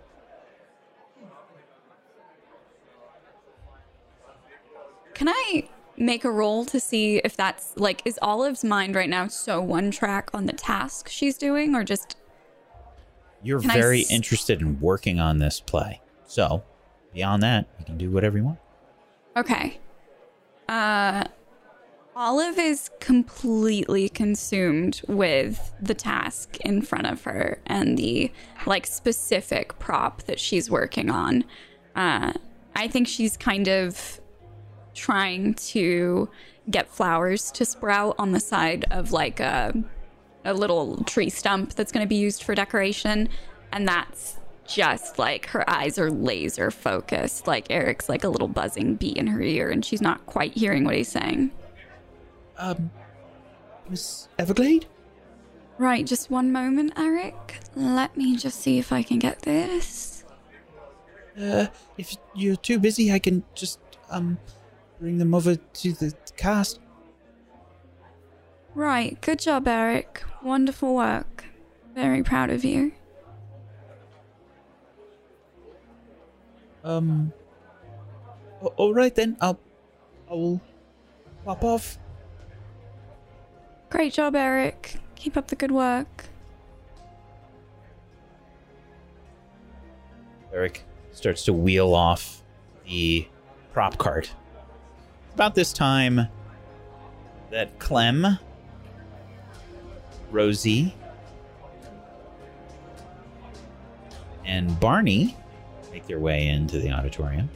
Can 5.14 5.30
I 5.30 5.70
make 5.98 6.26
a 6.26 6.32
roll 6.32 6.66
to 6.66 6.80
see 6.80 7.18
if 7.24 7.38
that's 7.38 7.74
like 7.78 8.02
is 8.06 8.20
Olive's 8.22 8.64
mind 8.66 8.96
right 8.96 9.10
now 9.10 9.28
so 9.28 9.62
one 9.62 9.92
track 9.92 10.30
on 10.34 10.46
the 10.46 10.52
task 10.54 11.08
she's 11.08 11.38
doing 11.38 11.74
or 11.74 11.86
just 11.86 12.18
You're 13.42 13.62
Can 13.62 13.72
very 13.72 14.02
s- 14.02 14.12
interested 14.12 14.60
in 14.62 14.80
working 14.82 15.20
on 15.22 15.38
this 15.38 15.62
play. 15.62 16.02
So, 16.28 16.64
beyond 17.14 17.44
that, 17.44 17.68
you 17.80 17.86
can 17.86 17.98
do 17.98 18.12
whatever 18.12 18.38
you 18.38 18.44
want. 18.44 18.60
Okay. 19.38 19.80
Uh 20.68 21.24
Olive 22.18 22.58
is 22.58 22.90
completely 23.02 24.08
consumed 24.08 25.02
with 25.06 25.74
the 25.82 25.94
task 25.94 26.56
in 26.62 26.82
front 26.82 27.08
of 27.08 27.26
her 27.26 27.60
and 27.66 27.98
the 27.98 28.32
like 28.66 28.88
specific 28.88 29.78
prop 29.80 30.24
that 30.24 30.40
she's 30.40 30.72
working 30.72 31.10
on. 31.10 31.44
Uh 31.94 32.32
I 32.74 32.88
think 32.88 33.10
she's 33.10 33.36
kind 33.36 33.68
of 33.68 34.22
trying 34.94 35.56
to 35.56 36.30
get 36.70 36.88
flowers 36.88 37.52
to 37.52 37.66
sprout 37.66 38.16
on 38.18 38.32
the 38.32 38.40
side 38.40 38.86
of 38.92 39.12
like 39.12 39.42
a 39.42 39.74
a 40.46 40.54
little 40.54 41.04
tree 41.04 41.30
stump 41.30 41.74
that's 41.74 41.92
going 41.92 42.06
to 42.06 42.08
be 42.08 42.16
used 42.16 42.44
for 42.44 42.56
decoration 42.56 43.28
and 43.74 43.86
that's 43.86 44.38
just 44.66 45.20
like 45.20 45.48
her 45.48 45.70
eyes 45.70 46.00
are 46.00 46.10
laser 46.10 46.72
focused 46.72 47.46
like 47.46 47.68
eric's 47.70 48.08
like 48.08 48.24
a 48.24 48.30
little 48.30 48.48
buzzing 48.48 48.96
bee 48.96 49.10
in 49.10 49.28
her 49.28 49.42
ear 49.42 49.70
and 49.70 49.84
she's 49.84 50.02
not 50.02 50.26
quite 50.26 50.54
hearing 50.54 50.86
what 50.86 50.96
he's 50.96 51.10
saying 51.10 51.52
Um, 52.58 52.90
Miss 53.90 54.28
Everglade? 54.40 54.88
right 55.78 56.06
just 56.06 56.32
one 56.32 56.54
moment 56.54 56.94
eric 56.96 57.58
let 57.76 58.16
me 58.16 58.38
just 58.38 58.62
see 58.62 58.78
if 58.80 58.94
i 58.94 59.04
can 59.04 59.20
get 59.20 59.42
this 59.42 60.24
Uh, 61.38 61.68
if 61.98 62.16
you're 62.34 62.56
too 62.56 62.80
busy, 62.80 63.12
I 63.12 63.20
can 63.20 63.44
just, 63.56 63.78
um, 64.10 64.38
bring 65.02 65.18
them 65.18 65.34
over 65.34 65.56
to 65.58 65.92
the 65.92 66.14
cast. 66.38 66.80
right 68.74 69.20
good 69.20 69.40
job 69.40 69.68
eric 69.68 70.24
wonderful 70.42 70.96
work 70.96 71.44
very 71.94 72.24
proud 72.24 72.50
of 72.50 72.64
you 72.64 72.94
Um, 76.86 77.34
all 78.78 78.94
right 78.94 79.14
then. 79.16 79.38
I'll, 79.42 79.60
I'll 80.30 80.62
pop 81.44 81.64
off. 81.64 81.98
Great 83.90 84.14
job 84.14 84.36
eric 84.36 84.98
keep 85.16 85.38
up 85.38 85.48
the 85.48 85.56
good 85.56 85.72
work 85.72 86.26
Eric 90.56 90.86
starts 91.12 91.44
to 91.46 91.54
wheel 91.54 91.94
off 91.94 92.42
the 92.88 93.28
prop 93.74 93.98
cart. 93.98 94.34
About 95.34 95.54
this 95.54 95.74
time 95.74 96.30
that 97.52 97.78
Clem, 97.78 98.40
Rosie, 100.32 100.96
and 104.46 104.80
Barney 104.80 105.36
make 105.92 106.08
their 106.08 106.20
way 106.20 106.48
into 106.48 106.80
the 106.80 106.90
auditorium. 106.90 107.50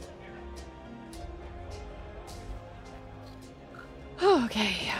Okay. 4.22 4.92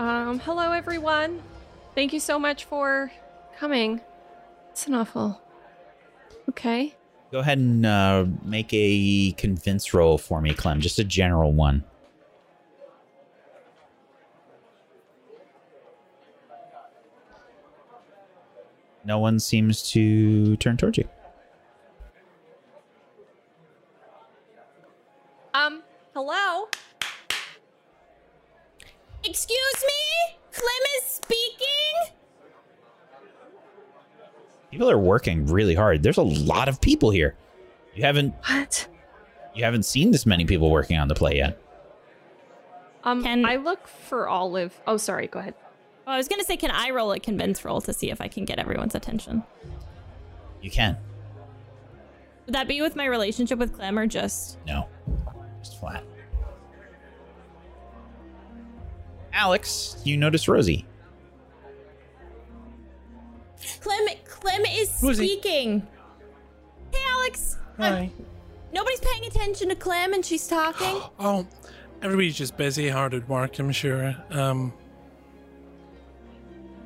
Um, 0.00 0.38
hello 0.38 0.72
everyone. 0.72 1.42
Thank 1.94 2.14
you 2.14 2.20
so 2.20 2.38
much 2.38 2.64
for 2.64 3.12
coming. 3.58 4.00
It's 4.70 4.86
an 4.86 4.94
awful. 4.94 5.38
Okay. 6.48 6.94
Go 7.30 7.40
ahead 7.40 7.58
and 7.58 7.84
uh, 7.84 8.24
make 8.42 8.70
a 8.72 9.32
convince 9.32 9.92
roll 9.92 10.16
for 10.16 10.40
me, 10.40 10.54
Clem. 10.54 10.80
Just 10.80 10.98
a 10.98 11.04
general 11.04 11.52
one. 11.52 11.84
No 19.04 19.18
one 19.18 19.38
seems 19.38 19.82
to 19.90 20.56
turn 20.56 20.78
towards 20.78 20.96
you. 20.96 21.06
Um, 25.52 25.82
hello? 26.14 26.70
Excuse 29.24 29.84
me? 29.86 30.36
Clem 30.52 30.82
is 30.98 31.04
speaking? 31.04 32.14
People 34.70 34.90
are 34.90 34.98
working 34.98 35.46
really 35.46 35.74
hard. 35.74 36.02
There's 36.02 36.16
a 36.16 36.22
lot 36.22 36.68
of 36.68 36.80
people 36.80 37.10
here. 37.10 37.34
You 37.94 38.04
haven't 38.04 38.34
What? 38.46 38.86
you 39.54 39.64
haven't 39.64 39.84
seen 39.84 40.10
this 40.12 40.24
many 40.26 40.44
people 40.44 40.70
working 40.70 40.96
on 40.98 41.08
the 41.08 41.14
play 41.14 41.36
yet. 41.36 41.60
Um, 43.02 43.22
Can- 43.22 43.44
I 43.46 43.56
look 43.56 43.86
for 43.88 44.28
Olive. 44.28 44.78
Oh, 44.86 44.96
sorry. 44.96 45.26
Go 45.26 45.40
ahead. 45.40 45.54
Oh, 46.06 46.12
I 46.12 46.16
was 46.16 46.28
gonna 46.28 46.44
say, 46.44 46.56
can 46.56 46.70
I 46.70 46.90
roll 46.90 47.12
a 47.12 47.20
convince 47.20 47.64
roll 47.64 47.80
to 47.82 47.92
see 47.92 48.10
if 48.10 48.20
I 48.20 48.28
can 48.28 48.44
get 48.44 48.58
everyone's 48.58 48.94
attention? 48.94 49.42
You 50.62 50.70
can. 50.70 50.96
Would 52.46 52.54
that 52.54 52.68
be 52.68 52.80
with 52.80 52.96
my 52.96 53.06
relationship 53.06 53.58
with 53.58 53.74
Clem 53.74 53.98
or 53.98 54.06
just 54.06 54.58
No. 54.66 54.88
Just 55.62 55.78
flat. 55.80 56.04
Alex, 59.32 59.96
you 60.04 60.16
notice 60.16 60.48
Rosie. 60.48 60.84
Clem? 63.80 64.08
Clem 64.28 64.62
is 64.66 65.00
Rosie. 65.02 65.26
speaking. 65.26 65.86
Hey, 66.92 66.98
Alex. 67.10 67.56
I'm- 67.78 67.92
Hi. 67.94 68.10
nobody's 68.72 69.00
paying 69.00 69.24
attention 69.26 69.68
to 69.68 69.74
Clem, 69.74 70.12
and 70.12 70.24
she's 70.24 70.46
talking. 70.46 71.00
Oh, 71.18 71.46
everybody's 72.02 72.36
just 72.36 72.56
busy, 72.56 72.88
hard 72.88 73.14
at 73.14 73.28
work, 73.28 73.58
I'm 73.58 73.72
sure. 73.72 74.16
Um, 74.30 74.72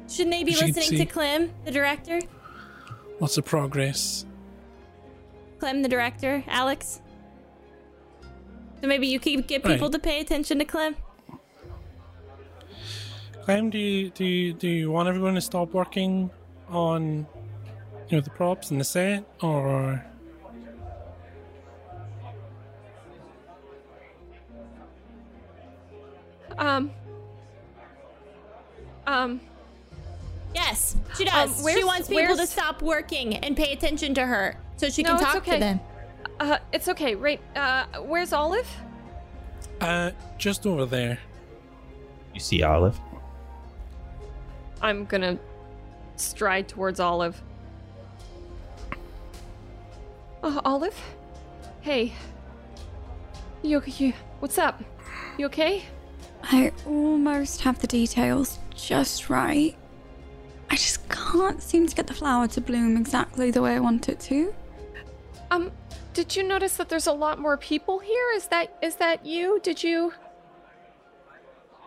Shouldn't 0.08 0.32
they 0.32 0.44
be 0.44 0.52
listening 0.54 0.98
to 0.98 1.06
Clem, 1.06 1.50
the 1.64 1.70
director? 1.70 2.20
lots 3.20 3.38
of 3.38 3.44
progress. 3.44 4.26
Clem, 5.58 5.82
the 5.82 5.88
director. 5.88 6.44
Alex. 6.48 7.00
So 8.80 8.86
maybe 8.88 9.06
you 9.06 9.18
could 9.18 9.46
get 9.46 9.62
people 9.64 9.86
Right. 9.88 9.92
to 9.92 9.98
pay 9.98 10.20
attention 10.20 10.58
to 10.58 10.64
Clem. 10.64 10.96
Clem, 13.44 13.68
do 13.68 13.78
you, 13.78 14.08
do 14.10 14.24
you, 14.24 14.52
do 14.54 14.68
you 14.68 14.90
want 14.90 15.06
everyone 15.06 15.34
to 15.34 15.40
stop 15.40 15.74
working 15.74 16.30
on, 16.70 17.26
you 18.08 18.16
know, 18.16 18.20
the 18.20 18.30
props 18.30 18.70
and 18.70 18.80
the 18.80 18.84
set, 18.84 19.24
or 19.42 20.02
Um. 26.56 26.90
Um. 29.06 29.40
Yes, 30.54 30.96
she 31.16 31.24
does. 31.24 31.66
Um, 31.66 31.74
she 31.74 31.82
wants 31.84 32.08
people 32.08 32.36
to 32.36 32.46
stop 32.46 32.80
working 32.80 33.36
and 33.38 33.56
pay 33.56 33.72
attention 33.72 34.14
to 34.14 34.24
her 34.24 34.56
so 34.76 34.88
she 34.88 35.02
No, 35.02 35.16
can 35.16 35.18
talk 35.18 35.36
okay. 35.38 35.54
to 35.54 35.58
them. 35.58 35.80
Uh, 36.38 36.58
it's 36.72 36.86
okay. 36.88 37.16
Right. 37.16 37.40
Uh, 37.56 37.86
where's 38.02 38.32
Olive? 38.32 38.68
uh, 39.80 40.12
just 40.38 40.64
over 40.64 40.86
there? 40.86 41.18
You 42.32 42.40
see 42.40 42.62
Olive. 42.62 42.98
I'm 44.84 45.06
gonna 45.06 45.38
stride 46.16 46.68
towards 46.68 47.00
Olive. 47.00 47.40
Uh, 50.42 50.60
Olive? 50.62 51.00
Hey. 51.80 52.12
You, 53.62 53.82
you, 53.86 54.12
what's 54.40 54.58
up? 54.58 54.84
You 55.38 55.46
okay? 55.46 55.84
I 56.42 56.70
almost 56.84 57.62
have 57.62 57.78
the 57.78 57.86
details 57.86 58.58
just 58.74 59.30
right. 59.30 59.74
I 60.68 60.76
just 60.76 61.08
can't 61.08 61.62
seem 61.62 61.86
to 61.86 61.94
get 61.94 62.06
the 62.06 62.12
flower 62.12 62.46
to 62.48 62.60
bloom 62.60 62.98
exactly 62.98 63.50
the 63.50 63.62
way 63.62 63.76
I 63.76 63.80
want 63.80 64.10
it 64.10 64.20
to. 64.20 64.54
Um, 65.50 65.72
did 66.12 66.36
you 66.36 66.42
notice 66.42 66.76
that 66.76 66.90
there's 66.90 67.06
a 67.06 67.12
lot 67.12 67.38
more 67.38 67.56
people 67.56 68.00
here? 68.00 68.32
Is 68.34 68.48
that, 68.48 68.76
is 68.82 68.96
that 68.96 69.24
you? 69.24 69.60
Did 69.62 69.82
you? 69.82 70.12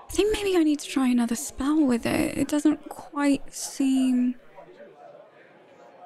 I 0.10 0.14
think 0.14 0.34
maybe 0.34 0.56
I 0.58 0.64
need 0.64 0.80
to 0.80 0.88
try 0.88 1.08
another 1.08 1.36
spell 1.36 1.84
with 1.86 2.06
it. 2.06 2.38
It 2.38 2.48
doesn't 2.48 2.88
quite 2.90 3.54
seem. 3.54 4.36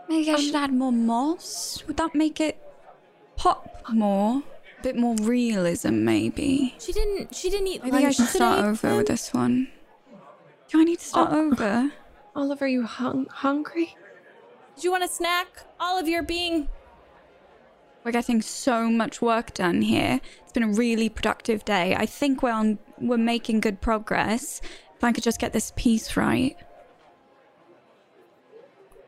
Maybe 0.09 0.29
I 0.31 0.35
should 0.37 0.55
add 0.55 0.73
more 0.73 0.91
moss? 0.91 1.83
Would 1.87 1.97
that 1.97 2.13
make 2.15 2.41
it 2.41 2.57
pop 3.37 3.83
more? 3.91 4.43
A 4.79 4.83
bit 4.83 4.97
more 4.97 5.15
realism, 5.21 6.03
maybe. 6.03 6.75
She 6.79 6.91
didn't. 6.91 7.35
She 7.35 7.49
didn't 7.49 7.67
eat 7.67 7.83
Maybe 7.83 8.05
I 8.05 8.11
should 8.11 8.27
start 8.27 8.57
today, 8.57 8.69
over 8.89 8.97
with 8.97 9.07
this 9.07 9.33
one. 9.33 9.69
Do 10.69 10.81
I 10.81 10.83
need 10.83 10.99
to 10.99 11.05
start 11.05 11.29
Oh. 11.31 11.51
over? 11.51 11.91
Oliver, 12.35 12.65
are 12.65 12.67
you 12.67 12.83
hung- 12.83 13.27
hungry? 13.27 13.95
Did 14.75 14.83
you 14.83 14.91
want 14.91 15.03
a 15.03 15.07
snack? 15.07 15.47
All 15.79 15.99
of 15.99 16.07
your 16.07 16.23
being. 16.23 16.67
We're 18.03 18.11
getting 18.11 18.41
so 18.41 18.89
much 18.89 19.21
work 19.21 19.53
done 19.53 19.83
here. 19.83 20.19
It's 20.41 20.51
been 20.51 20.63
a 20.63 20.73
really 20.73 21.07
productive 21.07 21.63
day. 21.63 21.95
I 21.95 22.07
think 22.07 22.41
we're 22.41 22.51
on, 22.51 22.79
we're 23.01 23.17
making 23.17 23.59
good 23.59 23.81
progress. 23.81 24.61
If 24.95 25.03
I 25.03 25.11
could 25.11 25.23
just 25.23 25.39
get 25.39 25.51
this 25.53 25.73
piece 25.75 26.15
right. 26.15 26.55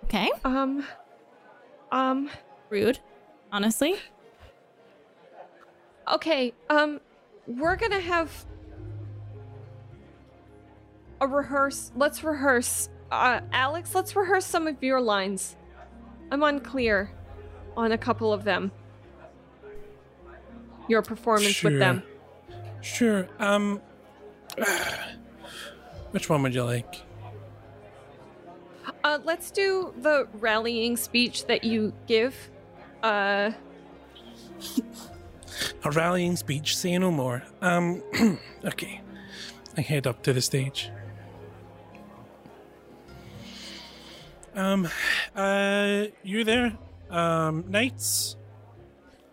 Okay. 0.05 0.29
Um, 0.43 0.85
um, 1.91 2.29
Rude. 2.69 2.99
Honestly. 3.51 3.95
okay, 6.11 6.53
um, 6.69 6.99
we're 7.47 7.75
gonna 7.75 7.99
have 7.99 8.45
a 11.21 11.27
rehearse. 11.27 11.91
Let's 11.95 12.23
rehearse 12.23 12.89
Uh, 13.11 13.41
Alex, 13.51 13.93
let's 13.93 14.15
rehearse 14.15 14.43
some 14.45 14.65
of 14.67 14.81
your 14.81 14.99
lines. 14.99 15.55
I'm 16.31 16.41
unclear 16.41 17.11
on 17.77 17.91
a 17.91 17.97
couple 17.97 18.33
of 18.33 18.43
them. 18.43 18.71
Your 20.87 21.03
performance 21.03 21.53
Sure. 21.53 21.69
with 21.69 21.79
them. 21.79 22.01
Sure. 22.83 23.27
Um. 23.39 23.81
Which 26.11 26.29
one 26.29 26.43
would 26.43 26.53
you 26.53 26.63
like? 26.63 27.01
Uh, 29.03 29.17
let's 29.23 29.49
do 29.49 29.93
the 30.01 30.27
rallying 30.33 30.95
speech 30.95 31.47
that 31.47 31.63
you 31.63 31.91
give. 32.05 32.35
Uh, 33.01 33.51
A 35.83 35.91
rallying 35.91 36.35
speech. 36.35 36.77
Say 36.77 36.97
no 36.97 37.09
more. 37.09 37.43
Um. 37.61 38.03
okay. 38.65 39.01
I 39.75 39.81
head 39.81 40.05
up 40.05 40.21
to 40.23 40.33
the 40.33 40.41
stage. 40.41 40.91
Um. 44.53 44.87
Uh. 45.35 46.05
You 46.21 46.43
there? 46.43 46.77
Um. 47.09 47.63
Knights. 47.69 48.35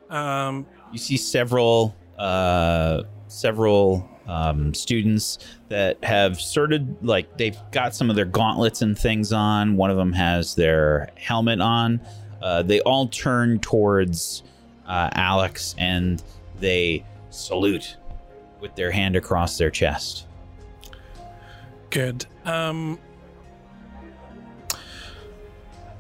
Um. 0.09 0.67
You 0.93 0.99
see 0.99 1.17
several 1.17 1.95
uh, 2.21 3.03
several 3.31 4.09
um, 4.27 4.75
students 4.75 5.39
that 5.69 6.03
have 6.05 6.41
started 6.41 6.97
like 7.03 7.37
they've 7.37 7.59
got 7.73 7.95
some 7.95 8.11
of 8.11 8.17
their 8.17 8.25
gauntlets 8.25 8.83
and 8.83 8.99
things 8.99 9.33
on. 9.33 9.77
One 9.77 9.91
of 9.91 9.97
them 9.97 10.13
has 10.13 10.55
their 10.55 11.11
helmet 11.17 11.61
on. 11.61 12.01
Uh, 12.43 12.63
they 12.63 12.81
all 12.83 13.09
turn 13.09 13.59
towards 13.61 14.43
uh, 14.87 15.11
Alex 15.13 15.75
and 15.79 16.23
they 16.59 17.05
salute 17.31 17.97
with 18.61 18.75
their 18.75 18.91
hand 18.91 19.17
across 19.17 19.59
their 19.59 19.71
chest. 19.71 20.27
Good. 21.91 22.27
Um. 22.45 22.99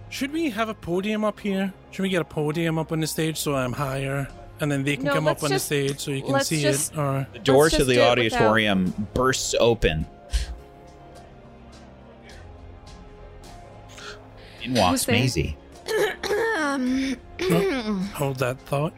Should 0.09 0.32
we 0.32 0.51
have 0.51 0.69
a 0.69 0.74
podium 0.74 1.24
up 1.24 1.39
here? 1.39 1.73
Should 1.93 2.02
we 2.02 2.09
get 2.09 2.20
a 2.20 2.24
podium 2.24 2.78
up 2.78 2.90
on 2.90 2.98
the 2.98 3.07
stage 3.07 3.39
so 3.39 3.55
I'm 3.55 3.73
higher, 3.73 4.28
and 4.61 4.70
then 4.70 4.85
they 4.85 4.97
can 4.97 5.07
No, 5.07 5.15
come 5.15 5.27
up 5.28 5.43
on 5.43 5.49
just- 5.51 5.69
the 5.69 5.89
stage 5.89 6.01
so 6.01 6.11
you 6.11 6.23
can 6.23 6.41
see 6.41 6.61
just- 6.62 6.93
it? 6.93 6.99
Or 6.99 7.27
The 7.32 7.39
door 7.41 7.70
to 7.70 7.85
the 7.85 7.95
do 7.95 8.01
it 8.01 8.19
without- 8.19 8.19
auditorium 8.19 9.09
bursts 9.15 9.55
open. 9.59 10.07
In 14.62 14.74
walks 14.74 15.09
Maisie. 15.09 15.57
Um, 16.59 17.16
hold 18.15 18.37
that 18.39 18.61
thought. 18.66 18.93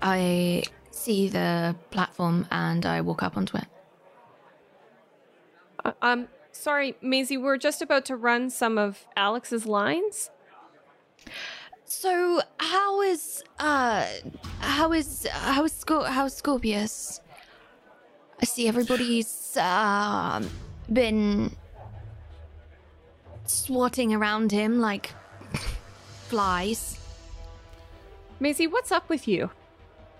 I 0.00 0.62
see 0.90 1.28
the 1.28 1.76
platform 1.90 2.46
and 2.50 2.84
I 2.86 3.00
walk 3.02 3.22
up 3.22 3.36
onto 3.36 3.56
it. 3.58 3.66
uh, 5.84 5.92
um, 6.00 6.28
sorry, 6.52 6.96
Maisie, 7.02 7.36
we're 7.36 7.58
just 7.58 7.82
about 7.82 8.04
to 8.06 8.16
run 8.16 8.48
some 8.50 8.78
of 8.78 9.04
Alex's 9.16 9.66
lines. 9.66 10.30
So 11.94 12.40
how 12.58 13.02
is 13.02 13.44
uh 13.58 14.06
how 14.60 14.92
is 14.94 15.26
how 15.30 15.64
is 15.64 15.72
Scor- 15.72 16.06
how's 16.08 16.34
Scorpius? 16.34 17.20
I 18.40 18.46
see 18.46 18.66
everybody's 18.66 19.56
um 19.58 20.48
been 20.90 21.54
swatting 23.44 24.14
around 24.14 24.52
him 24.52 24.80
like 24.80 25.12
flies. 26.28 26.98
Maisie, 28.40 28.66
what's 28.66 28.90
up 28.90 29.10
with 29.10 29.28
you? 29.28 29.50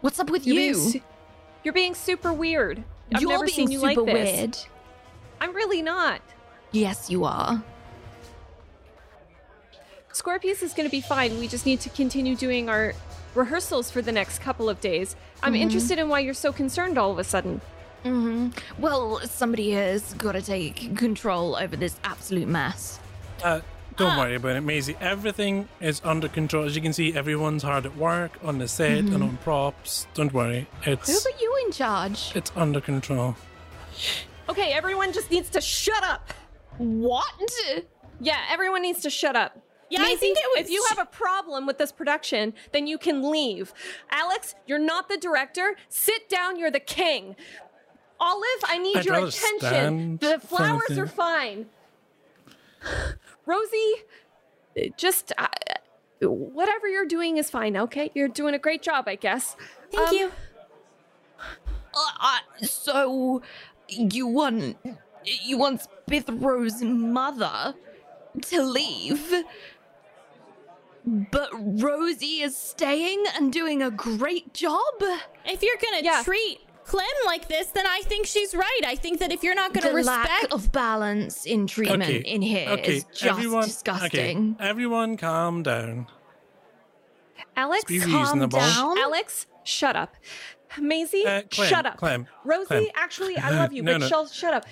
What's 0.03 0.21
up 0.21 0.29
with 0.29 0.47
You're 0.47 0.57
you? 0.57 0.73
being 0.75 0.91
su- 0.91 1.01
you're 1.65 1.75
being 1.75 1.95
super 1.95 2.35
weird. 2.35 2.85
I've 3.15 3.23
You're 3.23 3.31
never 3.31 3.47
being 3.47 3.57
seen 3.57 3.71
you 3.71 3.81
super 3.81 4.03
like 4.03 4.15
this. 4.15 4.37
weird. 4.37 4.59
I'm 5.41 5.55
really 5.55 5.81
not. 5.81 6.21
Yes, 6.71 7.09
you 7.09 7.25
are. 7.25 7.65
Scorpius 10.13 10.63
is 10.63 10.75
going 10.75 10.87
to 10.89 10.91
be 10.91 11.01
fine. 11.01 11.39
We 11.39 11.49
just 11.49 11.67
need 11.67 11.81
to 11.81 11.91
continue 11.91 12.37
doing 12.37 12.69
our 12.69 12.93
rehearsals 13.35 13.91
for 13.91 14.03
the 14.03 14.13
next 14.13 14.41
couple 14.41 14.69
of 14.69 14.81
days. 14.81 15.17
I'm 15.43 15.55
Mm-hmm. 15.55 15.63
interested 15.63 15.99
in 15.99 16.09
why 16.09 16.21
you're 16.21 16.35
so 16.35 16.53
concerned 16.53 16.99
all 16.99 17.11
of 17.13 17.19
a 17.19 17.25
sudden. 17.25 17.61
hmm 18.03 18.49
Well, 18.79 19.21
somebody 19.21 19.71
has 19.73 20.15
got 20.15 20.33
to 20.33 20.43
take 20.43 20.97
control 20.97 21.57
over 21.57 21.77
this 21.77 21.97
absolute 22.05 22.49
mess. 22.49 23.01
Uh, 23.43 23.61
don't 23.97 24.17
worry 24.19 24.35
about 24.37 24.57
it, 24.57 24.63
Maisie. 24.63 24.97
Everything 25.01 25.69
is 25.81 26.01
under 26.05 26.29
control. 26.29 26.65
As 26.65 26.75
you 26.77 26.83
can 26.83 26.93
see, 26.93 27.15
everyone's 27.15 27.63
hard 27.63 27.85
at 27.87 27.97
work 27.97 28.33
on 28.43 28.59
the 28.59 28.67
set 28.69 29.05
and 29.05 29.23
on 29.23 29.37
props. 29.39 30.07
Don't 30.15 30.33
worry, 30.33 30.67
It's 30.85 31.09
Who 31.09 31.15
it's 31.15 31.23
put 31.25 31.41
you 31.41 31.63
in 31.67 31.73
charge? 31.73 32.33
it's 32.35 32.51
under 32.57 32.81
control. 32.81 33.37
Okay, 34.49 34.73
everyone 34.73 35.13
just 35.13 35.31
needs 35.31 35.49
to 35.51 35.61
shut 35.61 36.03
up. 36.05 36.33
What? 36.79 37.53
Yeah, 38.21 38.39
everyone 38.51 38.83
needs 38.83 39.01
to 39.03 39.11
shut 39.11 39.37
up. 39.37 39.59
Yeah, 39.93 40.01
I 40.03 40.17
think 40.17 40.39
it 40.39 40.47
was- 40.57 40.61
If 40.67 40.71
you 40.71 40.85
have 40.89 40.99
a 40.99 41.05
problem 41.05 41.67
with 41.67 41.77
this 41.79 41.93
production, 41.93 42.55
then 42.73 42.87
you 42.87 42.97
can 42.99 43.31
leave. 43.31 43.75
Alex, 44.11 44.55
you're 44.67 44.79
not 44.79 45.09
the 45.09 45.19
director. 45.19 45.77
Sit 45.89 46.29
down. 46.29 46.59
You're 46.59 46.71
the 46.71 46.81
king. 46.81 47.37
Olive, 48.19 48.63
I 48.65 48.79
need 48.79 48.97
I'd 48.99 49.05
your 49.05 49.17
attention. 49.27 50.17
The 50.19 50.39
flowers 50.41 50.97
are 50.99 51.07
fine. 51.07 51.67
Rosie, 53.47 53.95
just 54.97 55.33
uh, 55.37 55.49
whatever 56.21 56.89
you're 56.89 57.05
doing 57.07 57.37
is 57.37 57.51
fine. 57.51 57.77
Okay, 57.77 58.11
you're 58.15 58.29
doing 58.29 58.55
a 58.55 58.59
great 58.59 58.81
job, 58.83 59.09
I 59.09 59.17
guess. 59.17 59.57
Thank 59.91 60.09
Um, 60.09 60.15
you. 60.17 60.33
Uh, 61.95 62.39
so 62.63 63.43
you 63.89 64.27
want 64.27 64.79
you 65.45 65.59
want 65.59 65.83
Spithro's 65.83 66.83
mother 66.83 67.75
to 68.43 68.63
leave, 68.63 69.45
but 71.05 71.51
Rosie 71.53 72.43
is 72.43 72.57
staying 72.57 73.25
and 73.37 73.53
doing 73.53 73.83
a 73.83 73.91
great 73.91 74.55
job. 74.55 74.95
If 75.45 75.63
you're 75.63 75.77
gonna 75.83 76.03
Yeah. 76.03 76.23
treat 76.23 76.61
Clem 76.85 77.07
like 77.27 77.49
this, 77.49 77.69
then 77.69 77.87
I 77.87 78.01
think 78.03 78.27
she's 78.27 78.55
right. 78.55 78.81
I 78.85 78.97
think 78.97 79.21
that 79.21 79.31
if 79.33 79.43
you're 79.45 79.55
not 79.55 79.73
gonna 79.73 79.89
the 79.91 79.95
respect, 79.95 80.29
lack 80.43 80.53
of 80.53 80.73
balance 80.73 81.47
in 81.47 81.67
treatment 81.67 82.03
Okay, 82.03 82.17
in 82.19 82.43
here 82.43 82.69
is 82.71 82.73
okay, 82.79 83.01
just 83.15 83.23
everyone, 83.25 83.65
disgusting. 83.65 84.57
Okay, 84.61 84.69
everyone, 84.69 85.17
calm 85.17 85.63
down. 85.63 86.07
Alex, 87.57 87.85
Calm 87.85 88.13
reasonable. 88.13 88.59
down. 88.59 88.99
Alex, 88.99 89.47
shut 89.65 89.95
up. 89.97 90.17
Maisie, 90.81 91.27
Uh, 91.27 91.43
Clem, 91.51 91.69
shut 91.69 91.87
up. 91.87 91.99
Clem, 91.99 92.27
Rosie, 92.45 92.67
Clem. 92.67 92.87
actually, 92.95 93.37
I 93.37 93.51
love 93.59 93.73
you, 93.73 93.83
No, 93.83 93.93
but 93.93 93.99
no. 94.03 94.09
shut 94.09 94.31
shut 94.33 94.55
up. 94.55 94.65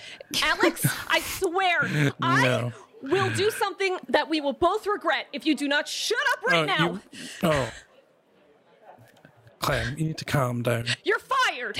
Alex, 0.43 0.87
I 1.09 1.21
swear, 1.21 2.13
I 2.23 2.43
No. 2.43 2.73
Will 3.03 3.31
do 3.31 3.51
something 3.51 3.99
that 4.09 4.29
we 4.29 4.41
will 4.41 4.53
both 4.53 4.87
regret 4.87 5.27
if 5.33 5.47
you 5.47 5.55
do 5.55 5.69
not 5.69 5.89
shut 5.89 6.19
up 6.33 6.43
right 6.47 6.63
oh, 6.63 6.65
now. 6.65 6.93
You, 6.93 7.01
oh, 7.45 7.71
Clem, 9.59 9.97
you 9.99 10.07
need 10.07 10.19
to 10.19 10.25
calm 10.25 10.63
down. 10.63 10.87
You're 11.05 11.19
fired. 11.19 11.79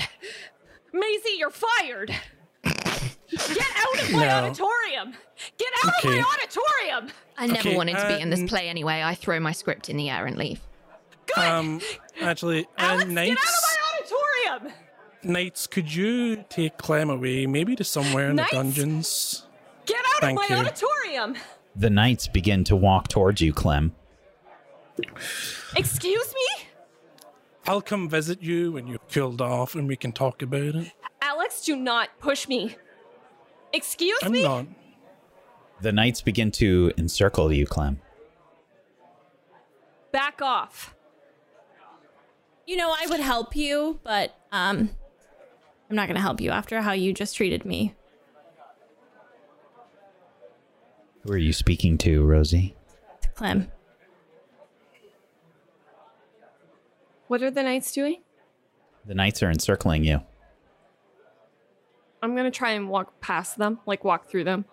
Maisie, 0.93 1.35
you're 1.37 1.49
fired. 1.49 2.15
Get 2.63 3.67
out 3.77 4.01
of 4.03 4.11
my 4.11 4.25
No. 4.25 4.29
auditorium. 4.29 5.13
Get 5.57 5.69
out 5.83 5.93
of 6.03 6.09
my 6.09 6.23
auditorium. 6.33 7.11
I 7.37 7.47
never 7.47 7.69
Okay, 7.69 7.77
wanted 7.77 7.97
to 7.97 8.07
be 8.07 8.13
uh, 8.15 8.19
in 8.19 8.29
this 8.29 8.43
play 8.49 8.67
anyway. 8.67 9.01
I 9.01 9.15
throw 9.15 9.39
my 9.39 9.53
script 9.53 9.89
in 9.89 9.97
the 9.97 10.09
air 10.09 10.25
and 10.25 10.37
leave. 10.37 10.59
Good. 11.27 11.43
Um, 11.43 11.81
actually, 12.21 12.65
uh, 12.77 12.79
Alex, 12.79 13.05
get 13.05 13.29
out 13.29 13.37
of 13.37 13.37
my 13.37 13.77
auditorium. 14.53 14.73
Knights, 15.23 15.67
could 15.67 15.93
you 15.93 16.43
take 16.49 16.77
Clem 16.77 17.09
away, 17.09 17.45
maybe 17.45 17.75
to 17.77 17.83
somewhere 17.83 18.29
in 18.29 18.35
Knights? 18.35 18.51
the 18.51 18.57
dungeons? 18.57 19.45
Get 19.91 20.05
out 20.15 20.21
Thank 20.21 20.41
of 20.41 20.49
my 20.49 20.55
you. 20.55 20.61
auditorium. 20.61 21.35
The 21.75 21.89
knights 21.89 22.27
begin 22.27 22.63
to 22.65 22.75
walk 22.75 23.07
towards 23.07 23.41
you, 23.41 23.53
Clem. 23.53 23.93
Excuse 25.75 26.33
me? 26.33 26.65
I'll 27.67 27.81
come 27.81 28.09
visit 28.09 28.41
you 28.41 28.71
when 28.73 28.87
you're 28.87 28.99
killed 29.09 29.41
off, 29.41 29.75
and 29.75 29.87
we 29.87 29.95
can 29.95 30.11
talk 30.11 30.41
about 30.41 30.75
it. 30.75 30.91
Alex, 31.21 31.63
do 31.63 31.75
not 31.75 32.09
push 32.19 32.47
me. 32.47 32.75
Excuse 33.73 34.21
me? 34.23 34.25
I'm 34.25 34.31
me? 34.31 34.43
not. 34.43 34.65
The 35.81 35.91
knights 35.91 36.21
begin 36.21 36.51
to 36.51 36.91
encircle 36.97 37.51
you, 37.51 37.65
Clem. 37.65 37.99
Back 40.11 40.41
off. 40.41 40.95
you 42.67 42.75
know, 42.75 42.93
I 42.97 43.07
would 43.07 43.19
help 43.19 43.55
you, 43.55 43.99
but 44.03 44.35
um, 44.51 44.89
I'm 45.89 45.95
not 45.95 46.07
gonna 46.07 46.19
help 46.21 46.41
you 46.41 46.51
after 46.51 46.81
how 46.81 46.91
you 46.91 47.13
just 47.13 47.35
treated 47.35 47.65
me. 47.65 47.95
Who 51.23 51.33
are 51.33 51.37
you 51.37 51.53
speaking 51.53 51.97
to, 51.99 52.25
Rosie? 52.25 52.75
Clem. 53.35 53.71
What 57.27 57.43
are 57.43 57.51
the 57.51 57.63
knights 57.63 57.91
doing? 57.91 58.21
The 59.05 59.13
knights 59.13 59.41
are 59.43 59.49
encircling 59.49 60.03
you. 60.03 60.21
I'm 62.23 62.35
gonna 62.35 62.51
try 62.51 62.71
and 62.71 62.89
walk 62.89 63.19
past 63.21 63.57
them, 63.57 63.79
like 63.85 64.03
walk 64.03 64.27
through 64.27 64.43
them. 64.43 64.65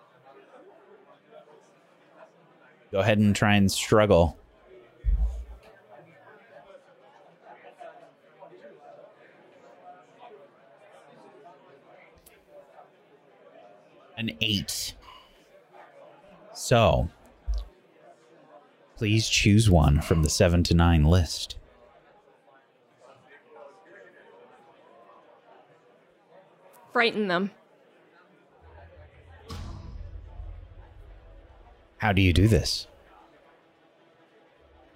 Go 2.91 2.99
ahead 2.99 3.19
and 3.19 3.35
try 3.35 3.55
and 3.55 3.71
struggle. 3.71 4.37
An 14.17 14.31
eight. 14.41 14.95
So, 16.59 17.07
please 18.97 19.29
choose 19.29 19.69
one 19.69 20.01
from 20.01 20.23
the 20.23 20.29
7 20.29 20.61
to 20.63 20.73
9 20.73 21.05
list. 21.05 21.55
Frighten 26.91 27.29
them. 27.29 27.51
How 31.99 32.11
do 32.11 32.21
you 32.21 32.33
do 32.33 32.49
this? 32.49 32.87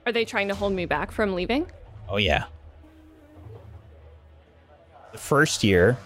Are 0.05 0.11
they 0.11 0.25
trying 0.25 0.49
to 0.49 0.55
hold 0.55 0.73
me 0.73 0.85
back 0.85 1.13
from 1.13 1.33
leaving? 1.33 1.71
Oh, 2.09 2.17
yeah. 2.17 2.43
The 5.13 5.17
first 5.17 5.63
year, 5.63 5.97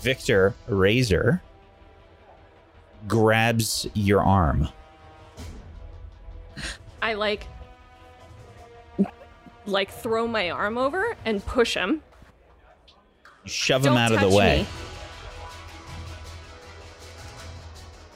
Victor 0.00 0.54
Razor 0.68 1.42
grabs 3.06 3.86
your 3.94 4.22
arm. 4.22 4.68
I 7.00 7.14
like 7.14 7.46
like 9.66 9.90
throw 9.90 10.26
my 10.26 10.50
arm 10.50 10.78
over 10.78 11.16
and 11.24 11.44
push 11.44 11.74
him. 11.74 12.02
You 13.44 13.50
shove 13.50 13.84
him 13.84 13.94
Don't 13.94 14.02
out 14.02 14.12
of 14.12 14.20
the 14.20 14.36
way. 14.36 14.60
me. 14.60 14.66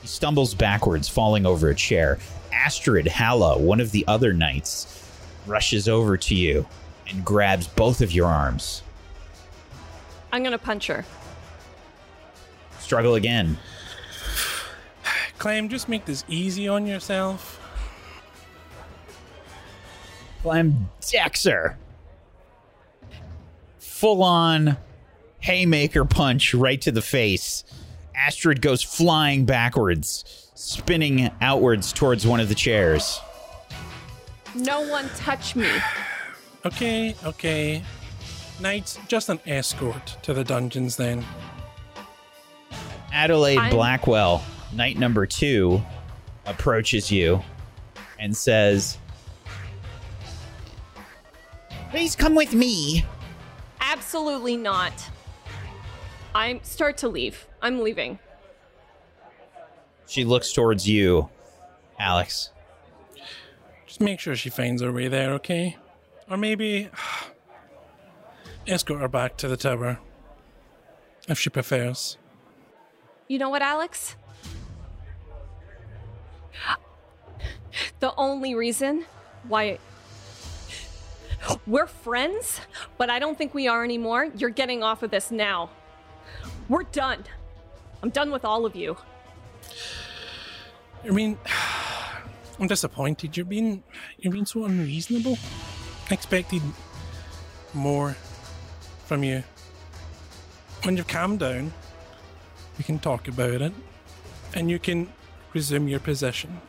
He 0.01 0.09
stumbles 0.09 0.55
backwards, 0.55 1.09
falling 1.09 1.47
over 1.47 1.69
a 1.69 1.75
chair. 1.75 2.19
Astrid 2.53 3.07
Halla, 3.07 3.59
one 3.59 3.81
of 3.81 3.93
the 3.93 4.05
other 4.09 4.33
knights, 4.33 5.09
rushes 5.47 5.89
over 5.89 6.17
to 6.17 6.35
you 6.35 6.67
and 7.09 7.25
grabs 7.25 7.67
both 7.69 8.01
of 8.01 8.13
your 8.13 8.27
arms. 8.27 8.83
I'm 10.33 10.43
gonna 10.43 10.59
punch 10.59 10.87
her. 10.89 11.05
Struggle 12.81 13.15
again. 13.15 13.59
Clem, 15.43 15.69
just 15.69 15.89
make 15.89 16.05
this 16.05 16.25
easy 16.29 16.69
on 16.69 16.87
yourself. 16.87 17.61
Clem 20.41 20.89
Dexter. 21.11 21.77
Full 23.81 24.23
on 24.23 24.77
haymaker 25.41 26.05
punch 26.05 26.55
right 26.55 26.81
to 26.83 26.93
the 26.93 27.03
face. 27.03 27.65
Astrid 28.15 28.63
goes 28.63 28.85
flying 28.85 29.45
backwards, 29.45 30.53
spinning 30.55 31.29
outwards 31.41 31.93
towards 31.93 32.25
one 32.25 32.39
of 32.39 32.49
the 32.49 32.55
chairs. 32.55 33.19
No 34.55 34.89
one 34.89 35.09
touch 35.17 35.57
me. 35.57 35.69
Okay, 36.65 37.17
okay. 37.25 37.83
Knights, 38.61 38.97
just 39.09 39.29
an 39.29 39.41
escort 39.45 40.19
to 40.23 40.35
the 40.35 40.45
dungeons 40.45 40.95
then. 40.95 41.25
Adelaide 43.13 43.59
I'm- 43.59 43.71
Blackwell, 43.73 44.45
knight 44.73 44.99
number 44.99 45.27
two, 45.27 45.83
approaches 46.47 47.11
you 47.11 47.43
and 48.19 48.37
says, 48.37 48.99
Please 51.91 52.17
come 52.17 52.35
with 52.35 52.55
me. 52.55 53.05
Absolutely 53.81 54.57
not. 54.57 54.93
I'm 56.35 56.63
start 56.63 56.97
to 56.99 57.09
leave. 57.09 57.47
I'm 57.61 57.81
leaving. 57.83 58.19
She 60.07 60.25
looks 60.25 60.53
towards 60.53 60.89
you, 60.89 61.29
Alex. 61.99 62.51
Just 63.87 64.01
make 64.01 64.21
sure 64.21 64.35
she 64.35 64.49
finds 64.49 64.81
her 64.81 64.91
way 64.91 65.09
there, 65.09 65.33
okay? 65.35 65.77
Or 66.31 66.39
maybe 66.39 66.89
escort 68.67 69.01
her 69.01 69.09
back 69.09 69.37
to 69.39 69.49
the 69.49 69.57
tower. 69.57 69.99
If 71.29 71.39
she 71.39 71.51
prefers. 71.51 72.17
You 73.29 73.39
know 73.39 73.51
what, 73.51 73.63
Alex? 73.63 74.17
The 78.01 78.15
only 78.17 78.55
reason 78.55 79.07
why 79.49 79.79
we're 81.67 81.87
friends, 81.87 82.61
but 82.99 83.11
I 83.11 83.19
don't 83.19 83.37
think 83.37 83.55
we 83.55 83.69
are 83.69 83.85
anymore. 83.85 84.29
You're 84.37 84.51
getting 84.51 84.83
off 84.83 85.03
of 85.03 85.11
this 85.11 85.31
now. 85.31 85.71
We're 86.69 86.85
done. 86.85 87.25
I'm 88.03 88.11
done 88.11 88.31
with 88.31 88.45
all 88.45 88.67
of 88.67 88.77
you. 88.77 88.97
I 91.05 91.11
mean, 91.11 91.39
I'm 92.61 92.67
disappointed. 92.67 93.37
You're 93.37 93.47
being 93.47 93.83
you're 94.19 94.33
being 94.33 94.47
so 94.47 94.65
unreasonable. 94.65 95.39
I 96.11 96.15
expected 96.15 96.63
more 97.75 98.17
from 99.07 99.25
you. 99.25 99.43
When 100.83 100.97
you've 100.97 101.09
calmed 101.09 101.41
down, 101.41 101.73
we 102.79 102.85
can 102.85 102.99
talk 102.99 103.29
about 103.29 103.63
it, 103.63 103.73
and 104.55 104.71
you 104.71 104.79
can 104.79 105.13
resume 105.55 105.89
your 105.89 106.01
position. 106.01 106.61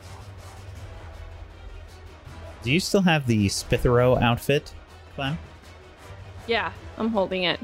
Do 2.64 2.72
you 2.72 2.80
still 2.80 3.02
have 3.02 3.26
the 3.26 3.46
Spithero 3.48 4.20
outfit, 4.20 4.72
Clem? 5.14 5.38
Yeah, 6.48 6.72
I'm 6.98 7.10
holding 7.10 7.44
it. 7.44 7.60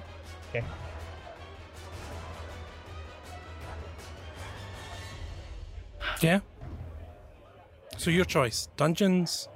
Okay. 0.51 0.65
Yeah. 6.21 6.41
So 7.97 8.11
your 8.11 8.25
choice: 8.25 8.69
dungeons 8.77 9.49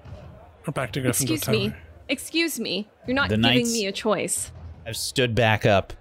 or 0.66 0.72
back 0.72 0.92
to 0.92 1.00
Gryffindor 1.00 1.08
Excuse 1.08 1.40
Tower. 1.42 1.54
me. 1.54 1.74
Excuse 2.08 2.60
me. 2.60 2.88
You're 3.06 3.14
not 3.14 3.28
The 3.28 3.36
giving 3.36 3.50
knights- 3.58 3.72
me 3.72 3.86
a 3.86 3.92
choice. 3.92 4.50
I've 4.86 4.96
stood 4.96 5.34
back 5.34 5.64
up, 5.64 5.92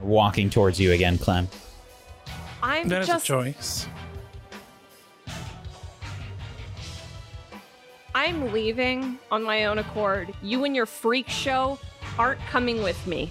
walking 0.00 0.48
towards 0.50 0.78
you 0.78 0.92
again, 0.92 1.18
Clem. 1.18 1.48
I'm 2.62 2.88
That 2.88 3.02
is 3.02 3.06
just 3.08 3.24
a 3.24 3.28
choice. 3.28 3.88
I'm 8.16 8.50
leaving 8.50 9.18
on 9.30 9.42
my 9.42 9.66
own 9.66 9.76
accord. 9.76 10.32
You 10.40 10.64
and 10.64 10.74
your 10.74 10.86
freak 10.86 11.28
show 11.28 11.78
aren't 12.18 12.40
coming 12.46 12.82
with 12.82 13.06
me. 13.06 13.30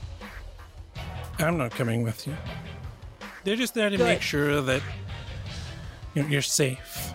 I'm 1.40 1.58
not 1.58 1.72
coming 1.72 2.04
with 2.04 2.28
you. 2.28 2.38
They're 3.44 3.56
just 3.56 3.74
there 3.74 3.90
to 3.90 3.98
Good. 3.98 4.04
make 4.04 4.22
sure 4.22 4.62
that 4.62 4.84
you 6.14 6.22
know, 6.22 6.30
you're 6.30 6.44
safe. 6.44 7.14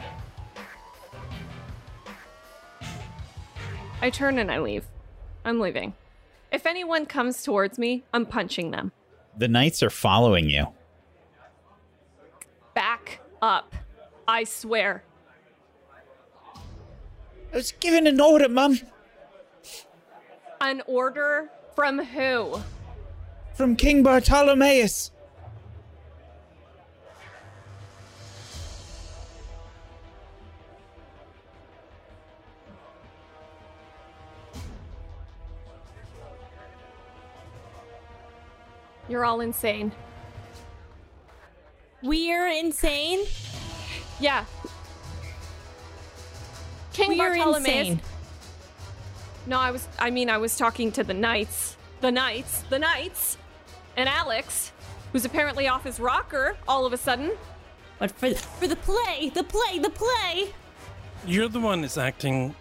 I 4.03 4.11
turn 4.11 4.41
and 4.41 4.51
I 4.51 4.59
leave. 4.59 4.85
I'm 5.45 5.61
leaving. 5.61 5.95
If 6.51 6.67
anyone 6.67 7.07
comes 7.07 7.45
towards 7.45 7.79
me, 7.79 8.03
I'm 8.13 8.27
punching 8.27 8.73
them. 8.73 8.91
The 9.39 9.47
knights 9.47 9.81
are 9.85 9.91
following 9.91 10.51
you. 10.51 10.67
Back 12.75 13.21
up. 13.41 13.77
I 14.27 14.43
swear. 14.43 15.05
I 17.53 17.57
was 17.57 17.73
given 17.73 18.07
an 18.07 18.21
order, 18.21 18.49
Mum, 18.49 18.79
An 20.61 20.83
order 20.87 21.51
from 21.75 21.99
who? 22.05 22.61
from 23.55 23.77
King 23.77 24.03
Bartolomeus. 24.03 25.11
You're 39.09 39.25
all 39.25 39.41
insane. 39.41 39.93
We're 42.03 42.49
insane. 42.49 43.21
Yeah. 44.21 44.45
King 47.01 47.19
We're 47.19 47.37
Bartolomeus. 47.37 47.67
insane. 47.67 48.01
No, 49.47 49.59
I 49.59 49.71
was 49.71 49.89
I 49.99 50.11
mean 50.11 50.29
I 50.31 50.39
was 50.39 50.57
talking 50.57 50.93
to 50.93 51.05
the 51.05 51.15
knights. 51.15 51.77
The 52.01 52.11
knights. 52.11 52.63
The 52.71 52.79
knights. 52.79 53.37
And 53.97 54.09
Alex, 54.09 54.73
who's 55.13 55.25
apparently 55.25 55.67
off 55.69 55.85
his 55.85 55.99
rocker 56.01 56.57
all 56.69 56.87
of 56.87 56.93
a 56.93 56.97
sudden. 56.97 57.33
But 57.99 58.11
for 58.13 58.33
for 58.35 58.67
the 58.67 58.77
play, 58.77 59.31
the 59.35 59.45
play, 59.45 59.79
the 59.79 59.91
play. 59.91 60.53
You're 61.27 61.49
the 61.49 61.61
one 61.61 61.83
that's 61.83 61.99
acting. 61.99 62.55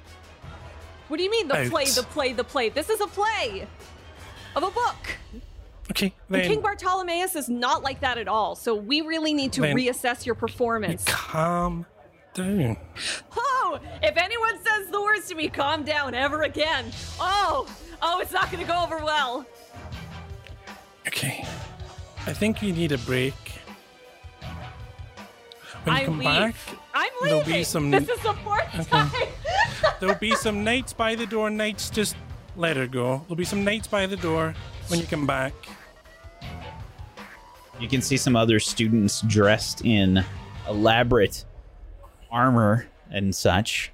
What 1.08 1.18
do 1.18 1.24
you 1.24 1.32
mean 1.32 1.48
the 1.48 1.56
Out. 1.58 1.70
play, 1.72 1.86
the 1.86 2.04
play, 2.04 2.34
the 2.34 2.44
play? 2.44 2.70
This 2.70 2.90
is 2.90 3.02
a 3.02 3.08
play 3.08 3.66
of 4.56 4.64
a 4.64 4.70
book. 4.72 5.18
Okay, 5.92 6.14
And 6.28 6.36
then 6.36 6.48
King 6.48 6.62
Bartolomeus 6.62 7.36
is 7.36 7.50
not 7.50 7.82
like 7.82 8.02
that 8.02 8.20
at 8.20 8.28
all. 8.28 8.56
So 8.56 8.76
we 8.76 9.02
really 9.02 9.34
need 9.34 9.54
to 9.54 9.62
Then- 9.62 9.76
reassess 9.76 10.24
your 10.24 10.36
performance. 10.36 11.04
calm 11.08 11.88
down. 12.40 12.78
Oh, 13.38 13.80
if 14.02 14.18
anyone 14.18 14.56
says 14.64 14.88
the 14.90 15.02
words 15.02 15.28
to 15.30 15.36
me, 15.36 15.48
calm 15.50 15.84
down 15.84 16.14
ever 16.14 16.44
again. 16.44 16.86
Oh, 17.20 17.68
oh, 18.02 18.20
it's 18.20 18.32
not 18.32 18.52
going 18.52 18.64
to 18.66 18.72
go 18.72 18.82
over 18.84 18.98
well. 19.04 19.46
Okay, 21.08 21.46
I 22.26 22.34
think 22.34 22.62
you 22.62 22.74
need 22.74 22.92
a 22.92 22.98
break. 23.00 23.34
When 25.84 25.96
you 25.96 26.02
I 26.02 26.06
come 26.06 26.18
leave. 26.20 26.26
back, 26.26 26.56
I'm 26.94 27.10
there'll 27.24 27.44
be 27.46 27.64
some- 27.64 27.90
This 27.92 28.10
is 28.10 28.20
the 28.22 28.34
fourth 28.44 28.90
time. 28.90 29.10
there'll 30.00 30.16
be 30.16 30.36
some 30.36 30.64
knights 30.64 30.94
by 30.94 31.16
the 31.16 31.26
door. 31.26 31.50
Knights, 31.50 31.90
just 31.90 32.16
let 32.56 32.76
her 32.76 32.86
go. 32.88 33.20
There'll 33.28 33.36
be 33.38 33.46
some 33.46 33.64
knights 33.64 33.88
by 33.88 34.06
the 34.06 34.18
door 34.18 34.54
when 34.90 35.00
you 35.00 35.06
come 35.06 35.26
back. 35.26 35.54
You 37.80 37.88
can 37.88 38.02
see 38.02 38.18
some 38.18 38.36
other 38.36 38.60
students 38.60 39.22
dressed 39.22 39.86
in 39.86 40.24
elaborate 40.68 41.46
armor 42.32 42.88
and 43.12 43.34
such. 43.34 43.92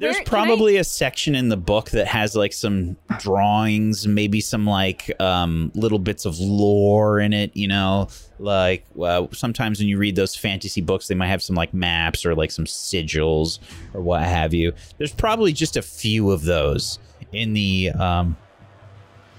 There's 0.00 0.14
Where- 0.14 0.22
I- 0.22 0.24
probably 0.24 0.76
a 0.76 0.82
section 0.84 1.34
in 1.36 1.50
the 1.50 1.56
book 1.56 1.90
that 1.90 2.08
has 2.08 2.34
like 2.34 2.52
some 2.52 2.96
drawings, 3.20 4.08
maybe 4.08 4.40
some 4.40 4.66
like 4.66 5.14
um, 5.20 5.70
little 5.74 6.00
bits 6.00 6.24
of 6.24 6.40
lore 6.40 7.20
in 7.20 7.32
it. 7.32 7.56
You 7.56 7.68
know, 7.68 8.08
like 8.40 8.84
uh, 9.00 9.26
sometimes 9.32 9.78
when 9.78 9.86
you 9.86 9.98
read 9.98 10.16
those 10.16 10.34
fantasy 10.34 10.80
books, 10.80 11.06
they 11.06 11.14
might 11.14 11.28
have 11.28 11.42
some 11.42 11.54
like 11.54 11.72
maps 11.72 12.26
or 12.26 12.34
like 12.34 12.50
some 12.50 12.64
sigils 12.64 13.60
or 13.92 14.00
what 14.00 14.22
have 14.22 14.52
you. 14.52 14.72
There's 14.98 15.12
probably 15.12 15.52
just 15.52 15.76
a 15.76 15.82
few 15.82 16.32
of 16.32 16.42
those 16.42 16.98
in 17.32 17.52
the 17.52 17.90
um, 17.90 18.36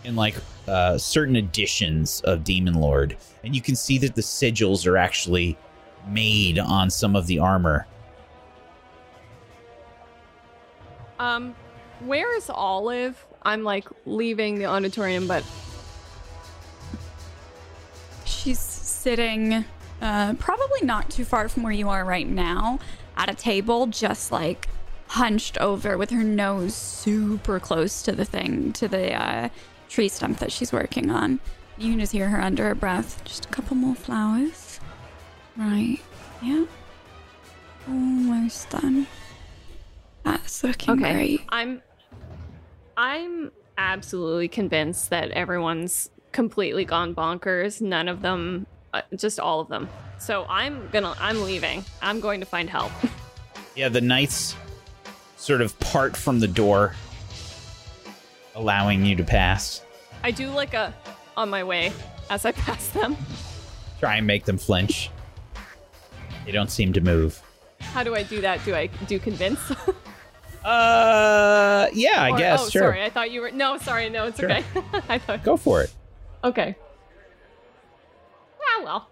in 0.06 0.16
like 0.16 0.36
uh, 0.70 0.98
certain 0.98 1.36
editions 1.36 2.22
of 2.22 2.46
Demon 2.46 2.76
Lord, 2.76 3.18
and 3.44 3.54
you 3.54 3.62
can 3.62 3.76
see 3.76 3.98
that 3.98 4.16
the 4.16 4.22
sigils 4.22 4.88
are 4.88 4.96
actually 4.96 5.58
made 6.08 6.60
on 6.60 6.90
some 6.90 7.16
of 7.16 7.28
the 7.28 7.40
armor. 7.40 7.88
Um, 11.20 11.56
where 12.02 12.36
is 12.38 12.50
Olive? 12.50 13.26
I'm 13.44 13.64
like 13.64 13.88
leaving 14.06 14.60
the 14.60 14.66
auditorium, 14.66 15.28
but 15.28 15.44
She's 18.46 18.60
sitting 18.60 19.66
uh, 20.02 20.34
probably 20.36 20.82
not 20.84 21.10
too 21.10 21.26
far 21.26 21.50
from 21.50 21.64
where 21.64 21.74
you 21.74 21.90
are 21.90 22.04
right 22.04 22.28
now 22.28 22.80
at 23.18 23.30
a 23.30 23.34
table, 23.34 23.88
just 23.88 24.32
like 24.32 24.68
hunched 25.08 25.58
over 25.60 25.98
with 25.98 26.10
her 26.10 26.24
nose 26.24 26.76
super 26.76 27.60
close 27.60 28.04
to 28.04 28.12
the 28.12 28.24
thing, 28.24 28.72
to 28.74 28.88
the 28.88 29.14
uh, 29.14 29.50
tree 29.90 30.10
stump 30.10 30.38
that 30.40 30.52
she's 30.52 30.72
working 30.72 31.10
on. 31.10 31.40
You 31.78 31.92
can 31.92 32.00
just 32.00 32.12
hear 32.12 32.30
her 32.30 32.42
under 32.42 32.66
her 32.66 32.76
breath. 32.76 33.24
Just 33.26 33.46
a 33.46 33.50
couple 33.50 33.76
more 33.76 33.96
flowers. 33.96 34.65
Right. 35.58 36.00
Yeah. 36.42 36.66
Almost 37.88 38.70
done. 38.70 39.08
That's 40.24 40.64
looking 40.64 40.96
okay. 40.96 41.14
great. 41.14 41.42
I'm 41.50 41.82
I'm 42.98 43.52
absolutely 43.78 44.48
convinced 44.48 45.10
that 45.10 45.32
everyone's 45.32 46.10
completely 46.32 46.86
gone 46.86 47.14
bonkers. 47.14 47.82
None 47.82 48.08
of 48.08 48.22
them, 48.22 48.66
uh, 48.94 49.02
just 49.16 49.40
all 49.40 49.60
of 49.60 49.68
them. 49.70 49.88
So 50.18 50.46
I'm 50.50 50.90
gonna 50.92 51.16
I'm 51.20 51.42
leaving. 51.44 51.86
I'm 52.02 52.20
going 52.20 52.40
to 52.40 52.46
find 52.46 52.70
help. 52.70 52.92
Yeah, 53.76 53.90
the 53.90 54.00
knights 54.00 54.56
sort 55.36 55.60
of 55.60 55.78
part 55.82 56.16
from 56.16 56.40
the 56.40 56.48
door, 56.48 56.96
allowing 58.56 59.06
you 59.06 59.18
to 59.18 59.24
pass. 59.26 59.82
I 60.24 60.32
do 60.32 60.50
like 60.50 60.74
a 60.74 60.94
on 61.36 61.50
my 61.50 61.62
way 61.62 61.92
as 62.30 62.46
I 62.46 62.52
pass 62.54 62.88
them. 62.88 63.18
Try 64.00 64.16
and 64.16 64.26
make 64.26 64.46
them 64.46 64.58
flinch. 64.58 65.10
They 66.46 66.52
don't 66.52 66.70
seem 66.72 66.94
to 66.94 67.02
move. 67.02 67.42
How 67.80 68.04
do 68.04 68.16
I 68.16 68.24
do 68.24 68.42
that? 68.42 68.64
Do 68.66 68.76
I 68.76 68.88
do 69.08 69.20
convince? 69.20 69.60
Uh, 70.64 71.88
yeah, 71.94 72.24
I 72.24 72.32
Or- 72.32 72.38
guess. 72.40 72.60
Oh, 72.66 72.70
sure. 72.72 72.82
sorry. 72.82 73.04
I 73.04 73.12
thought 73.12 73.30
you 73.30 73.42
were. 73.42 73.52
No, 73.52 73.78
sorry. 73.78 74.10
No, 74.10 74.26
it's 74.26 74.40
Sure. 74.40 74.52
okay. 74.52 74.64
I 75.10 75.20
thought. 75.20 75.44
Go 75.44 75.58
for 75.58 75.84
it. 75.84 75.94
Okay. 76.44 76.76
Ah, 78.60 78.82
well. 78.84 79.08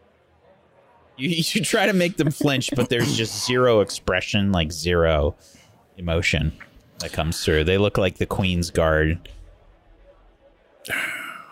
You, 1.15 1.29
you 1.37 1.43
should 1.43 1.63
try 1.65 1.85
to 1.85 1.93
make 1.93 2.17
them 2.17 2.31
flinch, 2.31 2.71
but 2.75 2.89
there's 2.89 3.15
just 3.15 3.45
zero 3.45 3.81
expression, 3.81 4.51
like 4.51 4.71
zero 4.71 5.35
emotion 5.95 6.53
that 6.97 7.13
comes 7.13 7.45
through. 7.45 7.65
They 7.65 7.77
look 7.77 7.99
like 7.99 8.17
the 8.17 8.25
Queen's 8.25 8.71
Guard. 8.71 9.29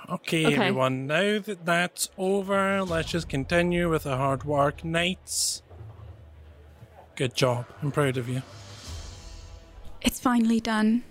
Okay, 0.09 0.45
Okay. 0.45 0.55
everyone. 0.55 1.05
Now 1.07 1.37
that 1.39 1.63
that's 1.63 2.09
over, 2.17 2.81
let's 2.83 3.11
just 3.11 3.29
continue 3.29 3.87
with 3.89 4.03
the 4.03 4.17
hard 4.17 4.43
work. 4.43 4.83
Knights. 4.83 5.61
Good 7.22 7.35
job. 7.35 7.68
I'm 7.84 7.91
proud 7.91 8.18
of 8.18 8.27
you. 8.27 8.41
It's 10.02 10.19
finally 10.19 10.60
done. 10.60 11.03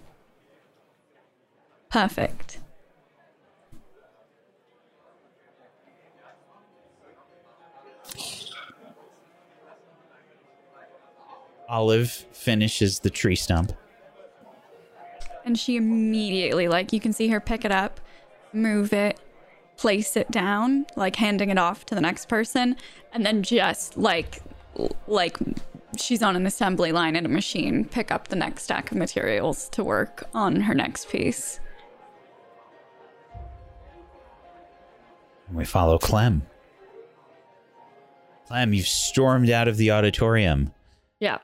Perfect. 1.89 2.59
Olive 11.69 12.11
finishes 12.33 12.99
the 12.99 13.11
tree 13.11 13.37
stump. 13.37 13.73
And 15.45 15.57
she 15.57 15.77
immediately, 15.77 16.67
like, 16.67 16.93
you 16.93 16.99
can 16.99 17.13
see 17.13 17.29
her 17.29 17.39
pick 17.39 17.65
it 17.65 17.71
up, 17.71 18.01
move 18.53 18.93
it, 18.93 19.21
place 19.77 20.17
it 20.17 20.29
down, 20.33 20.87
like 20.97 21.15
handing 21.15 21.51
it 21.51 21.59
off 21.59 21.87
to 21.87 21.95
the 21.95 22.01
next 22.01 22.27
person, 22.27 22.75
and 23.13 23.25
then 23.25 23.45
just 23.45 23.97
like, 23.97 24.43
like 25.07 25.39
she's 25.99 26.23
on 26.23 26.37
an 26.37 26.47
assembly 26.47 26.93
line 26.93 27.17
at 27.17 27.25
a 27.25 27.29
machine, 27.29 27.85
pick 27.85 28.11
up 28.11 28.29
the 28.29 28.37
next 28.37 28.65
stack 28.65 28.91
of 28.91 28.97
materials 28.97 29.69
to 29.71 29.85
work 29.85 30.25
on 30.35 30.61
her 30.61 30.75
next 30.75 31.09
piece. 31.09 31.61
We 35.53 35.65
follow 35.65 35.99
Clem. 35.99 36.43
Clem, 38.47 38.73
you've 38.73 38.87
stormed 38.87 39.51
out 39.51 39.69
of 39.69 39.77
the 39.77 39.91
auditorium. 39.91 40.73
Yeah. 41.19 41.39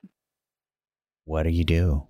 What 1.25 1.43
do 1.43 1.51
you 1.51 1.65
do? 1.65 2.07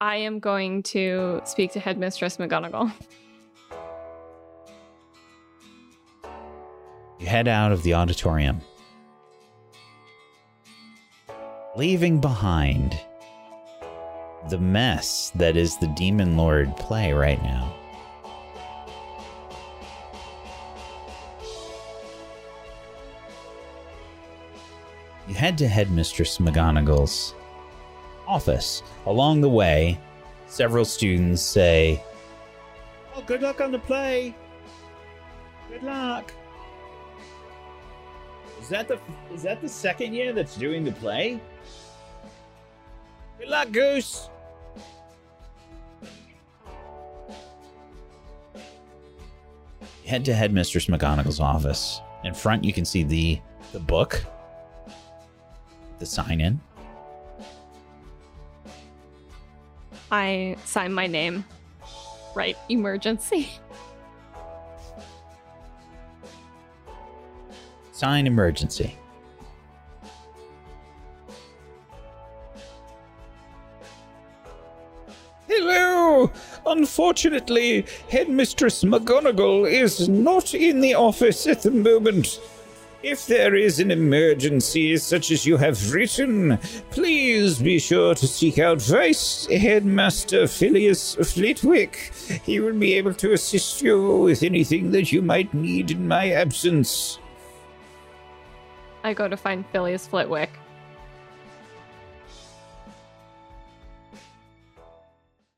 I 0.00 0.16
am 0.16 0.38
going 0.38 0.82
to 0.84 1.40
speak 1.44 1.72
to 1.72 1.80
Headmistress 1.80 2.36
McGonagall. 2.36 2.92
You 7.18 7.26
head 7.26 7.48
out 7.48 7.72
of 7.72 7.82
the 7.82 7.94
auditorium, 7.94 8.60
leaving 11.78 12.18
behind 12.18 13.00
the 14.48 14.58
mess 14.58 15.30
that 15.36 15.56
is 15.56 15.76
the 15.76 15.86
Demon 15.86 16.36
Lord 16.36 16.76
play 16.76 17.12
right 17.12 17.40
now. 17.44 17.72
You 25.28 25.34
head 25.34 25.56
to 25.58 25.68
Headmistress 25.68 26.38
McGonagall's 26.38 27.32
office. 28.26 28.82
Along 29.06 29.40
the 29.40 29.48
way, 29.48 30.00
several 30.48 30.84
students 30.84 31.42
say, 31.42 32.02
Oh, 33.14 33.22
good 33.24 33.40
luck 33.40 33.60
on 33.60 33.70
the 33.70 33.78
play. 33.78 34.34
Good 35.70 35.84
luck. 35.84 36.32
Is 38.60 38.68
that 38.70 38.88
the 38.88 38.98
is 39.32 39.42
that 39.44 39.60
the 39.60 39.68
second 39.68 40.12
year 40.12 40.32
that's 40.32 40.56
doing 40.56 40.82
the 40.82 40.90
play? 40.90 41.40
Good 43.38 43.48
luck, 43.48 43.70
Goose. 43.70 44.28
Head 50.04 50.24
to 50.24 50.34
head 50.34 50.52
Mistress 50.52 50.86
McGonagall's 50.86 51.38
office. 51.38 52.00
In 52.24 52.34
front, 52.34 52.64
you 52.64 52.72
can 52.72 52.84
see 52.84 53.02
the 53.02 53.40
the 53.72 53.78
book, 53.78 54.24
the 55.98 56.06
sign 56.06 56.40
in. 56.40 56.60
I 60.10 60.56
sign 60.64 60.92
my 60.92 61.06
name. 61.06 61.44
Right, 62.34 62.56
emergency. 62.68 63.50
Sign 67.92 68.26
emergency. 68.26 68.96
Hello! 75.60 76.30
Unfortunately, 76.66 77.84
Headmistress 78.08 78.84
McGonagall 78.84 79.68
is 79.68 80.08
not 80.08 80.54
in 80.54 80.80
the 80.80 80.94
office 80.94 81.48
at 81.48 81.62
the 81.62 81.72
moment. 81.72 82.40
If 83.02 83.26
there 83.26 83.56
is 83.56 83.80
an 83.80 83.90
emergency 83.90 84.96
such 84.98 85.32
as 85.32 85.44
you 85.44 85.56
have 85.56 85.92
written, 85.92 86.58
please 86.90 87.58
be 87.58 87.80
sure 87.80 88.14
to 88.14 88.26
seek 88.28 88.60
out 88.60 88.80
Vice 88.80 89.46
Headmaster 89.46 90.46
Filius 90.46 91.16
Flitwick. 91.16 92.12
He 92.44 92.60
will 92.60 92.78
be 92.78 92.94
able 92.94 93.14
to 93.14 93.32
assist 93.32 93.82
you 93.82 94.18
with 94.18 94.44
anything 94.44 94.92
that 94.92 95.10
you 95.10 95.22
might 95.22 95.52
need 95.52 95.90
in 95.90 96.06
my 96.06 96.30
absence. 96.30 97.18
I 99.02 99.12
go 99.12 99.26
to 99.26 99.36
find 99.36 99.64
Filius 99.72 100.06
Flitwick. 100.06 100.50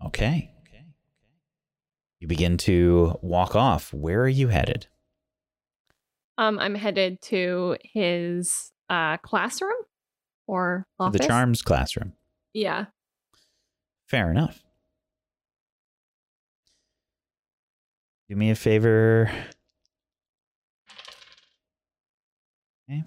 Okay. 0.05 0.51
You 2.19 2.29
begin 2.29 2.59
to 2.59 3.19
walk 3.23 3.57
off. 3.57 3.95
Where 3.95 4.21
are 4.23 4.29
you 4.29 4.49
headed? 4.49 4.87
Um, 6.37 6.59
I'm 6.59 6.75
headed 6.75 7.21
to 7.23 7.77
his 7.83 8.73
uh 8.89 9.17
classroom 9.19 9.73
or 10.47 10.87
office. 10.99 11.21
the 11.21 11.27
charms 11.27 11.63
classroom. 11.63 12.13
Yeah. 12.53 12.87
Fair 14.07 14.31
enough. 14.31 14.63
Do 18.29 18.37
me 18.37 18.51
a 18.51 18.55
favor. 18.55 19.31
Okay. 22.89 23.03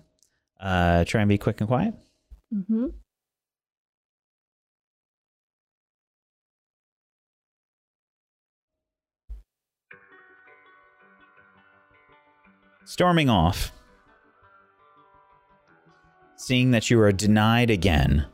Uh, 0.60 1.04
try 1.06 1.22
and 1.22 1.30
be 1.30 1.38
quick 1.38 1.60
and 1.62 1.68
quiet. 1.68 1.94
Mm-hmm. 2.54 2.88
Storming 12.86 13.30
off. 13.30 13.72
Seeing 16.36 16.72
that 16.72 16.90
you 16.90 17.00
are 17.00 17.14
denied 17.14 17.70
again, 17.70 18.26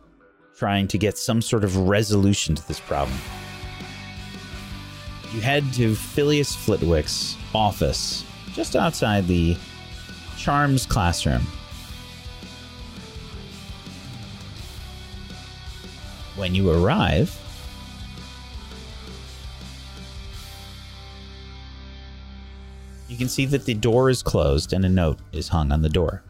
trying 0.57 0.87
to 0.87 0.97
get 0.97 1.17
some 1.17 1.41
sort 1.41 1.63
of 1.63 1.77
resolution 1.77 2.55
to 2.55 2.67
this 2.67 2.79
problem. 2.79 3.17
You 5.33 5.41
head 5.41 5.71
to 5.73 5.93
Filius 5.93 6.55
Flitwick's 6.55 7.37
office, 7.53 8.23
just 8.53 8.75
outside 8.75 9.27
the 9.27 9.55
Charms 10.37 10.87
classroom. 10.87 11.41
When 16.35 16.55
you 16.55 16.71
arrive, 16.71 17.37
can 23.19 23.29
see 23.29 23.45
that 23.45 23.65
the 23.65 23.75
door 23.75 24.09
is 24.09 24.23
closed 24.23 24.73
and 24.73 24.83
a 24.83 24.89
note 24.89 25.19
is 25.31 25.47
hung 25.47 25.71
on 25.71 25.81
the 25.81 25.89
door. 25.89 26.23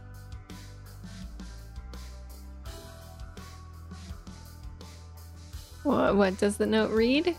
What, 5.84 6.16
what 6.18 6.38
does 6.38 6.57
the 6.57 6.66
note 6.66 6.91
read? 6.91 7.36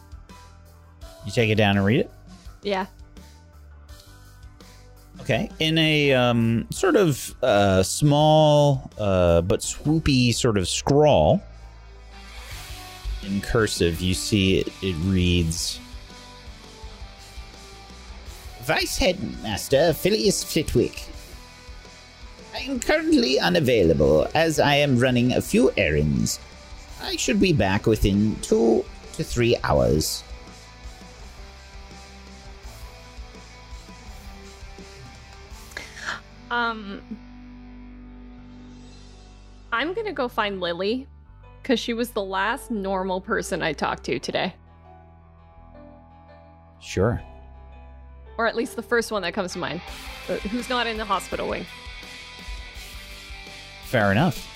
You 1.27 1.33
take 1.33 1.51
it 1.51 1.57
down 1.57 1.77
and 1.77 1.85
read 1.85 2.01
it. 2.01 2.11
Yeah. 2.63 2.87
Okay. 5.21 5.51
In 5.59 5.77
a 5.77 6.15
um, 6.15 6.67
sort 6.71 6.97
of 6.97 7.35
uh, 7.43 7.83
small 7.83 8.91
uh, 8.99 9.43
but 9.43 9.61
swoopy 9.61 10.35
sort 10.35 10.57
of 10.57 10.69
scrawl 10.69 11.43
in 13.23 13.41
cursive, 13.41 14.01
you 14.01 14.15
see 14.15 14.59
it, 14.59 14.69
it 14.83 14.95
reads 15.05 15.79
Vice 18.65 18.99
Headmaster 18.99 19.93
Filius 19.95 20.45
Flitwick. 20.45 21.05
I 22.55 22.59
am 22.59 22.78
currently 22.81 23.39
unavailable 23.39 24.28
as 24.35 24.61
I 24.61 24.74
am 24.77 24.99
running 24.99 25.32
a 25.32 25.41
few 25.41 25.70
errands. 25.77 26.39
I 27.03 27.16
should 27.16 27.41
be 27.41 27.53
back 27.53 27.87
within 27.87 28.37
two 28.43 28.85
to 29.15 29.24
three 29.24 29.57
hours. 29.65 30.23
Um, 36.51 37.01
I'm 39.73 39.95
gonna 39.95 40.12
go 40.12 40.28
find 40.28 40.61
Lily 40.61 41.07
because 41.62 41.78
she 41.78 41.95
was 41.95 42.11
the 42.11 42.23
last 42.24 42.70
normal 42.70 43.20
person 43.20 43.62
I 43.62 43.73
talked 43.73 44.05
to 44.05 44.19
today, 44.19 44.55
Sure. 46.81 47.23
Or 48.41 48.47
at 48.47 48.57
least 48.57 48.75
the 48.75 48.81
first 48.83 49.12
one 49.12 49.21
that 49.21 49.35
comes 49.35 49.53
to 49.53 49.59
mind. 49.59 49.83
uh, 50.31 50.37
Who's 50.49 50.71
not 50.71 50.87
in 50.87 50.97
the 50.97 51.05
hospital 51.05 51.47
wing? 51.47 51.67
Fair 53.85 54.11
enough. 54.11 54.47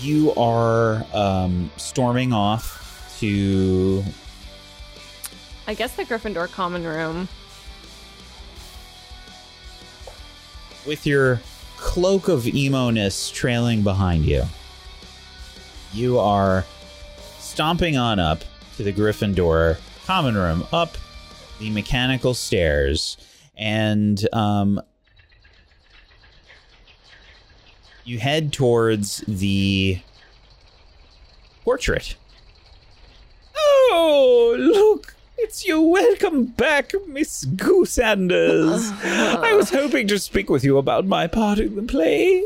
You 0.00 0.32
are 0.36 1.04
um, 1.12 1.70
storming 1.76 2.32
off 2.32 3.14
to 3.20 4.02
I 5.66 5.74
guess 5.74 5.94
the 5.96 6.04
Gryffindor 6.04 6.50
common 6.50 6.84
room. 6.84 7.28
with 10.86 11.06
your 11.06 11.38
cloak 11.76 12.28
of 12.28 12.46
emo-ness 12.48 13.28
trailing 13.30 13.82
behind 13.82 14.24
you. 14.24 14.44
You 15.92 16.18
are 16.18 16.64
stomping 17.50 17.96
on 17.96 18.20
up 18.20 18.44
to 18.76 18.84
the 18.84 18.92
Gryffindor 18.92 19.76
common 20.06 20.36
room, 20.36 20.64
up 20.72 20.96
the 21.58 21.68
mechanical 21.70 22.32
stairs, 22.32 23.16
and 23.56 24.24
um, 24.32 24.80
you 28.04 28.20
head 28.20 28.52
towards 28.52 29.24
the 29.26 29.98
portrait. 31.64 32.14
Oh, 33.56 34.54
look! 34.56 35.16
It's 35.36 35.66
you. 35.66 35.80
Welcome 35.82 36.46
back, 36.46 36.92
Miss 37.08 37.44
Goosanders. 37.44 38.92
I 39.42 39.54
was 39.54 39.70
hoping 39.70 40.06
to 40.06 40.20
speak 40.20 40.48
with 40.48 40.62
you 40.62 40.78
about 40.78 41.04
my 41.04 41.26
part 41.26 41.58
in 41.58 41.74
the 41.74 41.82
play. 41.82 42.44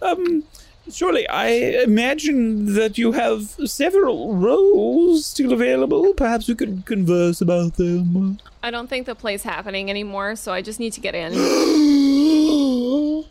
Um, 0.00 0.44
surely 0.90 1.28
I 1.28 1.46
imagine 1.84 2.74
that 2.74 2.98
you 2.98 3.12
have 3.12 3.42
several 3.66 4.34
roles 4.34 5.26
still 5.26 5.52
available. 5.52 6.12
Perhaps 6.14 6.48
we 6.48 6.54
could 6.54 6.84
converse 6.86 7.40
about 7.40 7.76
them. 7.76 8.38
I 8.62 8.70
don't 8.70 8.88
think 8.88 9.06
the 9.06 9.14
play's 9.14 9.42
happening 9.42 9.90
anymore, 9.90 10.36
so 10.36 10.52
I 10.52 10.62
just 10.62 10.80
need 10.80 10.92
to 10.94 11.00
get 11.00 11.14
in. 11.14 11.32
what? 11.34 13.26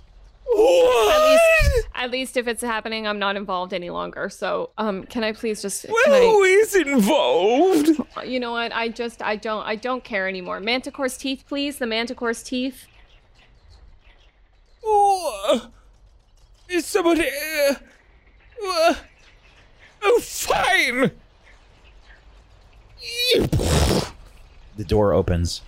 At 1.16 1.30
least, 1.30 1.88
at 1.96 2.12
least 2.12 2.38
if 2.38 2.48
it's 2.48 2.62
happening, 2.62 3.08
I'm 3.08 3.20
not 3.20 3.36
involved 3.36 3.74
any 3.74 3.90
longer. 3.90 4.30
So, 4.30 4.70
um, 4.78 5.04
can 5.04 5.24
I 5.24 5.32
please 5.34 5.62
just? 5.62 5.86
Well, 5.90 6.14
I, 6.14 6.60
is 6.62 6.76
involved? 6.76 7.90
you 8.26 8.40
know 8.40 8.52
what? 8.52 8.74
I 8.74 8.90
just, 8.90 9.22
I 9.22 9.36
don't, 9.36 9.66
I 9.66 9.76
don't 9.76 10.04
care 10.04 10.28
anymore. 10.28 10.60
Manticore's 10.60 11.18
teeth, 11.18 11.44
please. 11.48 11.78
The 11.78 11.86
Manticore's 11.86 12.44
teeth. 12.44 12.88
Oh, 14.86 15.70
is 16.70 16.86
somebody? 16.86 17.28
Uh, 17.28 17.76
uh, 18.66 18.96
oh, 20.04 20.20
fine. 20.22 21.12
The 24.78 24.84
door 24.86 25.14
opens. 25.14 25.62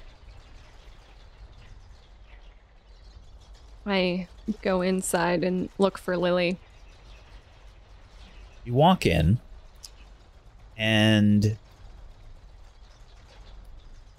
I 3.85 4.27
go 4.61 4.81
inside 4.81 5.43
and 5.43 5.69
look 5.77 5.97
for 5.97 6.17
Lily. 6.17 6.57
You 8.65 8.73
walk 8.73 9.05
in, 9.05 9.39
and 10.77 11.57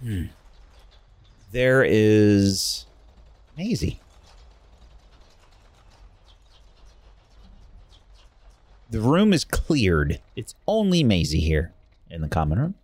Hmm. 0.02 0.26
there 1.50 1.84
is 1.84 2.86
Maisie. 3.56 4.00
The 8.90 9.00
room 9.00 9.32
is 9.34 9.44
cleared. 9.44 10.20
It's 10.34 10.54
only 10.66 11.04
Maisie 11.04 11.40
here 11.40 11.72
in 12.10 12.22
the 12.22 12.28
common 12.28 12.58
room. 12.58 12.74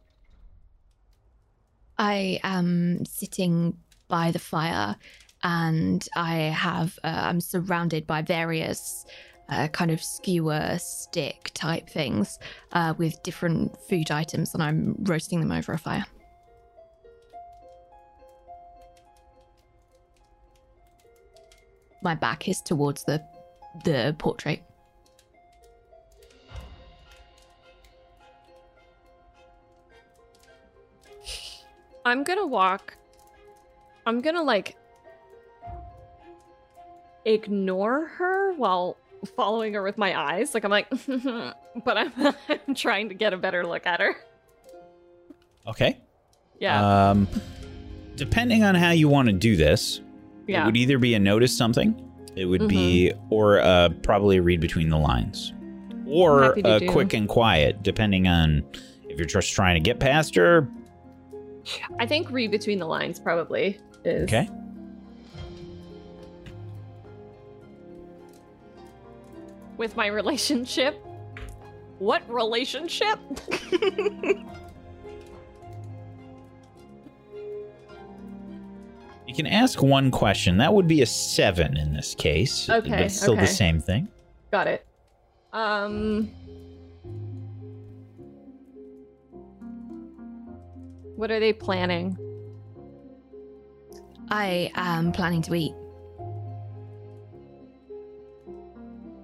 I 1.97 2.41
am 2.43 3.07
sitting 3.07 3.79
by 4.09 4.31
the 4.31 4.39
fire 4.39 4.97
and 5.43 6.07
I 6.15 6.35
have, 6.37 6.99
uh, 7.03 7.23
I'm 7.25 7.41
surrounded 7.41 8.07
by 8.07 8.21
various 8.21 9.07
uh, 9.49 9.69
kind 9.69 9.91
of 9.91 10.03
skewer 10.03 10.77
stick 10.79 11.51
type 11.55 11.89
things 11.89 12.39
uh, 12.73 12.95
with 12.99 13.23
different 13.23 13.79
food 13.89 14.11
items 14.11 14.53
and 14.53 14.63
I'm 14.63 14.97
roasting 15.05 15.41
them 15.41 15.53
over 15.53 15.73
a 15.73 15.79
fire. 15.79 16.05
My 22.03 22.15
back 22.15 22.49
is 22.49 22.61
towards 22.61 23.05
the 23.05 23.25
the 23.85 24.15
portrait. 24.19 24.63
I'm 32.05 32.23
gonna 32.25 32.47
walk. 32.47 32.97
I'm 34.07 34.21
gonna 34.21 34.43
like 34.43 34.77
ignore 37.25 38.07
her 38.07 38.53
while 38.55 38.97
following 39.37 39.75
her 39.75 39.83
with 39.83 39.97
my 39.97 40.19
eyes. 40.19 40.55
Like 40.55 40.65
I'm 40.65 40.71
like, 40.71 40.89
but 41.85 41.97
I'm, 41.97 42.13
I'm 42.69 42.75
trying 42.75 43.09
to 43.09 43.15
get 43.15 43.33
a 43.33 43.37
better 43.37 43.67
look 43.67 43.87
at 43.87 44.01
her. 44.01 44.17
Okay. 45.67 45.99
Yeah, 46.61 47.11
Um, 47.11 47.27
depending 48.17 48.63
on 48.63 48.75
how 48.75 48.91
you 48.91 49.09
want 49.09 49.27
to 49.29 49.33
do 49.33 49.57
this, 49.57 50.01
yeah. 50.47 50.63
it 50.63 50.67
would 50.67 50.77
either 50.77 50.99
be 50.99 51.15
a 51.15 51.19
notice 51.19 51.57
something, 51.57 52.01
it 52.37 52.45
would 52.45 52.69
be, 52.69 53.13
or 53.29 53.61
uh, 53.61 53.89
probably 54.03 54.39
read 54.39 54.61
between 54.61 54.89
the 54.89 54.97
lines, 54.97 55.53
or 56.07 56.57
uh, 56.65 56.79
do. 56.79 56.89
quick 56.89 57.13
and 57.13 57.29
quiet, 57.29 57.83
depending 57.83 58.29
on 58.29 58.65
if 59.09 59.19
you're 59.19 59.27
just 59.27 59.53
trying 59.53 59.75
to 59.75 59.81
get 59.81 59.99
past 59.99 60.37
her. 60.37 60.69
I 61.99 62.07
think 62.07 62.31
read 62.31 62.51
between 62.51 62.79
the 62.79 62.87
lines 62.87 63.19
probably 63.19 63.79
is 64.05 64.25
Okay. 64.25 64.49
with 69.77 69.97
my 69.97 70.07
relationship. 70.07 70.95
What 71.99 72.23
relationship? 72.29 73.19
You 79.27 79.35
can 79.35 79.47
ask 79.47 79.83
one 79.83 80.11
question. 80.11 80.59
That 80.59 80.75
would 80.75 80.87
be 80.87 81.03
a 81.03 81.07
seven 81.07 81.77
in 81.77 81.95
this 81.95 82.15
case. 82.15 82.69
Okay, 82.69 82.91
But 82.91 83.11
still 83.11 83.33
okay. 83.33 83.41
the 83.43 83.47
same 83.47 83.81
thing. 83.81 84.09
Got 84.51 84.67
it. 84.67 84.87
Um. 85.53 86.31
What 91.25 91.31
are 91.31 91.41
they 91.41 91.55
planning? 91.55 92.19
I 94.29 94.71
am 94.75 95.11
planning 95.11 95.41
to 95.41 95.55
eat. 95.55 95.73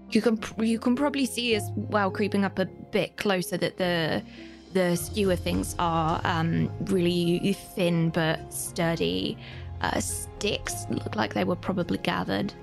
You 0.08 0.22
can 0.22 0.40
you 0.66 0.78
can 0.78 0.96
probably 0.96 1.26
see 1.26 1.54
as 1.56 1.70
well 1.76 2.10
creeping 2.10 2.42
up 2.46 2.58
a 2.58 2.64
bit 2.64 3.18
closer 3.18 3.58
that 3.58 3.76
the 3.76 4.22
the 4.72 4.96
skewer 4.96 5.36
things 5.36 5.76
are 5.78 6.22
um, 6.24 6.72
really 6.86 7.52
thin 7.74 8.08
but 8.08 8.50
sturdy 8.50 9.36
uh, 9.82 10.00
sticks. 10.00 10.86
Look 10.88 11.16
like 11.16 11.34
they 11.34 11.44
were 11.44 11.54
probably 11.54 11.98
gathered. 11.98 12.54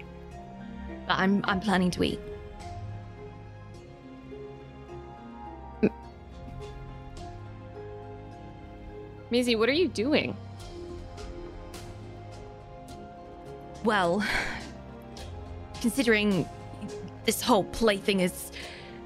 But 1.08 1.20
I'm 1.20 1.46
I'm 1.46 1.60
planning 1.60 1.92
to 1.92 2.04
eat. 2.04 2.20
Maisie, 9.30 9.56
what 9.56 9.68
are 9.70 9.74
you 9.74 9.88
doing? 9.88 10.36
Well, 13.84 14.24
considering 15.82 16.48
this 17.26 17.42
whole 17.42 17.66
plaything 17.66 18.22
is 18.22 18.52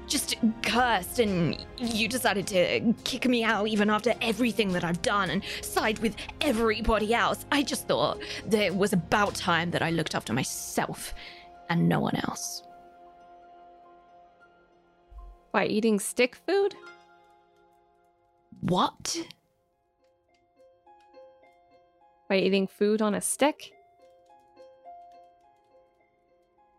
just 0.06 0.36
cursed 0.62 1.18
and 1.18 1.64
you 1.78 2.06
decided 2.06 2.46
to 2.48 2.94
kick 3.04 3.26
me 3.26 3.42
out 3.42 3.66
even 3.66 3.88
after 3.90 4.14
everything 4.20 4.72
that 4.72 4.84
I've 4.84 5.02
done 5.02 5.30
and 5.30 5.42
side 5.62 5.98
with 6.00 6.16
everybody 6.40 7.14
else, 7.14 7.46
I 7.50 7.62
just 7.62 7.88
thought 7.88 8.20
that 8.46 8.62
it 8.62 8.74
was 8.74 8.92
about 8.92 9.34
time 9.34 9.70
that 9.70 9.82
I 9.82 9.90
looked 9.90 10.14
after 10.14 10.32
myself 10.32 11.14
and 11.68 11.88
no 11.88 11.98
one 12.00 12.16
else. 12.16 12.62
By 15.52 15.66
eating 15.66 15.98
stick 15.98 16.36
food? 16.46 16.74
What? 18.60 19.16
By 22.32 22.38
eating 22.38 22.66
food 22.66 23.02
on 23.02 23.14
a 23.14 23.20
stick? 23.20 23.74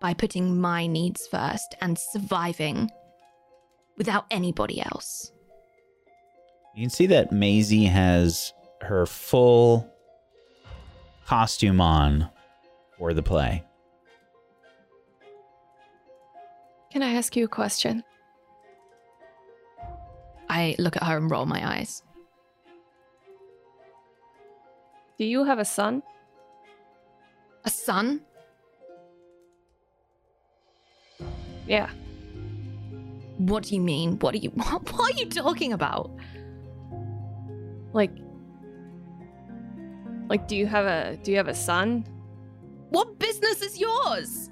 By 0.02 0.16
putting 0.16 0.60
my 0.60 0.88
needs 0.88 1.28
first 1.28 1.76
and 1.80 1.96
surviving 1.96 2.90
without 3.96 4.26
anybody 4.32 4.82
else. 4.82 5.32
You 6.74 6.82
can 6.82 6.90
see 6.90 7.06
that 7.06 7.32
Maisie 7.32 7.84
has 7.84 8.52
her 8.82 9.06
full 9.06 9.88
costume 11.28 11.80
on 11.80 12.32
for 12.98 13.14
the 13.14 13.22
play. 13.22 13.64
Can 16.92 17.04
I 17.04 17.14
ask 17.14 17.36
you 17.36 17.46
a 17.46 17.48
question? 17.48 18.04
I 20.50 20.76
look 20.80 20.96
at 20.96 21.04
her 21.04 21.18
and 21.18 21.30
roll 21.30 21.46
my 21.46 21.78
eyes. 21.78 22.02
Do 25.18 25.26
you 25.26 25.44
have 25.44 25.60
a 25.60 25.66
son? 25.66 26.02
A 27.66 27.70
son? 27.70 28.22
Yeah. 31.68 31.90
What 33.38 33.64
do 33.64 33.76
you 33.76 33.82
mean? 33.82 34.20
What 34.20 34.34
are 34.34 34.38
you 34.38 34.50
what, 34.56 34.92
what 34.92 35.14
are 35.14 35.18
you 35.18 35.26
talking 35.26 35.74
about? 35.74 36.12
Like 37.94 38.12
Like 40.30 40.48
do 40.48 40.56
you 40.56 40.66
have 40.66 40.86
a 40.86 41.18
do 41.18 41.32
you 41.32 41.38
have 41.38 41.48
a 41.48 41.54
son? 41.54 42.06
What 42.90 43.20
business 43.20 43.62
is 43.62 43.80
yours? 43.80 44.50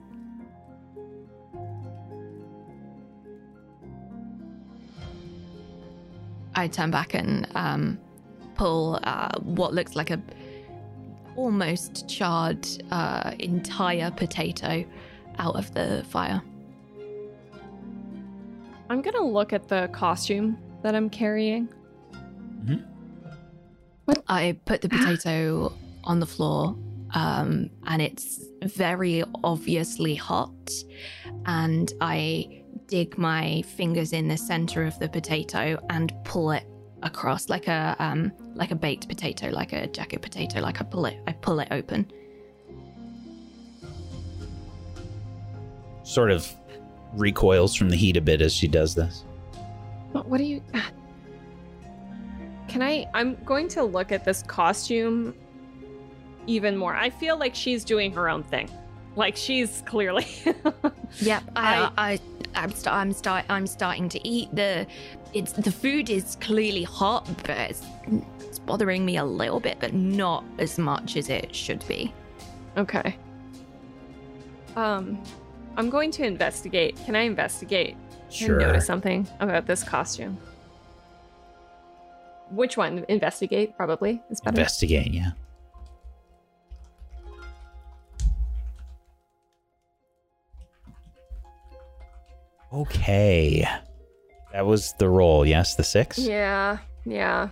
I 6.54 6.68
turn 6.68 6.92
back 6.92 7.14
and 7.16 7.48
um, 7.56 8.00
pull 8.56 9.00
uh, 9.04 9.40
what 9.40 9.74
looks 9.74 9.96
like 9.96 10.12
a 10.12 10.22
almost 11.42 12.08
charred 12.08 12.68
uh, 12.92 13.34
entire 13.40 14.12
potato 14.12 14.86
out 15.40 15.56
of 15.56 15.74
the 15.74 16.06
fire. 16.10 16.42
I'm 18.90 19.02
going 19.02 19.16
to 19.16 19.24
look 19.24 19.52
at 19.52 19.68
the 19.68 19.90
costume 19.92 20.58
that 20.84 20.96
I'm 20.96 21.10
carrying. 21.10 21.68
I 24.28 24.58
put 24.66 24.82
the 24.82 24.90
potato 24.90 25.74
on 26.04 26.20
the 26.20 26.26
floor, 26.26 26.76
um, 27.14 27.70
and 27.88 28.02
it's 28.02 28.46
very 28.64 29.24
obviously 29.44 30.16
hot. 30.16 30.72
And 31.46 31.92
I 32.02 32.64
dig 32.88 33.18
my 33.18 33.64
fingers 33.64 34.14
in 34.14 34.28
the 34.28 34.38
center 34.38 34.84
of 34.84 34.98
the 35.00 35.10
potato 35.10 35.78
and 35.90 36.14
pull 36.24 36.52
it 36.52 36.66
across 37.04 37.50
like 37.50 37.68
a 37.68 37.96
um, 38.00 38.32
like 38.56 38.72
a 38.72 38.76
baked 38.76 39.08
potato, 39.08 39.50
like 39.50 39.74
a 39.74 39.88
jacket 39.88 40.22
potato. 40.22 40.60
Like 40.62 40.82
I 40.82 40.84
pull 40.84 41.06
it, 41.06 41.20
I 41.28 41.34
pull 41.34 41.60
it 41.60 41.68
open. 41.72 42.12
Sort 46.04 46.32
of 46.32 46.48
recoils 47.14 47.76
from 47.76 47.90
the 47.90 47.96
heat 47.96 48.18
a 48.18 48.22
bit 48.22 48.42
as 48.42 48.54
she 48.54 48.68
does 48.68 48.96
this. 48.96 49.24
What, 50.12 50.28
what 50.28 50.38
do 50.38 50.44
you 50.44 50.62
Can 52.68 52.82
I 52.82 53.08
I'm 53.14 53.36
going 53.44 53.68
to 53.70 53.84
look 53.84 54.12
at 54.12 54.26
this 54.26 54.44
costume 54.44 55.34
even 56.48 56.76
more. 56.76 56.96
I 56.96 57.10
feel 57.10 57.38
like 57.38 57.56
she's 57.56 57.84
doing 57.84 58.12
her 58.14 58.30
own 58.30 58.44
thing. 58.44 58.70
Like 59.16 59.36
she's 59.36 59.84
clearly 59.86 60.26
Yep, 61.20 61.44
I, 61.56 61.92
I, 61.98 62.20
I'm, 62.56 62.72
st- 62.72 62.88
I'm 62.88 63.12
start, 63.12 63.46
I'm 63.50 63.68
starting 63.68 64.10
to 64.10 64.28
eat 64.28 64.54
the. 64.56 64.88
It's 65.34 65.54
the 65.54 65.72
food 65.72 66.10
is 66.10 66.36
clearly 66.42 66.84
hot, 66.84 67.26
but 67.44 67.52
it's, 67.52 67.84
it's 68.40 68.60
bothering 68.60 69.06
me 69.06 69.18
a 69.18 69.24
little 69.26 69.60
bit, 69.60 69.78
but 69.80 69.94
not 69.94 70.44
as 70.60 70.78
much 70.78 71.16
as 71.16 71.30
it 71.30 71.56
should 71.56 71.86
be. 71.88 72.14
Okay. 72.78 73.16
Um 74.76 75.22
I'm 75.78 75.90
going 75.90 76.12
to 76.12 76.26
investigate. 76.26 76.98
Can 77.06 77.16
I 77.16 77.22
investigate 77.22 77.96
Sure. 78.30 78.58
and 78.60 78.68
notice 78.68 78.86
something 78.86 79.28
about 79.40 79.68
this 79.68 79.84
costume? 79.84 80.38
Which 82.50 82.76
one? 82.76 83.06
Investigate, 83.08 83.76
probably. 83.78 84.22
Is 84.30 84.42
better. 84.42 84.60
Investigate, 84.60 85.14
yeah. 85.14 85.32
Okay. 92.74 93.66
That 94.54 94.66
was 94.66 94.94
the 94.94 95.08
roll, 95.10 95.46
yes? 95.46 95.76
The 95.76 95.84
six? 95.84 96.18
yeah, 96.18 96.80
yeah. 97.06 97.50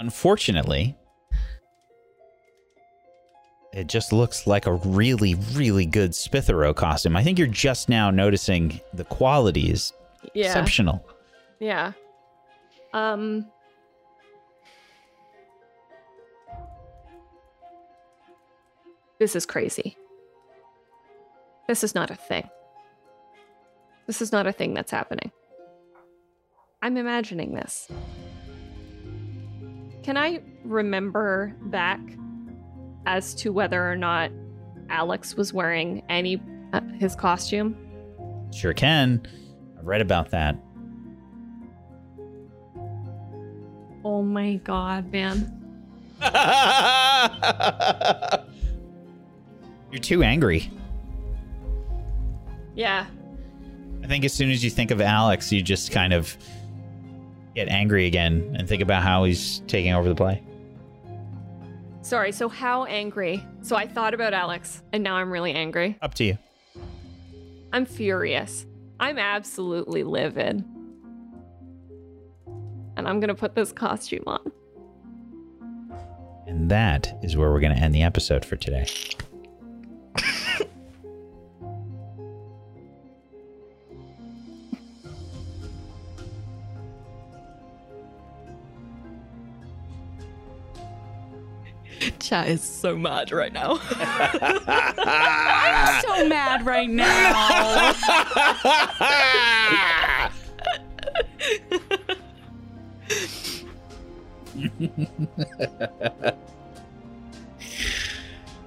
Unfortunately, 0.00 0.96
it 3.72 3.86
just 3.86 4.12
looks 4.12 4.46
like 4.46 4.66
a 4.66 4.72
really, 4.74 5.34
really 5.52 5.86
good 5.86 6.12
Spithero 6.12 6.74
costume. 6.74 7.16
I 7.16 7.22
think 7.22 7.38
you're 7.38 7.46
just 7.48 7.88
now 7.88 8.10
noticing 8.10 8.80
the 8.92 9.04
quality 9.04 9.70
is 9.70 9.92
Yeah. 10.34 10.46
exceptional. 10.46 11.04
Yeah. 11.60 11.92
Um 12.92 13.46
This 19.18 19.36
is 19.36 19.46
crazy. 19.46 19.96
This 21.68 21.84
is 21.84 21.94
not 21.94 22.10
a 22.10 22.14
thing. 22.16 22.48
This 24.06 24.20
is 24.20 24.32
not 24.32 24.46
a 24.46 24.52
thing 24.52 24.74
that's 24.74 24.90
happening. 24.90 25.30
I'm 26.82 26.96
imagining 26.96 27.54
this. 27.54 27.88
Can 30.02 30.18
I 30.18 30.40
remember 30.64 31.54
back 31.62 32.00
as 33.06 33.34
to 33.36 33.52
whether 33.52 33.90
or 33.90 33.96
not 33.96 34.30
Alex 34.90 35.34
was 35.34 35.54
wearing 35.54 36.02
any 36.10 36.42
uh, 36.74 36.80
his 36.98 37.16
costume? 37.16 37.74
Sure 38.52 38.74
can. 38.74 39.26
I've 39.78 39.86
read 39.86 40.02
about 40.02 40.30
that. 40.30 40.56
Oh 44.04 44.22
my 44.22 44.56
god, 44.56 45.10
man. 45.10 45.50
You're 49.90 50.00
too 50.00 50.22
angry. 50.22 50.70
Yeah, 52.74 53.06
I 54.04 54.06
think 54.06 54.24
as 54.26 54.34
soon 54.34 54.50
as 54.50 54.62
you 54.62 54.68
think 54.68 54.90
of 54.90 55.00
Alex, 55.00 55.50
you 55.50 55.62
just 55.62 55.90
kind 55.90 56.12
of 56.12 56.36
get 57.54 57.68
angry 57.68 58.04
again 58.04 58.54
and 58.58 58.68
think 58.68 58.82
about 58.82 59.02
how 59.02 59.24
he's 59.24 59.60
taking 59.66 59.94
over 59.94 60.08
the 60.08 60.14
play. 60.14 60.42
Sorry, 62.02 62.30
so 62.30 62.50
how 62.50 62.84
angry? 62.84 63.42
So 63.62 63.76
I 63.76 63.86
thought 63.86 64.12
about 64.12 64.34
Alex, 64.34 64.82
and 64.92 65.02
now 65.02 65.16
I'm 65.16 65.30
really 65.30 65.54
angry. 65.54 65.96
Up 66.02 66.12
to 66.14 66.24
you. 66.24 66.38
I'm 67.72 67.86
furious. 67.86 68.66
I'm 69.00 69.18
absolutely 69.18 70.02
livid. 70.02 70.62
And 72.96 73.08
I'm 73.08 73.20
gonna 73.20 73.34
put 73.34 73.54
this 73.54 73.72
costume 73.72 74.24
on. 74.26 74.52
And 76.46 76.70
that 76.70 77.18
is 77.22 77.38
where 77.38 77.50
we're 77.50 77.60
going 77.60 77.74
to 77.74 77.82
end 77.82 77.94
the 77.94 78.02
episode 78.02 78.44
for 78.44 78.54
today. 78.54 78.86
Chat 92.24 92.48
is 92.48 92.62
so 92.62 92.96
mad 92.96 93.30
right 93.32 93.52
now. 93.52 93.76
so 96.00 96.26
mad 96.26 96.64
right 96.64 96.88
now. 96.88 97.92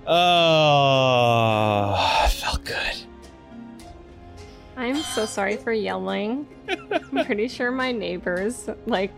Oh, 0.09 1.97
felt 2.29 2.63
good. 2.63 2.95
I'm 4.77 4.97
so 4.97 5.25
sorry 5.25 5.57
for 5.57 5.73
yelling. 5.73 6.47
I'm 6.69 7.25
pretty 7.25 7.47
sure 7.47 7.71
my 7.71 7.91
neighbors 7.91 8.69
like 8.85 9.11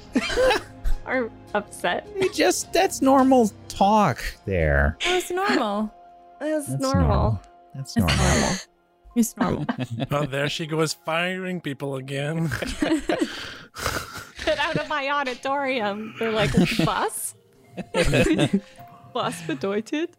are 1.06 1.30
upset. 1.53 2.08
You 2.19 2.34
just 2.34 2.72
that's 2.72 3.01
normal 3.01 3.51
talk 3.80 4.22
there. 4.45 4.98
It's 4.99 5.32
normal. 5.32 5.93
That's, 6.40 6.67
That's 6.67 6.82
normal. 6.82 7.41
That's 7.74 7.95
normal. 7.95 8.49
It's 9.16 9.38
normal. 9.38 9.66
oh, 10.11 10.25
there 10.25 10.49
she 10.49 10.67
goes, 10.67 10.93
firing 10.93 11.61
people 11.61 11.95
again. 11.95 12.51
Get 14.45 14.59
out 14.59 14.75
of 14.77 14.90
my 14.90 15.09
auditorium. 15.09 16.14
They're 16.19 16.32
like, 16.32 16.51
bus? 16.83 17.35
bus 19.14 19.41
bedeutet? 19.48 20.14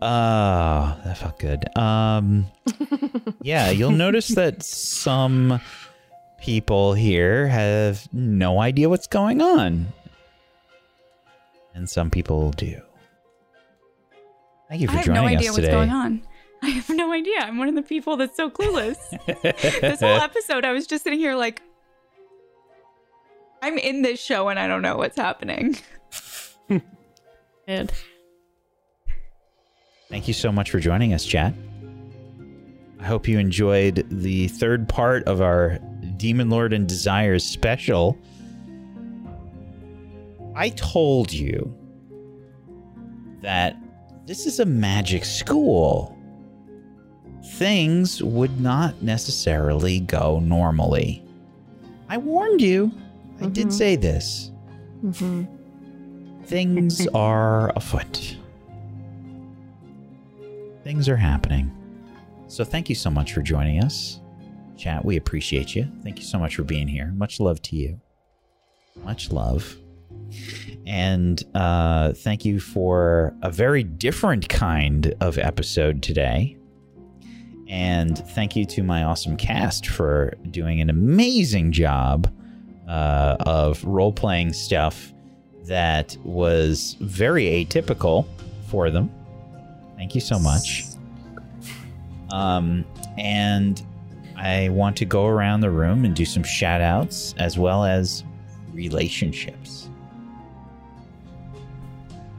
Ah, 0.00 1.00
that 1.04 1.18
felt 1.18 1.40
good. 1.40 1.64
Um, 1.76 2.46
yeah, 3.42 3.70
you'll 3.70 3.90
notice 3.90 4.28
that 4.28 4.62
some 4.62 5.60
people 6.40 6.94
here 6.94 7.48
have 7.48 8.08
no 8.12 8.60
idea 8.60 8.88
what's 8.88 9.08
going 9.08 9.42
on, 9.42 9.88
and 11.78 11.88
some 11.88 12.10
people 12.10 12.50
do. 12.52 12.80
Thank 14.68 14.82
you 14.82 14.88
for 14.88 15.00
joining 15.00 15.00
us 15.00 15.02
today. 15.02 15.06
I 15.06 15.06
for 15.06 15.06
have 15.06 15.06
no 15.08 15.14
joining 15.14 15.36
idea 15.38 15.50
us 15.50 15.56
what's 15.56 15.56
today. 15.56 15.70
going 15.70 15.90
on. 15.90 16.22
I 16.62 16.68
have 16.70 16.90
no 16.90 17.12
idea. 17.12 17.38
I'm 17.38 17.56
one 17.56 17.68
of 17.68 17.74
the 17.76 17.82
people 17.82 18.16
that's 18.16 18.36
so 18.36 18.50
clueless. 18.50 18.98
this 19.80 20.00
whole 20.00 20.10
episode, 20.10 20.64
I 20.64 20.72
was 20.72 20.86
just 20.86 21.04
sitting 21.04 21.18
here 21.18 21.36
like, 21.36 21.62
I'm 23.62 23.78
in 23.78 24.02
this 24.02 24.20
show 24.20 24.48
and 24.48 24.58
I 24.58 24.66
don't 24.66 24.82
know 24.82 24.96
what's 24.96 25.16
happening. 25.16 25.76
Good. 26.68 27.92
Thank 30.08 30.26
you 30.26 30.34
so 30.34 30.50
much 30.50 30.70
for 30.70 30.80
joining 30.80 31.14
us, 31.14 31.24
chat. 31.24 31.54
I 32.98 33.04
hope 33.04 33.28
you 33.28 33.38
enjoyed 33.38 34.04
the 34.10 34.48
third 34.48 34.88
part 34.88 35.22
of 35.24 35.40
our 35.40 35.78
Demon 36.16 36.50
Lord 36.50 36.72
and 36.72 36.88
Desires 36.88 37.44
special. 37.44 38.18
I 40.58 40.70
told 40.70 41.32
you 41.32 41.74
that 43.40 43.76
this 44.26 44.44
is 44.44 44.60
a 44.60 44.66
magic 44.66 45.24
school. 45.24 46.14
Things 47.52 48.22
would 48.22 48.60
not 48.60 49.00
necessarily 49.02 50.00
go 50.00 50.40
normally. 50.40 51.24
I 52.08 52.18
warned 52.18 52.60
you. 52.60 52.92
I 53.40 53.46
did 53.46 53.68
mm-hmm. 53.68 53.70
say 53.70 53.96
this. 53.96 54.50
Mm-hmm. 55.02 56.44
Things 56.44 57.06
are 57.14 57.72
afoot 57.76 58.36
things 60.88 61.06
are 61.06 61.18
happening. 61.18 61.70
So 62.46 62.64
thank 62.64 62.88
you 62.88 62.94
so 62.94 63.10
much 63.10 63.34
for 63.34 63.42
joining 63.42 63.84
us. 63.84 64.20
Chat, 64.78 65.04
we 65.04 65.18
appreciate 65.18 65.76
you. 65.76 65.86
Thank 66.02 66.18
you 66.18 66.24
so 66.24 66.38
much 66.38 66.56
for 66.56 66.62
being 66.62 66.88
here. 66.88 67.12
Much 67.14 67.40
love 67.40 67.60
to 67.62 67.76
you. 67.76 68.00
Much 69.04 69.30
love. 69.30 69.76
And 70.86 71.42
uh, 71.54 72.12
thank 72.12 72.44
you 72.44 72.60
for 72.60 73.34
a 73.42 73.50
very 73.50 73.82
different 73.82 74.48
kind 74.48 75.14
of 75.20 75.38
episode 75.38 76.02
today. 76.02 76.56
And 77.68 78.16
thank 78.30 78.56
you 78.56 78.64
to 78.64 78.82
my 78.82 79.04
awesome 79.04 79.36
cast 79.36 79.86
for 79.86 80.34
doing 80.50 80.80
an 80.80 80.88
amazing 80.88 81.72
job 81.72 82.32
uh, 82.88 83.36
of 83.40 83.84
role 83.84 84.12
playing 84.12 84.54
stuff 84.54 85.12
that 85.64 86.16
was 86.24 86.96
very 87.00 87.44
atypical 87.44 88.26
for 88.68 88.90
them. 88.90 89.10
Thank 89.96 90.14
you 90.14 90.20
so 90.22 90.38
much. 90.38 90.84
Um, 92.30 92.84
and 93.18 93.82
I 94.36 94.68
want 94.70 94.96
to 94.98 95.04
go 95.04 95.26
around 95.26 95.60
the 95.60 95.70
room 95.70 96.04
and 96.04 96.14
do 96.14 96.24
some 96.24 96.42
shout 96.42 96.80
outs 96.80 97.34
as 97.38 97.58
well 97.58 97.84
as 97.84 98.24
relationships. 98.72 99.87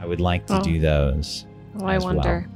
I 0.00 0.06
would 0.06 0.20
like 0.20 0.46
to 0.46 0.58
Oh. 0.58 0.62
do 0.62 0.80
those. 0.80 1.44
Oh, 1.78 1.84
I 1.84 1.96
as 1.96 2.04
well. 2.04 2.14
wonder. 2.14 2.48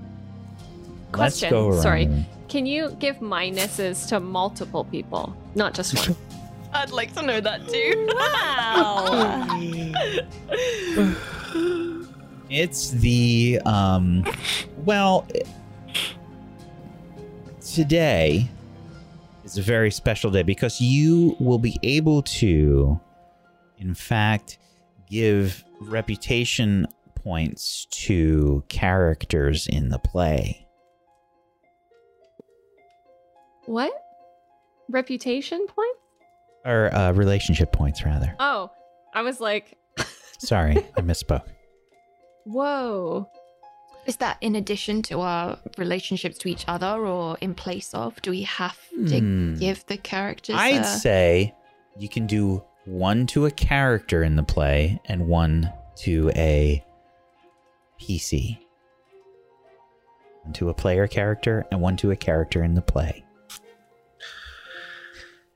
Let's 1.13 1.13
Question. 1.41 1.51
go 1.51 1.69
around. 1.69 1.83
Sorry. 1.83 2.25
Can 2.49 2.67
you 2.67 2.91
give 2.99 3.19
minuses 3.19 4.09
to 4.09 4.19
multiple 4.21 4.85
people, 4.85 5.35
not 5.55 5.75
just 5.75 5.95
one? 6.09 6.17
I'd 6.73 6.91
like 6.91 7.13
to 7.15 7.23
know 7.23 7.41
that 7.41 7.69
too. 7.69 8.09
Wow. 8.17 9.47
It's 12.51 12.91
the 12.91 13.61
um 13.65 14.23
well 14.85 15.27
today 17.61 18.49
is 19.45 19.57
a 19.59 19.63
very 19.63 19.91
special 19.91 20.31
day 20.31 20.43
because 20.43 20.81
you 20.81 21.37
will 21.41 21.59
be 21.59 21.79
able 21.83 22.23
to 22.23 23.01
in 23.79 23.95
fact 23.95 24.59
give 25.09 25.65
reputation 25.81 26.87
points 27.25 27.87
to 27.91 28.63
characters 28.69 29.67
in 29.67 29.89
the 29.89 29.99
play. 29.99 30.61
what? 33.67 33.93
Reputation 34.91 35.67
point? 35.67 35.97
Or 36.67 36.95
uh, 36.95 37.13
relationship 37.13 37.73
points 37.73 38.05
rather. 38.05 38.35
Oh, 38.39 38.71
I 39.15 39.23
was 39.23 39.41
like, 39.41 39.77
Sorry, 40.39 40.77
I 40.97 41.01
misspoke. 41.01 41.47
whoa. 42.45 43.29
Is 44.07 44.17
that 44.19 44.37
in 44.43 44.55
addition 44.55 45.01
to 45.05 45.21
our 45.21 45.59
relationships 45.79 46.37
to 46.39 46.49
each 46.49 46.67
other 46.69 47.07
or 47.07 47.39
in 47.41 47.55
place 47.55 47.95
of? 47.95 48.21
Do 48.21 48.31
we 48.33 48.43
have 48.43 48.79
to 49.09 49.19
Hmm. 49.19 49.55
give 49.55 49.87
the 49.87 49.97
characters 49.97 50.57
I'd 50.59 50.83
a- 50.83 50.85
say 50.85 51.55
you 51.97 52.11
can 52.11 52.27
do 52.27 52.63
one 52.85 53.27
to 53.29 53.47
a 53.47 53.51
character 53.51 54.23
in 54.23 54.37
the 54.37 54.43
play 54.43 55.01
and 55.07 55.27
one 55.27 55.73
to 56.01 56.31
a 56.37 56.85
PC. 58.05 58.59
One 60.43 60.53
to 60.55 60.69
a 60.69 60.75
player 60.75 61.07
character 61.07 61.65
and 61.71 61.81
one 61.81 61.97
to 61.99 62.11
a 62.11 62.17
character 62.17 62.63
in 62.63 62.75
the 62.75 62.83
play. 62.83 63.25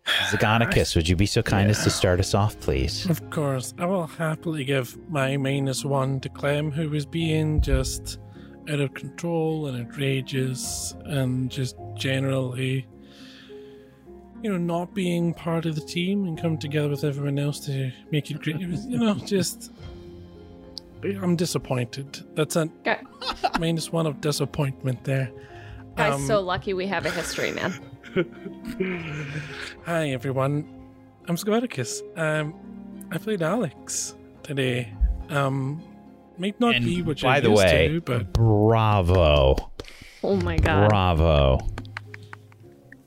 Zagonicus, 0.30 0.96
would 0.96 1.08
you 1.08 1.16
be 1.16 1.26
so 1.26 1.42
kind 1.42 1.68
as 1.70 1.84
to 1.84 1.90
start 1.90 2.20
us 2.20 2.34
off, 2.34 2.58
please? 2.60 3.04
Of 3.10 3.28
course, 3.28 3.74
I 3.78 3.84
will 3.84 4.06
happily 4.06 4.64
give 4.64 4.96
my 5.10 5.36
minus 5.36 5.84
one 5.84 6.20
to 6.20 6.30
Clem, 6.30 6.70
who 6.70 6.88
was 6.88 7.04
being 7.04 7.60
just 7.60 8.18
out 8.70 8.80
of 8.80 8.94
control 8.94 9.66
and 9.66 9.86
outrageous 9.86 10.94
and 11.04 11.50
just 11.50 11.76
generally, 11.94 12.86
you 14.42 14.50
know, 14.50 14.56
not 14.56 14.94
being 14.94 15.34
part 15.34 15.66
of 15.66 15.74
the 15.74 15.82
team 15.82 16.24
and 16.24 16.40
coming 16.40 16.58
together 16.58 16.88
with 16.88 17.04
everyone 17.04 17.38
else 17.38 17.60
to 17.66 17.92
make 18.10 18.30
it 18.30 18.40
great. 18.40 18.58
You 18.58 18.98
know, 18.98 19.14
just. 19.16 19.70
I'm 21.02 21.36
disappointed. 21.36 22.24
That's 22.34 22.56
a 22.56 22.66
Guy- 22.84 23.02
minus 23.60 23.92
one 23.92 24.06
of 24.06 24.20
disappointment 24.20 25.04
there. 25.04 25.30
Guys, 25.96 26.14
Um, 26.14 26.26
so 26.26 26.40
lucky 26.40 26.74
we 26.74 26.86
have 26.86 27.06
a 27.06 27.10
history, 27.10 27.52
man. 27.52 27.72
Hi 29.84 30.10
everyone, 30.10 30.66
I'm 31.28 31.36
Scoticus. 31.36 32.00
Um, 32.18 32.54
I 33.12 33.18
played 33.18 33.42
Alex 33.42 34.16
today. 34.42 34.92
Um, 35.28 35.82
might 36.38 36.58
not 36.60 36.74
And 36.76 36.84
be 36.84 37.02
what 37.02 37.20
by 37.20 37.36
you're 37.36 37.42
the 37.42 37.50
used 37.50 37.62
way, 37.62 37.88
to, 37.88 38.00
but 38.00 38.32
bravo. 38.32 39.56
Oh 40.24 40.36
my 40.36 40.56
god. 40.56 40.88
Bravo. 40.88 41.58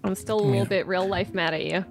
I'm 0.03 0.16
still 0.16 0.40
a 0.40 0.44
little 0.44 0.66
bit 0.66 0.88
real 0.88 1.08
life 1.08 1.34
mad 1.34 1.53
at 1.53 1.66
you. 1.66 1.86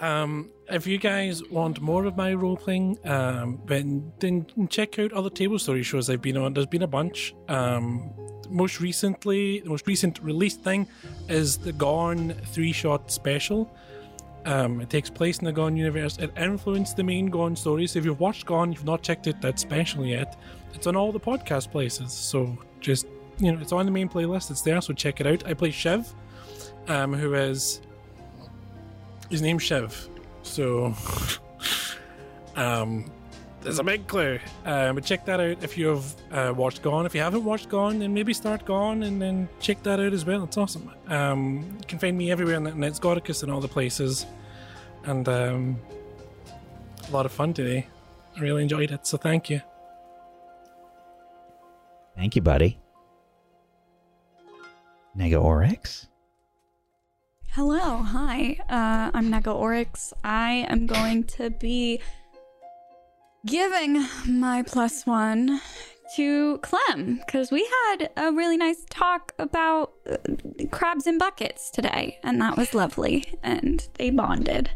um, 0.00 0.50
if 0.70 0.86
you 0.86 0.98
guys 0.98 1.42
want 1.48 1.80
more 1.80 2.04
of 2.04 2.16
my 2.16 2.34
role 2.34 2.56
playing, 2.56 2.98
um, 3.04 3.60
then 3.66 4.12
then 4.18 4.46
check 4.68 4.98
out 4.98 5.12
other 5.12 5.30
table 5.30 5.58
story 5.58 5.82
shows 5.82 6.10
I've 6.10 6.22
been 6.22 6.36
on. 6.36 6.54
There's 6.54 6.66
been 6.66 6.82
a 6.82 6.88
bunch. 6.88 7.34
Um, 7.48 8.10
most 8.50 8.80
recently, 8.80 9.60
the 9.60 9.70
most 9.70 9.86
recent 9.86 10.22
released 10.22 10.62
thing 10.62 10.86
is 11.28 11.58
the 11.58 11.72
Gone 11.72 12.34
three 12.46 12.72
shot 12.72 13.10
special. 13.10 13.70
Um, 14.44 14.80
it 14.80 14.88
takes 14.88 15.10
place 15.10 15.38
in 15.38 15.44
the 15.44 15.52
Gone 15.52 15.76
universe. 15.76 16.16
It 16.18 16.32
influenced 16.36 16.96
the 16.96 17.04
main 17.04 17.26
Gone 17.26 17.56
story. 17.56 17.86
So 17.86 17.98
if 17.98 18.04
you've 18.04 18.20
watched 18.20 18.46
Gone, 18.46 18.72
you've 18.72 18.84
not 18.84 19.02
checked 19.02 19.26
it 19.26 19.40
that 19.42 19.58
special 19.58 20.06
yet. 20.06 20.40
It's 20.74 20.86
on 20.86 20.96
all 20.96 21.12
the 21.12 21.20
podcast 21.20 21.70
places. 21.70 22.12
So 22.12 22.56
just 22.80 23.06
you 23.38 23.52
know, 23.52 23.60
it's 23.60 23.72
on 23.72 23.86
the 23.86 23.92
main 23.92 24.08
playlist. 24.08 24.50
It's 24.50 24.62
there. 24.62 24.80
So 24.80 24.92
check 24.92 25.20
it 25.20 25.26
out. 25.26 25.46
I 25.46 25.54
play 25.54 25.70
Shiv, 25.70 26.12
um, 26.88 27.14
who 27.14 27.34
is 27.34 27.80
his 29.30 29.42
name's 29.42 29.62
Shiv. 29.62 30.08
So 30.48 30.94
um, 32.56 33.10
there's 33.62 33.78
a 33.78 33.84
big 33.84 34.06
clue. 34.06 34.38
Um, 34.64 34.94
but 34.94 35.04
check 35.04 35.24
that 35.26 35.40
out 35.40 35.62
if 35.62 35.76
you've 35.76 36.14
uh, 36.32 36.52
watched 36.56 36.82
Gone. 36.82 37.06
If 37.06 37.14
you 37.14 37.20
haven't 37.20 37.44
watched 37.44 37.68
Gone, 37.68 37.98
then 37.98 38.14
maybe 38.14 38.32
start 38.32 38.64
Gone 38.64 39.02
and 39.02 39.20
then 39.20 39.48
check 39.60 39.82
that 39.82 40.00
out 40.00 40.12
as 40.12 40.24
well. 40.24 40.44
It's 40.44 40.56
awesome. 40.56 40.90
Um, 41.08 41.76
you 41.80 41.86
can 41.86 41.98
find 41.98 42.16
me 42.16 42.30
everywhere 42.30 42.56
on 42.56 42.64
the 42.64 42.70
internet. 42.70 42.90
It's 42.90 43.00
Godicus 43.00 43.42
in 43.42 43.50
all 43.50 43.60
the 43.60 43.68
places. 43.68 44.26
And 45.04 45.28
um, 45.28 45.78
a 47.08 47.12
lot 47.12 47.26
of 47.26 47.32
fun 47.32 47.52
today. 47.54 47.86
I 48.36 48.40
really 48.40 48.62
enjoyed 48.62 48.90
it, 48.90 49.06
so 49.06 49.16
thank 49.16 49.50
you. 49.50 49.60
Thank 52.16 52.36
you, 52.36 52.42
buddy. 52.42 52.78
Nega 55.16 55.42
Oryx? 55.42 56.08
Hello, 57.58 57.96
hi. 57.96 58.56
Uh, 58.70 59.10
I'm 59.12 59.32
Nega 59.32 59.52
Oryx. 59.52 60.14
I 60.22 60.64
am 60.68 60.86
going 60.86 61.24
to 61.24 61.50
be 61.50 62.00
giving 63.44 64.06
my 64.28 64.62
plus 64.62 65.04
one 65.04 65.60
to 66.14 66.58
Clem 66.58 67.16
because 67.16 67.50
we 67.50 67.68
had 67.90 68.10
a 68.16 68.30
really 68.30 68.56
nice 68.56 68.86
talk 68.88 69.32
about 69.40 69.92
uh, 70.08 70.18
crabs 70.70 71.08
in 71.08 71.18
buckets 71.18 71.72
today, 71.72 72.20
and 72.22 72.40
that 72.40 72.56
was 72.56 72.74
lovely, 72.74 73.24
and 73.42 73.88
they 73.94 74.10
bonded. 74.10 74.70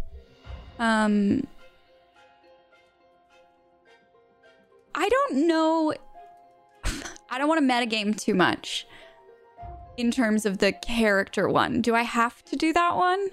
Um, 0.80 1.46
I 4.92 5.08
don't 5.08 5.46
know. 5.46 5.94
I 7.30 7.38
don't 7.38 7.46
want 7.46 7.60
to 7.60 7.72
metagame 7.72 8.20
too 8.20 8.34
much 8.34 8.88
in 9.96 10.10
terms 10.10 10.46
of 10.46 10.58
the 10.58 10.72
character 10.72 11.48
one. 11.48 11.80
Do 11.80 11.94
I 11.94 12.02
have 12.02 12.44
to 12.46 12.56
do 12.56 12.72
that 12.72 12.96
one? 12.96 13.30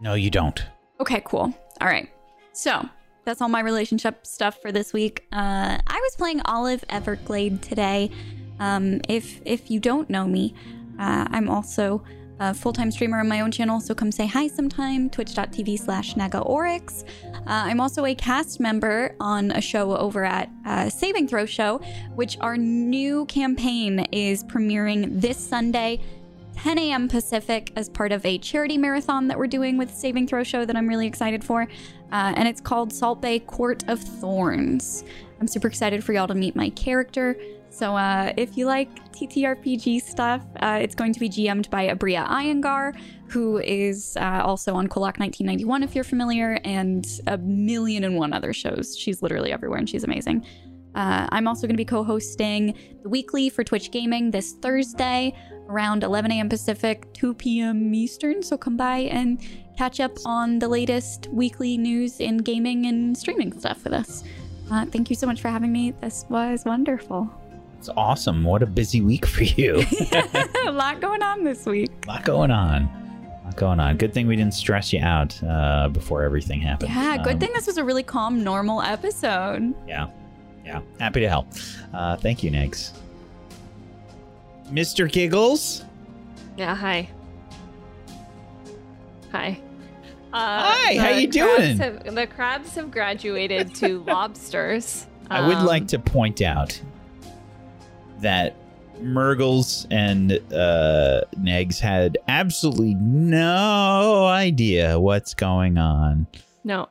No, 0.00 0.14
you 0.14 0.30
don't. 0.30 0.64
Okay, 1.00 1.22
cool. 1.24 1.54
All 1.80 1.88
right. 1.88 2.08
So 2.52 2.88
that's 3.24 3.40
all 3.40 3.48
my 3.48 3.60
relationship 3.60 4.26
stuff 4.26 4.60
for 4.62 4.72
this 4.72 4.92
week. 4.92 5.26
Uh, 5.32 5.78
I 5.86 6.00
was 6.00 6.16
playing 6.16 6.40
Olive 6.44 6.84
Everglade 6.88 7.62
today. 7.62 8.10
Um, 8.58 9.00
if 9.08 9.40
if 9.44 9.70
you 9.70 9.80
don't 9.80 10.08
know 10.08 10.26
me, 10.26 10.54
uh, 10.98 11.26
I'm 11.30 11.50
also 11.50 12.02
a 12.38 12.52
full-time 12.52 12.90
streamer 12.90 13.18
on 13.20 13.28
my 13.28 13.40
own 13.40 13.50
channel, 13.50 13.80
so 13.80 13.94
come 13.94 14.12
say 14.12 14.26
hi 14.26 14.46
sometime. 14.46 15.08
Twitch.tv 15.08 15.78
slash 15.78 16.14
NegaOryx. 16.14 17.04
Uh, 17.04 17.40
I'm 17.46 17.80
also 17.80 18.04
a 18.04 18.14
cast 18.14 18.60
member 18.60 19.14
on 19.20 19.50
a 19.52 19.60
show 19.60 19.96
over 19.96 20.24
at 20.24 20.50
uh, 20.66 20.90
Saving 20.90 21.26
Throw 21.26 21.46
Show, 21.46 21.80
which 22.14 22.36
our 22.40 22.56
new 22.56 23.24
campaign 23.26 24.00
is 24.12 24.44
premiering 24.44 25.20
this 25.20 25.38
Sunday. 25.38 26.00
10 26.56 26.78
a.m. 26.78 27.06
Pacific 27.08 27.70
as 27.76 27.88
part 27.88 28.12
of 28.12 28.24
a 28.24 28.38
charity 28.38 28.78
marathon 28.78 29.28
that 29.28 29.38
we're 29.38 29.46
doing 29.46 29.76
with 29.76 29.94
Saving 29.94 30.26
Throw 30.26 30.42
Show 30.42 30.64
that 30.64 30.74
I'm 30.74 30.88
really 30.88 31.06
excited 31.06 31.44
for. 31.44 31.62
Uh, 32.12 32.32
and 32.36 32.48
it's 32.48 32.60
called 32.60 32.92
Salt 32.92 33.20
Bay 33.20 33.40
Court 33.40 33.84
of 33.88 34.00
Thorns. 34.00 35.04
I'm 35.40 35.46
super 35.46 35.68
excited 35.68 36.02
for 36.02 36.12
y'all 36.12 36.26
to 36.26 36.34
meet 36.34 36.56
my 36.56 36.70
character. 36.70 37.36
So 37.76 37.94
uh, 37.94 38.32
if 38.38 38.56
you 38.56 38.64
like 38.64 38.88
TTRPG 39.12 40.00
stuff, 40.00 40.40
uh, 40.60 40.78
it's 40.80 40.94
going 40.94 41.12
to 41.12 41.20
be 41.20 41.28
GM'd 41.28 41.68
by 41.68 41.88
Abria 41.88 42.26
Iyengar, 42.26 42.98
who 43.28 43.58
is 43.58 44.16
uh, 44.18 44.40
also 44.42 44.74
on 44.74 44.88
Kollok 44.88 45.18
1991, 45.18 45.82
if 45.82 45.94
you're 45.94 46.02
familiar, 46.02 46.58
and 46.64 47.06
a 47.26 47.36
million 47.36 48.04
and 48.04 48.16
one 48.16 48.32
other 48.32 48.54
shows. 48.54 48.96
She's 48.96 49.20
literally 49.20 49.52
everywhere 49.52 49.78
and 49.78 49.86
she's 49.86 50.04
amazing. 50.04 50.46
Uh, 50.94 51.26
I'm 51.30 51.46
also 51.46 51.66
going 51.66 51.74
to 51.74 51.76
be 51.76 51.84
co 51.84 52.02
hosting 52.02 52.78
the 53.02 53.10
weekly 53.10 53.50
for 53.50 53.62
Twitch 53.62 53.90
Gaming 53.90 54.30
this 54.30 54.54
Thursday 54.54 55.34
around 55.68 56.02
11 56.02 56.32
a.m. 56.32 56.48
Pacific, 56.48 57.12
2 57.12 57.34
p.m. 57.34 57.92
Eastern. 57.92 58.42
So 58.42 58.56
come 58.56 58.78
by 58.78 59.00
and 59.00 59.38
catch 59.76 60.00
up 60.00 60.16
on 60.24 60.60
the 60.60 60.68
latest 60.68 61.26
weekly 61.30 61.76
news 61.76 62.20
in 62.20 62.38
gaming 62.38 62.86
and 62.86 63.18
streaming 63.18 63.52
stuff 63.60 63.84
with 63.84 63.92
us. 63.92 64.24
Uh, 64.70 64.86
thank 64.86 65.10
you 65.10 65.16
so 65.16 65.26
much 65.26 65.42
for 65.42 65.48
having 65.48 65.72
me. 65.72 65.90
This 66.00 66.24
was 66.30 66.64
wonderful. 66.64 67.30
It's 67.88 67.94
awesome. 67.96 68.42
What 68.42 68.64
a 68.64 68.66
busy 68.66 69.00
week 69.00 69.24
for 69.26 69.44
you. 69.44 69.76
a 70.66 70.72
lot 70.72 71.00
going 71.00 71.22
on 71.22 71.44
this 71.44 71.66
week. 71.66 71.88
A 72.04 72.08
lot 72.08 72.24
going 72.24 72.50
on. 72.50 72.82
A 72.82 73.42
lot 73.44 73.56
going 73.56 73.78
on. 73.78 73.96
Good 73.96 74.12
thing 74.12 74.26
we 74.26 74.34
didn't 74.34 74.54
stress 74.54 74.92
you 74.92 75.00
out 75.00 75.40
uh, 75.44 75.88
before 75.90 76.24
everything 76.24 76.60
happened. 76.60 76.90
Yeah, 76.90 77.16
good 77.22 77.34
Um, 77.34 77.38
thing 77.38 77.50
this 77.54 77.68
was 77.68 77.76
a 77.78 77.84
really 77.84 78.02
calm, 78.02 78.42
normal 78.42 78.82
episode. 78.82 79.72
Yeah. 79.86 80.08
Yeah. 80.64 80.80
Happy 80.98 81.20
to 81.20 81.28
help. 81.28 81.46
Uh, 81.94 82.16
thank 82.16 82.42
you, 82.42 82.50
Negs. 82.50 82.90
Mr. 84.72 85.08
Giggles? 85.08 85.84
Yeah, 86.56 86.74
hi. 86.74 87.08
Hi. 89.30 89.60
Uh, 90.32 90.72
Hi, 90.72 90.96
how 90.98 91.10
you 91.10 91.28
doing? 91.28 91.78
Have, 91.78 92.12
the 92.16 92.26
crabs 92.26 92.74
have 92.74 92.90
graduated 92.90 93.76
to 93.76 94.00
lobsters. 94.08 95.06
I 95.30 95.46
would 95.46 95.58
Um, 95.58 95.66
like 95.66 95.86
to 95.88 96.00
point 96.00 96.42
out 96.42 96.80
that 98.20 98.54
Murgles 99.00 99.86
and 99.90 100.32
uh, 100.52 101.20
Negs 101.38 101.78
had 101.78 102.16
absolutely 102.28 102.94
no 102.94 104.24
idea 104.26 104.98
what's 104.98 105.34
going 105.34 105.76
on. 105.78 106.26
No. 106.64 106.88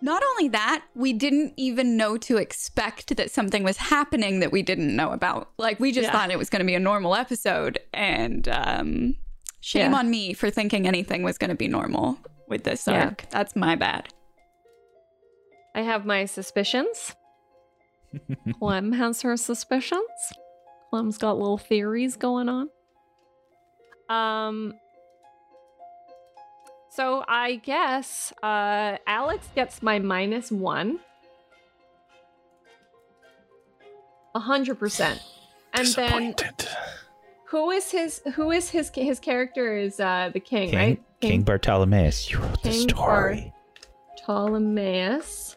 Not 0.00 0.22
only 0.30 0.48
that, 0.48 0.82
we 0.96 1.12
didn't 1.12 1.52
even 1.56 1.96
know 1.96 2.16
to 2.18 2.36
expect 2.38 3.16
that 3.16 3.30
something 3.30 3.62
was 3.62 3.76
happening 3.76 4.40
that 4.40 4.50
we 4.50 4.62
didn't 4.62 4.96
know 4.96 5.12
about. 5.12 5.50
Like 5.58 5.78
we 5.78 5.92
just 5.92 6.06
Yeah. 6.06 6.12
thought 6.12 6.30
it 6.32 6.38
was 6.38 6.50
going 6.50 6.60
to 6.60 6.66
be 6.66 6.74
a 6.74 6.80
normal 6.80 7.14
episode, 7.14 7.78
and 7.92 8.48
um, 8.48 9.14
shame 9.60 9.92
Yeah. 9.92 9.98
on 9.98 10.10
me 10.10 10.32
for 10.32 10.50
thinking 10.50 10.88
anything 10.88 11.22
was 11.22 11.38
going 11.38 11.50
to 11.50 11.54
be 11.56 11.68
normal 11.68 12.18
with 12.48 12.64
this 12.64 12.88
Yeah. 12.88 13.04
arc. 13.04 13.26
That's 13.30 13.54
my 13.54 13.76
bad. 13.76 14.08
I 15.74 15.82
have 15.82 16.04
my 16.04 16.24
suspicions. 16.24 17.14
Clem 18.58 18.92
has 18.92 19.22
her 19.22 19.36
suspicions. 19.36 20.32
Clem's 20.92 21.16
got 21.16 21.38
little 21.38 21.56
theories 21.56 22.16
going 22.16 22.50
on. 22.50 22.68
Um. 24.10 24.74
So 26.90 27.24
I 27.26 27.54
guess 27.54 28.30
uh, 28.42 28.98
Alex 29.06 29.48
gets 29.54 29.82
my 29.82 29.98
minus 29.98 30.52
one. 30.52 31.00
A 34.34 34.38
hundred 34.40 34.78
percent. 34.78 35.22
And 35.72 35.86
then 35.88 36.34
who 37.46 37.70
is 37.70 37.90
his 37.90 38.20
who 38.34 38.50
is 38.50 38.68
his 38.68 38.90
his 38.94 39.18
character 39.18 39.74
is 39.74 39.98
uh 39.98 40.28
the 40.34 40.40
king, 40.40 40.68
King, 40.68 40.78
right? 40.78 41.02
King 41.22 41.42
Bartolomeus, 41.42 42.30
you 42.30 42.38
wrote 42.38 42.62
the 42.62 42.72
story. 42.72 43.50
Ptolemaeus. 44.18 45.56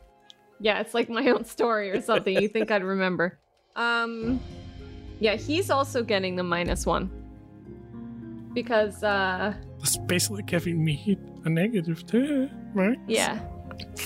Yeah, 0.62 0.80
it's 0.80 0.94
like 0.94 1.10
my 1.10 1.28
own 1.28 1.44
story 1.44 1.92
or 1.92 2.02
something. 2.02 2.42
You 2.42 2.48
think 2.48 2.72
I'd 2.72 2.86
remember? 2.86 3.38
Um, 3.76 4.40
yeah, 5.20 5.36
he's 5.36 5.70
also 5.70 6.04
getting 6.04 6.36
the 6.36 6.44
minus 6.44 6.86
one 6.86 7.10
because, 8.54 9.04
uh, 9.04 9.54
That's 9.80 9.98
basically 9.98 10.44
giving 10.44 10.84
me 10.84 11.18
a 11.44 11.50
negative 11.50 12.06
too, 12.06 12.50
right? 12.74 12.98
yeah, 13.08 13.40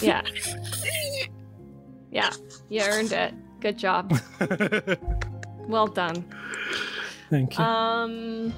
yeah, 0.02 0.22
yeah, 2.12 2.32
you 2.70 2.82
earned 2.82 3.12
it. 3.12 3.34
Good 3.60 3.78
job. 3.78 4.18
Well 5.70 5.86
done. 5.86 6.26
Thank 7.30 7.58
you. 7.60 7.64
Um. 7.64 8.52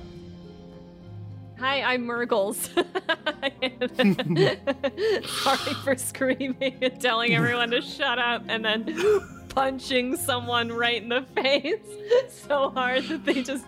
Hi, 1.59 1.81
I'm 1.81 2.05
Murgles. 2.05 2.69
Sorry 5.25 5.73
for 5.83 5.97
screaming 5.97 6.77
and 6.81 7.01
telling 7.01 7.35
everyone 7.35 7.71
to 7.71 7.81
shut 7.81 8.17
up 8.17 8.43
and 8.47 8.63
then 8.63 8.85
punching 9.55 10.15
someone 10.17 10.71
right 10.71 11.01
in 11.01 11.09
the 11.09 11.21
face 11.35 11.77
so 12.47 12.69
hard 12.71 13.03
that 13.05 13.25
they 13.25 13.43
just 13.43 13.65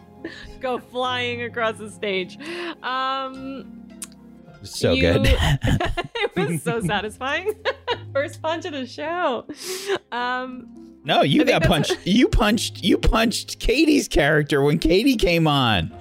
go 0.60 0.78
flying 0.80 1.42
across 1.44 1.78
the 1.78 1.90
stage. 1.92 2.38
Um, 2.82 3.90
So 4.64 4.94
you- 4.94 5.02
good. 5.14 5.28
it 5.28 6.36
was 6.36 6.64
so 6.64 6.80
satisfying. 6.82 7.54
First 8.14 8.42
punch 8.42 8.66
of 8.66 8.72
the 8.74 8.86
show. 8.88 9.46
Um, 10.12 10.68
no, 11.04 11.22
you 11.22 11.44
got 11.44 11.64
punched. 11.64 11.98
You 12.06 12.30
punched. 12.30 12.82
You 12.84 12.98
punched 12.98 13.60
Katie's 13.60 14.08
character 14.08 14.62
when 14.62 14.80
Katie 14.80 15.18
came 15.18 15.48
on. 15.48 15.92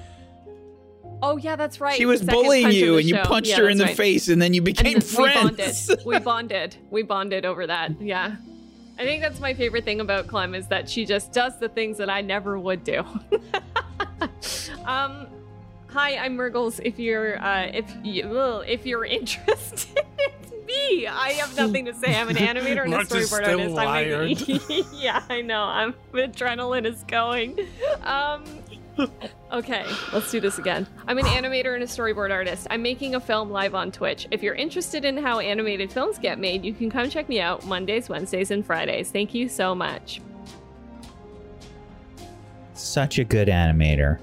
oh 1.23 1.36
yeah, 1.39 1.57
that's 1.57 1.81
right. 1.81 1.97
She 1.97 2.07
was 2.07 2.20
Second 2.20 2.35
bullying 2.35 2.70
you, 2.70 2.99
and 2.99 3.09
you 3.09 3.19
punched 3.19 3.51
Yeah, 3.51 3.57
her 3.57 3.69
in 3.69 3.78
the 3.78 3.85
right. 3.86 3.97
face, 3.97 4.28
and 4.28 4.41
then 4.41 4.55
you 4.55 4.61
And 4.61 4.65
became 4.65 4.94
We 4.94 5.01
friends. 5.01 5.86
bonded. 5.89 6.07
we 6.07 6.19
bonded. 6.20 6.77
We 6.91 7.02
bonded 7.02 7.44
over 7.44 7.67
that. 7.67 8.01
Yeah. 8.01 8.36
I 9.02 9.05
think 9.05 9.20
that's 9.20 9.40
my 9.40 9.52
favorite 9.52 9.84
thing 9.84 9.98
about 9.98 10.28
Clem 10.28 10.55
is 10.55 10.68
that 10.68 10.89
she 10.89 11.05
just 11.05 11.32
does 11.32 11.58
the 11.58 11.68
things 11.68 11.98
that 11.98 12.08
I 12.08 12.20
never 12.20 12.56
would 12.56 12.84
do. 12.84 13.00
um, 14.84 15.26
hi, 15.89 16.16
I'm 16.18 16.36
Murgles. 16.36 16.78
If 16.78 17.00
you're 17.00 17.36
uh, 17.42 17.68
if 17.74 17.92
you 18.05 18.26
ugh, 18.39 18.64
if 18.68 18.86
you're 18.86 19.05
interested 19.18 20.05
in 20.18 20.66
me, 20.66 21.08
I 21.08 21.32
have 21.32 21.56
nothing 21.56 21.86
to 21.86 21.94
say. 21.94 22.14
I'm 22.14 22.28
an 22.28 22.36
animator 22.36 22.84
and 22.84 22.94
a 22.94 22.98
storyboard 23.05 23.76
artist. 23.76 24.48
I'm 24.48 24.86
yeah, 24.94 25.24
I 25.28 25.40
know. 25.40 25.64
I'm 25.64 25.94
adrenaline 26.12 26.86
is 26.86 27.02
going. 27.02 27.58
Um, 28.05 28.44
okay, 29.52 29.84
let's 30.12 30.30
do 30.30 30.40
this 30.40 30.58
again. 30.58 30.86
I'm 31.06 31.18
an 31.18 31.24
animator 31.24 31.74
and 31.74 31.82
a 31.82 31.86
storyboard 31.86 32.30
artist. 32.30 32.66
I'm 32.70 32.82
making 32.82 33.14
a 33.14 33.20
film 33.20 33.50
live 33.50 33.74
on 33.74 33.90
Twitch. 33.92 34.28
If 34.30 34.42
you're 34.42 34.54
interested 34.54 35.04
in 35.04 35.16
how 35.16 35.38
animated 35.38 35.92
films 35.92 36.18
get 36.18 36.38
made, 36.38 36.64
you 36.64 36.74
can 36.74 36.90
come 36.90 37.08
check 37.08 37.28
me 37.28 37.40
out 37.40 37.64
Mondays, 37.66 38.08
Wednesdays, 38.08 38.50
and 38.50 38.64
Fridays. 38.64 39.10
Thank 39.10 39.34
you 39.34 39.48
so 39.48 39.74
much. 39.74 40.20
Such 42.74 43.18
a 43.18 43.24
good 43.24 43.48
animator 43.48 44.20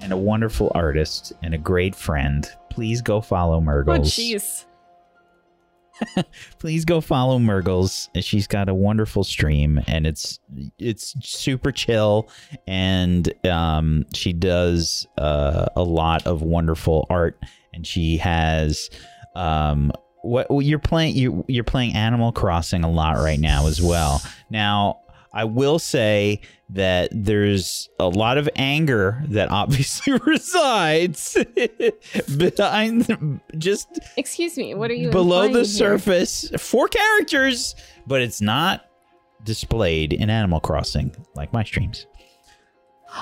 and 0.00 0.12
a 0.12 0.16
wonderful 0.16 0.70
artist 0.74 1.32
and 1.42 1.54
a 1.54 1.58
great 1.58 1.94
friend. 1.94 2.50
Please 2.68 3.02
go 3.02 3.20
follow 3.20 3.60
Oh, 3.92 4.00
jeez. 4.00 4.64
please 6.58 6.84
go 6.84 7.00
follow 7.00 7.38
Murgles. 7.38 8.08
She's 8.20 8.46
got 8.46 8.68
a 8.68 8.74
wonderful 8.74 9.24
stream 9.24 9.80
and 9.86 10.06
it's 10.06 10.38
it's 10.78 11.14
super 11.22 11.72
chill 11.72 12.28
and 12.66 13.32
um 13.46 14.04
she 14.14 14.32
does 14.32 15.06
uh, 15.18 15.66
a 15.76 15.82
lot 15.82 16.26
of 16.26 16.42
wonderful 16.42 17.06
art 17.10 17.38
and 17.72 17.86
she 17.86 18.16
has 18.16 18.90
um 19.34 19.92
what 20.22 20.48
you're 20.50 20.78
playing 20.78 21.16
you 21.16 21.44
you're 21.48 21.64
playing 21.64 21.94
Animal 21.94 22.32
Crossing 22.32 22.84
a 22.84 22.90
lot 22.90 23.16
right 23.16 23.40
now 23.40 23.66
as 23.66 23.80
well. 23.80 24.22
Now 24.50 24.99
I 25.32 25.44
will 25.44 25.78
say 25.78 26.40
that 26.70 27.10
there's 27.12 27.88
a 27.98 28.08
lot 28.08 28.36
of 28.38 28.48
anger 28.56 29.22
that 29.28 29.48
obviously 29.52 30.14
resides 30.26 31.36
behind 32.36 33.40
just 33.58 33.88
Excuse 34.16 34.56
me. 34.56 34.74
What 34.74 34.90
are 34.90 34.94
you 34.94 35.10
below 35.10 35.48
the 35.48 35.58
here? 35.60 35.64
surface 35.64 36.50
for 36.58 36.88
characters, 36.88 37.74
but 38.06 38.20
it's 38.22 38.40
not 38.40 38.86
displayed 39.44 40.12
in 40.12 40.30
Animal 40.30 40.60
Crossing 40.60 41.14
like 41.34 41.52
my 41.52 41.64
streams. 41.64 42.06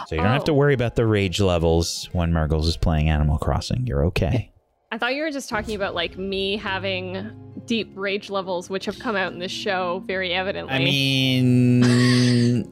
So 0.06 0.14
you 0.16 0.20
don't 0.20 0.30
have 0.32 0.44
to 0.44 0.52
Oh. 0.52 0.54
worry 0.54 0.74
about 0.74 0.96
the 0.96 1.06
rage 1.06 1.40
levels 1.40 2.08
when 2.12 2.32
Murgles 2.32 2.66
is 2.68 2.76
playing 2.76 3.08
Animal 3.08 3.38
Crossing. 3.38 3.86
You're 3.86 4.04
okay. 4.06 4.50
I 4.90 4.96
thought 4.96 5.14
you 5.14 5.22
were 5.22 5.30
just 5.30 5.50
talking 5.50 5.74
about 5.74 5.94
like 5.94 6.16
me 6.16 6.56
having 6.56 7.30
deep 7.66 7.92
rage 7.94 8.30
levels, 8.30 8.70
which 8.70 8.86
have 8.86 8.98
come 8.98 9.16
out 9.16 9.32
in 9.32 9.38
this 9.38 9.52
show 9.52 10.02
very 10.06 10.32
evidently. 10.32 10.72
I 10.74 10.78
mean, 10.78 11.84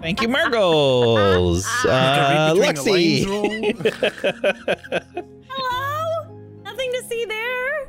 thank 0.00 0.22
you, 0.22 0.28
Murgles. 0.28 1.66
Uh, 1.84 2.54
Read 2.56 2.76
between 2.76 3.28
the 3.28 3.72
Lexi. 3.72 5.44
Hello? 5.48 6.36
Nothing 6.62 6.92
to 6.92 7.02
see 7.08 7.24
there. 7.24 7.88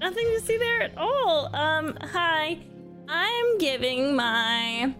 Nothing 0.00 0.24
to 0.34 0.40
see 0.40 0.56
there 0.56 0.80
at 0.82 0.96
all. 0.96 1.54
Um, 1.54 1.98
hi. 2.00 2.58
I'm 3.06 3.58
giving 3.58 4.16
my. 4.16 4.94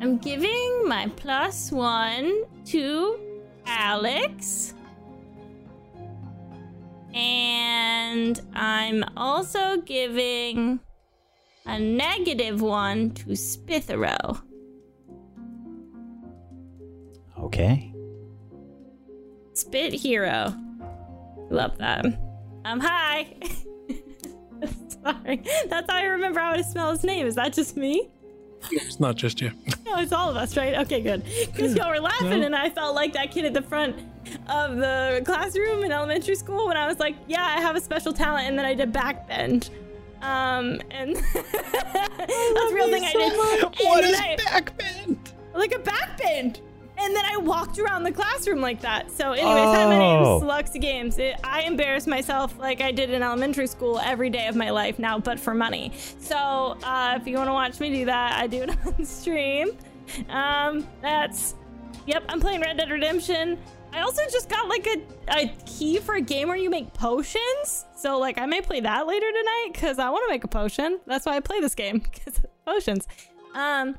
I'm 0.00 0.18
giving 0.18 0.86
my 0.86 1.10
plus 1.16 1.72
one 1.72 2.44
to 2.66 3.18
Alex. 3.66 4.74
And 7.14 8.40
I'm 8.54 9.04
also 9.16 9.78
giving 9.78 10.80
a 11.64 11.78
negative 11.78 12.60
one 12.60 13.10
to 13.12 13.30
Spithero. 13.30 14.42
okay. 17.38 17.92
Spit 19.54 19.94
Hero. 19.94 20.54
Love 21.48 21.78
that. 21.78 22.04
Um, 22.66 22.80
hi. 22.80 23.34
Sorry. 25.02 25.42
That's 25.68 25.90
how 25.90 25.96
I 25.96 26.04
remember 26.04 26.40
how 26.40 26.56
to 26.56 26.64
spell 26.64 26.90
his 26.90 27.04
name. 27.04 27.26
Is 27.26 27.36
that 27.36 27.54
just 27.54 27.76
me? 27.76 28.10
It's 28.72 29.00
not 29.00 29.16
just 29.16 29.40
you. 29.40 29.50
No, 29.84 29.98
it's 29.98 30.12
all 30.12 30.28
of 30.30 30.36
us, 30.36 30.56
right? 30.56 30.74
Okay, 30.80 31.00
good. 31.00 31.22
Because 31.52 31.74
y'all 31.74 31.90
were 31.90 32.00
laughing, 32.00 32.40
No. 32.40 32.46
and 32.46 32.54
I 32.56 32.70
felt 32.70 32.94
like 32.94 33.12
that 33.14 33.30
kid 33.30 33.44
at 33.44 33.54
the 33.54 33.62
front 33.62 33.96
of 34.48 34.76
the 34.76 35.22
classroom 35.24 35.84
in 35.84 35.92
elementary 35.92 36.34
school 36.34 36.66
when 36.66 36.76
I 36.76 36.86
was 36.86 36.98
like, 36.98 37.14
"Yeah, 37.28 37.44
I 37.44 37.60
have 37.60 37.76
a 37.76 37.80
special 37.80 38.12
talent," 38.12 38.48
and 38.48 38.58
then 38.58 38.66
I 38.66 38.74
did 38.74 38.92
backbend. 38.92 39.70
Um, 40.22 40.80
and 40.90 41.14
that's 41.34 42.70
a 42.70 42.74
real 42.74 42.88
thing 42.90 43.04
I 43.04 43.12
did. 43.12 43.32
And 43.32 43.74
What 43.84 44.02
then 44.02 44.14
is 44.14 44.20
I- 44.20 44.36
backbend? 44.36 45.18
like 45.54 45.72
a 45.74 45.78
backbend. 45.78 46.60
And 46.98 47.14
then 47.14 47.24
I 47.26 47.36
walked 47.36 47.78
around 47.78 48.04
the 48.04 48.12
classroom 48.12 48.60
like 48.60 48.80
that. 48.80 49.10
So, 49.10 49.32
anyways, 49.32 49.46
hi, 49.64 49.84
my 49.86 49.96
Oh. 49.96 50.38
name's 50.40 50.42
Luxy 50.50 50.80
Games. 50.80 51.18
It, 51.18 51.36
I 51.44 51.62
embarrass 51.62 52.06
myself 52.06 52.58
like 52.58 52.80
I 52.80 52.90
did 52.90 53.10
in 53.10 53.22
elementary 53.22 53.66
school 53.66 53.98
every 54.02 54.30
day 54.30 54.46
of 54.46 54.56
my 54.56 54.70
life 54.70 54.98
now, 54.98 55.18
but 55.18 55.38
for 55.38 55.52
money. 55.54 55.92
So, 56.18 56.36
uh, 56.82 57.18
if 57.20 57.26
you 57.26 57.36
want 57.36 57.48
to 57.48 57.52
watch 57.52 57.80
me 57.80 57.90
do 57.90 58.04
that, 58.06 58.38
I 58.40 58.46
do 58.46 58.62
it 58.62 58.70
on 58.86 59.04
stream. 59.04 59.70
Um, 60.30 60.86
that's, 61.02 61.54
yep, 62.06 62.24
I'm 62.28 62.40
playing 62.40 62.60
Red 62.62 62.78
Dead 62.78 62.90
Redemption. 62.90 63.58
I 63.92 64.00
also 64.00 64.22
just 64.30 64.48
got 64.48 64.68
like 64.68 64.86
a, 64.86 65.02
a 65.40 65.48
key 65.66 65.98
for 65.98 66.14
a 66.16 66.20
game 66.20 66.48
where 66.48 66.56
you 66.56 66.70
make 66.70 66.92
potions. 66.94 67.84
So, 67.96 68.18
like, 68.18 68.38
I 68.38 68.46
may 68.46 68.60
play 68.60 68.80
that 68.80 69.06
later 69.06 69.26
tonight 69.30 69.68
because 69.72 69.98
I 69.98 70.08
want 70.10 70.24
to 70.26 70.32
make 70.32 70.44
a 70.44 70.48
potion. 70.48 70.98
That's 71.06 71.26
why 71.26 71.36
I 71.36 71.40
play 71.40 71.60
this 71.60 71.74
game 71.74 71.98
because 72.12 72.40
potions. 72.66 73.06
Um, 73.54 73.96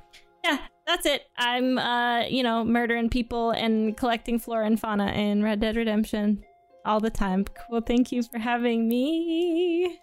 yeah, 0.48 0.60
that's 0.86 1.06
it. 1.06 1.24
I'm, 1.38 1.78
uh, 1.78 2.22
you 2.26 2.44
know, 2.44 2.64
murdering 2.64 3.10
people 3.10 3.52
and 3.52 3.96
collecting 3.98 4.40
flora 4.40 4.66
and 4.66 4.80
fauna 4.80 5.12
in 5.12 5.44
Red 5.44 5.60
Dead 5.60 5.76
Redemption 5.76 6.44
all 6.86 7.00
the 7.00 7.10
time. 7.10 7.46
Well, 7.70 7.82
Thank 7.82 8.12
you 8.12 8.24
for 8.24 8.40
having 8.40 8.88
me. 8.88 10.00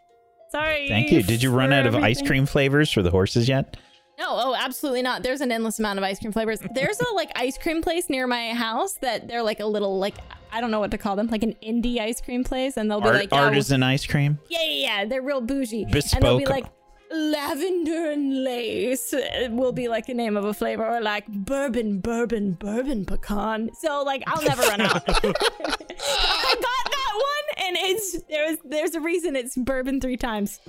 Sorry. 0.50 0.88
Thank 0.88 1.10
you. 1.10 1.22
Did 1.22 1.42
you 1.42 1.50
run 1.50 1.70
for 1.70 1.74
out 1.74 1.86
of 1.86 1.96
ice 1.96 2.22
cream 2.22 2.46
flavors 2.46 2.90
for 2.90 3.02
the 3.02 3.10
horses 3.10 3.48
yet? 3.48 3.76
No, 4.16 4.26
oh, 4.28 4.54
absolutely 4.56 5.02
not. 5.02 5.24
There's 5.24 5.40
an 5.40 5.50
endless 5.50 5.80
amount 5.80 5.98
of 5.98 6.04
ice 6.04 6.20
cream 6.20 6.30
flavors. 6.30 6.60
There's 6.72 7.00
a 7.00 7.14
like 7.14 7.32
ice 7.34 7.58
cream 7.58 7.82
place 7.82 8.08
near 8.08 8.28
my 8.28 8.50
house 8.52 8.94
that 9.00 9.26
they're 9.26 9.42
like 9.42 9.58
a 9.58 9.66
little 9.66 9.98
like 9.98 10.14
I 10.52 10.60
don't 10.60 10.70
know 10.70 10.78
what 10.78 10.92
to 10.92 10.98
call 10.98 11.16
them, 11.16 11.26
like 11.26 11.42
an 11.42 11.56
indie 11.60 11.98
ice 11.98 12.20
cream 12.20 12.44
place, 12.44 12.76
and 12.76 12.88
they'll 12.88 13.00
be 13.00 13.08
Art- 13.08 13.16
like, 13.16 13.32
yeah, 13.32 13.38
we'll- 13.40 13.48
artisan 13.48 13.82
ice 13.82 14.06
cream? 14.06 14.38
yeah, 14.48 14.62
yeah, 14.62 15.00
yeah. 15.00 15.04
They're 15.06 15.22
real 15.22 15.40
bougie. 15.40 15.82
And 15.82 16.22
they'll 16.22 16.38
be 16.38 16.46
like 16.46 16.66
lavender 17.14 18.10
and 18.10 18.44
lace 18.44 19.12
uh, 19.12 19.48
will 19.50 19.72
be 19.72 19.88
like 19.88 20.06
the 20.06 20.14
name 20.14 20.36
of 20.36 20.44
a 20.44 20.52
flavor, 20.54 20.86
or 20.86 21.00
like 21.00 21.26
bourbon, 21.28 22.00
bourbon, 22.00 22.52
bourbon 22.54 23.04
pecan. 23.04 23.70
So 23.74 24.02
like 24.02 24.22
I'll 24.26 24.42
never 24.42 24.62
run 24.62 24.80
out. 24.80 25.02
I 25.08 26.54
got 26.60 26.90
that 26.90 27.12
one, 27.14 27.66
and 27.66 27.76
it's 27.80 28.22
there's 28.28 28.58
there's 28.64 28.94
a 28.94 29.00
reason 29.00 29.36
it's 29.36 29.56
bourbon 29.56 30.00
three 30.00 30.16
times. 30.16 30.60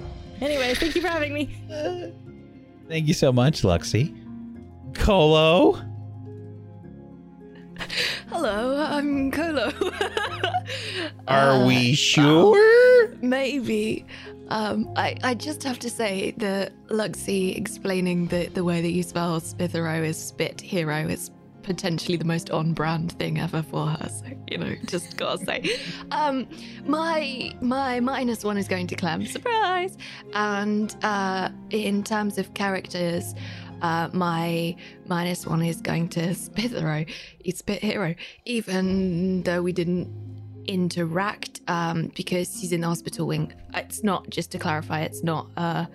Anyway, 0.42 0.74
thank 0.76 0.96
you 0.96 1.02
for 1.02 1.08
having 1.08 1.34
me. 1.34 1.56
Thank 2.90 3.08
you 3.08 3.14
so 3.14 3.32
much, 3.32 3.62
Luxy. 3.64 4.14
Colo? 4.94 5.82
Hello, 8.30 8.78
I'm 8.84 9.32
Colo. 9.32 9.72
Are 11.28 11.52
Uh, 11.52 11.66
we 11.68 11.94
sure? 11.96 13.10
Maybe. 13.22 14.06
Um, 14.50 14.92
I, 14.96 15.18
I 15.24 15.34
just 15.34 15.64
have 15.64 15.80
to 15.80 15.90
say 15.90 16.32
that 16.38 16.74
Luxy 16.88 17.58
explaining 17.58 18.28
the, 18.28 18.48
the 18.48 18.64
way 18.64 18.82
that 18.82 18.92
you 18.92 19.04
spell 19.04 19.40
Spithero 19.40 20.04
is 20.06 20.18
spit 20.18 20.62
hero 20.62 21.08
is 21.08 21.32
potentially 21.64 22.16
the 22.16 22.26
most 22.26 22.52
on 22.52 22.74
brand 22.74 23.14
thing 23.14 23.40
ever 23.40 23.64
for 23.64 23.88
her. 23.88 24.08
So, 24.08 24.26
you 24.50 24.58
know, 24.60 24.76
just 24.86 25.18
gotta 25.18 25.44
say. 25.44 25.78
Um, 26.12 26.48
my 26.86 27.52
my 27.60 28.00
minus 28.00 28.44
one 28.44 28.58
is 28.58 28.68
going 28.68 28.88
to 28.88 28.96
Clem. 28.96 29.26
Surprise! 29.26 29.98
And 30.34 30.96
uh, 31.04 31.50
in 31.72 32.04
terms 32.04 32.38
of 32.38 32.54
characters, 32.54 33.34
uh, 33.82 34.10
my 34.14 34.76
minus 35.08 35.46
one 35.48 35.64
is 35.64 35.82
going 35.82 36.10
to 36.10 36.36
Spithero. 36.36 37.06
Spit 37.54 37.82
Hero. 37.82 38.16
Even 38.46 39.42
though 39.44 39.62
we 39.62 39.74
didn't 39.74 40.35
interact 40.68 41.62
um, 41.68 42.12
because 42.16 42.60
he's 42.60 42.72
in 42.72 42.82
the 42.82 42.88
hospital 42.88 43.28
wing. 43.28 43.54
It's 43.74 44.04
not, 44.04 44.30
just 44.30 44.52
to 44.52 44.60
clarify, 44.60 45.02
it's 45.02 45.24
not 45.24 45.48
a 45.58 45.88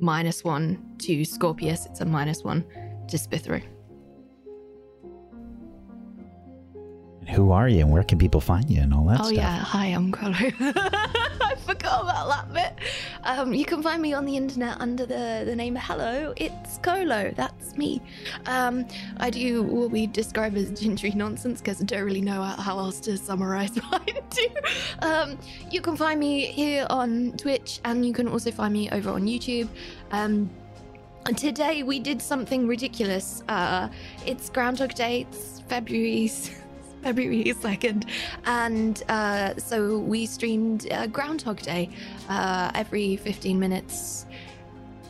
minus 0.00 0.44
one 0.44 0.94
to 0.98 1.24
Scorpius, 1.24 1.86
it's 1.86 2.00
a 2.00 2.04
minus 2.04 2.44
one 2.44 2.64
to 3.08 3.16
Spithero. 3.16 3.62
Who 7.34 7.52
are 7.52 7.68
you 7.68 7.80
and 7.80 7.92
where 7.92 8.02
can 8.02 8.18
people 8.18 8.40
find 8.40 8.68
you 8.70 8.80
and 8.80 8.92
all 8.94 9.04
that 9.04 9.16
stuff? 9.16 9.26
oh, 9.26 9.32
stuff? 9.32 9.36
yeah. 9.36 9.58
Hi, 9.58 9.86
I'm 9.86 10.10
Colo. 10.12 10.32
I 10.60 11.54
forgot 11.66 12.02
about 12.02 12.28
that 12.28 12.54
bit. 12.54 12.84
Um, 13.24 13.52
you 13.52 13.66
can 13.66 13.82
find 13.82 14.00
me 14.00 14.14
on 14.14 14.24
the 14.24 14.36
internet 14.36 14.80
under 14.80 15.04
the, 15.04 15.42
the 15.44 15.54
name 15.54 15.76
Hello, 15.76 16.32
it's 16.36 16.78
Colo. 16.78 17.32
That's 17.36 17.76
me. 17.76 18.00
Um, 18.46 18.86
I 19.18 19.28
do 19.28 19.62
what 19.62 19.90
we 19.90 20.06
describe 20.06 20.56
as 20.56 20.70
gingery 20.80 21.10
nonsense 21.10 21.60
because 21.60 21.82
I 21.82 21.84
don't 21.84 22.02
really 22.02 22.22
know 22.22 22.42
how- 22.42 22.78
else 22.78 23.00
to 23.00 23.16
summarize 23.18 23.76
what 23.90 24.02
I 24.08 24.20
do. 24.30 24.48
Um, 25.00 25.38
you 25.70 25.80
can 25.80 25.96
find 25.96 26.18
me 26.18 26.46
here 26.46 26.86
on 26.88 27.32
Twitch 27.32 27.80
and 27.84 28.06
you 28.06 28.12
can 28.12 28.28
also 28.28 28.50
find 28.50 28.72
me 28.72 28.88
over 28.90 29.10
on 29.10 29.26
YouTube. 29.26 29.68
Um, 30.12 30.48
today 31.36 31.82
we 31.82 31.98
did 32.00 32.22
something 32.22 32.66
ridiculous. 32.66 33.42
Uh, 33.48 33.88
it's 34.24 34.48
Groundhog 34.48 34.94
Day. 34.94 35.26
It's 35.30 35.60
February. 35.68 36.30
February 37.02 37.44
2nd, 37.62 38.08
and 38.44 39.02
uh, 39.08 39.54
so 39.56 39.98
we 39.98 40.26
streamed 40.26 40.90
uh, 40.92 41.06
Groundhog 41.06 41.60
Day 41.60 41.90
uh, 42.28 42.70
every 42.74 43.16
15 43.16 43.58
minutes 43.58 44.26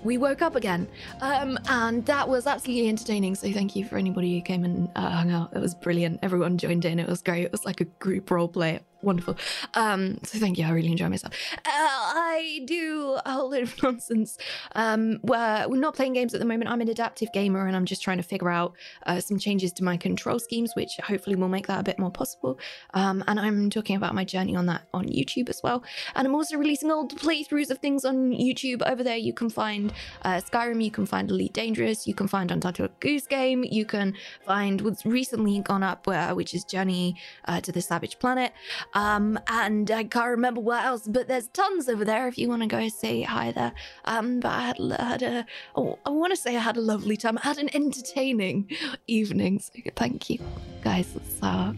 we 0.05 0.17
woke 0.17 0.42
up 0.42 0.55
again. 0.55 0.86
Um, 1.20 1.58
and 1.68 2.05
that 2.07 2.28
was 2.28 2.47
absolutely 2.47 2.89
entertaining. 2.89 3.34
So 3.34 3.50
thank 3.52 3.75
you 3.75 3.84
for 3.84 3.97
anybody 3.97 4.36
who 4.36 4.42
came 4.42 4.65
and 4.65 4.89
uh, 4.97 5.10
hung 5.10 5.31
out. 5.31 5.52
It 5.55 5.58
was 5.58 5.75
brilliant. 5.75 6.20
Everyone 6.23 6.58
joined 6.58 6.84
in. 6.84 6.99
It 6.99 7.08
was 7.08 7.23
great. 7.23 7.44
It 7.44 7.52
was 7.52 7.65
like 7.65 7.81
a 7.81 7.84
group 7.84 8.31
role 8.31 8.49
play 8.49 8.81
wonderful. 9.02 9.36
Um, 9.75 10.18
so 10.25 10.39
thank 10.39 10.59
you. 10.59 10.65
I 10.65 10.70
really 10.70 10.91
enjoy 10.91 11.09
myself. 11.09 11.33
Uh, 11.57 11.60
I 11.67 12.62
do 12.67 13.18
a 13.25 13.31
whole 13.31 13.51
lot 13.51 13.62
of 13.62 13.83
nonsense. 13.83 14.39
Um, 14.75 15.20
we're 15.23 15.67
not 15.68 15.94
playing 15.94 16.15
games 16.15 16.35
at 16.35 16.41
the 16.41 16.47
moment. 16.47 16.70
I'm 16.70 16.81
an 16.81 16.89
adaptive 16.89 17.33
gamer, 17.33 17.67
and 17.67 17.77
I'm 17.77 17.85
just 17.85 18.02
trying 18.02 18.17
to 18.17 18.23
figure 18.23 18.51
out 18.51 18.75
uh, 19.07 19.20
some 19.20 19.39
changes 19.39 19.73
to 19.75 19.85
my 19.85 19.97
control 19.97 20.39
schemes, 20.39 20.75
which 20.75 20.99
hopefully 21.05 21.36
will 21.36 21.49
make 21.49 21.67
that 21.67 21.81
a 21.81 21.83
bit 21.83 21.99
more 21.99 22.10
possible. 22.10 22.59
Um, 22.94 23.23
and 23.27 23.39
I'm 23.39 23.70
talking 23.70 23.97
about 23.97 24.15
my 24.15 24.25
journey 24.25 24.57
on 24.57 24.67
that 24.67 24.83
on 24.93 25.07
YouTube 25.07 25.49
as 25.49 25.60
well. 25.62 25.83
And 26.15 26.27
I'm 26.27 26.35
also 26.35 26.57
releasing 26.57 26.91
old 26.91 27.17
playthroughs 27.18 27.70
of 27.70 27.78
things 27.78 28.05
on 28.05 28.33
YouTube. 28.33 28.83
Over 28.86 29.02
there, 29.05 29.17
you 29.17 29.33
can 29.33 29.51
find 29.51 29.93
uh, 30.23 30.41
Skyrim. 30.41 30.83
You 30.83 30.91
can 30.91 31.07
find 31.07 31.31
Elite 31.31 31.52
Dangerous. 31.52 32.07
You 32.07 32.15
can 32.15 32.28
find 32.28 32.51
Untitled 32.51 32.99
Goose 33.01 33.27
Game. 33.27 33.65
You 33.65 33.85
can 33.85 34.15
find 34.44 34.81
what's 34.81 35.07
recently 35.07 35.60
gone 35.60 35.83
up, 35.83 36.07
which 36.36 36.55
is 36.55 36.65
Journey 36.65 37.17
uh, 37.47 37.60
to 37.60 37.73
the 37.73 37.81
Savage 37.81 38.18
Planet. 38.18 38.52
Um, 38.94 39.39
and 39.49 39.91
I 39.91 40.05
can't 40.05 40.31
remember 40.31 40.60
what 40.60 40.84
else, 40.84 41.07
but 41.07 41.28
there's 41.28 41.49
tons 41.49 41.89
over 41.89 42.05
there 42.05 42.26
if 42.28 42.39
you 42.39 42.49
want 42.49 42.62
to 42.62 42.68
go 42.68 42.89
say 42.89 43.23
hi 43.23 43.52
there. 43.52 43.73
Um, 44.05 44.41
but 44.41 44.50
I 44.50 44.60
had, 44.62 44.78
had 44.99 45.23
a, 45.23 45.47
oh, 45.76 45.99
I 46.07 46.10
want 46.10 46.33
to 46.33 46.36
say 46.36 46.57
I 46.57 46.60
had 46.60 46.76
a 46.76 46.81
lovely 46.81 47.17
time. 47.17 47.39
I 47.39 47.42
had 47.42 47.58
an 47.58 47.75
entertaining 47.75 48.70
evening. 49.07 49.60
So 49.60 49.73
thank 49.97 50.31
you, 50.31 50.39
guys. 50.83 51.15
It's 51.15 51.42
uh, 51.42 51.73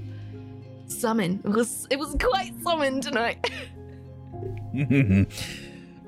summon. 0.86 1.40
It 1.44 1.50
was 1.50 1.86
it 1.90 1.98
was 1.98 2.16
quite 2.20 2.52
summon 2.62 3.00
tonight. 3.00 3.50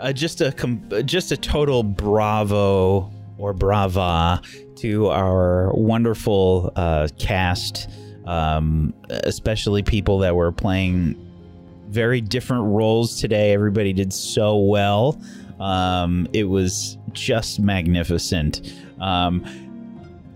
uh, 0.01 0.13
just 0.13 0.41
a 0.41 0.53
just 1.05 1.33
a 1.33 1.37
total 1.37 1.83
bravo 1.83 3.11
or 3.39 3.53
brava 3.53 4.41
to 4.77 5.09
our 5.09 5.73
wonderful 5.75 6.73
uh, 6.77 7.09
cast 7.19 7.89
um, 8.27 8.95
especially 9.09 9.83
people 9.83 10.19
that 10.19 10.35
were 10.35 10.53
playing 10.53 11.17
very 11.89 12.21
different 12.21 12.65
roles 12.65 13.21
today. 13.21 13.53
Everybody 13.53 13.93
did 13.93 14.13
so 14.13 14.57
well. 14.57 15.21
Um, 15.61 16.27
it 16.33 16.45
was 16.45 16.97
just 17.13 17.61
magnificent. 17.61 18.73
Um, 19.01 19.45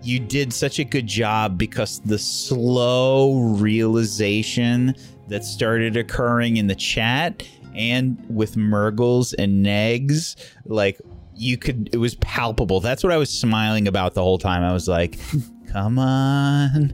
you 0.03 0.19
did 0.19 0.53
such 0.53 0.79
a 0.79 0.83
good 0.83 1.07
job 1.07 1.57
because 1.57 1.99
the 2.01 2.19
slow 2.19 3.39
realization 3.39 4.95
that 5.27 5.43
started 5.43 5.97
occurring 5.97 6.57
in 6.57 6.67
the 6.67 6.75
chat 6.75 7.43
and 7.75 8.23
with 8.29 8.55
Murgles 8.55 9.33
and 9.33 9.65
Negs, 9.65 10.35
like 10.65 11.01
you 11.35 11.57
could, 11.57 11.89
it 11.91 11.97
was 11.97 12.15
palpable. 12.15 12.79
That's 12.79 13.03
what 13.03 13.11
I 13.11 13.17
was 13.17 13.29
smiling 13.29 13.87
about 13.87 14.13
the 14.13 14.23
whole 14.23 14.37
time. 14.37 14.63
I 14.63 14.71
was 14.73 14.87
like, 14.87 15.19
come 15.67 15.99
on 15.99 16.93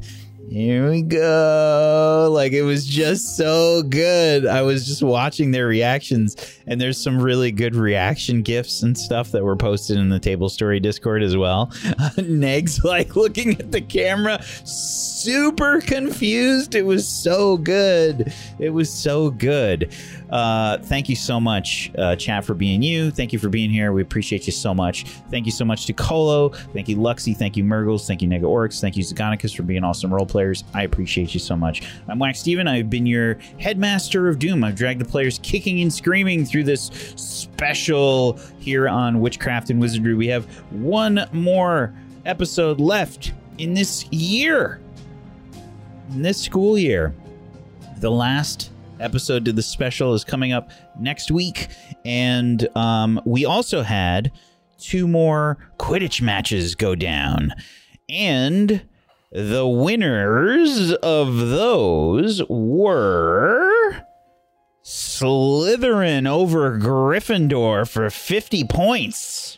here 0.54 0.88
we 0.88 1.02
go. 1.02 2.30
Like 2.32 2.52
it 2.52 2.62
was 2.62 2.86
just 2.86 3.36
so 3.36 3.82
good. 3.82 4.46
I 4.46 4.62
was 4.62 4.86
just 4.86 5.02
watching 5.02 5.50
their 5.50 5.66
reactions, 5.66 6.36
and 6.68 6.80
there's 6.80 7.02
some 7.02 7.20
really 7.20 7.52
good 7.52 7.76
reaction 7.76 8.44
gifs 8.44 8.84
and 8.84 8.96
stuff 8.96 9.32
that 9.32 9.44
were 9.44 9.56
posted 9.56 9.98
in 9.98 10.10
the 10.10 10.20
Table 10.20 10.50
Story 10.50 10.80
Discord 10.80 11.24
as 11.24 11.36
well. 11.36 11.72
Neg's 12.18 12.84
like 12.84 13.16
looking 13.16 13.60
at 13.60 13.72
the 13.72 13.82
camera, 13.82 14.44
super 14.44 15.82
confused. 15.82 16.76
It 16.76 16.86
was 16.86 17.08
so 17.08 17.58
good. 17.58 18.32
It 18.60 18.70
was 18.70 18.94
so 18.94 19.32
good. 19.32 19.92
Uh, 20.30 20.80
thank 20.80 21.10
you 21.10 21.16
so 21.16 21.40
much, 21.40 21.92
uh, 21.98 22.16
chat, 22.16 22.44
for 22.44 22.54
being 22.56 22.82
you. 22.82 23.12
Thank 23.12 23.34
you 23.34 23.40
for 23.40 23.50
being 23.50 23.70
here. 23.70 23.92
We 23.92 24.02
appreciate 24.02 24.48
you 24.48 24.52
so 24.52 24.74
much. 24.74 25.06
Thank 25.30 25.46
you 25.46 25.52
so 25.52 25.64
much 25.64 25.86
to 25.86 25.94
Colo. 25.94 26.50
Thank 26.50 26.90
you, 26.90 26.98
Luxy. 26.98 27.38
Thank 27.38 27.56
you, 27.56 27.64
Murgles. 27.64 28.08
Thank 28.08 28.24
you, 28.24 28.28
NegaOryx. 28.28 28.82
Thank 28.82 28.98
you, 28.98 29.04
Zagonicus, 29.04 29.56
for 29.56 29.62
being 29.62 29.84
awesome 29.84 30.14
role 30.14 30.26
players. 30.44 30.64
I 30.74 30.84
appreciate 30.84 31.34
you 31.34 31.40
so 31.40 31.56
much. 31.56 31.82
I'm 32.10 32.20
Wax 32.20 32.40
Steven. 32.40 32.68
I've 32.68 32.90
been 32.90 33.06
your 33.06 33.38
headmaster 33.60 34.28
of 34.28 34.40
Doom. 34.40 34.64
I've 34.64 34.76
dragged 34.76 35.00
the 35.00 35.06
players 35.06 35.40
kicking 35.42 35.82
and 35.82 35.94
screaming 35.94 36.46
through 36.46 36.66
this 36.66 36.88
special 37.16 38.38
here 38.60 38.90
on 38.90 39.22
Witchcraft 39.22 39.70
and 39.70 39.80
Wizardry. 39.80 40.16
We 40.16 40.28
have 40.28 40.46
one 40.72 41.26
more 41.32 41.94
episode 42.26 42.82
left 42.82 43.32
in 43.58 43.74
this 43.74 44.06
year, 44.12 44.82
in 46.12 46.22
this 46.22 46.42
school 46.42 46.78
year. 46.78 47.16
The 48.00 48.12
last 48.12 48.72
episode 49.00 49.46
to 49.46 49.54
the 49.54 49.64
special 49.64 50.14
is 50.14 50.26
coming 50.26 50.52
up 50.52 50.72
next 51.00 51.32
week. 51.32 51.70
And 52.04 52.68
um, 52.76 53.22
we 53.26 53.46
also 53.46 53.82
had 53.82 54.32
two 54.78 55.08
more 55.08 55.58
Quidditch 55.80 56.22
matches 56.22 56.76
go 56.76 56.96
down. 56.96 57.54
And 58.10 58.84
the 59.34 59.68
winners 59.68 60.94
of 60.94 61.36
those 61.36 62.42
were 62.48 64.06
Slytherin 64.84 66.28
over 66.28 66.78
Gryffindor 66.78 67.90
for 67.90 68.10
50 68.10 68.64
points. 68.66 69.58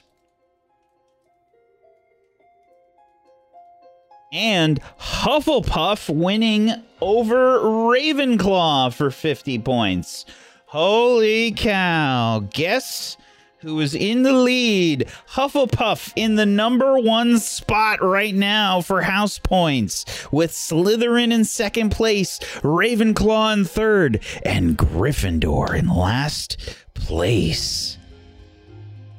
and 4.35 4.81
Hufflepuff 4.99 6.13
winning 6.13 6.69
over 7.01 7.59
Ravenclaw 7.59 8.93
for 8.93 9.09
50 9.09 9.59
points. 9.59 10.25
Holy 10.65 11.53
cow. 11.53 12.45
Guess 12.51 13.15
who 13.65 13.79
is 13.79 13.95
in 13.95 14.21
the 14.21 14.31
lead? 14.31 15.07
Hufflepuff 15.31 16.13
in 16.15 16.35
the 16.35 16.45
number 16.45 16.99
one 16.99 17.39
spot 17.39 17.99
right 17.99 18.35
now 18.35 18.79
for 18.79 19.01
house 19.01 19.39
points, 19.39 20.05
with 20.31 20.51
Slytherin 20.51 21.33
in 21.33 21.43
second 21.45 21.89
place, 21.89 22.37
Ravenclaw 22.61 23.53
in 23.53 23.65
third, 23.65 24.23
and 24.45 24.77
Gryffindor 24.77 25.75
in 25.75 25.89
last 25.89 26.57
place. 26.93 27.97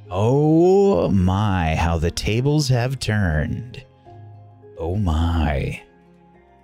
Oh 0.08 1.10
my, 1.10 1.74
how 1.74 1.98
the 1.98 2.12
tables 2.12 2.68
have 2.68 3.00
turned. 3.00 3.82
Oh 4.78 4.94
my. 4.94 5.82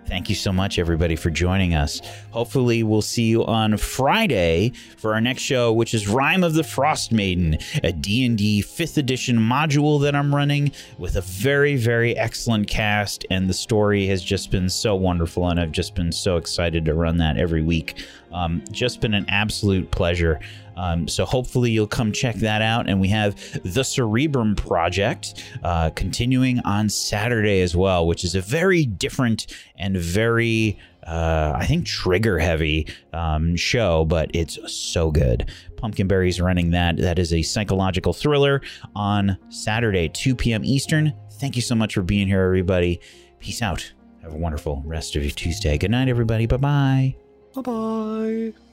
Thank 0.07 0.29
you 0.29 0.35
so 0.35 0.53
much, 0.53 0.79
everybody, 0.79 1.17
for 1.17 1.31
joining 1.31 1.75
us. 1.75 2.01
Hopefully, 2.33 2.83
we'll 2.83 3.03
see 3.03 3.25
you 3.25 3.45
on 3.47 3.77
Friday 3.77 4.73
for 4.99 5.15
our 5.15 5.21
next 5.21 5.43
show, 5.43 5.73
which 5.73 5.95
is 5.95 6.07
Rime 6.07 6.45
of 6.45 6.55
the 6.55 6.63
Frostmaiden, 6.63 7.63
a 7.83 7.93
D&D 7.93 8.63
5th 8.63 8.99
edition 8.99 9.39
module 9.39 10.01
that 10.03 10.15
I'm 10.15 10.35
running 10.35 10.73
with 10.99 11.17
a 11.17 11.23
very, 11.23 11.77
very 11.77 12.17
excellent 12.17 12.69
cast. 12.69 13.25
And 13.31 13.49
the 13.49 13.55
story 13.55 14.07
has 14.09 14.23
just 14.23 14.51
been 14.51 14.69
so 14.69 14.95
wonderful, 14.95 15.49
and 15.49 15.59
I've 15.59 15.73
just 15.73 15.95
been 15.95 16.13
so 16.13 16.37
excited 16.37 16.85
to 16.85 16.95
run 16.95 17.17
that 17.19 17.39
every 17.39 17.63
week. 17.63 18.05
Um, 18.33 18.63
just 18.71 19.01
been 19.01 19.15
an 19.15 19.27
absolute 19.29 19.91
pleasure. 19.91 20.41
Um, 20.83 21.07
so 21.07 21.25
hopefully 21.25 21.71
you'll 21.71 21.87
come 21.87 22.11
check 22.11 22.35
that 22.37 22.61
out. 22.61 22.89
And 22.89 23.01
we 23.01 23.09
have 23.09 23.37
the 23.63 23.85
Cerebrum 23.85 24.57
Project 24.57 25.45
uh, 25.63 25.91
continuing 25.91 26.59
on 26.61 26.89
Saturday 26.89 27.61
as 27.61 27.77
well, 27.77 28.07
which 28.07 28.25
is 28.25 28.35
a 28.35 28.41
very 28.41 28.85
different 28.85 29.55
and 29.77 29.97
very, 29.97 30.77
uh, 31.07 31.53
I 31.55 31.67
think, 31.67 31.87
trigger 31.87 32.39
heavy 32.39 32.89
um, 33.13 33.55
show, 33.55 34.05
but 34.05 34.31
it's 34.35 34.59
so 34.73 35.13
good. 35.13 35.49
Pumpkinberry's 35.77 36.41
running 36.41 36.71
that. 36.73 36.97
That 36.97 37.21
is 37.21 37.33
a 37.33 37.43
psychological 37.43 38.13
thriller 38.13 38.61
on 38.97 39.39
Saturday, 39.51 40.09
2 40.09 40.35
p.m. 40.35 40.65
Eastern. 40.65 41.13
Thank 41.35 41.55
you 41.55 41.63
so 41.63 41.77
much 41.77 41.95
for 41.95 42.03
being 42.03 42.27
here, 42.27 42.43
everybody. 42.43 43.01
Peace 43.39 43.63
out. 43.63 43.93
Have 44.23 44.35
a 44.35 44.37
wonderful 44.37 44.83
rest 44.85 45.15
of 45.15 45.23
your 45.23 45.33
Tuesday. 45.33 45.79
Good 45.79 45.91
night, 45.93 46.09
everybody. 46.09 46.47
Bye 46.47 46.57
bye. 46.57 47.17
Bye 47.55 47.63
bye. 47.63 48.72